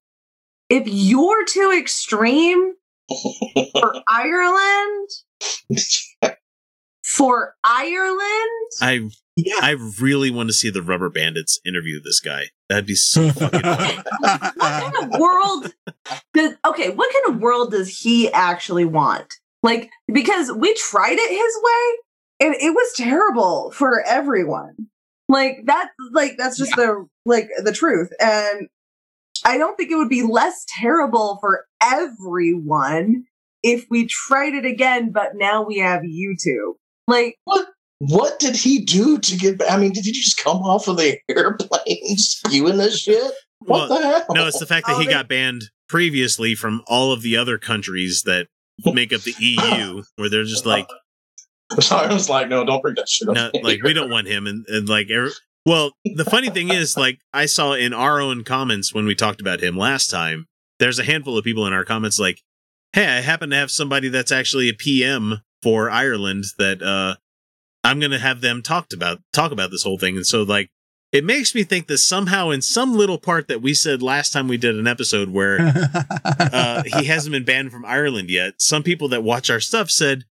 if 0.69 0.85
you're 0.87 1.45
too 1.45 1.73
extreme 1.77 2.75
for 3.73 3.95
Ireland, 4.09 5.09
for 7.05 7.55
Ireland, 7.65 8.71
I 8.81 9.09
I 9.63 9.77
really 10.01 10.31
want 10.31 10.49
to 10.49 10.53
see 10.53 10.71
the 10.71 10.81
Rubberbandits 10.81 11.59
interview 11.67 12.01
this 12.03 12.21
guy. 12.21 12.47
That'd 12.69 12.87
be 12.87 12.95
so 12.95 13.31
fucking 13.33 13.61
funny. 13.61 13.97
what 14.21 14.55
kind 14.57 14.97
of 15.15 15.21
world 15.21 15.73
does 16.35 16.55
okay, 16.67 16.91
what 16.91 17.13
kind 17.13 17.35
of 17.37 17.41
world 17.43 17.71
does 17.73 18.01
he 18.01 18.31
actually 18.33 18.85
want? 18.85 19.35
Like 19.63 19.91
because 20.13 20.51
we 20.53 20.75
tried 20.75 21.17
it 21.19 21.31
his 21.31 21.63
way 21.63 22.03
and 22.41 22.55
it 22.55 22.71
was 22.71 22.93
terrible 22.97 23.71
for 23.73 24.03
everyone. 24.07 24.75
Like 25.29 25.63
that 25.67 25.91
like 26.13 26.37
that's 26.39 26.59
just 26.59 26.77
the 26.77 27.07
like 27.25 27.49
the 27.63 27.73
truth. 27.73 28.11
And 28.21 28.69
I 29.45 29.59
don't 29.59 29.77
think 29.77 29.91
it 29.91 29.97
would 29.97 30.09
be 30.09 30.23
less 30.23 30.65
terrible 30.79 31.39
for 31.41 31.67
everyone 31.83 33.25
if 33.63 33.87
we 33.91 34.07
tried 34.07 34.55
it 34.55 34.65
again, 34.65 35.11
but 35.11 35.33
now 35.35 35.65
we 35.65 35.79
have 35.79 36.03
YouTube. 36.03 36.75
Like 37.09 37.37
what 37.45 37.69
what 37.99 38.39
did 38.39 38.57
he 38.57 38.85
do 38.85 39.19
to 39.19 39.37
get 39.37 39.61
I 39.71 39.77
mean, 39.79 39.93
did 39.93 40.05
he 40.05 40.13
just 40.13 40.43
come 40.43 40.59
off 40.59 40.89
of 40.89 40.99
the 40.99 41.19
airplane 41.29 42.17
spewing 42.19 42.77
this 42.77 43.01
shit? 43.01 43.33
What 43.61 43.89
Well, 43.89 44.01
the 44.01 44.07
hell? 44.07 44.27
No, 44.31 44.47
it's 44.47 44.61
the 44.61 44.67
fact 44.67 44.87
that 44.87 45.01
he 45.01 45.07
um, 45.07 45.13
got 45.13 45.29
banned 45.29 45.65
previously 45.89 46.55
from 46.55 46.83
all 46.87 47.13
of 47.13 47.23
the 47.23 47.37
other 47.37 47.59
countries 47.59 48.23
that 48.27 48.49
make 48.85 49.13
up 49.13 49.23
the 49.23 49.35
EU, 49.39 50.03
where 50.17 50.29
they're 50.29 50.45
just 50.45 50.67
like, 50.67 50.87
I 51.91 52.13
was 52.13 52.29
like, 52.29 52.49
no, 52.49 52.65
don't 52.65 52.83
bring 52.83 52.95
that 52.95 53.09
shit 53.09 53.29
up. 53.29 53.35
no, 53.35 53.51
like 53.63 53.83
we 53.83 53.93
don't 53.93 54.11
want 54.11 54.29
him, 54.29 54.47
and, 54.47 54.65
and 54.69 54.89
like, 54.89 55.11
every, 55.11 55.31
well, 55.67 55.93
the 56.05 56.25
funny 56.25 56.49
thing 56.49 56.71
is, 56.71 56.97
like, 56.97 57.19
I 57.33 57.47
saw 57.47 57.73
in 57.73 57.93
our 57.93 58.21
own 58.21 58.45
comments 58.45 58.95
when 58.95 59.05
we 59.05 59.17
talked 59.17 59.41
about 59.41 59.61
him 59.61 59.77
last 59.77 60.09
time, 60.09 60.47
there's 60.79 61.01
a 61.01 61.05
handful 61.05 61.37
of 61.37 61.45
people 61.45 61.67
in 61.67 61.73
our 61.73 61.85
comments 61.85 62.21
like, 62.21 62.41
hey, 62.93 63.05
I 63.05 63.21
happen 63.21 63.51
to 63.51 63.57
have 63.57 63.73
somebody 63.73 64.09
that's 64.09 64.31
actually 64.31 64.69
a 64.69 64.75
PM 64.75 65.43
for 65.63 65.91
Ireland 65.91 66.45
that 66.59 66.83
uh 66.83 67.17
I'm 67.83 67.99
gonna 67.99 68.19
have 68.19 68.41
them 68.41 68.63
talked 68.63 68.93
about 68.93 69.19
talk 69.33 69.53
about 69.53 69.71
this 69.71 69.83
whole 69.83 69.99
thing, 69.99 70.17
and 70.17 70.27
so 70.27 70.43
like. 70.43 70.71
It 71.13 71.25
makes 71.25 71.55
me 71.55 71.63
think 71.63 71.87
that 71.87 71.99
somehow, 71.99 72.51
in 72.51 72.61
some 72.61 72.93
little 72.93 73.17
part 73.17 73.47
that 73.47 73.63
we 73.63 73.75
said 73.75 74.03
last 74.03 74.33
time 74.33 74.49
we 74.49 74.59
did 74.59 74.77
an 74.77 74.89
episode 74.89 75.31
where 75.31 75.59
uh, 76.25 76.83
he 76.83 77.05
hasn't 77.05 77.33
been 77.33 77.45
banned 77.45 77.71
from 77.71 77.87
Ireland 77.87 78.29
yet. 78.29 78.55
Some 78.59 78.83
people 78.83 79.09
that 79.11 79.23
watch 79.23 79.49
our 79.49 79.61
stuff 79.61 79.89
said, 79.89 80.25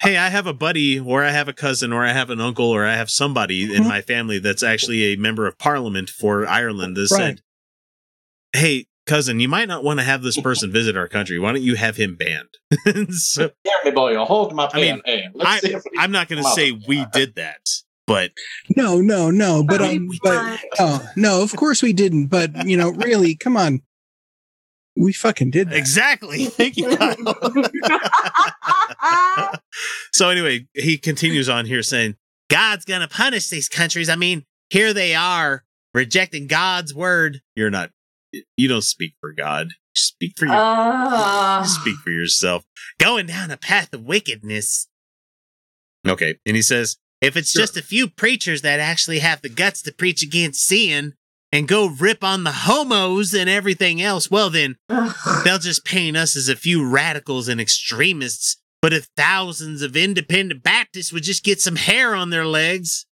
"Hey, 0.00 0.16
I 0.16 0.28
have 0.28 0.46
a 0.46 0.52
buddy, 0.52 0.98
or 0.98 1.24
I 1.24 1.30
have 1.30 1.48
a 1.48 1.52
cousin, 1.52 1.92
or 1.92 2.04
I 2.04 2.12
have 2.12 2.30
an 2.30 2.40
uncle, 2.40 2.66
or 2.66 2.84
I 2.84 2.94
have 2.94 3.10
somebody 3.10 3.74
in 3.74 3.86
my 3.86 4.02
family 4.02 4.38
that's 4.38 4.62
actually 4.62 5.12
a 5.12 5.16
member 5.16 5.46
of 5.46 5.58
Parliament 5.58 6.10
for 6.10 6.46
Ireland." 6.46 6.96
That 6.96 7.08
said, 7.08 7.42
"Hey, 8.52 8.86
cousin, 9.06 9.40
you 9.40 9.48
might 9.48 9.68
not 9.68 9.84
want 9.84 10.00
to 10.00 10.04
have 10.04 10.22
this 10.22 10.40
person 10.40 10.70
visit 10.72 10.96
our 10.96 11.08
country. 11.08 11.38
Why 11.38 11.52
don't 11.52 11.62
you 11.62 11.76
have 11.76 11.96
him 11.96 12.16
banned?" 12.16 13.10
so, 13.12 13.50
Yeah, 13.64 13.72
me 13.84 13.90
boy, 13.90 14.16
hold 14.24 14.54
my 14.54 14.68
I 14.72 14.80
mean, 14.80 15.02
hey, 15.04 15.24
let's 15.34 15.64
I, 15.64 15.68
see 15.68 15.76
I'm 15.98 16.12
not 16.12 16.28
going 16.28 16.42
to 16.42 16.50
say 16.50 16.72
we 16.72 17.06
did 17.12 17.36
that, 17.36 17.60
but 18.06 18.32
No, 18.76 19.00
no, 19.00 19.30
no. 19.30 19.64
But 19.64 19.82
um, 19.82 20.08
but 20.22 20.60
no, 20.78 21.00
no. 21.16 21.42
Of 21.42 21.56
course 21.56 21.82
we 21.82 21.92
didn't. 21.92 22.26
But 22.26 22.66
you 22.66 22.76
know, 22.76 22.90
really, 22.90 23.34
come 23.34 23.56
on. 23.56 23.82
We 24.96 25.12
fucking 25.12 25.50
did 25.50 25.68
that. 25.70 25.76
Exactly. 25.76 26.44
Thank 26.46 26.76
you, 26.76 26.90
so 30.12 30.30
anyway, 30.30 30.66
he 30.74 30.96
continues 30.96 31.48
on 31.48 31.66
here 31.66 31.82
saying, 31.82 32.16
God's 32.48 32.84
gonna 32.84 33.08
punish 33.08 33.48
these 33.48 33.68
countries. 33.68 34.08
I 34.08 34.16
mean, 34.16 34.44
here 34.70 34.92
they 34.92 35.14
are 35.14 35.64
rejecting 35.92 36.46
God's 36.46 36.94
word. 36.94 37.40
You're 37.54 37.70
not 37.70 37.90
you 38.56 38.68
don't 38.68 38.82
speak 38.84 39.14
for 39.20 39.32
God. 39.32 39.68
You 39.68 39.72
speak 39.94 40.32
for 40.36 40.46
your 40.46 40.54
Ah. 40.56 41.62
you 41.62 41.68
speak 41.68 41.96
for 42.02 42.10
yourself. 42.10 42.64
Going 42.98 43.26
down 43.26 43.50
a 43.50 43.56
path 43.56 43.92
of 43.92 44.02
wickedness. 44.02 44.88
Okay. 46.06 46.36
And 46.46 46.56
he 46.56 46.62
says, 46.62 46.96
if 47.20 47.36
it's 47.36 47.52
just 47.52 47.76
a 47.76 47.82
few 47.82 48.08
preachers 48.08 48.62
that 48.62 48.78
actually 48.78 49.20
have 49.20 49.42
the 49.42 49.48
guts 49.48 49.82
to 49.82 49.92
preach 49.92 50.22
against 50.22 50.64
sin 50.66 51.14
and 51.56 51.66
go 51.66 51.86
rip 51.86 52.22
on 52.22 52.44
the 52.44 52.52
homos 52.52 53.32
and 53.32 53.48
everything 53.48 54.02
else, 54.02 54.30
well 54.30 54.50
then 54.50 54.76
they'll 55.42 55.58
just 55.58 55.86
paint 55.86 56.14
us 56.14 56.36
as 56.36 56.50
a 56.50 56.56
few 56.56 56.86
radicals 56.86 57.48
and 57.48 57.58
extremists. 57.60 58.58
But 58.82 58.92
if 58.92 59.08
thousands 59.16 59.80
of 59.80 59.96
independent 59.96 60.62
Baptists 60.62 61.14
would 61.14 61.22
just 61.22 61.42
get 61.42 61.60
some 61.60 61.76
hair 61.76 62.14
on 62.14 62.28
their 62.28 62.44
legs. 62.44 63.06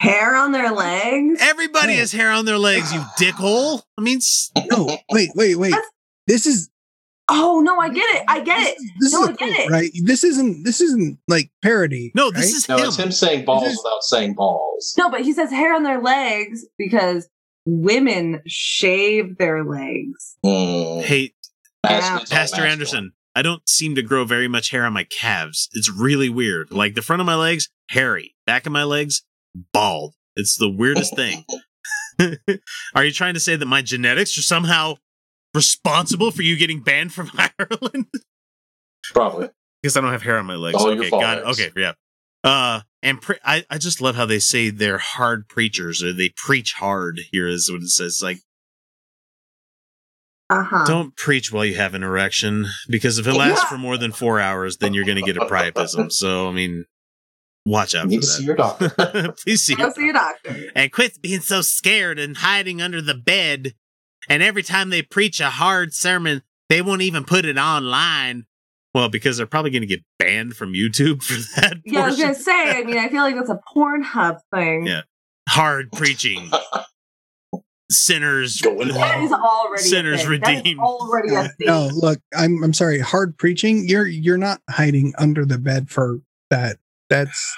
Hair 0.00 0.34
on 0.34 0.52
their 0.52 0.72
legs? 0.72 1.38
Everybody 1.42 1.96
has 1.96 2.12
hair 2.12 2.30
on 2.30 2.46
their 2.46 2.58
legs, 2.58 2.92
you 2.92 3.00
dickhole. 3.18 3.82
I 3.98 4.00
mean, 4.00 4.20
No, 4.70 4.96
wait, 5.10 5.30
wait, 5.34 5.56
wait. 5.56 5.74
This 6.26 6.46
is 6.46 6.70
Oh 7.28 7.60
no, 7.60 7.78
I 7.78 7.88
get 7.88 8.04
it. 8.16 8.24
I 8.28 8.40
get 8.40 8.60
it. 8.68 8.78
this 9.00 9.12
no, 9.12 9.22
is 9.24 9.28
I 9.28 9.32
a 9.32 9.34
get 9.36 9.48
quote, 9.54 9.66
it. 9.66 9.70
right. 9.70 9.90
This 10.04 10.22
isn't 10.24 10.64
this 10.64 10.80
isn't 10.80 11.18
like 11.26 11.50
parody. 11.62 12.12
No, 12.14 12.30
right? 12.30 12.44
No, 12.68 12.78
it's 12.78 12.96
him 12.96 13.10
saying 13.10 13.44
balls 13.44 13.64
is- 13.64 13.80
without 13.82 14.02
saying 14.02 14.34
balls. 14.34 14.94
No, 14.96 15.10
but 15.10 15.22
he 15.22 15.32
says 15.32 15.50
hair 15.50 15.74
on 15.74 15.82
their 15.82 16.00
legs 16.00 16.64
because 16.78 17.28
women 17.64 18.42
shave 18.46 19.38
their 19.38 19.64
legs. 19.64 20.36
Hmm. 20.44 21.00
Hey, 21.00 21.32
Yeah. 21.84 22.20
Pastor 22.30 22.62
Anderson, 22.62 23.12
I 23.34 23.42
don't 23.42 23.68
seem 23.68 23.96
to 23.96 24.02
grow 24.02 24.24
very 24.24 24.46
much 24.48 24.70
hair 24.70 24.84
on 24.84 24.92
my 24.92 25.04
calves. 25.04 25.68
It's 25.72 25.90
really 25.90 26.28
weird. 26.28 26.70
Like 26.70 26.94
the 26.94 27.02
front 27.02 27.20
of 27.20 27.26
my 27.26 27.34
legs, 27.34 27.68
hairy. 27.90 28.36
Back 28.46 28.66
of 28.66 28.72
my 28.72 28.84
legs, 28.84 29.22
bald. 29.72 30.14
It's 30.36 30.56
the 30.56 30.68
weirdest 30.68 31.16
thing. 31.16 31.44
are 32.94 33.04
you 33.04 33.12
trying 33.12 33.34
to 33.34 33.40
say 33.40 33.56
that 33.56 33.66
my 33.66 33.82
genetics 33.82 34.38
are 34.38 34.42
somehow 34.42 34.94
responsible 35.56 36.30
for 36.30 36.42
you 36.42 36.56
getting 36.56 36.80
banned 36.82 37.12
from 37.12 37.30
Ireland? 37.58 38.06
Probably. 39.12 39.48
Because 39.82 39.96
I 39.96 40.00
don't 40.00 40.12
have 40.12 40.22
hair 40.22 40.38
on 40.38 40.46
my 40.46 40.54
legs. 40.54 40.76
All 40.76 40.90
your 40.92 41.00
okay, 41.00 41.10
fault, 41.10 41.22
got 41.22 41.38
it. 41.38 41.44
Okay, 41.44 41.70
yeah. 41.76 41.92
Uh, 42.44 42.80
and 43.02 43.20
pre- 43.20 43.38
I, 43.44 43.64
I 43.70 43.78
just 43.78 44.00
love 44.00 44.14
how 44.16 44.26
they 44.26 44.38
say 44.38 44.70
they're 44.70 44.98
hard 44.98 45.48
preachers 45.48 46.02
or 46.02 46.12
they 46.12 46.30
preach 46.36 46.74
hard. 46.74 47.20
Here 47.32 47.48
is 47.48 47.70
what 47.70 47.82
it 47.82 47.88
says. 47.88 48.20
Like, 48.22 48.38
Uh-huh. 50.50 50.84
don't 50.86 51.16
preach 51.16 51.52
while 51.52 51.64
you 51.64 51.74
have 51.74 51.94
an 51.94 52.02
erection 52.04 52.66
because 52.88 53.18
if 53.18 53.26
it 53.26 53.32
lasts 53.34 53.64
for 53.64 53.76
more 53.78 53.96
than 53.96 54.12
four 54.12 54.38
hours, 54.40 54.76
then 54.76 54.94
you're 54.94 55.04
going 55.04 55.16
to 55.18 55.22
get 55.22 55.36
a 55.36 55.40
priapism. 55.46 56.10
So, 56.12 56.48
I 56.48 56.52
mean, 56.52 56.84
watch 57.64 57.94
out 57.96 58.02
for 58.02 58.08
Need 58.08 58.22
to 58.22 58.26
that. 58.26 58.32
see 58.32 58.44
your 58.44 58.54
doctor. 58.56 59.32
Please 59.44 59.62
see. 59.62 59.74
Go 59.74 59.90
see 59.92 60.08
a 60.08 60.12
doctor. 60.12 60.70
And 60.76 60.92
quit 60.92 61.20
being 61.20 61.40
so 61.40 61.62
scared 61.62 62.18
and 62.20 62.36
hiding 62.36 62.80
under 62.80 63.02
the 63.02 63.14
bed. 63.14 63.74
And 64.28 64.42
every 64.42 64.62
time 64.62 64.90
they 64.90 65.02
preach 65.02 65.40
a 65.40 65.50
hard 65.50 65.94
sermon, 65.94 66.42
they 66.68 66.82
won't 66.82 67.02
even 67.02 67.24
put 67.24 67.44
it 67.44 67.58
online. 67.58 68.46
Well, 68.94 69.08
because 69.08 69.36
they're 69.36 69.46
probably 69.46 69.70
going 69.70 69.82
to 69.82 69.86
get 69.86 70.00
banned 70.18 70.54
from 70.54 70.72
YouTube 70.72 71.22
for 71.22 71.34
that. 71.60 71.78
Yeah, 71.84 72.00
I 72.02 72.06
was 72.06 72.16
portion. 72.16 72.32
gonna 72.32 72.42
say. 72.42 72.78
I 72.80 72.84
mean, 72.84 72.98
I 72.98 73.08
feel 73.08 73.22
like 73.22 73.34
that's 73.34 73.50
a 73.50 73.60
Pornhub 73.76 74.38
thing. 74.54 74.86
Yeah. 74.86 75.02
Hard 75.48 75.92
preaching. 75.92 76.50
Sinners. 77.90 78.58
That 78.58 79.20
is 79.22 79.32
already 79.32 79.82
a 79.82 79.84
Sinners. 79.84 80.24
That 80.24 80.24
is 80.24 80.26
redeemed. 80.26 80.80
already 80.80 81.34
a 81.34 81.42
thing. 81.44 81.66
No, 81.68 81.88
look, 81.92 82.18
I'm 82.34 82.62
I'm 82.64 82.72
sorry. 82.72 82.98
Hard 82.98 83.38
preaching. 83.38 83.88
You're 83.88 84.08
you're 84.08 84.38
not 84.38 84.60
hiding 84.68 85.12
under 85.18 85.44
the 85.44 85.56
bed 85.58 85.88
for 85.88 86.18
that. 86.50 86.78
That's 87.10 87.56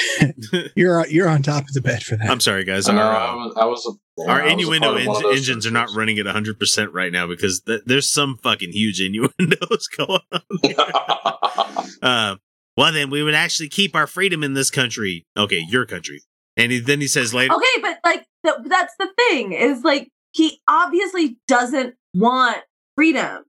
you're 0.76 1.06
you're 1.08 1.28
on 1.28 1.42
top 1.42 1.64
of 1.64 1.72
the 1.74 1.82
bed 1.82 2.02
for 2.02 2.16
that. 2.16 2.30
I'm 2.30 2.40
sorry, 2.40 2.64
guys. 2.64 2.88
I 2.88 2.94
know, 2.94 3.02
Our, 3.02 3.14
I 3.14 3.28
uh, 3.28 3.36
was, 3.36 3.56
I 3.56 3.64
was 3.66 3.98
a, 4.18 4.30
our 4.30 4.42
I 4.42 4.44
was 4.44 4.50
a 4.50 4.52
innuendo 4.54 4.88
part 4.88 5.00
of 5.00 5.06
one 5.06 5.16
of 5.16 5.22
en- 5.22 5.28
those 5.30 5.38
engines 5.38 5.66
are 5.66 5.70
not 5.70 5.90
running 5.94 6.18
at 6.18 6.26
100% 6.26 6.88
right 6.92 7.12
now 7.12 7.26
because 7.26 7.60
th- 7.60 7.82
there's 7.84 8.08
some 8.08 8.38
fucking 8.38 8.72
huge 8.72 9.00
innuendos 9.00 9.88
going 9.96 10.20
on. 10.32 11.86
uh, 12.02 12.36
well, 12.76 12.92
then 12.92 13.10
we 13.10 13.22
would 13.22 13.34
actually 13.34 13.68
keep 13.68 13.94
our 13.94 14.06
freedom 14.06 14.42
in 14.42 14.54
this 14.54 14.70
country. 14.70 15.26
Okay, 15.36 15.62
your 15.68 15.84
country. 15.84 16.22
And 16.56 16.72
he, 16.72 16.80
then 16.80 17.00
he 17.00 17.06
says 17.06 17.34
later, 17.34 17.54
Okay, 17.54 17.82
but 17.82 17.98
like 18.04 18.24
th- 18.44 18.58
that's 18.66 18.94
the 18.98 19.08
thing 19.28 19.52
is 19.52 19.84
like 19.84 20.08
he 20.32 20.60
obviously 20.68 21.36
doesn't 21.48 21.94
want 22.14 22.58
freedom. 22.96 23.44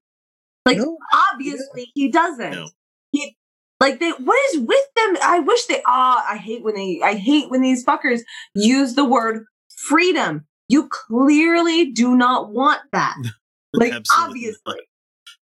Like 0.65 0.79
obviously 1.31 1.91
he 1.93 2.09
doesn't. 2.09 2.53
He 2.53 2.69
like 3.83 3.99
they 3.99 4.11
what 4.11 4.37
is 4.53 4.61
with 4.61 4.93
them? 4.95 5.17
I 5.21 5.39
wish 5.39 5.65
they 5.65 5.81
ah 5.85 6.25
I 6.27 6.37
hate 6.37 6.63
when 6.63 6.75
they 6.75 7.01
I 7.03 7.15
hate 7.15 7.49
when 7.49 7.61
these 7.61 7.85
fuckers 7.85 8.21
use 8.55 8.95
the 8.95 9.03
word 9.03 9.45
freedom. 9.75 10.45
You 10.69 10.87
clearly 10.87 11.91
do 11.91 12.15
not 12.15 12.51
want 12.51 12.81
that. 12.91 13.17
Like 13.75 13.91
obviously. 14.15 14.75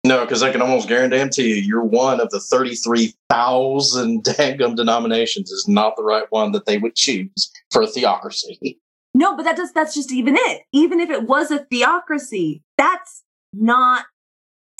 No, 0.03 0.25
because 0.25 0.41
I 0.41 0.51
can 0.51 0.59
almost 0.59 0.87
guarantee 0.87 1.49
you, 1.49 1.55
you're 1.57 1.83
one 1.83 2.19
of 2.19 2.31
the 2.31 2.39
33,000 2.39 4.23
dangum 4.37 4.73
denominations 4.73 5.51
is 5.51 5.67
not 5.67 5.95
the 5.95 6.01
right 6.01 6.25
one 6.31 6.51
that 6.53 6.65
they 6.65 6.79
would 6.79 6.95
choose 6.95 7.51
for 7.71 7.83
a 7.83 7.87
theocracy. 7.87 8.79
No, 9.13 9.37
but 9.37 9.43
that 9.43 9.55
does 9.55 9.71
that's 9.71 9.93
just 9.93 10.11
even 10.11 10.35
it. 10.35 10.63
Even 10.73 10.99
if 10.99 11.11
it 11.11 11.27
was 11.27 11.51
a 11.51 11.59
theocracy, 11.59 12.63
that's 12.75 13.23
not 13.53 14.05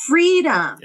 freedom. 0.08 0.80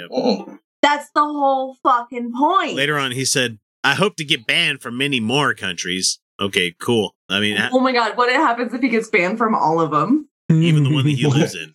That's 0.96 1.10
the 1.14 1.22
whole 1.22 1.76
fucking 1.82 2.32
point. 2.38 2.76
later 2.76 2.98
on, 2.98 3.12
he 3.12 3.24
said, 3.24 3.58
I 3.84 3.94
hope 3.94 4.16
to 4.16 4.24
get 4.24 4.46
banned 4.46 4.82
from 4.82 4.96
many 4.98 5.20
more 5.20 5.54
countries. 5.54 6.20
Okay, 6.40 6.74
cool. 6.80 7.14
I 7.28 7.40
mean, 7.40 7.56
Oh 7.72 7.80
my 7.80 7.92
god, 7.92 8.16
what 8.16 8.30
happens 8.30 8.74
if 8.74 8.80
he 8.82 8.88
gets 8.88 9.08
banned 9.08 9.38
from 9.38 9.54
all 9.54 9.80
of 9.80 9.90
them? 9.90 10.28
even 10.50 10.84
the 10.84 10.92
one 10.92 11.04
that 11.04 11.10
he 11.12 11.26
lives 11.28 11.54
in. 11.54 11.72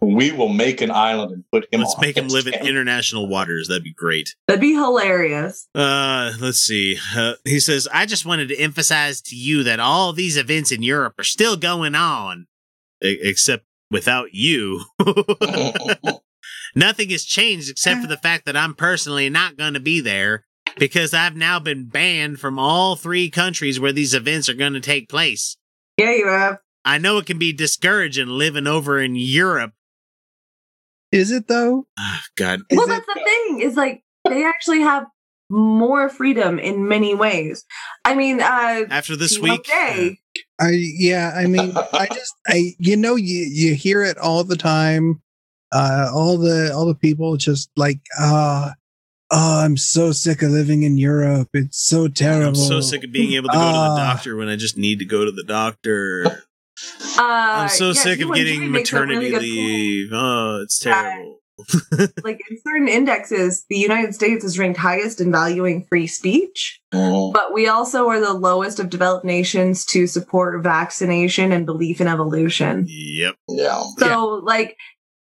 We 0.00 0.32
will 0.32 0.48
make 0.50 0.80
an 0.82 0.90
island 0.90 1.32
and 1.32 1.44
put 1.50 1.66
him 1.72 1.80
Let's 1.80 1.94
on 1.94 2.00
make 2.02 2.16
him 2.16 2.26
it. 2.26 2.32
live 2.32 2.46
in 2.46 2.54
international 2.54 3.26
waters. 3.26 3.68
That'd 3.68 3.82
be 3.84 3.92
great. 3.92 4.34
That'd 4.46 4.60
be 4.60 4.74
hilarious. 4.74 5.66
Uh, 5.74 6.32
let's 6.40 6.58
see. 6.60 6.98
Uh, 7.16 7.34
he 7.44 7.58
says, 7.58 7.88
I 7.92 8.04
just 8.06 8.24
wanted 8.26 8.48
to 8.48 8.56
emphasize 8.58 9.20
to 9.22 9.36
you 9.36 9.62
that 9.64 9.80
all 9.80 10.12
these 10.12 10.36
events 10.36 10.70
in 10.72 10.82
Europe 10.82 11.14
are 11.18 11.24
still 11.24 11.56
going 11.56 11.94
on, 11.94 12.46
E- 13.02 13.18
except 13.22 13.64
without 13.90 14.32
you. 14.34 14.84
Nothing 16.74 17.10
has 17.10 17.24
changed 17.24 17.70
except 17.70 18.00
for 18.00 18.06
the 18.08 18.16
fact 18.16 18.46
that 18.46 18.56
I'm 18.56 18.74
personally 18.74 19.30
not 19.30 19.56
going 19.56 19.74
to 19.74 19.80
be 19.80 20.00
there 20.00 20.44
because 20.76 21.14
I've 21.14 21.36
now 21.36 21.60
been 21.60 21.86
banned 21.86 22.40
from 22.40 22.58
all 22.58 22.96
three 22.96 23.30
countries 23.30 23.78
where 23.78 23.92
these 23.92 24.14
events 24.14 24.48
are 24.48 24.54
going 24.54 24.72
to 24.72 24.80
take 24.80 25.08
place. 25.08 25.56
Yeah, 25.96 26.12
you 26.12 26.26
have. 26.26 26.58
I 26.84 26.98
know 26.98 27.18
it 27.18 27.26
can 27.26 27.38
be 27.38 27.52
discouraging 27.52 28.28
living 28.28 28.66
over 28.66 29.00
in 29.00 29.14
Europe. 29.14 29.72
Is 31.12 31.30
it 31.30 31.46
though? 31.46 31.86
Oh, 31.98 32.20
God. 32.36 32.60
well, 32.72 32.86
that's 32.86 33.06
the 33.06 33.20
thing 33.24 33.60
is 33.60 33.76
like 33.76 34.02
they 34.28 34.44
actually 34.44 34.80
have 34.80 35.06
more 35.48 36.08
freedom 36.08 36.58
in 36.58 36.88
many 36.88 37.14
ways. 37.14 37.64
I 38.04 38.14
mean, 38.14 38.40
uh, 38.40 38.84
After 38.90 39.14
this 39.14 39.36
Team 39.36 39.44
Up 39.44 39.58
week, 39.58 39.66
Day, 39.66 40.18
I 40.60 40.70
yeah, 40.72 41.32
I 41.36 41.46
mean, 41.46 41.72
I 41.92 42.08
just 42.12 42.34
I 42.46 42.72
you 42.78 42.96
know 42.96 43.14
you 43.14 43.46
you 43.48 43.74
hear 43.74 44.02
it 44.02 44.18
all 44.18 44.42
the 44.44 44.56
time. 44.56 45.22
Uh 45.72 46.08
all 46.14 46.36
the 46.38 46.72
all 46.74 46.86
the 46.86 46.94
people 46.94 47.36
just 47.36 47.70
like 47.76 48.00
uh 48.18 48.70
oh, 49.30 49.60
I'm 49.64 49.76
so 49.76 50.12
sick 50.12 50.42
of 50.42 50.50
living 50.50 50.82
in 50.82 50.96
Europe. 50.98 51.48
It's 51.54 51.84
so 51.86 52.08
terrible. 52.08 52.48
I'm 52.48 52.54
so 52.54 52.80
sick 52.80 53.04
of 53.04 53.12
being 53.12 53.32
able 53.32 53.48
to 53.48 53.54
go 53.56 53.66
to 53.66 53.72
the 53.72 53.78
Ah. 53.78 53.96
doctor 54.14 54.36
when 54.36 54.48
I 54.48 54.56
just 54.56 54.76
need 54.78 54.98
to 55.00 55.04
go 55.04 55.24
to 55.24 55.32
the 55.32 55.44
doctor. 55.44 56.24
uh, 56.26 56.38
I'm 57.18 57.68
so 57.68 57.88
yeah, 57.88 57.92
sick 57.92 58.20
of 58.20 58.26
Team 58.26 58.30
Up 58.30 58.34
Day 58.36 58.44
getting 58.44 58.72
makes 58.72 58.92
a 58.92 58.96
really 59.00 59.06
maternity 59.16 59.30
good 59.30 59.42
leave. 59.42 60.08
Oh, 60.12 60.60
it's 60.62 60.84
Yeah. 60.84 61.02
terrible. 61.02 61.40
like 62.24 62.40
in 62.50 62.58
certain 62.66 62.88
indexes, 62.88 63.64
the 63.70 63.76
United 63.76 64.12
States 64.12 64.44
is 64.44 64.58
ranked 64.58 64.78
highest 64.78 65.20
in 65.20 65.30
valuing 65.30 65.86
free 65.88 66.08
speech, 66.08 66.80
but 66.90 67.52
we 67.54 67.68
also 67.68 68.08
are 68.08 68.18
the 68.18 68.32
lowest 68.34 68.80
of 68.80 68.90
developed 68.90 69.24
nations 69.24 69.84
to 69.86 70.08
support 70.08 70.60
vaccination 70.64 71.52
and 71.52 71.64
belief 71.64 72.00
in 72.00 72.08
evolution. 72.08 72.86
Yep. 72.88 73.36
Yeah. 73.48 73.84
So 73.98 74.40
like 74.42 74.76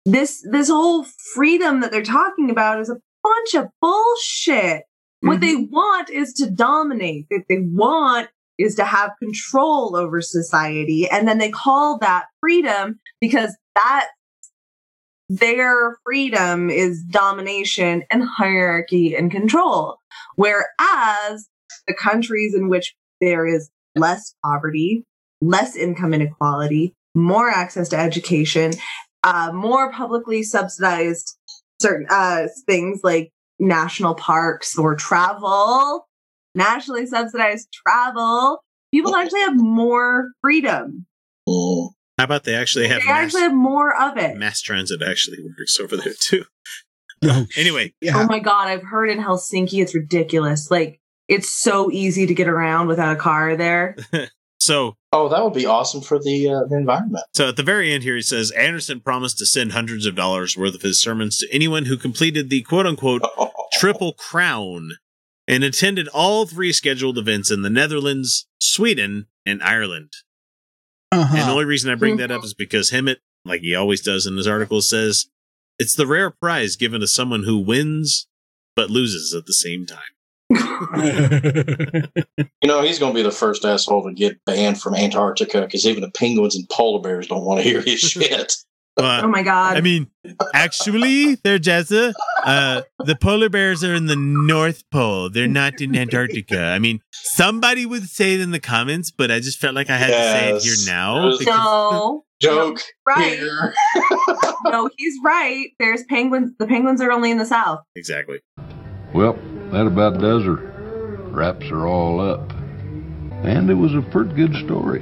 this 0.06 0.46
this 0.50 0.70
whole 0.70 1.06
freedom 1.34 1.82
that 1.82 1.92
they're 1.92 2.04
talking 2.04 2.50
about 2.50 2.80
is 2.80 2.90
a 2.90 3.00
bunch 3.24 3.54
of 3.56 3.68
bullshit. 3.82 4.84
What 5.22 5.40
mm-hmm. 5.40 5.42
they 5.42 5.56
want 5.56 6.10
is 6.10 6.34
to 6.34 6.50
dominate. 6.50 7.26
What 7.30 7.44
they 7.48 7.60
want 7.60 8.30
is 8.58 8.76
to 8.76 8.86
have 8.86 9.12
control 9.22 9.96
over 9.96 10.22
society. 10.22 11.08
And 11.10 11.28
then 11.28 11.38
they 11.38 11.50
call 11.50 11.98
that 12.00 12.26
freedom 12.42 13.00
because 13.20 13.56
that 13.76 14.10
their 15.30 15.98
freedom 16.06 16.70
is 16.70 17.02
domination 17.04 18.04
and 18.12 18.24
hierarchy 18.24 19.16
and 19.16 19.32
control. 19.32 19.98
Whereas 20.36 21.48
the 21.88 21.96
countries 21.98 22.54
in 22.54 22.70
which 22.70 22.94
there 23.22 23.48
is 23.48 23.72
less 23.96 24.36
poverty, 24.46 25.06
less 25.42 25.76
income 25.76 26.14
inequality, 26.14 26.94
more 27.16 27.50
access 27.50 27.90
to 27.90 27.98
education, 27.98 28.74
uh, 29.24 29.52
more 29.54 29.91
publicly 29.91 30.44
subsidized 30.44 31.38
certain 31.82 32.08
uh, 32.10 32.48
things 32.66 33.02
like 33.04 33.32
national 33.60 34.16
parks 34.16 34.78
or 34.78 34.95
travel, 34.95 36.08
nationally 36.56 37.06
subsidized 37.06 37.68
travel, 37.86 38.64
people 38.94 39.16
actually 39.16 39.41
have 39.41 39.56
more 39.56 40.32
freedom. 40.41 41.06
How 41.48 42.26
about 42.26 42.44
they 42.44 42.56
actually 42.56 42.88
have 42.88 43.02
They 43.02 43.08
mass, 43.08 43.24
actually 43.26 43.41
have 43.41 43.54
more 43.54 44.00
of 44.00 44.18
it. 44.18 44.38
mass 44.38 44.62
transit 44.62 45.02
actually 45.02 45.38
works 45.58 45.80
over 45.80 45.98
there 45.98 46.14
too? 46.20 46.44
Anyway, 47.56 47.94
Oh 48.14 48.26
my 48.28 48.40
god, 48.40 48.68
I've 48.68 48.84
heard 48.84 49.10
in 49.10 49.18
Helsinki 49.18 49.82
it's 49.82 49.95
ridiculous. 49.95 50.70
Like 50.70 51.00
it's 51.30 51.48
so 51.54 51.90
easy 51.90 52.26
to 52.26 52.34
get 52.34 52.50
around 52.50 52.88
without 52.90 53.14
a 53.16 53.20
car 53.20 53.56
there. 53.56 53.95
so 54.64 54.95
Oh, 55.11 55.30
that 55.30 55.44
would 55.44 55.53
be 55.53 55.68
awesome 55.68 56.02
for 56.02 56.18
the, 56.18 56.49
uh, 56.49 56.64
the 56.68 56.76
environment. 56.76 57.23
So 57.35 57.49
at 57.49 57.56
the 57.56 57.61
very 57.64 57.94
end 57.94 58.02
here, 58.02 58.15
he 58.15 58.23
says 58.23 58.49
Anderson 58.52 58.99
promised 58.99 59.38
to 59.38 59.45
send 59.45 59.72
hundreds 59.72 60.07
of 60.07 60.15
dollars 60.15 60.57
worth 60.57 60.73
of 60.73 60.81
his 60.81 60.99
sermons 60.99 61.38
to 61.38 61.48
anyone 61.53 61.85
who 61.85 61.98
completed 61.98 62.49
the 62.49 62.64
quote 62.64 62.88
unquote 62.88 63.22
Triple 63.73 64.14
Crown 64.14 64.90
and 65.48 65.64
attended 65.64 66.07
all 66.07 66.48
three 66.48 66.73
scheduled 66.73 67.19
events 67.19 67.52
in 67.52 67.61
the 67.61 67.69
Netherlands, 67.69 68.48
Sweden, 68.60 69.27
and 69.45 69.61
Ireland. 69.61 70.10
Uh-huh. 71.11 71.35
And 71.38 71.48
the 71.48 71.52
only 71.52 71.65
reason 71.65 71.91
I 71.91 71.95
bring 71.95 72.18
that 72.18 72.31
up 72.31 72.44
is 72.44 72.56
because 72.56 72.90
Hemant, 72.90 73.18
like 73.45 73.61
he 73.61 73.76
always 73.76 74.02
does 74.02 74.26
in 74.26 74.35
his 74.35 74.48
article, 74.48 74.81
says 74.81 75.27
it's 75.77 75.95
the 75.95 76.07
rare 76.07 76.31
prize 76.31 76.76
given 76.76 77.02
to 77.02 77.07
someone 77.07 77.44
who 77.44 77.60
wins 77.60 78.27
but 78.76 78.90
loses 78.90 79.34
at 79.35 79.45
the 79.45 79.53
same 79.53 79.85
time. 79.85 79.99
You 82.62 82.68
know, 82.70 82.82
he's 82.82 82.98
going 83.00 83.12
to 83.14 83.16
be 83.16 83.24
the 83.24 83.32
first 83.32 83.66
asshole 83.66 84.04
to 84.06 84.14
get 84.14 84.40
banned 84.46 84.80
from 84.82 84.96
Antarctica 84.96 85.62
because 85.62 85.86
even 85.86 86.02
the 86.02 86.12
penguins 86.12 86.56
and 86.56 86.68
polar 86.70 87.02
bears 87.02 87.28
don't 87.28 87.44
want 87.44 87.62
to 87.62 87.64
hear 87.70 87.82
his 87.82 88.00
shit. 88.00 88.54
oh 88.98 89.28
my 89.28 89.44
god. 89.44 89.76
I 89.76 89.82
mean, 89.82 90.08
actually, 90.54 91.36
they're 91.44 91.60
Jessa. 91.60 92.14
Uh, 92.44 92.84
the 93.00 93.16
polar 93.16 93.50
bears 93.50 93.84
are 93.84 93.94
in 93.94 94.06
the 94.06 94.16
North 94.16 94.84
Pole. 94.92 95.30
They're 95.30 95.48
not 95.48 95.82
in 95.82 95.96
Antarctica. 95.96 96.60
I 96.62 96.80
mean, 96.80 97.02
somebody 97.12 97.86
would 97.86 98.04
say 98.08 98.36
it 98.36 98.40
in 98.42 98.52
the 98.52 98.60
comments, 98.60 99.12
but 99.12 99.30
I 99.32 99.40
just 99.40 99.60
felt 99.60 99.76
like 99.76 99.90
I 99.90 99.98
had 99.98 100.08
to 100.08 100.14
say 100.14 100.56
it 100.56 100.64
here 100.64 100.76
now. 100.94 101.32
because- 101.38 101.46
No. 101.48 102.24
Joke. 102.40 102.82
Right. 103.08 103.40
no, 104.66 104.90
he's 104.98 105.14
right. 105.24 105.68
There's 105.80 106.04
penguins. 106.10 106.52
The 106.60 106.68
penguins 106.68 107.00
are 107.02 107.10
only 107.12 107.32
in 107.32 107.38
the 107.38 107.46
south. 107.46 107.80
Exactly. 107.96 108.40
Well, 109.14 109.38
that 109.74 109.88
about 109.88 110.22
does 110.22 110.44
her. 110.44 110.72
Wraps 111.32 111.66
are 111.72 111.88
all 111.88 112.22
up. 112.22 112.52
And 113.44 113.70
it 113.70 113.74
was 113.74 113.94
a 113.95 114.08
pretty 114.12 114.34
good 114.36 114.54
story, 114.64 115.00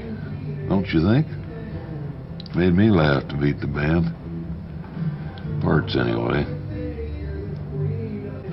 don't 0.70 0.88
you 0.88 1.04
think? 1.04 1.28
Made 2.56 2.74
me 2.74 2.90
laugh 2.90 3.28
to 3.28 3.38
beat 3.38 3.60
the 3.60 3.68
band. 3.68 4.16
Parts, 5.62 5.96
anyway. 5.96 6.46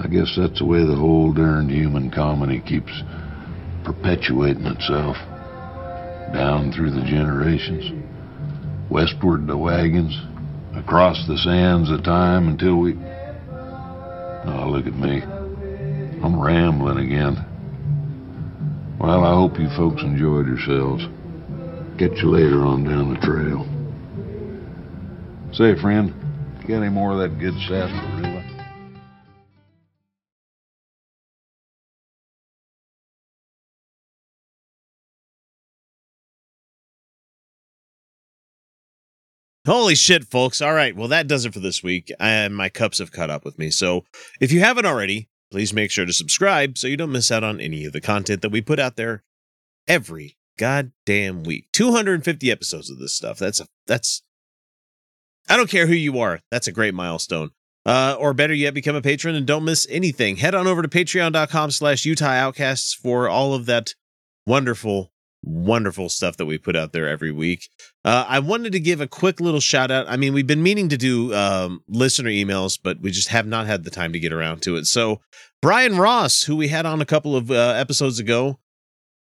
I 0.03 0.07
guess 0.09 0.35
that's 0.37 0.59
the 0.59 0.67
way 0.67 0.85
the 0.85 0.95
whole 0.95 1.33
darned 1.33 1.71
human 1.71 2.11
comedy 2.11 2.61
keeps 2.61 2.93
perpetuating 3.85 4.67
itself. 4.67 5.17
Down 6.35 6.73
through 6.73 6.91
the 6.91 7.03
generations. 7.03 7.93
Westward 8.91 9.47
the 9.47 9.57
wagons. 9.57 10.21
Across 10.75 11.27
the 11.27 11.39
sands 11.39 11.91
of 11.91 12.05
time 12.05 12.49
until 12.49 12.77
we. 12.77 12.93
Oh, 14.45 14.69
look 14.71 14.87
at 14.87 14.95
me. 14.95 15.23
I'm 16.23 16.39
rambling 16.39 16.99
again. 16.99 17.45
Well, 18.99 19.25
I 19.25 19.35
hope 19.35 19.59
you 19.59 19.69
folks 19.71 20.03
enjoyed 20.03 20.47
yourselves. 20.47 21.05
Catch 21.99 22.21
you 22.23 22.31
later 22.31 22.65
on 22.65 22.85
down 22.85 23.15
the 23.15 23.21
trail. 23.21 23.67
Say, 25.53 25.81
friend, 25.81 26.13
got 26.67 26.83
any 26.83 26.89
more 26.89 27.13
of 27.13 27.19
that 27.19 27.39
good 27.39 27.55
sarsaparilla? 27.69 28.45
Holy 39.69 39.95
shit, 39.95 40.25
folks. 40.25 40.63
All 40.63 40.73
right. 40.73 40.97
Well, 40.97 41.09
that 41.09 41.27
does 41.27 41.45
it 41.45 41.53
for 41.53 41.61
this 41.61 41.83
week. 41.83 42.11
And 42.19 42.57
my 42.57 42.71
cups 42.71 42.99
have 42.99 43.13
caught 43.13 43.29
up 43.29 43.45
with 43.45 43.59
me. 43.59 43.71
So 43.71 44.05
if 44.41 44.51
you 44.51 44.61
haven't 44.61 44.87
already, 44.87 45.29
please 45.51 45.73
make 45.73 45.91
sure 45.91 46.07
to 46.07 46.13
subscribe 46.13 46.79
so 46.79 46.87
you 46.87 46.97
don't 46.97 47.13
miss 47.13 47.31
out 47.31 47.45
on 47.45 47.61
any 47.61 47.85
of 47.85 47.93
the 47.93 48.01
content 48.01 48.43
that 48.43 48.53
we 48.53 48.61
put 48.61 48.79
out 48.79 48.97
there 48.97 49.25
every 49.87 50.37
goddamn 50.59 51.45
week. 51.45 51.69
250 51.73 52.51
episodes 52.51 52.91
of 52.91 52.99
this 52.99 53.15
stuff. 53.15 53.39
That's 53.39 53.61
a, 53.61 53.67
that's, 53.87 54.23
I 55.49 55.57
don't 55.57 55.71
care 55.71 55.87
who 55.87 55.95
you 55.95 56.19
are. 56.19 56.41
That's 56.51 56.69
a 56.69 56.73
great 56.73 56.95
milestone. 56.95 57.51
Uh, 57.87 58.15
or 58.19 58.35
better 58.35 58.53
yet, 58.53 58.75
become 58.75 58.97
a 58.97 59.01
patron 59.01 59.35
and 59.35 59.47
don't 59.47 59.65
miss 59.65 59.87
anything. 59.89 60.37
Head 60.37 60.55
on 60.55 60.67
over 60.67 60.83
to 60.83 60.89
patreon.com 60.89 61.71
slash 61.71 62.05
Utah 62.05 62.27
Outcasts 62.27 62.93
for 62.93 63.29
all 63.29 63.55
of 63.55 63.65
that 63.67 63.95
wonderful, 64.47 65.11
wonderful 65.43 66.09
stuff 66.09 66.37
that 66.37 66.47
we 66.47 66.59
put 66.59 66.77
out 66.77 66.93
there 66.93 67.09
every 67.09 67.33
week. 67.33 67.69
Uh, 68.05 68.25
I 68.29 68.39
wanted 68.41 68.73
to 68.73 68.81
give 68.81 69.01
a 69.01 69.07
quick 69.07 69.41
little 69.41 69.61
shout 69.61 69.91
out. 69.91 70.09
I 70.09 70.17
mean, 70.17 70.33
we've 70.35 70.47
been 70.47 70.63
meaning 70.63 70.89
to 70.89 70.97
do 70.97 71.35
um, 71.35 71.83
listener 71.89 72.31
emails, 72.31 72.79
but 72.83 73.01
we 73.01 73.11
just 73.11 73.29
have 73.29 73.47
not 73.47 73.67
had 73.67 73.85
the 73.85 73.91
time 73.91 74.13
to 74.13 74.19
get 74.19 74.33
around 74.33 74.63
to 74.63 74.77
it. 74.77 74.87
So, 74.87 75.21
Brian 75.63 75.99
Ross, 75.99 76.45
who 76.45 76.57
we 76.57 76.69
had 76.69 76.87
on 76.87 77.01
a 77.01 77.07
couple 77.07 77.37
of 77.37 77.51
uh, 77.51 77.55
episodes 77.77 78.19
ago, 78.19 78.59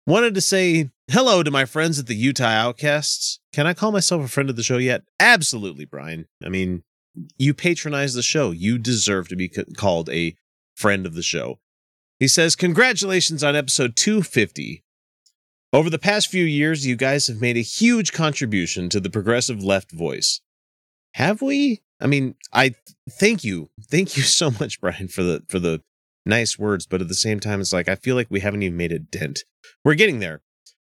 wanted 0.05 0.33
to 0.35 0.41
say 0.41 0.89
hello 1.11 1.43
to 1.43 1.51
my 1.51 1.65
friends 1.65 1.99
at 1.99 2.07
the 2.07 2.15
Utah 2.15 2.45
Outcasts. 2.45 3.39
Can 3.53 3.67
I 3.67 3.73
call 3.73 3.91
myself 3.91 4.23
a 4.23 4.27
friend 4.27 4.49
of 4.49 4.55
the 4.55 4.63
show 4.63 4.77
yet? 4.77 5.03
Absolutely, 5.19 5.85
Brian. 5.85 6.27
I 6.43 6.49
mean, 6.49 6.83
you 7.37 7.53
patronize 7.53 8.13
the 8.13 8.21
show. 8.21 8.51
You 8.51 8.77
deserve 8.77 9.27
to 9.29 9.35
be 9.35 9.49
c- 9.53 9.63
called 9.75 10.09
a 10.09 10.35
friend 10.75 11.05
of 11.05 11.15
the 11.15 11.23
show. 11.23 11.59
He 12.19 12.27
says, 12.27 12.55
Congratulations 12.55 13.43
on 13.43 13.55
episode 13.55 13.95
250. 13.95 14.83
Over 15.73 15.89
the 15.89 15.99
past 15.99 16.29
few 16.29 16.45
years, 16.45 16.85
you 16.85 16.95
guys 16.95 17.27
have 17.27 17.41
made 17.41 17.57
a 17.57 17.61
huge 17.61 18.13
contribution 18.13 18.87
to 18.89 19.01
the 19.01 19.09
progressive 19.09 19.61
left 19.61 19.91
voice. 19.91 20.39
Have 21.15 21.41
we? 21.41 21.81
I 21.99 22.07
mean, 22.07 22.35
I 22.53 22.75
thank 23.09 23.43
you. 23.43 23.69
Thank 23.89 24.15
you 24.15 24.23
so 24.41 24.51
much, 24.51 24.79
Brian, 24.79 25.07
for 25.07 25.23
the 25.23 25.43
for 25.49 25.59
the 25.59 25.81
nice 26.25 26.57
words, 26.57 26.85
but 26.85 27.01
at 27.01 27.09
the 27.09 27.13
same 27.13 27.39
time, 27.39 27.59
it's 27.59 27.73
like 27.73 27.89
I 27.89 27.95
feel 27.95 28.15
like 28.15 28.27
we 28.29 28.39
haven't 28.39 28.63
even 28.63 28.77
made 28.77 28.91
a 28.91 28.99
dent. 28.99 29.39
We're 29.83 29.95
getting 29.95 30.19
there. 30.19 30.41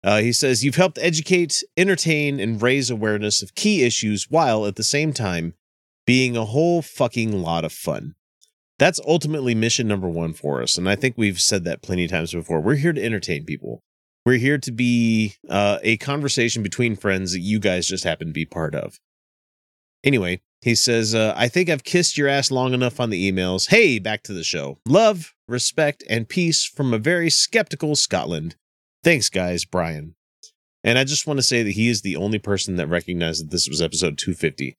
Uh, 0.03 0.19
he 0.19 0.33
says, 0.33 0.63
You've 0.63 0.75
helped 0.75 0.99
educate, 1.01 1.63
entertain, 1.77 2.39
and 2.39 2.61
raise 2.61 2.89
awareness 2.89 3.41
of 3.41 3.55
key 3.55 3.83
issues 3.83 4.29
while 4.29 4.65
at 4.65 4.75
the 4.75 4.83
same 4.83 5.13
time 5.13 5.53
being 6.05 6.35
a 6.37 6.45
whole 6.45 6.81
fucking 6.81 7.41
lot 7.41 7.65
of 7.65 7.71
fun. 7.71 8.13
That's 8.77 8.99
ultimately 9.07 9.55
mission 9.55 9.87
number 9.87 10.09
one 10.09 10.33
for 10.33 10.61
us. 10.61 10.77
And 10.77 10.87
I 10.89 10.95
think 10.95 11.17
we've 11.17 11.39
said 11.39 11.63
that 11.63 11.81
plenty 11.81 12.05
of 12.05 12.11
times 12.11 12.33
before. 12.33 12.59
We're 12.59 12.75
here 12.75 12.93
to 12.93 13.03
entertain 13.03 13.45
people. 13.45 13.81
We're 14.25 14.37
here 14.37 14.57
to 14.57 14.71
be 14.71 15.35
uh, 15.49 15.77
a 15.83 15.97
conversation 15.97 16.63
between 16.63 16.95
friends 16.95 17.33
that 17.33 17.41
you 17.41 17.59
guys 17.59 17.87
just 17.87 18.03
happen 18.03 18.27
to 18.27 18.33
be 18.33 18.45
part 18.45 18.73
of. 18.73 18.99
Anyway, 20.03 20.41
he 20.61 20.73
says, 20.73 21.13
uh, 21.13 21.33
I 21.35 21.47
think 21.47 21.69
I've 21.69 21.83
kissed 21.83 22.17
your 22.17 22.27
ass 22.27 22.49
long 22.49 22.73
enough 22.73 22.99
on 22.99 23.11
the 23.11 23.31
emails. 23.31 23.69
Hey, 23.69 23.99
back 23.99 24.23
to 24.23 24.33
the 24.33 24.43
show. 24.43 24.79
Love, 24.87 25.35
respect, 25.47 26.03
and 26.09 26.27
peace 26.27 26.65
from 26.65 26.91
a 26.91 26.97
very 26.97 27.29
skeptical 27.29 27.95
Scotland. 27.95 28.55
Thanks, 29.03 29.29
guys, 29.29 29.63
Brian. 29.63 30.15
And 30.83 30.97
I 30.97 31.03
just 31.03 31.27
want 31.27 31.37
to 31.37 31.43
say 31.43 31.61
that 31.61 31.71
he 31.71 31.89
is 31.89 32.01
the 32.01 32.15
only 32.15 32.39
person 32.39 32.77
that 32.77 32.87
recognized 32.87 33.43
that 33.43 33.51
this 33.51 33.69
was 33.69 33.81
episode 33.81 34.17
250. 34.17 34.75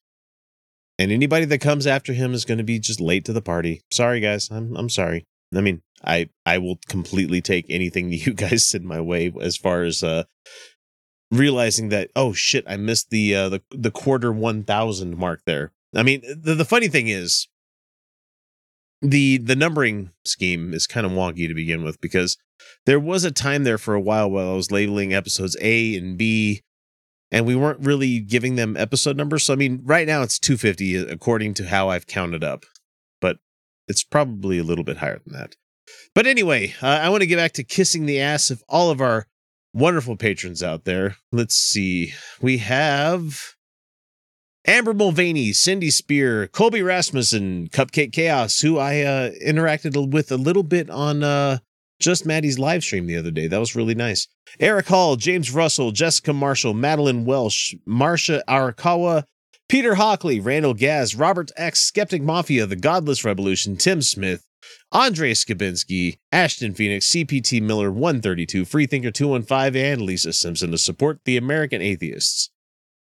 And 0.98 1.12
anybody 1.12 1.44
that 1.44 1.60
comes 1.60 1.86
after 1.86 2.12
him 2.12 2.34
is 2.34 2.44
going 2.44 2.58
to 2.58 2.64
be 2.64 2.78
just 2.78 3.00
late 3.00 3.24
to 3.26 3.32
the 3.32 3.42
party. 3.42 3.82
Sorry, 3.92 4.18
guys. 4.18 4.50
I'm 4.50 4.76
I'm 4.76 4.88
sorry. 4.88 5.24
I 5.54 5.60
mean, 5.60 5.82
I 6.04 6.28
I 6.44 6.58
will 6.58 6.78
completely 6.88 7.40
take 7.40 7.66
anything 7.68 8.10
that 8.10 8.26
you 8.26 8.34
guys 8.34 8.66
send 8.66 8.84
my 8.84 9.00
way 9.00 9.32
as 9.40 9.56
far 9.56 9.82
as 9.82 10.02
uh 10.02 10.24
realizing 11.30 11.88
that 11.90 12.10
oh 12.16 12.32
shit, 12.32 12.64
I 12.68 12.76
missed 12.76 13.10
the 13.10 13.34
uh 13.34 13.48
the 13.48 13.62
the 13.70 13.90
quarter 13.90 14.32
1000 14.32 15.16
mark 15.16 15.42
there. 15.46 15.72
I 15.94 16.02
mean, 16.02 16.22
the 16.22 16.54
the 16.54 16.64
funny 16.64 16.88
thing 16.88 17.08
is 17.08 17.48
the 19.02 19.38
the 19.38 19.56
numbering 19.56 20.10
scheme 20.24 20.72
is 20.72 20.86
kind 20.86 21.06
of 21.06 21.12
wonky 21.12 21.48
to 21.48 21.54
begin 21.54 21.84
with 21.84 22.00
because 22.00 22.36
there 22.86 23.00
was 23.00 23.24
a 23.24 23.30
time 23.30 23.64
there 23.64 23.78
for 23.78 23.94
a 23.94 24.00
while 24.00 24.30
while 24.30 24.52
I 24.52 24.54
was 24.54 24.72
labeling 24.72 25.12
episodes 25.12 25.56
A 25.60 25.96
and 25.96 26.16
B 26.16 26.62
and 27.30 27.46
we 27.46 27.56
weren't 27.56 27.80
really 27.80 28.20
giving 28.20 28.54
them 28.56 28.76
episode 28.76 29.16
numbers. 29.16 29.44
So 29.44 29.52
I 29.52 29.56
mean, 29.56 29.80
right 29.84 30.06
now 30.06 30.22
it's 30.22 30.38
250 30.38 30.96
according 30.96 31.54
to 31.54 31.66
how 31.66 31.88
I've 31.88 32.06
counted 32.06 32.44
up, 32.44 32.64
but 33.20 33.38
it's 33.88 34.04
probably 34.04 34.58
a 34.58 34.64
little 34.64 34.84
bit 34.84 34.98
higher 34.98 35.20
than 35.24 35.34
that. 35.34 35.56
But 36.14 36.26
anyway, 36.26 36.74
uh, 36.82 36.86
I 36.86 37.08
want 37.08 37.22
to 37.22 37.26
get 37.26 37.36
back 37.36 37.52
to 37.52 37.64
kissing 37.64 38.06
the 38.06 38.20
ass 38.20 38.50
of 38.50 38.62
all 38.68 38.90
of 38.90 39.00
our 39.00 39.26
wonderful 39.72 40.16
patrons 40.16 40.62
out 40.62 40.84
there. 40.84 41.16
Let's 41.32 41.54
see. 41.54 42.14
We 42.40 42.58
have 42.58 43.56
Amber 44.66 44.94
Mulvaney, 44.94 45.52
Cindy 45.52 45.90
Spear, 45.90 46.48
Colby 46.48 46.82
Rasmussen, 46.82 47.68
Cupcake 47.68 48.12
Chaos, 48.12 48.60
who 48.60 48.78
I 48.78 49.02
uh, 49.02 49.30
interacted 49.44 50.10
with 50.10 50.32
a 50.32 50.36
little 50.36 50.62
bit 50.62 50.90
on 50.90 51.22
uh, 51.22 51.58
just 52.00 52.26
Maddie's 52.26 52.58
live 52.58 52.82
stream 52.82 53.06
the 53.06 53.16
other 53.16 53.30
day. 53.30 53.46
That 53.46 53.60
was 53.60 53.76
really 53.76 53.94
nice. 53.94 54.26
Eric 54.58 54.86
Hall, 54.86 55.16
James 55.16 55.52
Russell, 55.52 55.92
Jessica 55.92 56.32
Marshall, 56.32 56.74
Madeline 56.74 57.24
Welsh, 57.24 57.74
Marsha 57.86 58.42
Arakawa, 58.48 59.24
Peter 59.68 59.96
Hockley, 59.96 60.40
Randall 60.40 60.74
Gaz, 60.74 61.14
Robert 61.14 61.50
X, 61.56 61.80
Skeptic 61.80 62.22
Mafia, 62.22 62.66
The 62.66 62.76
Godless 62.76 63.24
Revolution, 63.24 63.76
Tim 63.76 64.00
Smith, 64.00 64.45
Andre 64.92 65.32
Skabinski, 65.32 66.18
Ashton 66.32 66.74
Phoenix, 66.74 67.06
CPT 67.10 67.60
Miller 67.62 67.90
132, 67.90 68.64
Freethinker 68.64 69.10
215, 69.10 69.82
and 69.82 70.02
Lisa 70.02 70.32
Simpson 70.32 70.70
to 70.70 70.78
support 70.78 71.20
the 71.24 71.36
American 71.36 71.82
Atheists. 71.82 72.50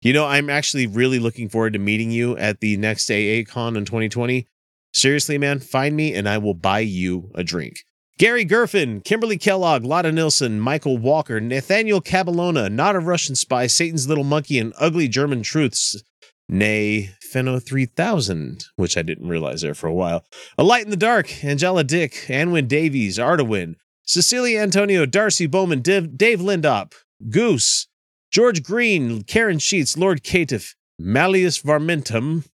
You 0.01 0.13
know, 0.13 0.27
I'm 0.27 0.49
actually 0.49 0.87
really 0.87 1.19
looking 1.19 1.49
forward 1.49 1.73
to 1.73 1.79
meeting 1.79 2.11
you 2.11 2.37
at 2.37 2.61
the 2.61 2.77
next 2.77 3.11
AA 3.11 3.43
Con 3.47 3.77
in 3.77 3.85
2020. 3.85 4.47
Seriously, 4.93 5.39
man, 5.39 5.59
find 5.59 5.97
me 5.97 6.15
and 6.15 6.29
I 6.29 6.39
will 6.39 6.55
buy 6.55 6.81
you 6.81 7.31
a 7.35 7.43
drink. 7.43 7.85
Gary 8.19 8.45
Gerfin, 8.45 9.05
Kimberly 9.05 9.39
Kellogg, 9.39 9.85
Lotta 9.85 10.11
Nilsson, 10.11 10.59
Michael 10.59 10.99
Walker, 10.99 11.41
Nathaniel 11.41 12.01
Caballona, 12.01 12.71
Not 12.71 12.97
a 12.97 13.01
Russian 13.01 13.37
Spy, 13.37 13.69
Satan's 13.69 14.09
Little 14.09 14.25
Monkey, 14.25 14.59
and 14.59 14.73
Ugly 14.79 15.07
German 15.07 15.43
Truths, 15.43 16.03
nay, 16.49 17.11
Fenno 17.33 17.63
3000, 17.63 18.65
which 18.77 18.97
I 18.97 19.03
didn't 19.03 19.29
realize 19.29 19.63
there 19.63 19.75
for 19.75 19.87
a 19.87 19.95
while. 19.95 20.25
A 20.57 20.65
Light 20.65 20.85
in 20.85 20.91
the 20.91 20.97
Dark, 20.97 21.45
Angela 21.45 21.85
Dick, 21.85 22.13
Anwin 22.29 22.67
Davies, 22.69 23.19
Artawin, 23.19 23.75
Cecilia 24.05 24.61
Antonio, 24.61 25.05
Darcy 25.05 25.47
Bowman, 25.47 25.83
Div- 25.83 26.17
Dave 26.17 26.41
Lindop, 26.41 26.93
Goose, 27.31 27.89
George 28.31 28.63
Green, 28.63 29.23
Karen 29.23 29.59
Sheets, 29.59 29.97
Lord 29.97 30.23
Caitiff, 30.23 30.75
Malleus 30.99 31.63
Varmentum, 31.63 32.49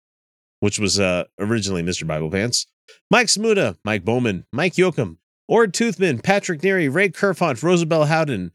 which 0.60 0.80
was 0.80 1.00
uh, 1.00 1.26
originally 1.40 1.84
Mr. 1.84 2.08
Bible 2.08 2.32
Pants, 2.32 2.68
Mike 3.10 3.28
Smuda, 3.28 3.78
Mike 3.84 4.06
Bowman, 4.06 4.46
Mike 4.52 4.74
Yoakum, 4.74 5.18
Ord 5.48 5.74
Toothman, 5.74 6.24
Patrick 6.24 6.62
Neary, 6.62 6.94
Ray 6.94 7.10
Kerfont, 7.10 7.62
Rosabelle 7.62 8.06
Howden, 8.06 8.52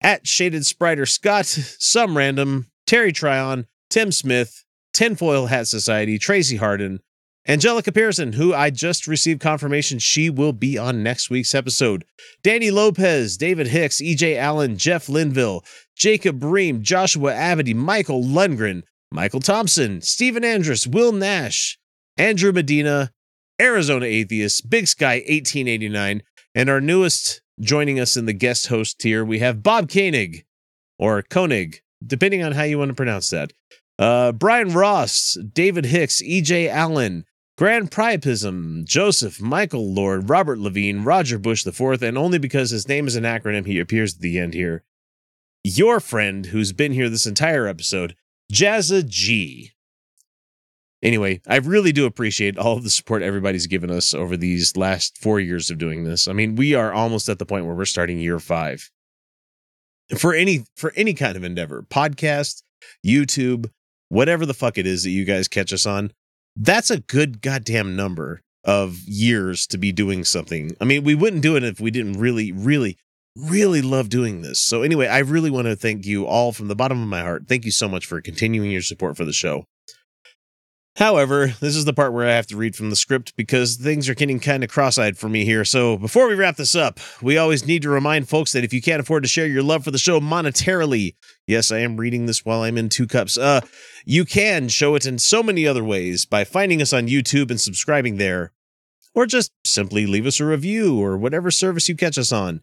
at 0.00 0.26
Shaded 0.26 0.62
Spriter, 0.62 1.08
Scott, 1.08 1.46
Some 1.46 2.16
Random, 2.16 2.70
Terry 2.86 3.12
Tryon, 3.12 3.66
Tim 3.90 4.10
Smith, 4.12 4.64
Tinfoil 4.92 5.46
Hat 5.46 5.66
Society, 5.68 6.18
Tracy 6.18 6.56
Harden, 6.56 7.00
Angelica 7.48 7.90
Pearson, 7.90 8.34
who 8.34 8.54
I 8.54 8.70
just 8.70 9.08
received 9.08 9.40
confirmation 9.40 9.98
she 9.98 10.30
will 10.30 10.52
be 10.52 10.78
on 10.78 11.02
next 11.02 11.28
week's 11.28 11.54
episode. 11.54 12.04
Danny 12.42 12.70
Lopez, 12.70 13.36
David 13.36 13.68
Hicks, 13.68 14.00
EJ 14.00 14.36
Allen, 14.36 14.76
Jeff 14.76 15.08
Linville, 15.08 15.64
Jacob 15.96 16.38
Bream, 16.38 16.82
Joshua 16.82 17.32
Abity, 17.32 17.74
Michael 17.74 18.22
Lundgren, 18.22 18.82
Michael 19.10 19.40
Thompson, 19.40 20.00
Stephen 20.00 20.44
Andrus, 20.44 20.86
Will 20.86 21.12
Nash, 21.12 21.78
Andrew 22.16 22.52
Medina, 22.52 23.12
Arizona 23.60 24.06
Atheist, 24.06 24.70
Big 24.70 24.86
Sky 24.86 25.16
1889, 25.16 26.22
and 26.54 26.70
our 26.70 26.80
newest 26.80 27.42
joining 27.60 27.98
us 27.98 28.16
in 28.16 28.26
the 28.26 28.32
guest 28.32 28.68
host 28.68 28.98
tier, 28.98 29.24
we 29.24 29.40
have 29.40 29.62
Bob 29.62 29.90
Koenig, 29.90 30.44
or 30.98 31.22
Koenig, 31.22 31.80
depending 32.04 32.42
on 32.42 32.52
how 32.52 32.62
you 32.62 32.78
want 32.78 32.90
to 32.90 32.94
pronounce 32.94 33.30
that. 33.30 33.52
Uh, 34.02 34.32
Brian 34.32 34.72
Ross, 34.72 35.38
David 35.52 35.84
Hicks, 35.84 36.20
EJ 36.22 36.68
Allen, 36.68 37.24
Grand 37.56 37.92
Priapism, 37.92 38.84
Joseph, 38.84 39.40
Michael 39.40 39.94
Lord, 39.94 40.28
Robert 40.28 40.58
Levine, 40.58 41.04
Roger 41.04 41.38
Bush 41.38 41.64
IV, 41.64 42.02
and 42.02 42.18
only 42.18 42.38
because 42.38 42.70
his 42.70 42.88
name 42.88 43.06
is 43.06 43.14
an 43.14 43.22
acronym, 43.22 43.64
he 43.64 43.78
appears 43.78 44.16
at 44.16 44.20
the 44.20 44.40
end 44.40 44.54
here. 44.54 44.82
Your 45.62 46.00
friend, 46.00 46.46
who's 46.46 46.72
been 46.72 46.90
here 46.90 47.08
this 47.08 47.28
entire 47.28 47.68
episode, 47.68 48.16
Jazza 48.52 49.06
G. 49.06 49.70
Anyway, 51.00 51.40
I 51.46 51.58
really 51.58 51.92
do 51.92 52.04
appreciate 52.04 52.58
all 52.58 52.78
of 52.78 52.82
the 52.82 52.90
support 52.90 53.22
everybody's 53.22 53.68
given 53.68 53.90
us 53.92 54.14
over 54.14 54.36
these 54.36 54.76
last 54.76 55.16
four 55.16 55.38
years 55.38 55.70
of 55.70 55.78
doing 55.78 56.02
this. 56.02 56.26
I 56.26 56.32
mean, 56.32 56.56
we 56.56 56.74
are 56.74 56.92
almost 56.92 57.28
at 57.28 57.38
the 57.38 57.46
point 57.46 57.66
where 57.66 57.76
we're 57.76 57.84
starting 57.84 58.18
year 58.18 58.40
five. 58.40 58.90
For 60.18 60.34
any 60.34 60.64
for 60.74 60.92
any 60.96 61.14
kind 61.14 61.36
of 61.36 61.44
endeavor, 61.44 61.86
podcast, 61.88 62.64
YouTube, 63.06 63.70
whatever 64.12 64.44
the 64.44 64.52
fuck 64.52 64.76
it 64.76 64.86
is 64.86 65.04
that 65.04 65.10
you 65.10 65.24
guys 65.24 65.48
catch 65.48 65.72
us 65.72 65.86
on, 65.86 66.12
that's 66.54 66.90
a 66.90 67.00
good 67.00 67.40
goddamn 67.40 67.96
number 67.96 68.42
of 68.62 68.98
years 69.06 69.66
to 69.66 69.78
be 69.78 69.90
doing 69.90 70.22
something. 70.22 70.76
I 70.82 70.84
mean, 70.84 71.02
we 71.02 71.14
wouldn't 71.14 71.42
do 71.42 71.56
it 71.56 71.64
if 71.64 71.80
we 71.80 71.90
didn't 71.90 72.18
really, 72.20 72.52
really, 72.52 72.98
really 73.34 73.80
love 73.80 74.10
doing 74.10 74.42
this. 74.42 74.60
So, 74.60 74.82
anyway, 74.82 75.08
I 75.08 75.20
really 75.20 75.50
want 75.50 75.66
to 75.66 75.74
thank 75.74 76.04
you 76.04 76.26
all 76.26 76.52
from 76.52 76.68
the 76.68 76.76
bottom 76.76 77.02
of 77.02 77.08
my 77.08 77.22
heart. 77.22 77.44
Thank 77.48 77.64
you 77.64 77.70
so 77.70 77.88
much 77.88 78.04
for 78.04 78.20
continuing 78.20 78.70
your 78.70 78.82
support 78.82 79.16
for 79.16 79.24
the 79.24 79.32
show. 79.32 79.64
However, 80.96 81.54
this 81.60 81.74
is 81.74 81.86
the 81.86 81.94
part 81.94 82.12
where 82.12 82.28
I 82.28 82.34
have 82.34 82.46
to 82.48 82.56
read 82.56 82.76
from 82.76 82.90
the 82.90 82.96
script 82.96 83.34
because 83.34 83.76
things 83.76 84.10
are 84.10 84.14
getting 84.14 84.38
kind 84.38 84.62
of 84.62 84.68
cross 84.68 84.98
eyed 84.98 85.16
for 85.16 85.26
me 85.26 85.46
here. 85.46 85.64
So, 85.64 85.96
before 85.96 86.28
we 86.28 86.34
wrap 86.34 86.56
this 86.56 86.74
up, 86.74 87.00
we 87.22 87.38
always 87.38 87.66
need 87.66 87.80
to 87.82 87.88
remind 87.88 88.28
folks 88.28 88.52
that 88.52 88.62
if 88.62 88.74
you 88.74 88.82
can't 88.82 89.00
afford 89.00 89.22
to 89.22 89.28
share 89.28 89.46
your 89.46 89.62
love 89.62 89.84
for 89.84 89.90
the 89.90 89.96
show 89.96 90.20
monetarily, 90.20 91.14
yes, 91.46 91.70
I 91.70 91.78
am 91.78 91.96
reading 91.96 92.26
this 92.26 92.44
while 92.44 92.60
I'm 92.60 92.76
in 92.76 92.90
two 92.90 93.06
cups, 93.06 93.38
uh, 93.38 93.62
you 94.04 94.26
can 94.26 94.68
show 94.68 94.94
it 94.94 95.06
in 95.06 95.18
so 95.18 95.42
many 95.42 95.66
other 95.66 95.82
ways 95.82 96.26
by 96.26 96.44
finding 96.44 96.82
us 96.82 96.92
on 96.92 97.08
YouTube 97.08 97.50
and 97.50 97.60
subscribing 97.60 98.18
there, 98.18 98.52
or 99.14 99.24
just 99.24 99.50
simply 99.64 100.04
leave 100.04 100.26
us 100.26 100.40
a 100.40 100.44
review 100.44 101.02
or 101.02 101.16
whatever 101.16 101.50
service 101.50 101.88
you 101.88 101.96
catch 101.96 102.18
us 102.18 102.32
on. 102.32 102.60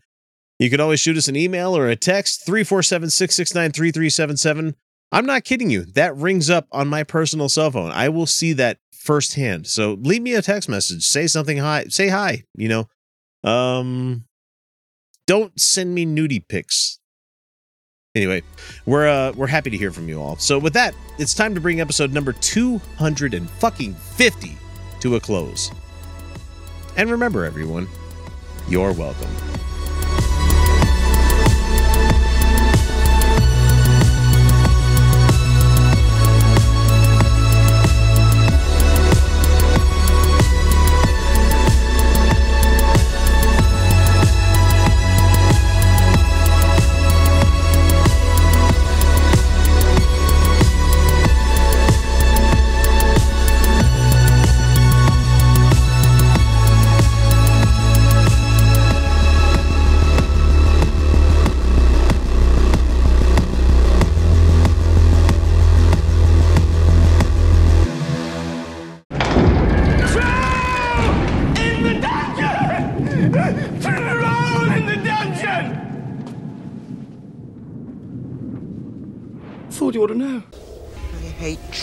You 0.59 0.69
can 0.69 0.79
always 0.79 0.99
shoot 0.99 1.17
us 1.17 1.27
an 1.27 1.35
email 1.35 1.75
or 1.75 1.87
a 1.87 1.95
text 1.95 2.45
347 2.45 3.09
669 3.09 3.71
3377 3.71 4.75
I'm 5.11 5.25
not 5.25 5.43
kidding 5.43 5.69
you. 5.69 5.85
That 5.85 6.15
rings 6.15 6.49
up 6.49 6.67
on 6.71 6.87
my 6.87 7.03
personal 7.03 7.49
cell 7.49 7.71
phone. 7.71 7.91
I 7.91 8.09
will 8.09 8.27
see 8.27 8.53
that 8.53 8.77
firsthand. 8.91 9.65
So 9.67 9.93
leave 10.01 10.21
me 10.21 10.35
a 10.35 10.41
text 10.41 10.69
message. 10.69 11.03
Say 11.03 11.25
something 11.27 11.57
hi. 11.57 11.85
Say 11.85 12.09
hi. 12.09 12.43
You 12.55 12.69
know, 12.69 13.49
um, 13.49 14.25
don't 15.25 15.59
send 15.59 15.95
me 15.95 16.05
nudie 16.05 16.47
pics. 16.47 16.99
Anyway, 18.15 18.41
we're 18.85 19.07
uh, 19.07 19.31
we're 19.33 19.47
happy 19.47 19.69
to 19.69 19.77
hear 19.77 19.91
from 19.91 20.09
you 20.09 20.21
all. 20.21 20.35
So 20.37 20.59
with 20.59 20.73
that, 20.73 20.93
it's 21.17 21.33
time 21.33 21.55
to 21.55 21.61
bring 21.61 21.79
episode 21.79 22.11
number 22.11 22.33
two 22.33 22.79
hundred 22.97 23.33
and 23.33 23.49
fucking 23.49 23.93
fifty 23.93 24.57
to 24.99 25.15
a 25.15 25.19
close. 25.19 25.71
And 26.97 27.09
remember, 27.09 27.45
everyone, 27.45 27.87
you're 28.67 28.91
welcome. 28.93 29.29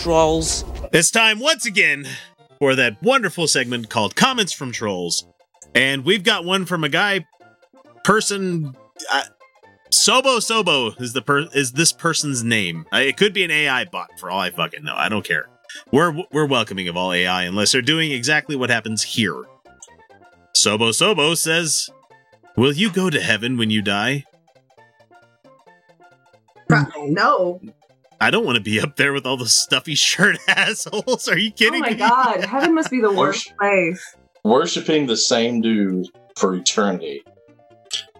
Trolls. 0.07 0.63
It's 0.93 1.11
time 1.11 1.37
once 1.37 1.65
again 1.65 2.07
for 2.59 2.75
that 2.75 3.03
wonderful 3.03 3.45
segment 3.45 3.89
called 3.89 4.15
Comments 4.15 4.53
from 4.53 4.71
Trolls. 4.71 5.27
And 5.75 6.05
we've 6.05 6.23
got 6.23 6.45
one 6.45 6.65
from 6.65 6.85
a 6.85 6.89
guy, 6.89 7.25
person, 8.05 8.73
uh, 9.11 9.23
Sobo 9.91 10.37
Sobo 10.37 10.99
is 11.01 11.11
the 11.11 11.21
per- 11.21 11.49
is 11.53 11.73
this 11.73 11.91
person's 11.91 12.41
name. 12.41 12.85
Uh, 12.93 12.99
it 12.99 13.17
could 13.17 13.33
be 13.33 13.43
an 13.43 13.51
AI 13.51 13.83
bot 13.83 14.07
for 14.17 14.31
all 14.31 14.39
I 14.39 14.49
fucking 14.49 14.85
know. 14.85 14.95
I 14.95 15.09
don't 15.09 15.25
care. 15.25 15.49
We're 15.91 16.23
we're 16.31 16.45
welcoming 16.45 16.87
of 16.87 16.95
all 16.95 17.11
AI 17.11 17.43
unless 17.43 17.73
they're 17.73 17.81
doing 17.81 18.13
exactly 18.13 18.55
what 18.55 18.69
happens 18.69 19.03
here. 19.03 19.43
Sobo 20.55 20.91
Sobo 20.91 21.35
says, 21.35 21.89
"Will 22.55 22.71
you 22.71 22.89
go 22.89 23.09
to 23.09 23.19
heaven 23.19 23.57
when 23.57 23.69
you 23.69 23.81
die?" 23.81 24.23
No. 26.97 27.59
I 28.19 28.31
don't 28.31 28.45
want 28.45 28.55
to 28.57 28.63
be 28.63 28.79
up 28.81 28.95
there 28.95 29.13
with 29.13 29.25
all 29.25 29.37
the 29.37 29.47
stuffy 29.47 29.95
shirt 29.95 30.37
assholes. 30.47 31.27
Are 31.27 31.37
you 31.37 31.51
kidding 31.51 31.81
me? 31.81 31.87
Oh 31.87 31.91
my 31.91 31.91
me? 31.91 31.97
god, 31.97 32.43
heaven 32.45 32.73
must 32.75 32.89
be 32.89 32.99
the 32.99 33.11
worst 33.11 33.55
place. 33.57 34.15
Worshipping 34.43 35.05
the 35.07 35.17
same 35.17 35.61
dude 35.61 36.07
for 36.37 36.55
eternity. 36.55 37.23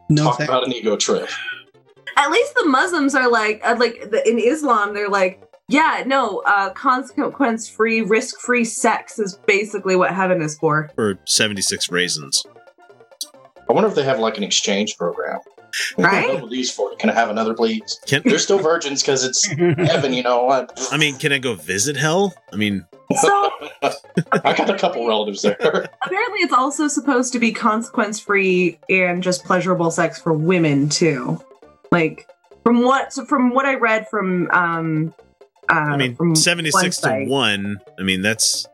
No, 0.10 0.26
Talk 0.26 0.38
thank- 0.38 0.49
about 0.49 0.65
an 0.65 0.74
ego 0.74 0.95
trip. 0.98 1.30
At 2.15 2.32
least 2.32 2.56
the 2.56 2.65
Muslims 2.65 3.14
are 3.14 3.30
like, 3.30 3.61
uh, 3.64 3.76
like 3.78 4.10
the, 4.10 4.28
in 4.28 4.40
Islam, 4.40 4.94
they're 4.95 5.10
like, 5.10 5.41
yeah, 5.69 6.03
no, 6.07 6.41
uh, 6.48 6.72
consequence-free, 6.72 8.02
risk-free 8.02 8.64
sex 8.64 9.19
is 9.19 9.38
basically 9.45 9.95
what 9.95 10.11
heaven 10.14 10.41
is 10.41 10.57
for. 10.57 10.90
For 10.95 11.19
76 11.26 11.91
raisins. 11.91 12.44
I 13.69 13.74
wonder 13.74 13.88
if 13.90 13.95
they 13.95 14.03
have 14.03 14.19
like 14.19 14.38
an 14.38 14.44
exchange 14.44 14.98
program. 14.98 15.40
Right? 15.98 16.34
What 16.34 16.44
are 16.44 16.49
these 16.49 16.72
for? 16.72 16.95
Can 16.95 17.10
I 17.10 17.14
have 17.14 17.30
another, 17.30 17.53
please? 17.53 17.99
Can- 18.07 18.22
They're 18.26 18.39
still 18.39 18.60
virgins 18.60 19.02
because 19.02 19.23
it's 19.23 19.45
heaven, 19.48 20.14
you 20.14 20.23
know. 20.23 20.49
I, 20.49 20.68
I 20.91 20.98
mean, 20.98 21.18
can 21.18 21.31
I 21.31 21.38
go 21.38 21.56
visit 21.56 21.95
hell? 21.98 22.34
I 22.52 22.56
mean, 22.56 22.85
So 23.22 23.52
I 24.44 24.53
got 24.53 24.69
a 24.69 24.77
couple 24.77 25.07
relatives 25.07 25.41
there. 25.41 25.56
apparently, 26.03 26.39
it's 26.39 26.53
also 26.53 26.88
supposed 26.88 27.34
to 27.34 27.39
be 27.39 27.52
consequence-free 27.52 28.80
and 28.89 29.23
just 29.23 29.44
pleasurable 29.45 29.91
sex 29.91 30.19
for 30.22 30.34
women 30.34 30.89
too. 30.89 31.39
Like 31.91 32.27
from 32.64 32.81
what 32.84 33.14
so 33.14 33.26
from 33.26 33.52
what 33.53 33.65
I 33.65 33.76
read 33.76 34.07
from 34.10 34.49
um, 34.52 35.14
uh, 35.69 35.73
I 35.73 35.98
mean, 35.98 36.15
from 36.15 36.35
76 36.35 36.98
to 36.98 37.02
site. 37.02 37.27
1. 37.27 37.77
I 37.99 38.03
mean, 38.03 38.22
that's 38.22 38.68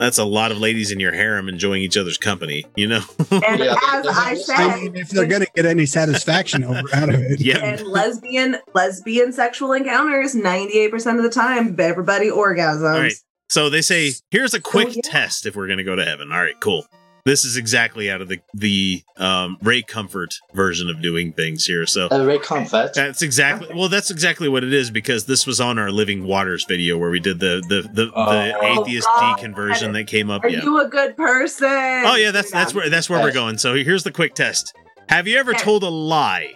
that's 0.00 0.18
a 0.18 0.24
lot 0.24 0.50
of 0.50 0.58
ladies 0.58 0.90
in 0.90 0.98
your 0.98 1.12
harem 1.12 1.48
enjoying 1.48 1.82
each 1.82 1.96
other's 1.96 2.18
company, 2.18 2.66
you 2.74 2.88
know? 2.88 3.02
And 3.30 3.62
as 3.62 3.76
I 4.06 4.30
I 4.30 4.34
said, 4.34 4.74
mean, 4.76 4.96
if 4.96 5.10
they're 5.10 5.26
going 5.26 5.42
to 5.42 5.50
get 5.54 5.66
any 5.66 5.86
satisfaction 5.86 6.64
over, 6.64 6.82
out 6.92 7.08
of 7.10 7.20
it. 7.20 7.40
yeah. 7.40 7.58
and 7.58 7.86
lesbian 7.86 8.56
lesbian 8.74 9.32
sexual 9.32 9.72
encounters 9.72 10.34
98% 10.34 11.16
of 11.18 11.22
the 11.22 11.30
time 11.30 11.76
everybody 11.78 12.28
orgasms 12.30 12.92
All 12.94 13.00
right. 13.00 13.12
So 13.48 13.68
they 13.70 13.82
say, 13.82 14.12
here's 14.30 14.54
a 14.54 14.60
quick 14.60 14.88
Oh, 14.88 14.92
yeah. 14.96 15.00
test 15.04 15.44
if 15.46 15.54
we're 15.56 15.66
going 15.66 15.78
to 15.78 15.84
go 15.84 15.94
to 15.96 16.04
heaven. 16.04 16.30
All 16.32 16.40
right, 16.42 16.58
cool. 16.60 16.84
This 17.26 17.44
is 17.44 17.56
exactly 17.56 18.10
out 18.10 18.20
of 18.22 18.28
the 18.28 18.40
the 18.54 19.02
um, 19.18 19.58
Ray 19.62 19.82
Comfort 19.82 20.34
version 20.54 20.88
of 20.88 21.02
doing 21.02 21.32
things 21.32 21.66
here. 21.66 21.84
So 21.86 22.08
Uh, 22.10 22.24
Ray 22.24 22.38
Comfort. 22.38 22.92
That's 22.94 23.20
exactly 23.22 23.68
well. 23.74 23.88
That's 23.90 24.10
exactly 24.10 24.48
what 24.48 24.64
it 24.64 24.72
is 24.72 24.90
because 24.90 25.26
this 25.26 25.46
was 25.46 25.60
on 25.60 25.78
our 25.78 25.90
Living 25.90 26.24
Waters 26.24 26.64
video 26.66 26.96
where 26.96 27.10
we 27.10 27.20
did 27.20 27.38
the 27.38 27.62
the 27.68 27.82
the, 27.82 28.04
the 28.06 28.12
Oh, 28.14 28.80
atheist 28.80 29.06
God. 29.06 29.38
deconversion 29.38 29.92
that 29.92 30.06
came 30.06 30.30
up. 30.30 30.44
Are 30.44 30.48
Yeah. 30.48 30.62
you 30.62 30.80
a 30.80 30.88
good 30.88 31.16
person? 31.16 31.68
Oh 31.68 32.14
yeah, 32.16 32.30
that's 32.30 32.50
that's 32.50 32.72
where 32.74 32.88
that's 32.88 33.10
where 33.10 33.20
we're 33.20 33.32
going. 33.32 33.58
So 33.58 33.74
here's 33.74 34.02
the 34.02 34.12
quick 34.12 34.34
test. 34.34 34.72
Have 35.10 35.28
you 35.28 35.38
ever 35.38 35.50
Okay. 35.52 35.62
told 35.62 35.82
a 35.82 35.88
lie? 35.90 36.54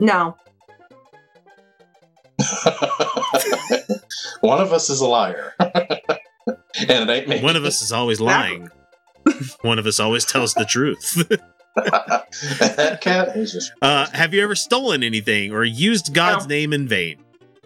No. 0.00 0.36
One 4.40 4.60
of 4.60 4.72
us 4.72 4.90
is 4.90 5.00
a 5.00 5.06
liar. 5.06 5.54
and 5.60 5.78
it 6.76 7.08
ain't 7.10 7.28
me. 7.28 7.40
One 7.40 7.54
of 7.56 7.64
us 7.64 7.82
is 7.82 7.92
always 7.92 8.20
lying. 8.20 8.68
One 9.62 9.78
of 9.78 9.86
us 9.86 10.00
always 10.00 10.24
tells 10.24 10.54
the 10.54 10.64
truth. 10.64 11.26
that 11.76 12.98
cat 13.00 13.36
is 13.36 13.52
just. 13.52 13.72
Uh, 13.80 14.06
have 14.12 14.34
you 14.34 14.42
ever 14.42 14.54
stolen 14.54 15.02
anything 15.02 15.52
or 15.52 15.64
used 15.64 16.12
God's 16.12 16.46
name 16.46 16.72
in 16.72 16.88
vain? 16.88 17.22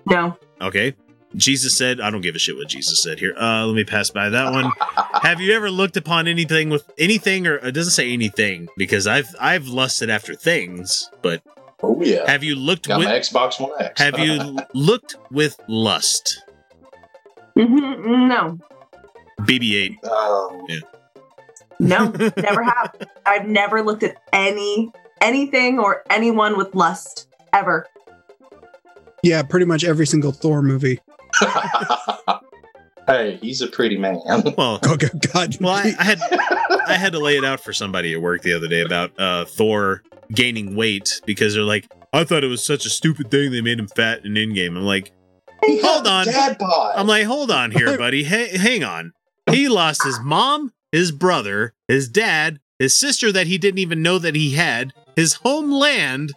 No. 0.06 0.36
Okay. 0.60 0.94
Jesus 1.34 1.76
said, 1.76 2.00
I 2.00 2.10
don't 2.10 2.22
give 2.22 2.34
a 2.34 2.38
shit 2.38 2.56
what 2.56 2.68
Jesus 2.68 3.02
said 3.02 3.18
here. 3.18 3.34
Uh, 3.38 3.66
let 3.66 3.74
me 3.74 3.84
pass 3.84 4.10
by 4.10 4.30
that 4.30 4.52
one. 4.52 4.70
Have 5.22 5.40
you 5.40 5.52
ever 5.54 5.70
looked 5.70 5.96
upon 5.96 6.28
anything 6.28 6.70
with 6.70 6.88
anything, 6.96 7.46
or 7.46 7.56
it 7.56 7.72
doesn't 7.72 7.92
say 7.92 8.12
anything 8.12 8.68
because 8.76 9.06
I've 9.06 9.34
I've 9.38 9.66
lusted 9.66 10.08
after 10.08 10.34
things, 10.34 11.10
but 11.20 11.42
oh 11.82 12.00
yeah. 12.00 12.30
Have 12.30 12.42
you 12.42 12.54
looked 12.54 12.88
Got 12.88 13.00
with 13.00 13.08
my 13.08 13.18
Xbox 13.18 13.60
One 13.60 13.72
X. 13.78 14.00
Have 14.00 14.18
you 14.18 14.56
looked 14.72 15.16
with 15.30 15.58
lust? 15.68 16.42
hmm 17.54 18.28
No. 18.28 18.58
BB-8. 19.40 20.04
Um, 20.04 20.64
yeah. 20.68 20.78
No. 21.78 22.10
never 22.36 22.62
have. 22.62 22.94
I've 23.24 23.46
never 23.46 23.82
looked 23.82 24.02
at 24.02 24.16
any 24.32 24.90
anything 25.20 25.78
or 25.78 26.02
anyone 26.10 26.56
with 26.56 26.74
lust 26.74 27.28
ever. 27.52 27.86
Yeah, 29.22 29.42
pretty 29.42 29.66
much 29.66 29.84
every 29.84 30.06
single 30.06 30.32
Thor 30.32 30.62
movie. 30.62 31.00
Hey, 33.06 33.38
he's 33.40 33.62
a 33.62 33.68
pretty 33.68 33.96
man. 33.96 34.20
Well, 34.56 34.80
oh 34.82 34.96
God. 34.96 35.56
Well, 35.60 35.72
I, 35.72 35.94
I 35.98 36.04
had 36.04 36.20
I 36.88 36.94
had 36.94 37.12
to 37.12 37.18
lay 37.18 37.36
it 37.36 37.44
out 37.44 37.60
for 37.60 37.72
somebody 37.72 38.12
at 38.12 38.20
work 38.20 38.42
the 38.42 38.52
other 38.52 38.66
day 38.66 38.80
about 38.80 39.18
uh, 39.18 39.44
Thor 39.44 40.02
gaining 40.32 40.74
weight 40.74 41.20
because 41.24 41.54
they're 41.54 41.62
like, 41.62 41.86
I 42.12 42.24
thought 42.24 42.42
it 42.42 42.48
was 42.48 42.64
such 42.64 42.84
a 42.86 42.90
stupid 42.90 43.30
thing 43.30 43.52
they 43.52 43.60
made 43.60 43.78
him 43.78 43.88
fat 43.88 44.24
in 44.24 44.34
Endgame. 44.34 44.76
I'm 44.76 44.84
like, 44.84 45.12
hold 45.62 46.06
on, 46.06 46.26
dad 46.26 46.58
bod. 46.58 46.96
I'm 46.96 47.06
like, 47.06 47.26
hold 47.26 47.50
on 47.50 47.70
here, 47.70 47.96
buddy. 47.96 48.24
Hey, 48.24 48.56
hang 48.56 48.82
on. 48.82 49.12
He 49.50 49.68
lost 49.68 50.02
his 50.02 50.18
mom, 50.20 50.72
his 50.96 51.12
brother, 51.12 51.74
his 51.88 52.08
dad, 52.08 52.58
his 52.78 52.98
sister 52.98 53.30
that 53.30 53.46
he 53.46 53.58
didn't 53.58 53.80
even 53.80 54.00
know 54.00 54.18
that 54.18 54.34
he 54.34 54.54
had, 54.54 54.94
his 55.14 55.34
homeland, 55.34 56.32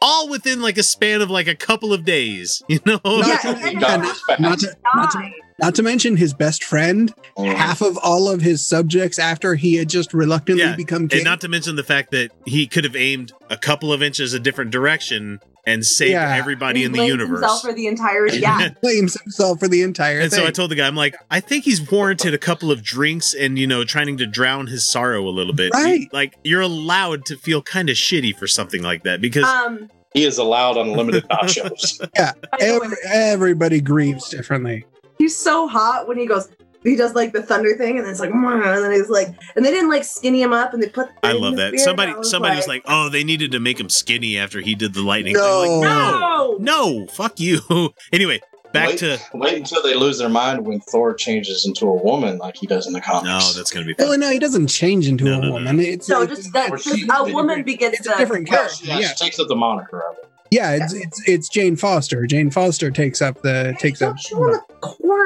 all 0.00 0.28
within 0.28 0.62
like 0.62 0.78
a 0.78 0.84
span 0.84 1.20
of 1.20 1.28
like 1.28 1.48
a 1.48 1.56
couple 1.56 1.92
of 1.92 2.04
days. 2.04 2.62
You 2.68 2.78
know? 2.86 3.00
Not, 3.04 3.42
to, 3.42 3.58
yeah, 3.72 3.96
not, 3.96 4.16
not 4.38 4.58
to, 4.60 4.76
not, 4.94 5.10
to, 5.10 5.30
not 5.58 5.74
to 5.74 5.82
mention 5.82 6.16
his 6.16 6.34
best 6.34 6.62
friend, 6.62 7.12
oh. 7.36 7.44
half 7.46 7.80
of 7.80 7.98
all 7.98 8.28
of 8.28 8.42
his 8.42 8.64
subjects 8.64 9.18
after 9.18 9.56
he 9.56 9.74
had 9.74 9.88
just 9.88 10.14
reluctantly 10.14 10.76
become 10.76 11.08
king. 11.08 11.18
And 11.18 11.24
not 11.24 11.40
to 11.40 11.48
mention 11.48 11.74
the 11.74 11.82
fact 11.82 12.12
that 12.12 12.30
he 12.44 12.68
could 12.68 12.84
have 12.84 12.94
aimed 12.94 13.32
a 13.50 13.56
couple 13.56 13.92
of 13.92 14.04
inches 14.04 14.34
a 14.34 14.38
different 14.38 14.70
direction 14.70 15.40
and 15.66 15.84
saved 15.84 16.12
Yeah. 16.12 16.34
everybody 16.36 16.84
in 16.84 16.92
the 16.92 16.98
blames 16.98 17.10
universe. 17.10 17.40
himself 17.40 17.62
for 17.62 17.72
the 17.72 17.86
entire 17.88 18.26
yeah. 18.32 18.68
blames 18.80 19.20
himself 19.20 19.58
for 19.58 19.66
the 19.68 19.82
entire 19.82 20.20
And 20.20 20.30
thing. 20.30 20.40
so 20.40 20.46
I 20.46 20.50
told 20.52 20.70
the 20.70 20.76
guy, 20.76 20.86
I'm 20.86 20.94
like, 20.96 21.16
I 21.30 21.40
think 21.40 21.64
he's 21.64 21.80
warranted 21.90 22.32
a 22.34 22.38
couple 22.38 22.70
of 22.70 22.82
drinks 22.82 23.34
and, 23.34 23.58
you 23.58 23.66
know, 23.66 23.82
trying 23.84 24.16
to 24.16 24.26
drown 24.26 24.68
his 24.68 24.86
sorrow 24.86 25.26
a 25.26 25.30
little 25.30 25.52
bit. 25.54 25.72
Right. 25.74 26.08
Like, 26.12 26.36
you're 26.44 26.60
allowed 26.60 27.24
to 27.26 27.36
feel 27.36 27.62
kind 27.62 27.90
of 27.90 27.96
shitty 27.96 28.38
for 28.38 28.46
something 28.46 28.82
like 28.82 29.02
that 29.02 29.20
because 29.20 29.44
Um 29.44 29.88
He 30.14 30.24
is 30.24 30.38
allowed 30.38 30.76
unlimited 30.76 31.24
nachos. 31.30 32.08
yeah, 32.16 32.32
every, 32.60 32.96
everybody 33.06 33.80
grieves 33.80 34.28
differently. 34.28 34.84
he's 35.18 35.36
so 35.36 35.66
hot 35.66 36.06
when 36.06 36.16
he 36.18 36.26
goes 36.26 36.48
he 36.86 36.96
does 36.96 37.14
like 37.14 37.32
the 37.32 37.42
thunder 37.42 37.74
thing 37.76 37.96
and 37.96 38.04
then 38.06 38.10
it's 38.12 38.20
like 38.20 38.30
"Mwah," 38.30 38.74
and 38.76 38.84
then 38.84 38.92
he's 38.92 39.08
like 39.10 39.28
and 39.54 39.64
they 39.64 39.70
didn't 39.70 39.90
like 39.90 40.04
skinny 40.04 40.42
him 40.42 40.52
up 40.52 40.72
and 40.74 40.82
they 40.82 40.88
put 40.88 41.08
I 41.22 41.32
love 41.32 41.56
that. 41.56 41.72
beard, 41.72 41.80
Somebody 41.80 42.12
and 42.12 42.20
I 42.20 42.22
somebody 42.22 42.56
was 42.56 42.68
like, 42.68 42.82
oh, 42.86 43.08
they 43.08 43.24
needed 43.24 43.52
to 43.52 43.60
make 43.60 43.78
him 43.78 43.88
skinny 43.88 44.38
after 44.38 44.60
he 44.60 44.74
did 44.74 44.94
the 44.94 45.02
lightning. 45.02 45.34
thing." 45.34 45.42
No. 45.44 45.60
Like, 45.60 45.80
no, 45.80 46.56
no, 46.60 47.06
fuck 47.08 47.38
you. 47.40 47.60
anyway, 48.12 48.40
back 48.72 48.88
wait, 48.90 48.98
to 48.98 49.18
wait 49.34 49.56
until 49.56 49.82
they 49.82 49.94
lose 49.94 50.18
their 50.18 50.28
mind 50.28 50.66
when 50.66 50.80
Thor 50.80 51.14
changes 51.14 51.64
into 51.66 51.86
a 51.86 51.94
woman 52.02 52.38
like 52.38 52.56
he 52.56 52.66
does 52.66 52.86
in 52.86 52.92
the 52.92 53.00
comics. 53.00 53.24
No, 53.26 53.52
that's 53.56 53.70
gonna 53.70 53.86
be 53.86 53.94
fun. 53.94 54.08
Well, 54.08 54.18
no, 54.18 54.30
he 54.30 54.38
doesn't 54.38 54.68
change 54.68 55.08
into 55.08 55.32
a 55.32 55.50
woman. 55.50 55.80
It's 55.80 56.08
no 56.08 56.22
it's- 56.22 56.38
just 56.38 56.52
that 56.52 56.70
just 56.72 57.04
a 57.10 57.32
woman 57.32 57.62
begins 57.62 58.06
a 58.06 58.16
different 58.16 58.48
character. 58.48 58.84
Yeah, 58.86 58.98
Yeah, 59.00 59.08
she 59.08 59.24
takes 59.24 59.38
up 59.38 59.48
the 59.48 59.56
moniker 59.56 60.02
of 60.08 60.16
it. 60.18 60.25
Yeah, 60.50 60.72
it's 60.80 60.92
it's 60.92 61.28
it's 61.28 61.48
Jane 61.48 61.76
Foster. 61.76 62.26
Jane 62.26 62.50
Foster 62.50 62.90
takes 62.90 63.20
up 63.22 63.42
the 63.42 63.76
takes 63.78 64.02
up. 64.02 64.16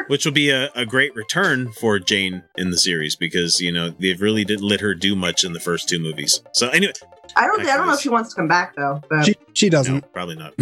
which 0.09 0.25
will 0.25 0.33
be 0.33 0.51
a, 0.51 0.71
a 0.75 0.85
great 0.87 1.15
return 1.15 1.71
for 1.73 1.99
Jane 1.99 2.43
in 2.57 2.71
the 2.71 2.79
series 2.79 3.17
because 3.17 3.61
you 3.61 3.73
know 3.73 3.91
they've 3.91 4.21
really 4.21 4.45
didn't 4.45 4.67
let 4.67 4.81
her 4.81 4.95
do 4.95 5.15
much 5.15 5.45
in 5.45 5.53
the 5.53 5.61
first 5.61 5.89
two 5.89 5.99
movies. 5.99 6.43
So 6.53 6.69
anyway, 6.71 6.93
I 7.37 7.47
don't 7.47 7.61
I 7.67 7.77
don't 7.77 7.87
know 7.87 7.95
if 7.95 8.01
she 8.01 8.09
wants 8.09 8.31
to 8.31 8.37
come 8.37 8.49
back 8.49 8.75
though. 8.77 9.01
But 9.09 9.25
She 9.27 9.35
she 9.53 9.69
doesn't. 9.71 10.13
probably 10.13 10.37
not. 10.37 10.55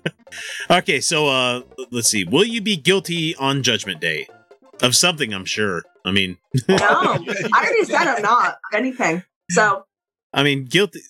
okay, 0.70 1.00
so 1.00 1.28
uh 1.28 1.62
let's 1.90 2.08
see. 2.08 2.24
Will 2.24 2.44
you 2.44 2.60
be 2.60 2.76
guilty 2.76 3.34
on 3.36 3.62
Judgment 3.62 4.00
Day 4.00 4.26
of 4.82 4.94
something? 4.96 5.32
I'm 5.34 5.44
sure. 5.44 5.82
I 6.04 6.12
mean, 6.12 6.38
no. 6.68 6.76
I 6.78 7.18
already 7.54 7.84
said 7.84 8.06
I'm 8.06 8.22
not 8.22 8.58
anything. 8.72 9.22
So 9.50 9.84
I 10.32 10.42
mean, 10.42 10.64
guilty. 10.66 11.00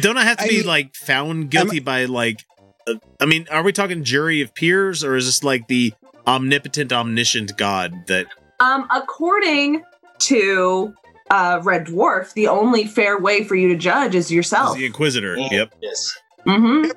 Don't 0.00 0.16
I 0.16 0.24
have 0.24 0.38
to 0.38 0.44
I 0.44 0.48
be 0.48 0.56
mean- 0.58 0.66
like 0.66 0.94
found 0.94 1.50
guilty 1.50 1.80
by 1.80 2.04
like? 2.06 2.44
Uh, 2.86 2.94
I 3.20 3.26
mean, 3.26 3.46
are 3.50 3.62
we 3.62 3.72
talking 3.72 4.04
jury 4.04 4.40
of 4.42 4.54
peers 4.54 5.02
or 5.02 5.16
is 5.16 5.26
this 5.26 5.42
like 5.42 5.68
the 5.68 5.94
omnipotent, 6.26 6.92
omniscient 6.92 7.56
God 7.56 8.06
that? 8.08 8.26
um 8.60 8.86
according 8.94 9.82
to 10.20 10.94
uh 11.30 11.60
Red 11.64 11.86
Dwarf, 11.86 12.32
the 12.34 12.48
only 12.48 12.86
fair 12.86 13.18
way 13.18 13.42
for 13.42 13.56
you 13.56 13.68
to 13.68 13.76
judge 13.76 14.14
is 14.14 14.26
is 14.26 14.32
yourself. 14.32 14.76
the 14.76 14.86
Inquisitor. 14.86 15.36
Yep. 15.36 15.74
Yes. 15.82 16.16
Mm-hmm. 16.46 16.90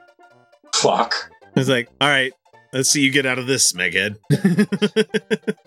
Fuck. 0.75 1.31
It's 1.55 1.69
like, 1.69 1.89
all 1.99 2.07
right, 2.09 2.33
let's 2.73 2.89
see 2.89 3.01
you 3.01 3.11
get 3.11 3.25
out 3.25 3.39
of 3.39 3.47
this, 3.47 3.73
Meghead. 3.73 4.17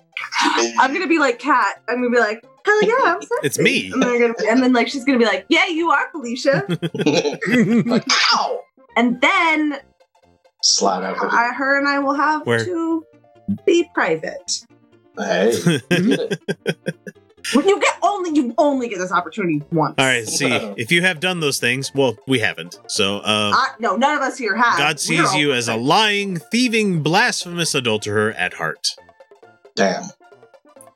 I'm 0.78 0.92
gonna 0.92 1.06
be 1.06 1.18
like 1.18 1.38
Cat. 1.38 1.82
I'm 1.88 1.96
gonna 1.96 2.10
be 2.10 2.18
like, 2.18 2.44
hell 2.64 2.82
yeah, 2.82 3.14
I'm 3.14 3.22
sorry. 3.22 3.40
It's 3.42 3.58
me. 3.58 3.90
And, 3.92 4.02
they're 4.02 4.18
gonna 4.18 4.34
and 4.50 4.62
then 4.62 4.72
like 4.72 4.88
she's 4.88 5.04
gonna 5.04 5.18
be 5.18 5.24
like, 5.24 5.46
yeah, 5.48 5.66
you 5.66 5.90
are 5.90 6.10
Felicia. 6.10 6.64
Ow! 8.34 8.60
and 8.96 9.20
then 9.20 9.78
Slide 10.62 11.04
out. 11.04 11.16
of 11.16 11.32
I, 11.32 11.52
her 11.54 11.78
and 11.78 11.88
I 11.88 11.98
will 12.00 12.14
have 12.14 12.46
Where? 12.46 12.64
to 12.64 13.04
be 13.64 13.88
private. 13.94 14.66
Hey, 15.18 15.52
When 15.88 16.28
you 17.54 17.80
get 17.80 17.98
only 18.02 18.30
you 18.34 18.54
only 18.58 18.88
get 18.88 18.98
this 18.98 19.12
opportunity 19.12 19.62
once. 19.72 19.94
All 19.98 20.06
right, 20.06 20.26
see, 20.26 20.46
if 20.76 20.92
you 20.92 21.02
have 21.02 21.20
done 21.20 21.40
those 21.40 21.58
things, 21.58 21.92
well, 21.94 22.16
we 22.26 22.38
haven't. 22.38 22.78
So, 22.86 23.18
uh, 23.18 23.52
I, 23.54 23.70
no, 23.78 23.96
none 23.96 24.16
of 24.16 24.22
us 24.22 24.38
here 24.38 24.56
have. 24.56 24.78
God 24.78 25.00
sees 25.00 25.34
you 25.34 25.52
as 25.52 25.68
a 25.68 25.76
lying, 25.76 26.36
thieving, 26.36 27.02
blasphemous 27.02 27.74
adulterer 27.74 28.32
at 28.32 28.54
heart. 28.54 28.88
Damn. 29.74 30.04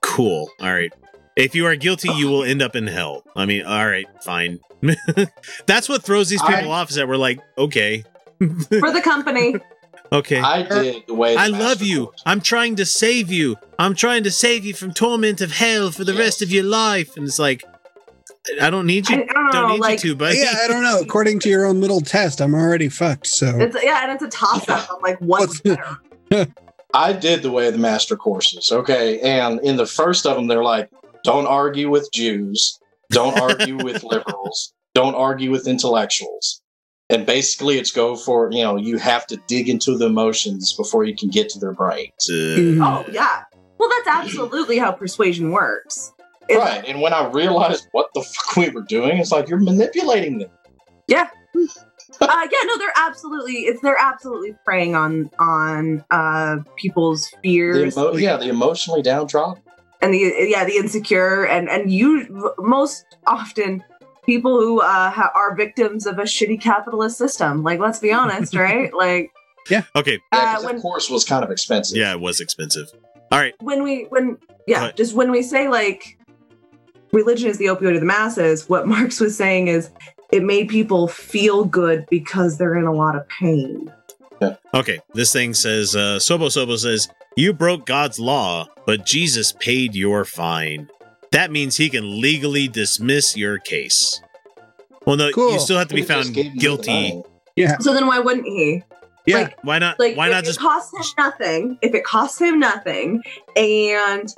Cool. 0.00 0.50
All 0.60 0.72
right. 0.72 0.92
If 1.36 1.54
you 1.54 1.66
are 1.66 1.74
guilty, 1.74 2.10
you 2.12 2.28
will 2.28 2.44
end 2.44 2.62
up 2.62 2.76
in 2.76 2.86
hell. 2.86 3.24
I 3.34 3.46
mean, 3.46 3.64
all 3.64 3.86
right, 3.86 4.06
fine. 4.22 4.60
That's 5.66 5.88
what 5.88 6.04
throws 6.04 6.28
these 6.28 6.42
people 6.42 6.70
off 6.70 6.90
is 6.90 6.96
that 6.96 7.08
we're 7.08 7.16
like, 7.16 7.40
okay, 7.58 8.04
for 8.38 8.92
the 8.92 9.00
company. 9.02 9.56
okay. 10.14 10.38
I 10.38 10.62
er, 10.62 10.82
did 10.82 11.06
the 11.06 11.14
way. 11.14 11.36
I 11.36 11.48
love 11.48 11.82
you. 11.82 12.12
I'm 12.24 12.40
trying 12.40 12.76
to 12.76 12.86
save 12.86 13.30
you. 13.30 13.56
I'm 13.78 13.94
trying 13.94 14.24
to 14.24 14.30
save 14.30 14.64
you 14.64 14.74
from 14.74 14.92
torment 14.92 15.40
of 15.40 15.52
hell 15.52 15.90
for 15.90 16.04
the 16.04 16.14
rest 16.14 16.42
of 16.42 16.50
your 16.50 16.64
life. 16.64 17.16
And 17.16 17.26
it's 17.26 17.38
like, 17.38 17.64
I 18.60 18.70
don't 18.70 18.86
need 18.86 19.08
you. 19.08 19.22
I 19.22 19.26
don't 19.26 19.52
know, 19.52 19.68
need 19.68 19.80
like- 19.80 20.04
you 20.04 20.10
to, 20.10 20.16
buddy. 20.16 20.38
Yeah, 20.38 20.54
I 20.62 20.68
don't 20.68 20.82
know. 20.82 21.00
According 21.00 21.40
to 21.40 21.48
your 21.48 21.64
own 21.64 21.80
little 21.80 22.00
test, 22.00 22.40
I'm 22.40 22.54
already 22.54 22.88
fucked. 22.88 23.26
So 23.26 23.58
It's 23.58 23.76
yeah, 23.82 24.04
and 24.04 24.12
it's 24.12 24.22
a 24.22 24.28
toss 24.28 24.68
up. 24.68 24.88
I'm 24.90 25.00
like, 25.02 25.18
what's 25.18 25.60
better? 25.60 25.98
I 26.94 27.12
did 27.12 27.42
the 27.42 27.50
way 27.50 27.66
of 27.66 27.72
the 27.72 27.78
master 27.78 28.16
courses. 28.16 28.70
Okay, 28.70 29.18
and 29.20 29.60
in 29.60 29.76
the 29.76 29.86
first 29.86 30.26
of 30.26 30.36
them, 30.36 30.46
they're 30.46 30.62
like, 30.62 30.90
don't 31.24 31.46
argue 31.46 31.90
with 31.90 32.08
Jews, 32.12 32.78
don't 33.10 33.38
argue 33.38 33.76
with 33.76 34.04
liberals, 34.10 34.72
don't 34.94 35.14
argue 35.14 35.50
with 35.50 35.66
intellectuals. 35.66 36.60
And 37.10 37.26
basically, 37.26 37.78
it's 37.78 37.90
go 37.92 38.16
for 38.16 38.50
you 38.50 38.62
know 38.62 38.76
you 38.76 38.96
have 38.98 39.26
to 39.28 39.36
dig 39.46 39.68
into 39.68 39.96
the 39.96 40.06
emotions 40.06 40.72
before 40.72 41.04
you 41.04 41.14
can 41.14 41.28
get 41.28 41.48
to 41.50 41.58
their 41.58 41.72
brains. 41.72 42.12
Oh 42.30 43.04
yeah. 43.12 43.42
Well, 43.78 43.90
that's 43.90 44.08
absolutely 44.08 44.78
how 44.78 44.92
persuasion 44.92 45.50
works. 45.50 46.12
It's- 46.48 46.58
Right. 46.58 46.84
And 46.86 47.00
when 47.00 47.12
I 47.12 47.28
realized 47.30 47.88
what 47.92 48.08
the 48.14 48.22
fuck 48.22 48.56
we 48.56 48.68
were 48.70 48.82
doing, 48.82 49.18
it's 49.18 49.32
like 49.32 49.48
you're 49.48 49.58
manipulating 49.60 50.38
them. 50.38 50.50
Yeah. 51.08 51.28
uh, 51.54 51.66
yeah, 52.20 52.58
no, 52.64 52.78
they're 52.78 52.92
absolutely 52.96 53.52
it's 53.66 53.80
they're 53.82 54.00
absolutely 54.00 54.54
preying 54.64 54.94
on 54.94 55.30
on 55.38 56.04
uh 56.10 56.56
people's 56.76 57.28
The 57.30 57.38
fears. 57.42 57.96
emo- 57.96 58.14
yeah, 58.16 58.36
the 58.38 58.48
emotionally 58.48 59.02
downtrodden. 59.02 59.62
and 60.02 60.12
the 60.14 60.48
yeah 60.48 60.64
the 60.64 60.76
insecure 60.76 61.44
and 61.46 61.68
and 61.68 61.92
you 61.92 62.52
most 62.58 63.04
often 63.26 63.82
people 64.26 64.58
who 64.60 64.80
uh, 64.80 65.10
ha- 65.10 65.30
are 65.34 65.54
victims 65.54 66.06
of 66.06 66.18
a 66.18 66.22
shitty 66.22 66.60
capitalist 66.60 67.18
system. 67.18 67.62
Like, 67.62 67.80
let's 67.80 67.98
be 67.98 68.12
honest, 68.12 68.54
right? 68.56 68.92
Like, 68.94 69.30
yeah. 69.70 69.82
Okay. 69.96 70.20
Uh, 70.32 70.60
when- 70.62 70.76
that 70.76 70.82
course 70.82 71.08
was 71.10 71.24
kind 71.24 71.44
of 71.44 71.50
expensive. 71.50 71.96
Yeah, 71.96 72.12
it 72.12 72.20
was 72.20 72.40
expensive. 72.40 72.88
All 73.32 73.38
right. 73.40 73.54
when 73.60 73.82
we 73.82 74.04
when 74.10 74.36
yeah, 74.68 74.80
Right. 74.86 74.96
just 74.96 75.14
when 75.14 75.30
we 75.32 75.42
say 75.42 75.68
like 75.68 76.18
religion 77.12 77.48
is 77.48 77.58
the 77.58 77.66
opioid 77.66 77.94
of 77.94 78.00
the 78.00 78.06
masses, 78.06 78.68
what 78.68 78.86
Marx 78.94 79.18
was 79.20 79.36
saying 79.36 79.68
is 79.68 79.90
it 80.32 80.42
made 80.42 80.68
people 80.68 81.08
feel 81.08 81.64
good 81.64 82.04
because 82.10 82.58
they're 82.58 82.76
in 82.76 82.84
a 82.84 82.92
lot 82.92 83.16
of 83.16 83.26
pain. 83.28 83.92
Okay, 84.74 85.00
this 85.14 85.32
thing 85.32 85.54
says 85.54 85.96
uh, 85.96 86.18
Sobo 86.18 86.48
Sobo 86.48 86.76
says 86.78 87.08
you 87.36 87.52
broke 87.54 87.86
God's 87.86 88.20
law, 88.20 88.66
but 88.84 89.06
Jesus 89.06 89.52
paid 89.58 89.94
your 89.94 90.24
fine. 90.26 90.88
That 91.34 91.50
means 91.50 91.76
he 91.76 91.90
can 91.90 92.20
legally 92.20 92.68
dismiss 92.68 93.36
your 93.36 93.58
case. 93.58 94.20
Well, 95.04 95.16
no, 95.16 95.28
you 95.36 95.58
still 95.60 95.76
have 95.76 95.88
to 95.88 95.94
be 95.94 96.00
He 96.00 96.06
found 96.06 96.32
gave 96.32 96.46
you 96.46 96.50
the 96.52 96.58
guilty. 96.58 97.22
Yeah. 97.56 97.76
So 97.78 97.92
then 97.92 98.06
why 98.06 98.20
wouldn't 98.20 98.46
he? 98.46 98.82
Yeah. 99.26 99.36
Like, 99.38 99.58
Why 99.64 99.78
not? 99.78 99.98
like 99.98 100.16
why 100.16 100.26
if 100.28 100.32
not 100.32 100.42
it 100.44 100.46
just? 100.46 100.60
cost 100.60 100.94
him 100.94 101.02
nothing 101.18 101.78
if 101.82 101.94
it 101.94 102.04
costs 102.04 102.40
him 102.40 102.58
nothing 102.60 103.22
and 103.56 104.28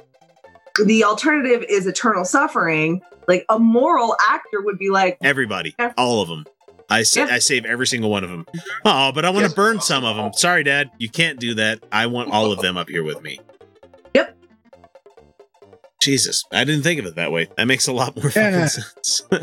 the 0.84 1.04
alternative 1.04 1.64
is 1.68 1.86
eternal 1.86 2.24
suffering 2.24 3.02
like 3.28 3.44
a 3.48 3.58
moral 3.58 4.16
actor 4.28 4.60
would 4.62 4.78
be 4.78 4.90
like 4.90 5.18
Everybody, 5.22 5.74
all 5.98 6.22
of 6.22 6.28
them. 6.28 6.44
I 6.88 7.02
sa- 7.02 7.24
Yeah. 7.26 7.34
I 7.34 7.38
save 7.40 7.64
every 7.64 7.86
single 7.88 8.10
one 8.10 8.22
of 8.22 8.30
them. 8.30 8.46
Oh, 8.84 9.10
but 9.12 9.24
I 9.24 9.30
want 9.30 9.48
to 9.48 9.54
burn 9.54 9.80
some 9.80 10.04
of 10.04 10.14
them. 10.16 10.32
Sorry, 10.34 10.62
Dad, 10.62 10.90
you 10.98 11.08
can't 11.10 11.40
do 11.40 11.54
that. 11.54 11.80
I 11.90 12.06
want 12.06 12.30
all 12.30 12.52
of 12.52 12.60
them 12.60 12.76
up 12.76 12.88
here 12.88 13.02
with 13.02 13.20
me. 13.22 13.40
Yep. 16.06 16.12
Jesus, 16.12 16.44
I 16.52 16.64
didn't 16.64 16.82
think 16.82 17.00
of 17.00 17.06
it 17.06 17.16
that 17.16 17.32
way. 17.32 17.48
That 17.56 17.66
makes 17.66 17.86
a 17.86 17.92
lot 17.92 18.16
more 18.16 18.30
Yeah. 18.34 18.66
fucking 18.66 18.68
sense. 18.68 19.22
uh, 19.32 19.38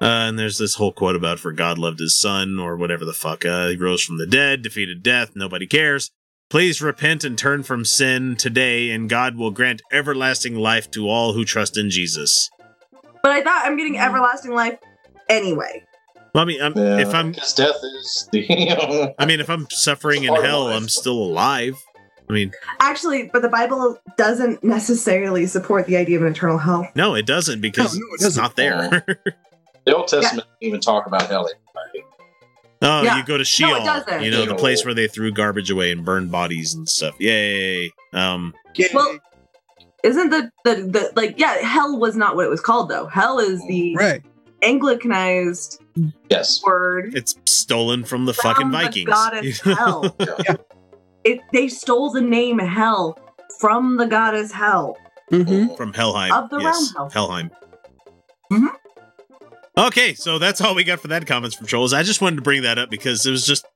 and 0.00 0.38
there's 0.38 0.58
this 0.58 0.74
whole 0.74 0.92
quote 0.92 1.16
about 1.16 1.38
"For 1.38 1.52
God 1.52 1.78
loved 1.78 2.00
His 2.00 2.18
Son" 2.18 2.58
or 2.58 2.76
whatever 2.76 3.04
the 3.04 3.12
fuck. 3.12 3.44
Uh, 3.44 3.68
he 3.68 3.76
rose 3.76 4.02
from 4.02 4.18
the 4.18 4.26
dead, 4.26 4.62
defeated 4.62 5.02
death. 5.02 5.30
Nobody 5.34 5.66
cares. 5.66 6.10
Please 6.48 6.80
repent 6.80 7.24
and 7.24 7.36
turn 7.36 7.62
from 7.64 7.84
sin 7.84 8.36
today, 8.36 8.90
and 8.90 9.08
God 9.10 9.36
will 9.36 9.50
grant 9.50 9.82
everlasting 9.92 10.54
life 10.54 10.88
to 10.92 11.08
all 11.08 11.32
who 11.32 11.44
trust 11.44 11.76
in 11.76 11.90
Jesus. 11.90 12.48
but 13.22 13.32
i 13.32 13.42
thought 13.42 13.62
i'm 13.64 13.76
getting 13.76 13.98
everlasting 13.98 14.52
life 14.52 14.78
anyway 15.28 15.82
Well, 16.34 16.42
I 16.42 16.46
mean, 16.46 16.62
I'm, 16.62 16.74
Yeah, 16.76 16.98
if 17.00 17.12
I'm, 17.14 17.32
because 17.32 17.52
death 17.54 17.74
is 17.98 18.28
the. 18.30 19.14
I 19.18 19.26
mean, 19.26 19.40
if 19.40 19.48
I'm 19.50 19.66
suffering 19.70 20.22
in 20.24 20.34
hell, 20.36 20.66
life. 20.66 20.76
I'm 20.76 20.88
still 20.88 21.14
alive. 21.18 21.74
I 22.28 22.32
mean, 22.32 22.52
actually 22.80 23.30
but 23.32 23.42
the 23.42 23.48
bible 23.48 23.98
doesn't 24.16 24.62
necessarily 24.64 25.46
support 25.46 25.86
the 25.86 25.96
idea 25.96 26.16
of 26.16 26.22
an 26.24 26.32
eternal 26.32 26.58
hell 26.58 26.88
no, 26.94 27.14
it 27.14 27.26
doesn't 27.26 27.60
because 27.60 27.94
No, 27.94 28.00
no, 28.00 28.06
it 28.06 28.14
it's 28.14 28.22
doesn't. 28.24 28.42
not 28.42 28.56
there. 28.56 29.04
the 29.84 29.94
Old 29.96 30.08
Testament 30.08 30.46
didn't 30.60 30.68
even 30.68 30.80
talk 30.80 31.06
about 31.06 31.26
hell. 31.28 31.48
oh, 32.82 33.02
Yeah. 33.02 33.16
you 33.18 33.24
go 33.24 33.34
to 33.34 33.38
No, 33.38 33.40
it 33.42 33.46
Sheol, 33.46 33.84
doesn't. 33.84 34.22
you 34.24 34.30
know, 34.30 34.44
the 34.46 34.54
place 34.56 34.84
where 34.84 34.94
they 34.94 35.06
threw 35.08 35.30
garbage 35.32 35.70
away 35.70 35.92
and 35.92 36.04
burned 36.04 36.32
bodies 36.32 36.74
and 36.74 36.88
stuff. 36.88 37.14
Yay! 37.20 37.90
Um, 38.12 38.54
Yeah. 38.74 38.88
well 38.94 39.18
isn't 40.02 40.30
the, 40.30 40.50
the 40.64 40.74
the 40.74 41.12
like 41.16 41.34
yeah 41.38 41.56
hell 41.58 41.98
was 41.98 42.16
not 42.16 42.36
what 42.36 42.44
it 42.46 42.50
was 42.50 42.60
called 42.60 42.88
though 42.90 43.06
hell 43.06 43.38
is 43.38 43.60
the 43.66 43.96
right. 43.96 44.22
anglicanized 44.62 45.78
Yes. 46.30 46.62
word 46.62 47.14
it's 47.16 47.34
stolen 47.46 48.04
from 48.04 48.26
the 48.26 48.34
From 48.34 48.54
fucking 48.54 48.70
the 48.70 48.76
Vikings. 48.78 49.08
goddess 49.08 49.60
you 49.66 49.74
know? 49.74 50.10
Hell. 51.26 51.34
it 51.34 51.40
they 51.52 51.68
stole 51.68 52.10
the 52.10 52.20
name 52.20 52.58
hell 52.58 53.18
from 53.60 53.96
the 53.96 54.06
goddess 54.06 54.52
hell 54.52 54.96
Mm-hmm. 55.32 55.74
from 55.74 55.92
Helheim. 55.92 56.32
Of 56.32 56.50
the 56.50 56.58
yes, 56.58 56.92
realm 56.96 57.10
Helheim. 57.10 57.50
Mhm. 58.52 58.68
Okay, 59.76 60.14
so 60.14 60.38
that's 60.38 60.60
all 60.60 60.74
we 60.74 60.84
got 60.84 61.00
for 61.00 61.08
that 61.08 61.26
comments 61.26 61.56
from 61.56 61.66
trolls. 61.66 61.92
I 61.92 62.02
just 62.04 62.22
wanted 62.22 62.36
to 62.36 62.42
bring 62.42 62.62
that 62.62 62.78
up 62.78 62.90
because 62.90 63.26
it 63.26 63.30
was 63.30 63.44
just 63.46 63.66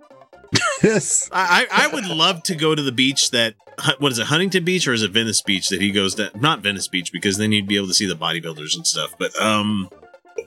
Yes. 0.82 1.28
I, 1.32 1.66
I 1.70 1.84
I 1.84 1.94
would 1.94 2.06
love 2.06 2.42
to 2.44 2.54
go 2.54 2.74
to 2.74 2.82
the 2.82 2.92
beach 2.92 3.30
that 3.32 3.54
what 3.98 4.12
is 4.12 4.18
it 4.18 4.26
Huntington 4.26 4.64
Beach 4.64 4.86
or 4.88 4.92
is 4.92 5.02
it 5.02 5.10
Venice 5.10 5.42
Beach 5.42 5.68
that 5.68 5.80
he 5.80 5.90
goes 5.90 6.14
to 6.16 6.30
not 6.38 6.60
Venice 6.60 6.88
Beach 6.88 7.12
because 7.12 7.36
then 7.36 7.52
you'd 7.52 7.66
be 7.68 7.76
able 7.76 7.88
to 7.88 7.94
see 7.94 8.06
the 8.06 8.14
bodybuilders 8.16 8.74
and 8.76 8.86
stuff 8.86 9.14
but 9.18 9.36
um 9.40 9.90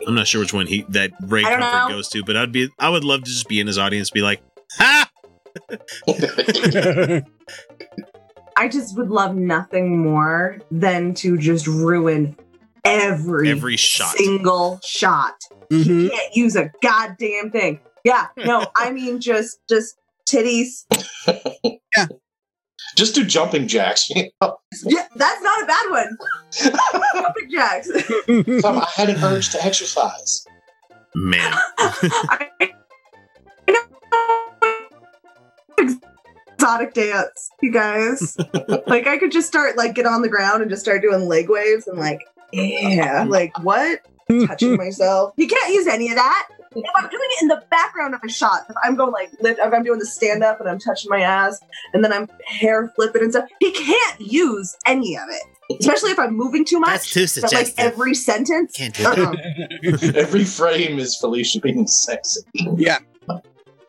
I'm 0.08 0.16
not 0.16 0.28
sure 0.28 0.42
which 0.42 0.54
one 0.54 0.68
he 0.68 0.86
that 0.90 1.12
Ray 1.22 1.44
Comfort 1.44 1.60
know. 1.60 1.88
goes 1.90 2.08
to 2.10 2.24
but 2.24 2.36
I'd 2.36 2.52
be 2.52 2.70
I 2.80 2.90
would 2.90 3.04
love 3.04 3.24
to 3.24 3.30
just 3.30 3.48
be 3.48 3.60
in 3.60 3.68
his 3.68 3.78
audience 3.78 4.10
be 4.10 4.22
like 4.22 4.42
ha 4.78 5.10
i 8.58 8.68
just 8.68 8.98
would 8.98 9.10
love 9.10 9.36
nothing 9.36 9.98
more 9.98 10.58
than 10.72 11.14
to 11.14 11.38
just 11.38 11.68
ruin 11.68 12.36
every 12.86 13.50
every 13.50 13.78
shot 13.78 14.16
single 14.16 14.80
shot 14.84 15.34
Mm-hmm. 15.72 16.10
can't 16.10 16.36
use 16.36 16.56
a 16.56 16.72
goddamn 16.84 17.50
thing 17.50 17.80
yeah 18.04 18.28
no 18.38 18.66
i 18.76 18.92
mean 18.92 19.20
just 19.20 19.60
just 19.70 19.96
titties 20.30 20.86
yeah. 21.96 22.08
Just 22.96 23.16
do 23.16 23.26
jumping 23.26 23.68
jacks. 23.68 24.08
you 24.12 24.30
know? 24.40 24.58
yeah 24.84 25.08
that's 25.16 25.42
not 25.42 25.64
a 25.64 25.66
bad 25.66 25.86
one 25.90 26.18
jumping 27.16 27.50
jacks 27.50 27.90
Tom, 28.62 28.78
I 28.78 28.88
had 28.94 29.10
an 29.10 29.24
urge 29.24 29.50
to 29.52 29.66
exercise. 29.66 30.46
man 31.16 31.54
I 31.80 32.50
exotic 36.58 36.94
dance, 36.94 37.52
you 37.62 37.72
guys. 37.72 38.38
like 38.88 39.08
I 39.08 39.18
could 39.18 39.32
just 39.32 39.48
start 39.48 39.78
like 39.78 39.96
get 39.96 40.06
on 40.06 40.22
the 40.22 40.30
ground 40.30 40.62
and 40.62 40.70
just 40.70 40.84
start 40.84 41.02
doing 41.02 41.28
leg 41.28 41.50
waves 41.50 41.88
and 41.88 42.00
like 42.00 42.22
yeah, 42.52 43.26
like 43.28 43.58
what? 43.64 44.00
Touching 44.48 44.78
myself. 44.78 45.34
You 45.38 45.48
can't 45.48 45.74
use 45.74 45.88
any 45.88 46.10
of 46.10 46.16
that. 46.16 46.48
If 46.76 46.90
I'm 46.96 47.08
doing 47.10 47.30
it 47.38 47.42
in 47.44 47.48
the 47.50 47.64
background 47.70 48.16
of 48.16 48.22
a 48.24 48.30
shot, 48.30 48.62
if 48.68 48.76
I'm 48.84 48.96
going 48.96 49.12
like 49.12 49.32
lift, 49.42 49.60
if 49.60 49.72
I'm 49.72 49.84
doing 49.84 50.00
the 50.00 50.08
stand 50.08 50.44
up 50.44 50.60
and 50.60 50.68
I'm 50.68 50.80
touching 50.80 51.10
my 51.10 51.22
ass 51.22 51.60
and 51.94 52.04
then 52.04 52.12
I'm 52.12 52.28
hair 52.48 52.92
flipping 52.96 53.22
and 53.22 53.32
stuff, 53.32 53.48
he 53.60 53.72
can't 53.72 54.20
use 54.20 54.76
any 54.88 55.16
of 55.16 55.24
it. 55.30 55.44
Especially 55.80 56.12
if 56.12 56.20
I'm 56.20 56.36
moving 56.36 56.66
too 56.66 56.80
much. 56.80 57.14
That's 57.14 57.36
too 57.36 57.42
But 57.42 57.54
like 57.54 57.74
every 57.78 58.14
sentence. 58.14 58.74
Can't 58.76 58.94
do 58.94 59.06
uh-uh. 59.06 59.36
Every 60.16 60.44
frame 60.44 61.00
is 61.00 61.16
Felicia 61.16 61.60
being 61.62 61.88
sexy. 61.88 62.42
Yeah. 62.76 63.00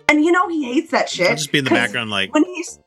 And 0.08 0.24
you 0.24 0.32
know 0.32 0.48
he 0.48 0.64
hates 0.72 0.90
that 0.90 1.08
shit. 1.08 1.30
I'll 1.30 1.36
just 1.36 1.52
be 1.52 1.58
in 1.58 1.64
the 1.64 1.70
background 1.70 2.10
like 2.10 2.32
when 2.34 2.44
he's 2.44 2.78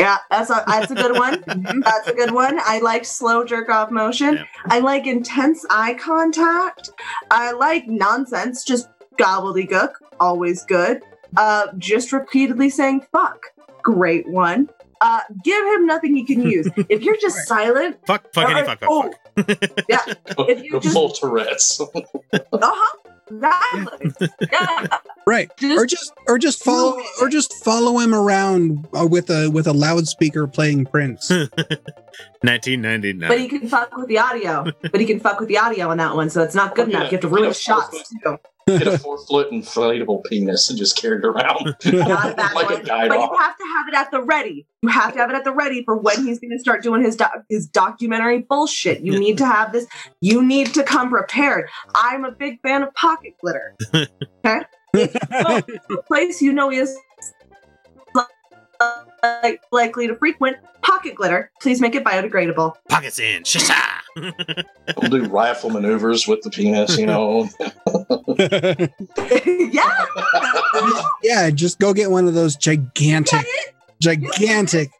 yeah 0.00 0.18
that's 0.30 0.50
a 0.50 0.64
that's 0.66 0.90
a 0.90 0.94
good 0.94 1.12
one. 1.16 1.44
That's 1.82 2.08
a 2.08 2.14
good 2.14 2.32
one. 2.32 2.58
I 2.60 2.80
like 2.80 3.04
slow 3.04 3.44
jerk 3.44 3.68
off 3.68 3.90
motion. 3.90 4.34
Yeah. 4.34 4.44
i 4.66 4.80
like 4.80 5.06
intense 5.06 5.64
eye 5.70 5.94
contact. 5.94 6.90
I 7.30 7.52
like 7.52 7.86
nonsense 7.86 8.64
just 8.64 8.88
gobbledygook 9.18 9.92
always 10.18 10.64
good. 10.64 11.02
Uh 11.36 11.68
just 11.78 12.12
repeatedly 12.12 12.70
saying 12.70 13.06
fuck 13.12 13.40
great 13.82 14.28
one. 14.28 14.68
Uh 15.00 15.20
give 15.44 15.64
him 15.74 15.86
nothing 15.86 16.16
he 16.16 16.24
can 16.24 16.42
use. 16.50 16.68
If 16.88 17.02
you're 17.02 17.16
just 17.18 17.46
silent 17.46 17.98
fuck 18.06 18.32
fuckity 18.32 18.62
uh, 18.62 18.64
fuck 18.64 18.80
fuck 18.80 18.88
oh, 18.90 19.12
fuck 19.36 19.84
yeah. 19.88 20.00
If 20.48 20.64
you 20.64 20.72
The 20.72 20.80
just 20.80 20.94
full 20.94 21.10
Tourette's. 21.10 21.80
uh-huh 21.80 23.03
exactly 23.30 24.28
yeah 24.52 24.86
Right. 25.26 25.50
Just- 25.56 25.78
or 25.78 25.86
just 25.86 26.12
or 26.28 26.38
just 26.38 26.62
follow 26.62 27.00
or 27.20 27.28
just 27.30 27.52
follow 27.64 27.98
him 27.98 28.14
around 28.14 28.86
uh, 28.94 29.06
with 29.06 29.30
a 29.30 29.48
with 29.50 29.66
a 29.66 29.72
loudspeaker 29.72 30.46
playing 30.46 30.84
Prince. 30.84 31.30
1999 32.42 33.28
But 33.28 33.38
he 33.40 33.48
can 33.48 33.66
fuck 33.68 33.96
with 33.96 34.08
the 34.08 34.18
audio. 34.18 34.64
but 34.82 35.00
he 35.00 35.06
can 35.06 35.20
fuck 35.20 35.40
with 35.40 35.48
the 35.48 35.56
audio 35.58 35.88
on 35.88 35.96
that 35.96 36.14
one, 36.14 36.28
so 36.28 36.42
it's 36.42 36.54
not 36.54 36.74
good 36.74 36.90
Yeah, 36.90 36.98
enough. 36.98 37.12
You 37.12 37.16
have 37.18 37.22
to 37.22 37.28
yeah, 37.28 37.34
ruin 37.34 37.48
of 37.50 37.56
shots 37.56 38.12
too. 38.22 38.38
Get 38.66 38.86
a 38.86 38.98
four 38.98 39.18
foot 39.26 39.50
inflatable 39.50 40.24
penis 40.24 40.70
and 40.70 40.78
just 40.78 40.96
carry 40.96 41.18
it 41.18 41.24
around 41.24 41.76
Not 41.84 42.36
like 42.54 42.70
one. 42.70 42.80
a 42.80 42.84
guide 42.84 43.08
But 43.10 43.20
you 43.20 43.38
have 43.38 43.56
to 43.56 43.64
have 43.76 43.88
it 43.88 43.94
at 43.94 44.10
the 44.10 44.22
ready. 44.22 44.66
You 44.82 44.88
have 44.88 45.12
to 45.14 45.18
have 45.18 45.30
it 45.30 45.36
at 45.36 45.44
the 45.44 45.52
ready 45.52 45.82
for 45.84 45.96
when 45.96 46.24
he's 46.26 46.38
going 46.40 46.50
to 46.50 46.58
start 46.58 46.82
doing 46.82 47.02
his 47.02 47.16
doc- 47.16 47.44
his 47.48 47.66
documentary 47.66 48.40
bullshit. 48.40 49.00
You 49.00 49.18
need 49.18 49.38
to 49.38 49.46
have 49.46 49.72
this. 49.72 49.86
You 50.20 50.42
need 50.42 50.74
to 50.74 50.82
come 50.82 51.10
prepared. 51.10 51.68
I'm 51.94 52.24
a 52.24 52.32
big 52.32 52.60
fan 52.62 52.82
of 52.82 52.92
pocket 52.94 53.34
glitter. 53.40 53.74
Okay, 54.46 54.60
if 54.92 55.14
you 55.14 55.20
go 55.42 55.60
to 55.60 55.98
a 55.98 56.02
place 56.02 56.42
you 56.42 56.52
know 56.52 56.70
is 56.70 56.94
like 59.22 59.62
likely 59.72 60.06
to 60.06 60.16
frequent 60.16 60.56
pocket 60.82 61.14
glitter. 61.14 61.50
Please 61.60 61.80
make 61.80 61.94
it 61.94 62.04
biodegradable. 62.04 62.74
pockets 62.88 63.18
in 63.18 63.42
shisha 63.42 63.74
We'll 64.16 65.10
do 65.10 65.24
rifle 65.24 65.70
maneuvers 65.70 66.28
with 66.28 66.42
the 66.42 66.50
penis, 66.50 66.98
you 66.98 67.06
know. 67.06 67.48
yeah. 69.72 70.06
yeah, 71.22 71.50
just 71.50 71.78
go 71.78 71.92
get 71.92 72.10
one 72.10 72.28
of 72.28 72.34
those 72.34 72.56
gigantic, 72.56 73.46
gigantic 74.00 74.90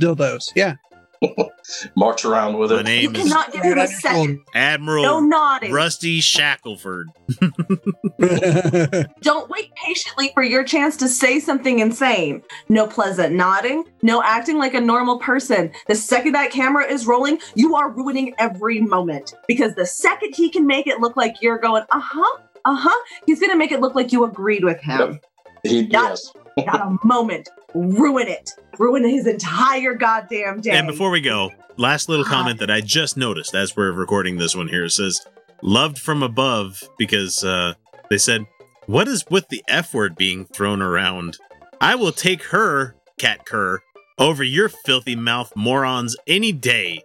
dildos. 0.00 0.50
Yeah. 0.54 0.76
March 1.96 2.24
around 2.24 2.58
with 2.58 2.72
it. 2.72 2.76
My 2.76 2.82
name 2.82 3.14
You 3.14 3.20
is 3.20 3.28
cannot 3.28 3.52
give 3.52 3.62
him 3.62 3.78
a 3.78 3.86
second. 3.86 4.40
Admiral 4.54 5.02
No 5.02 5.20
nodding. 5.20 5.72
Rusty 5.72 6.20
Shackleford. 6.20 7.04
Don't 9.22 9.48
wait 9.50 9.74
patiently 9.74 10.30
for 10.34 10.42
your 10.42 10.64
chance 10.64 10.96
to 10.98 11.08
say 11.08 11.40
something 11.40 11.78
insane. 11.78 12.42
No 12.68 12.86
pleasant 12.86 13.34
nodding, 13.34 13.84
no 14.02 14.22
acting 14.22 14.58
like 14.58 14.74
a 14.74 14.80
normal 14.80 15.18
person. 15.18 15.70
The 15.88 15.94
second 15.94 16.32
that 16.32 16.50
camera 16.50 16.84
is 16.84 17.06
rolling, 17.06 17.38
you 17.54 17.74
are 17.74 17.90
ruining 17.90 18.34
every 18.38 18.80
moment. 18.80 19.34
Because 19.46 19.74
the 19.74 19.86
second 19.86 20.34
he 20.34 20.50
can 20.50 20.66
make 20.66 20.86
it 20.86 21.00
look 21.00 21.16
like 21.16 21.40
you're 21.40 21.58
going, 21.58 21.84
uh 21.90 22.00
huh, 22.00 22.38
uh 22.64 22.76
huh, 22.76 23.04
he's 23.26 23.40
going 23.40 23.50
to 23.52 23.58
make 23.58 23.72
it 23.72 23.80
look 23.80 23.94
like 23.94 24.12
you 24.12 24.24
agreed 24.24 24.64
with 24.64 24.80
him. 24.80 25.20
He, 25.62 25.86
Not, 25.86 26.18
not 26.58 26.80
a 26.80 27.06
moment. 27.06 27.48
Ruin 27.74 28.28
it. 28.28 28.50
Ruin 28.78 29.04
his 29.04 29.26
entire 29.26 29.94
goddamn 29.94 30.60
day. 30.60 30.70
And 30.72 30.86
before 30.86 31.10
we 31.10 31.20
go, 31.20 31.50
last 31.76 32.08
little 32.08 32.24
comment 32.24 32.58
that 32.60 32.70
I 32.70 32.80
just 32.80 33.16
noticed 33.16 33.54
as 33.54 33.76
we're 33.76 33.92
recording 33.92 34.36
this 34.38 34.54
one 34.56 34.68
here 34.68 34.84
it 34.84 34.90
says 34.90 35.24
loved 35.62 35.98
from 35.98 36.22
above 36.22 36.82
because 36.98 37.44
uh, 37.44 37.74
they 38.10 38.18
said, 38.18 38.46
What 38.86 39.08
is 39.08 39.24
with 39.30 39.48
the 39.48 39.62
F 39.68 39.94
word 39.94 40.16
being 40.16 40.44
thrown 40.46 40.82
around? 40.82 41.38
I 41.80 41.94
will 41.94 42.12
take 42.12 42.42
her, 42.44 42.94
Cat 43.18 43.44
Kerr, 43.46 43.80
over 44.18 44.44
your 44.44 44.68
filthy 44.68 45.16
mouth 45.16 45.52
morons 45.56 46.16
any 46.26 46.52
day. 46.52 47.02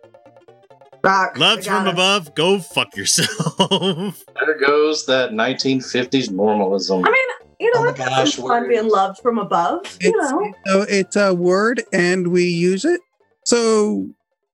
Rock, 1.03 1.37
Loved 1.37 1.65
from 1.65 1.87
it. 1.87 1.91
above, 1.93 2.35
go 2.35 2.59
fuck 2.59 2.95
yourself. 2.95 4.23
There 4.47 4.59
goes 4.59 5.05
that 5.07 5.31
1950s 5.31 6.29
normalism. 6.31 7.03
I 7.05 7.11
mean, 7.11 7.27
you 7.59 7.73
know, 7.73 7.79
Oh 7.81 7.83
my 7.85 7.89
it's 7.91 7.99
gosh, 7.99 8.37
of 8.37 8.43
fun 8.45 8.67
being 8.67 8.87
loved 8.87 9.19
from 9.19 9.37
above. 9.37 9.97
You 10.01 10.15
know, 10.17 10.53
So 10.67 10.81
it's 10.83 11.15
a 11.15 11.33
word 11.33 11.83
and 11.91 12.27
we 12.29 12.43
use 12.45 12.85
it. 12.85 13.01
So 13.45 14.09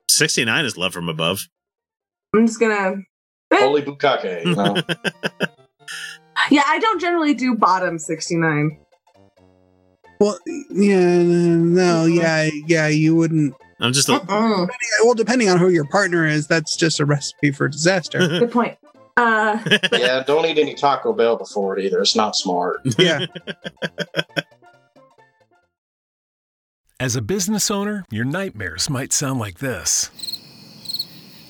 69 0.09 0.65
is 0.65 0.77
love 0.77 0.93
from 0.93 1.09
above. 1.09 1.47
I'm 2.35 2.47
just 2.47 2.59
gonna. 2.59 2.97
Holy 3.53 3.81
bukake. 3.81 4.45
You? 4.45 4.95
Yeah, 6.51 6.63
I 6.65 6.79
don't 6.79 6.99
generally 6.99 7.33
do 7.33 7.55
bottom 7.55 7.97
69. 7.99 8.77
well, 10.19 10.37
yeah, 10.71 11.21
no, 11.23 12.05
yeah, 12.05 12.49
yeah, 12.67 12.87
you 12.87 13.15
wouldn't. 13.15 13.55
I'm 13.79 13.93
just 13.93 14.09
a, 14.09 14.13
Mm, 14.13 14.67
Well, 15.03 15.13
depending 15.13 15.49
on 15.49 15.57
who 15.59 15.69
your 15.69 15.85
partner 15.85 16.25
is, 16.25 16.47
that's 16.47 16.75
just 16.75 16.99
a 16.99 17.05
recipe 17.05 17.51
for 17.51 17.67
disaster. 17.67 18.17
good 18.39 18.51
point. 18.51 18.77
Uh, 19.15 19.59
yeah, 19.91 20.23
don't 20.23 20.45
eat 20.45 20.57
any 20.57 20.73
Taco 20.73 21.13
Bell 21.13 21.35
before 21.35 21.77
it 21.77 21.85
either. 21.85 22.01
It's 22.01 22.15
not 22.15 22.35
smart. 22.35 22.81
yeah. 22.97 23.25
As 26.99 27.15
a 27.15 27.21
business 27.21 27.69
owner, 27.69 28.05
your 28.09 28.25
nightmares 28.25 28.89
might 28.89 29.11
sound 29.13 29.39
like 29.39 29.59
this. 29.59 30.32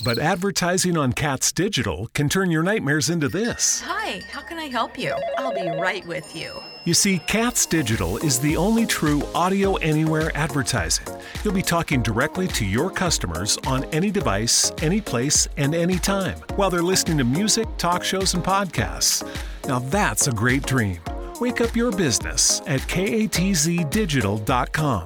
But 0.04 0.20
advertising 0.20 0.98
on 0.98 1.14
Katz 1.14 1.54
Digital 1.54 2.10
can 2.14 2.28
turn 2.28 2.52
your 2.52 2.64
nightmares 2.64 3.10
into 3.10 3.30
this. 3.30 3.82
Hi, 3.86 4.22
how 4.32 4.42
can 4.42 4.60
I 4.60 4.66
help 4.66 5.00
you? 5.00 5.16
I'll 5.38 5.54
be 5.54 5.70
right 5.80 6.06
with 6.06 6.36
you. 6.36 6.62
You 6.84 6.94
see, 6.94 7.20
Katz 7.20 7.66
Digital 7.66 8.18
is 8.18 8.40
the 8.40 8.58
only 8.58 8.86
true 8.86 9.24
audio 9.34 9.76
anywhere 9.76 10.36
advertising. 10.36 11.08
You'll 11.44 11.54
be 11.54 11.62
talking 11.62 12.02
directly 12.02 12.50
to 12.50 12.66
your 12.66 12.90
customers 12.90 13.58
on 13.66 13.86
any 13.86 14.12
device, 14.12 14.74
any 14.82 15.00
place, 15.00 15.48
and 15.56 15.74
any 15.74 15.98
time 15.98 16.40
while 16.56 16.70
they're 16.70 16.82
listening 16.82 17.18
to 17.20 17.24
music, 17.24 17.66
talk 17.78 18.04
shows, 18.04 18.34
and 18.34 18.44
podcasts. 18.44 19.26
Now 19.68 19.80
that's 19.80 20.28
a 20.28 20.32
great 20.32 20.66
dream. 20.66 21.00
Wake 21.40 21.62
up 21.62 21.76
your 21.76 21.92
business 21.92 22.62
at 22.68 22.82
katzdigital.com. 22.82 25.06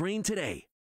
today. 0.23 0.70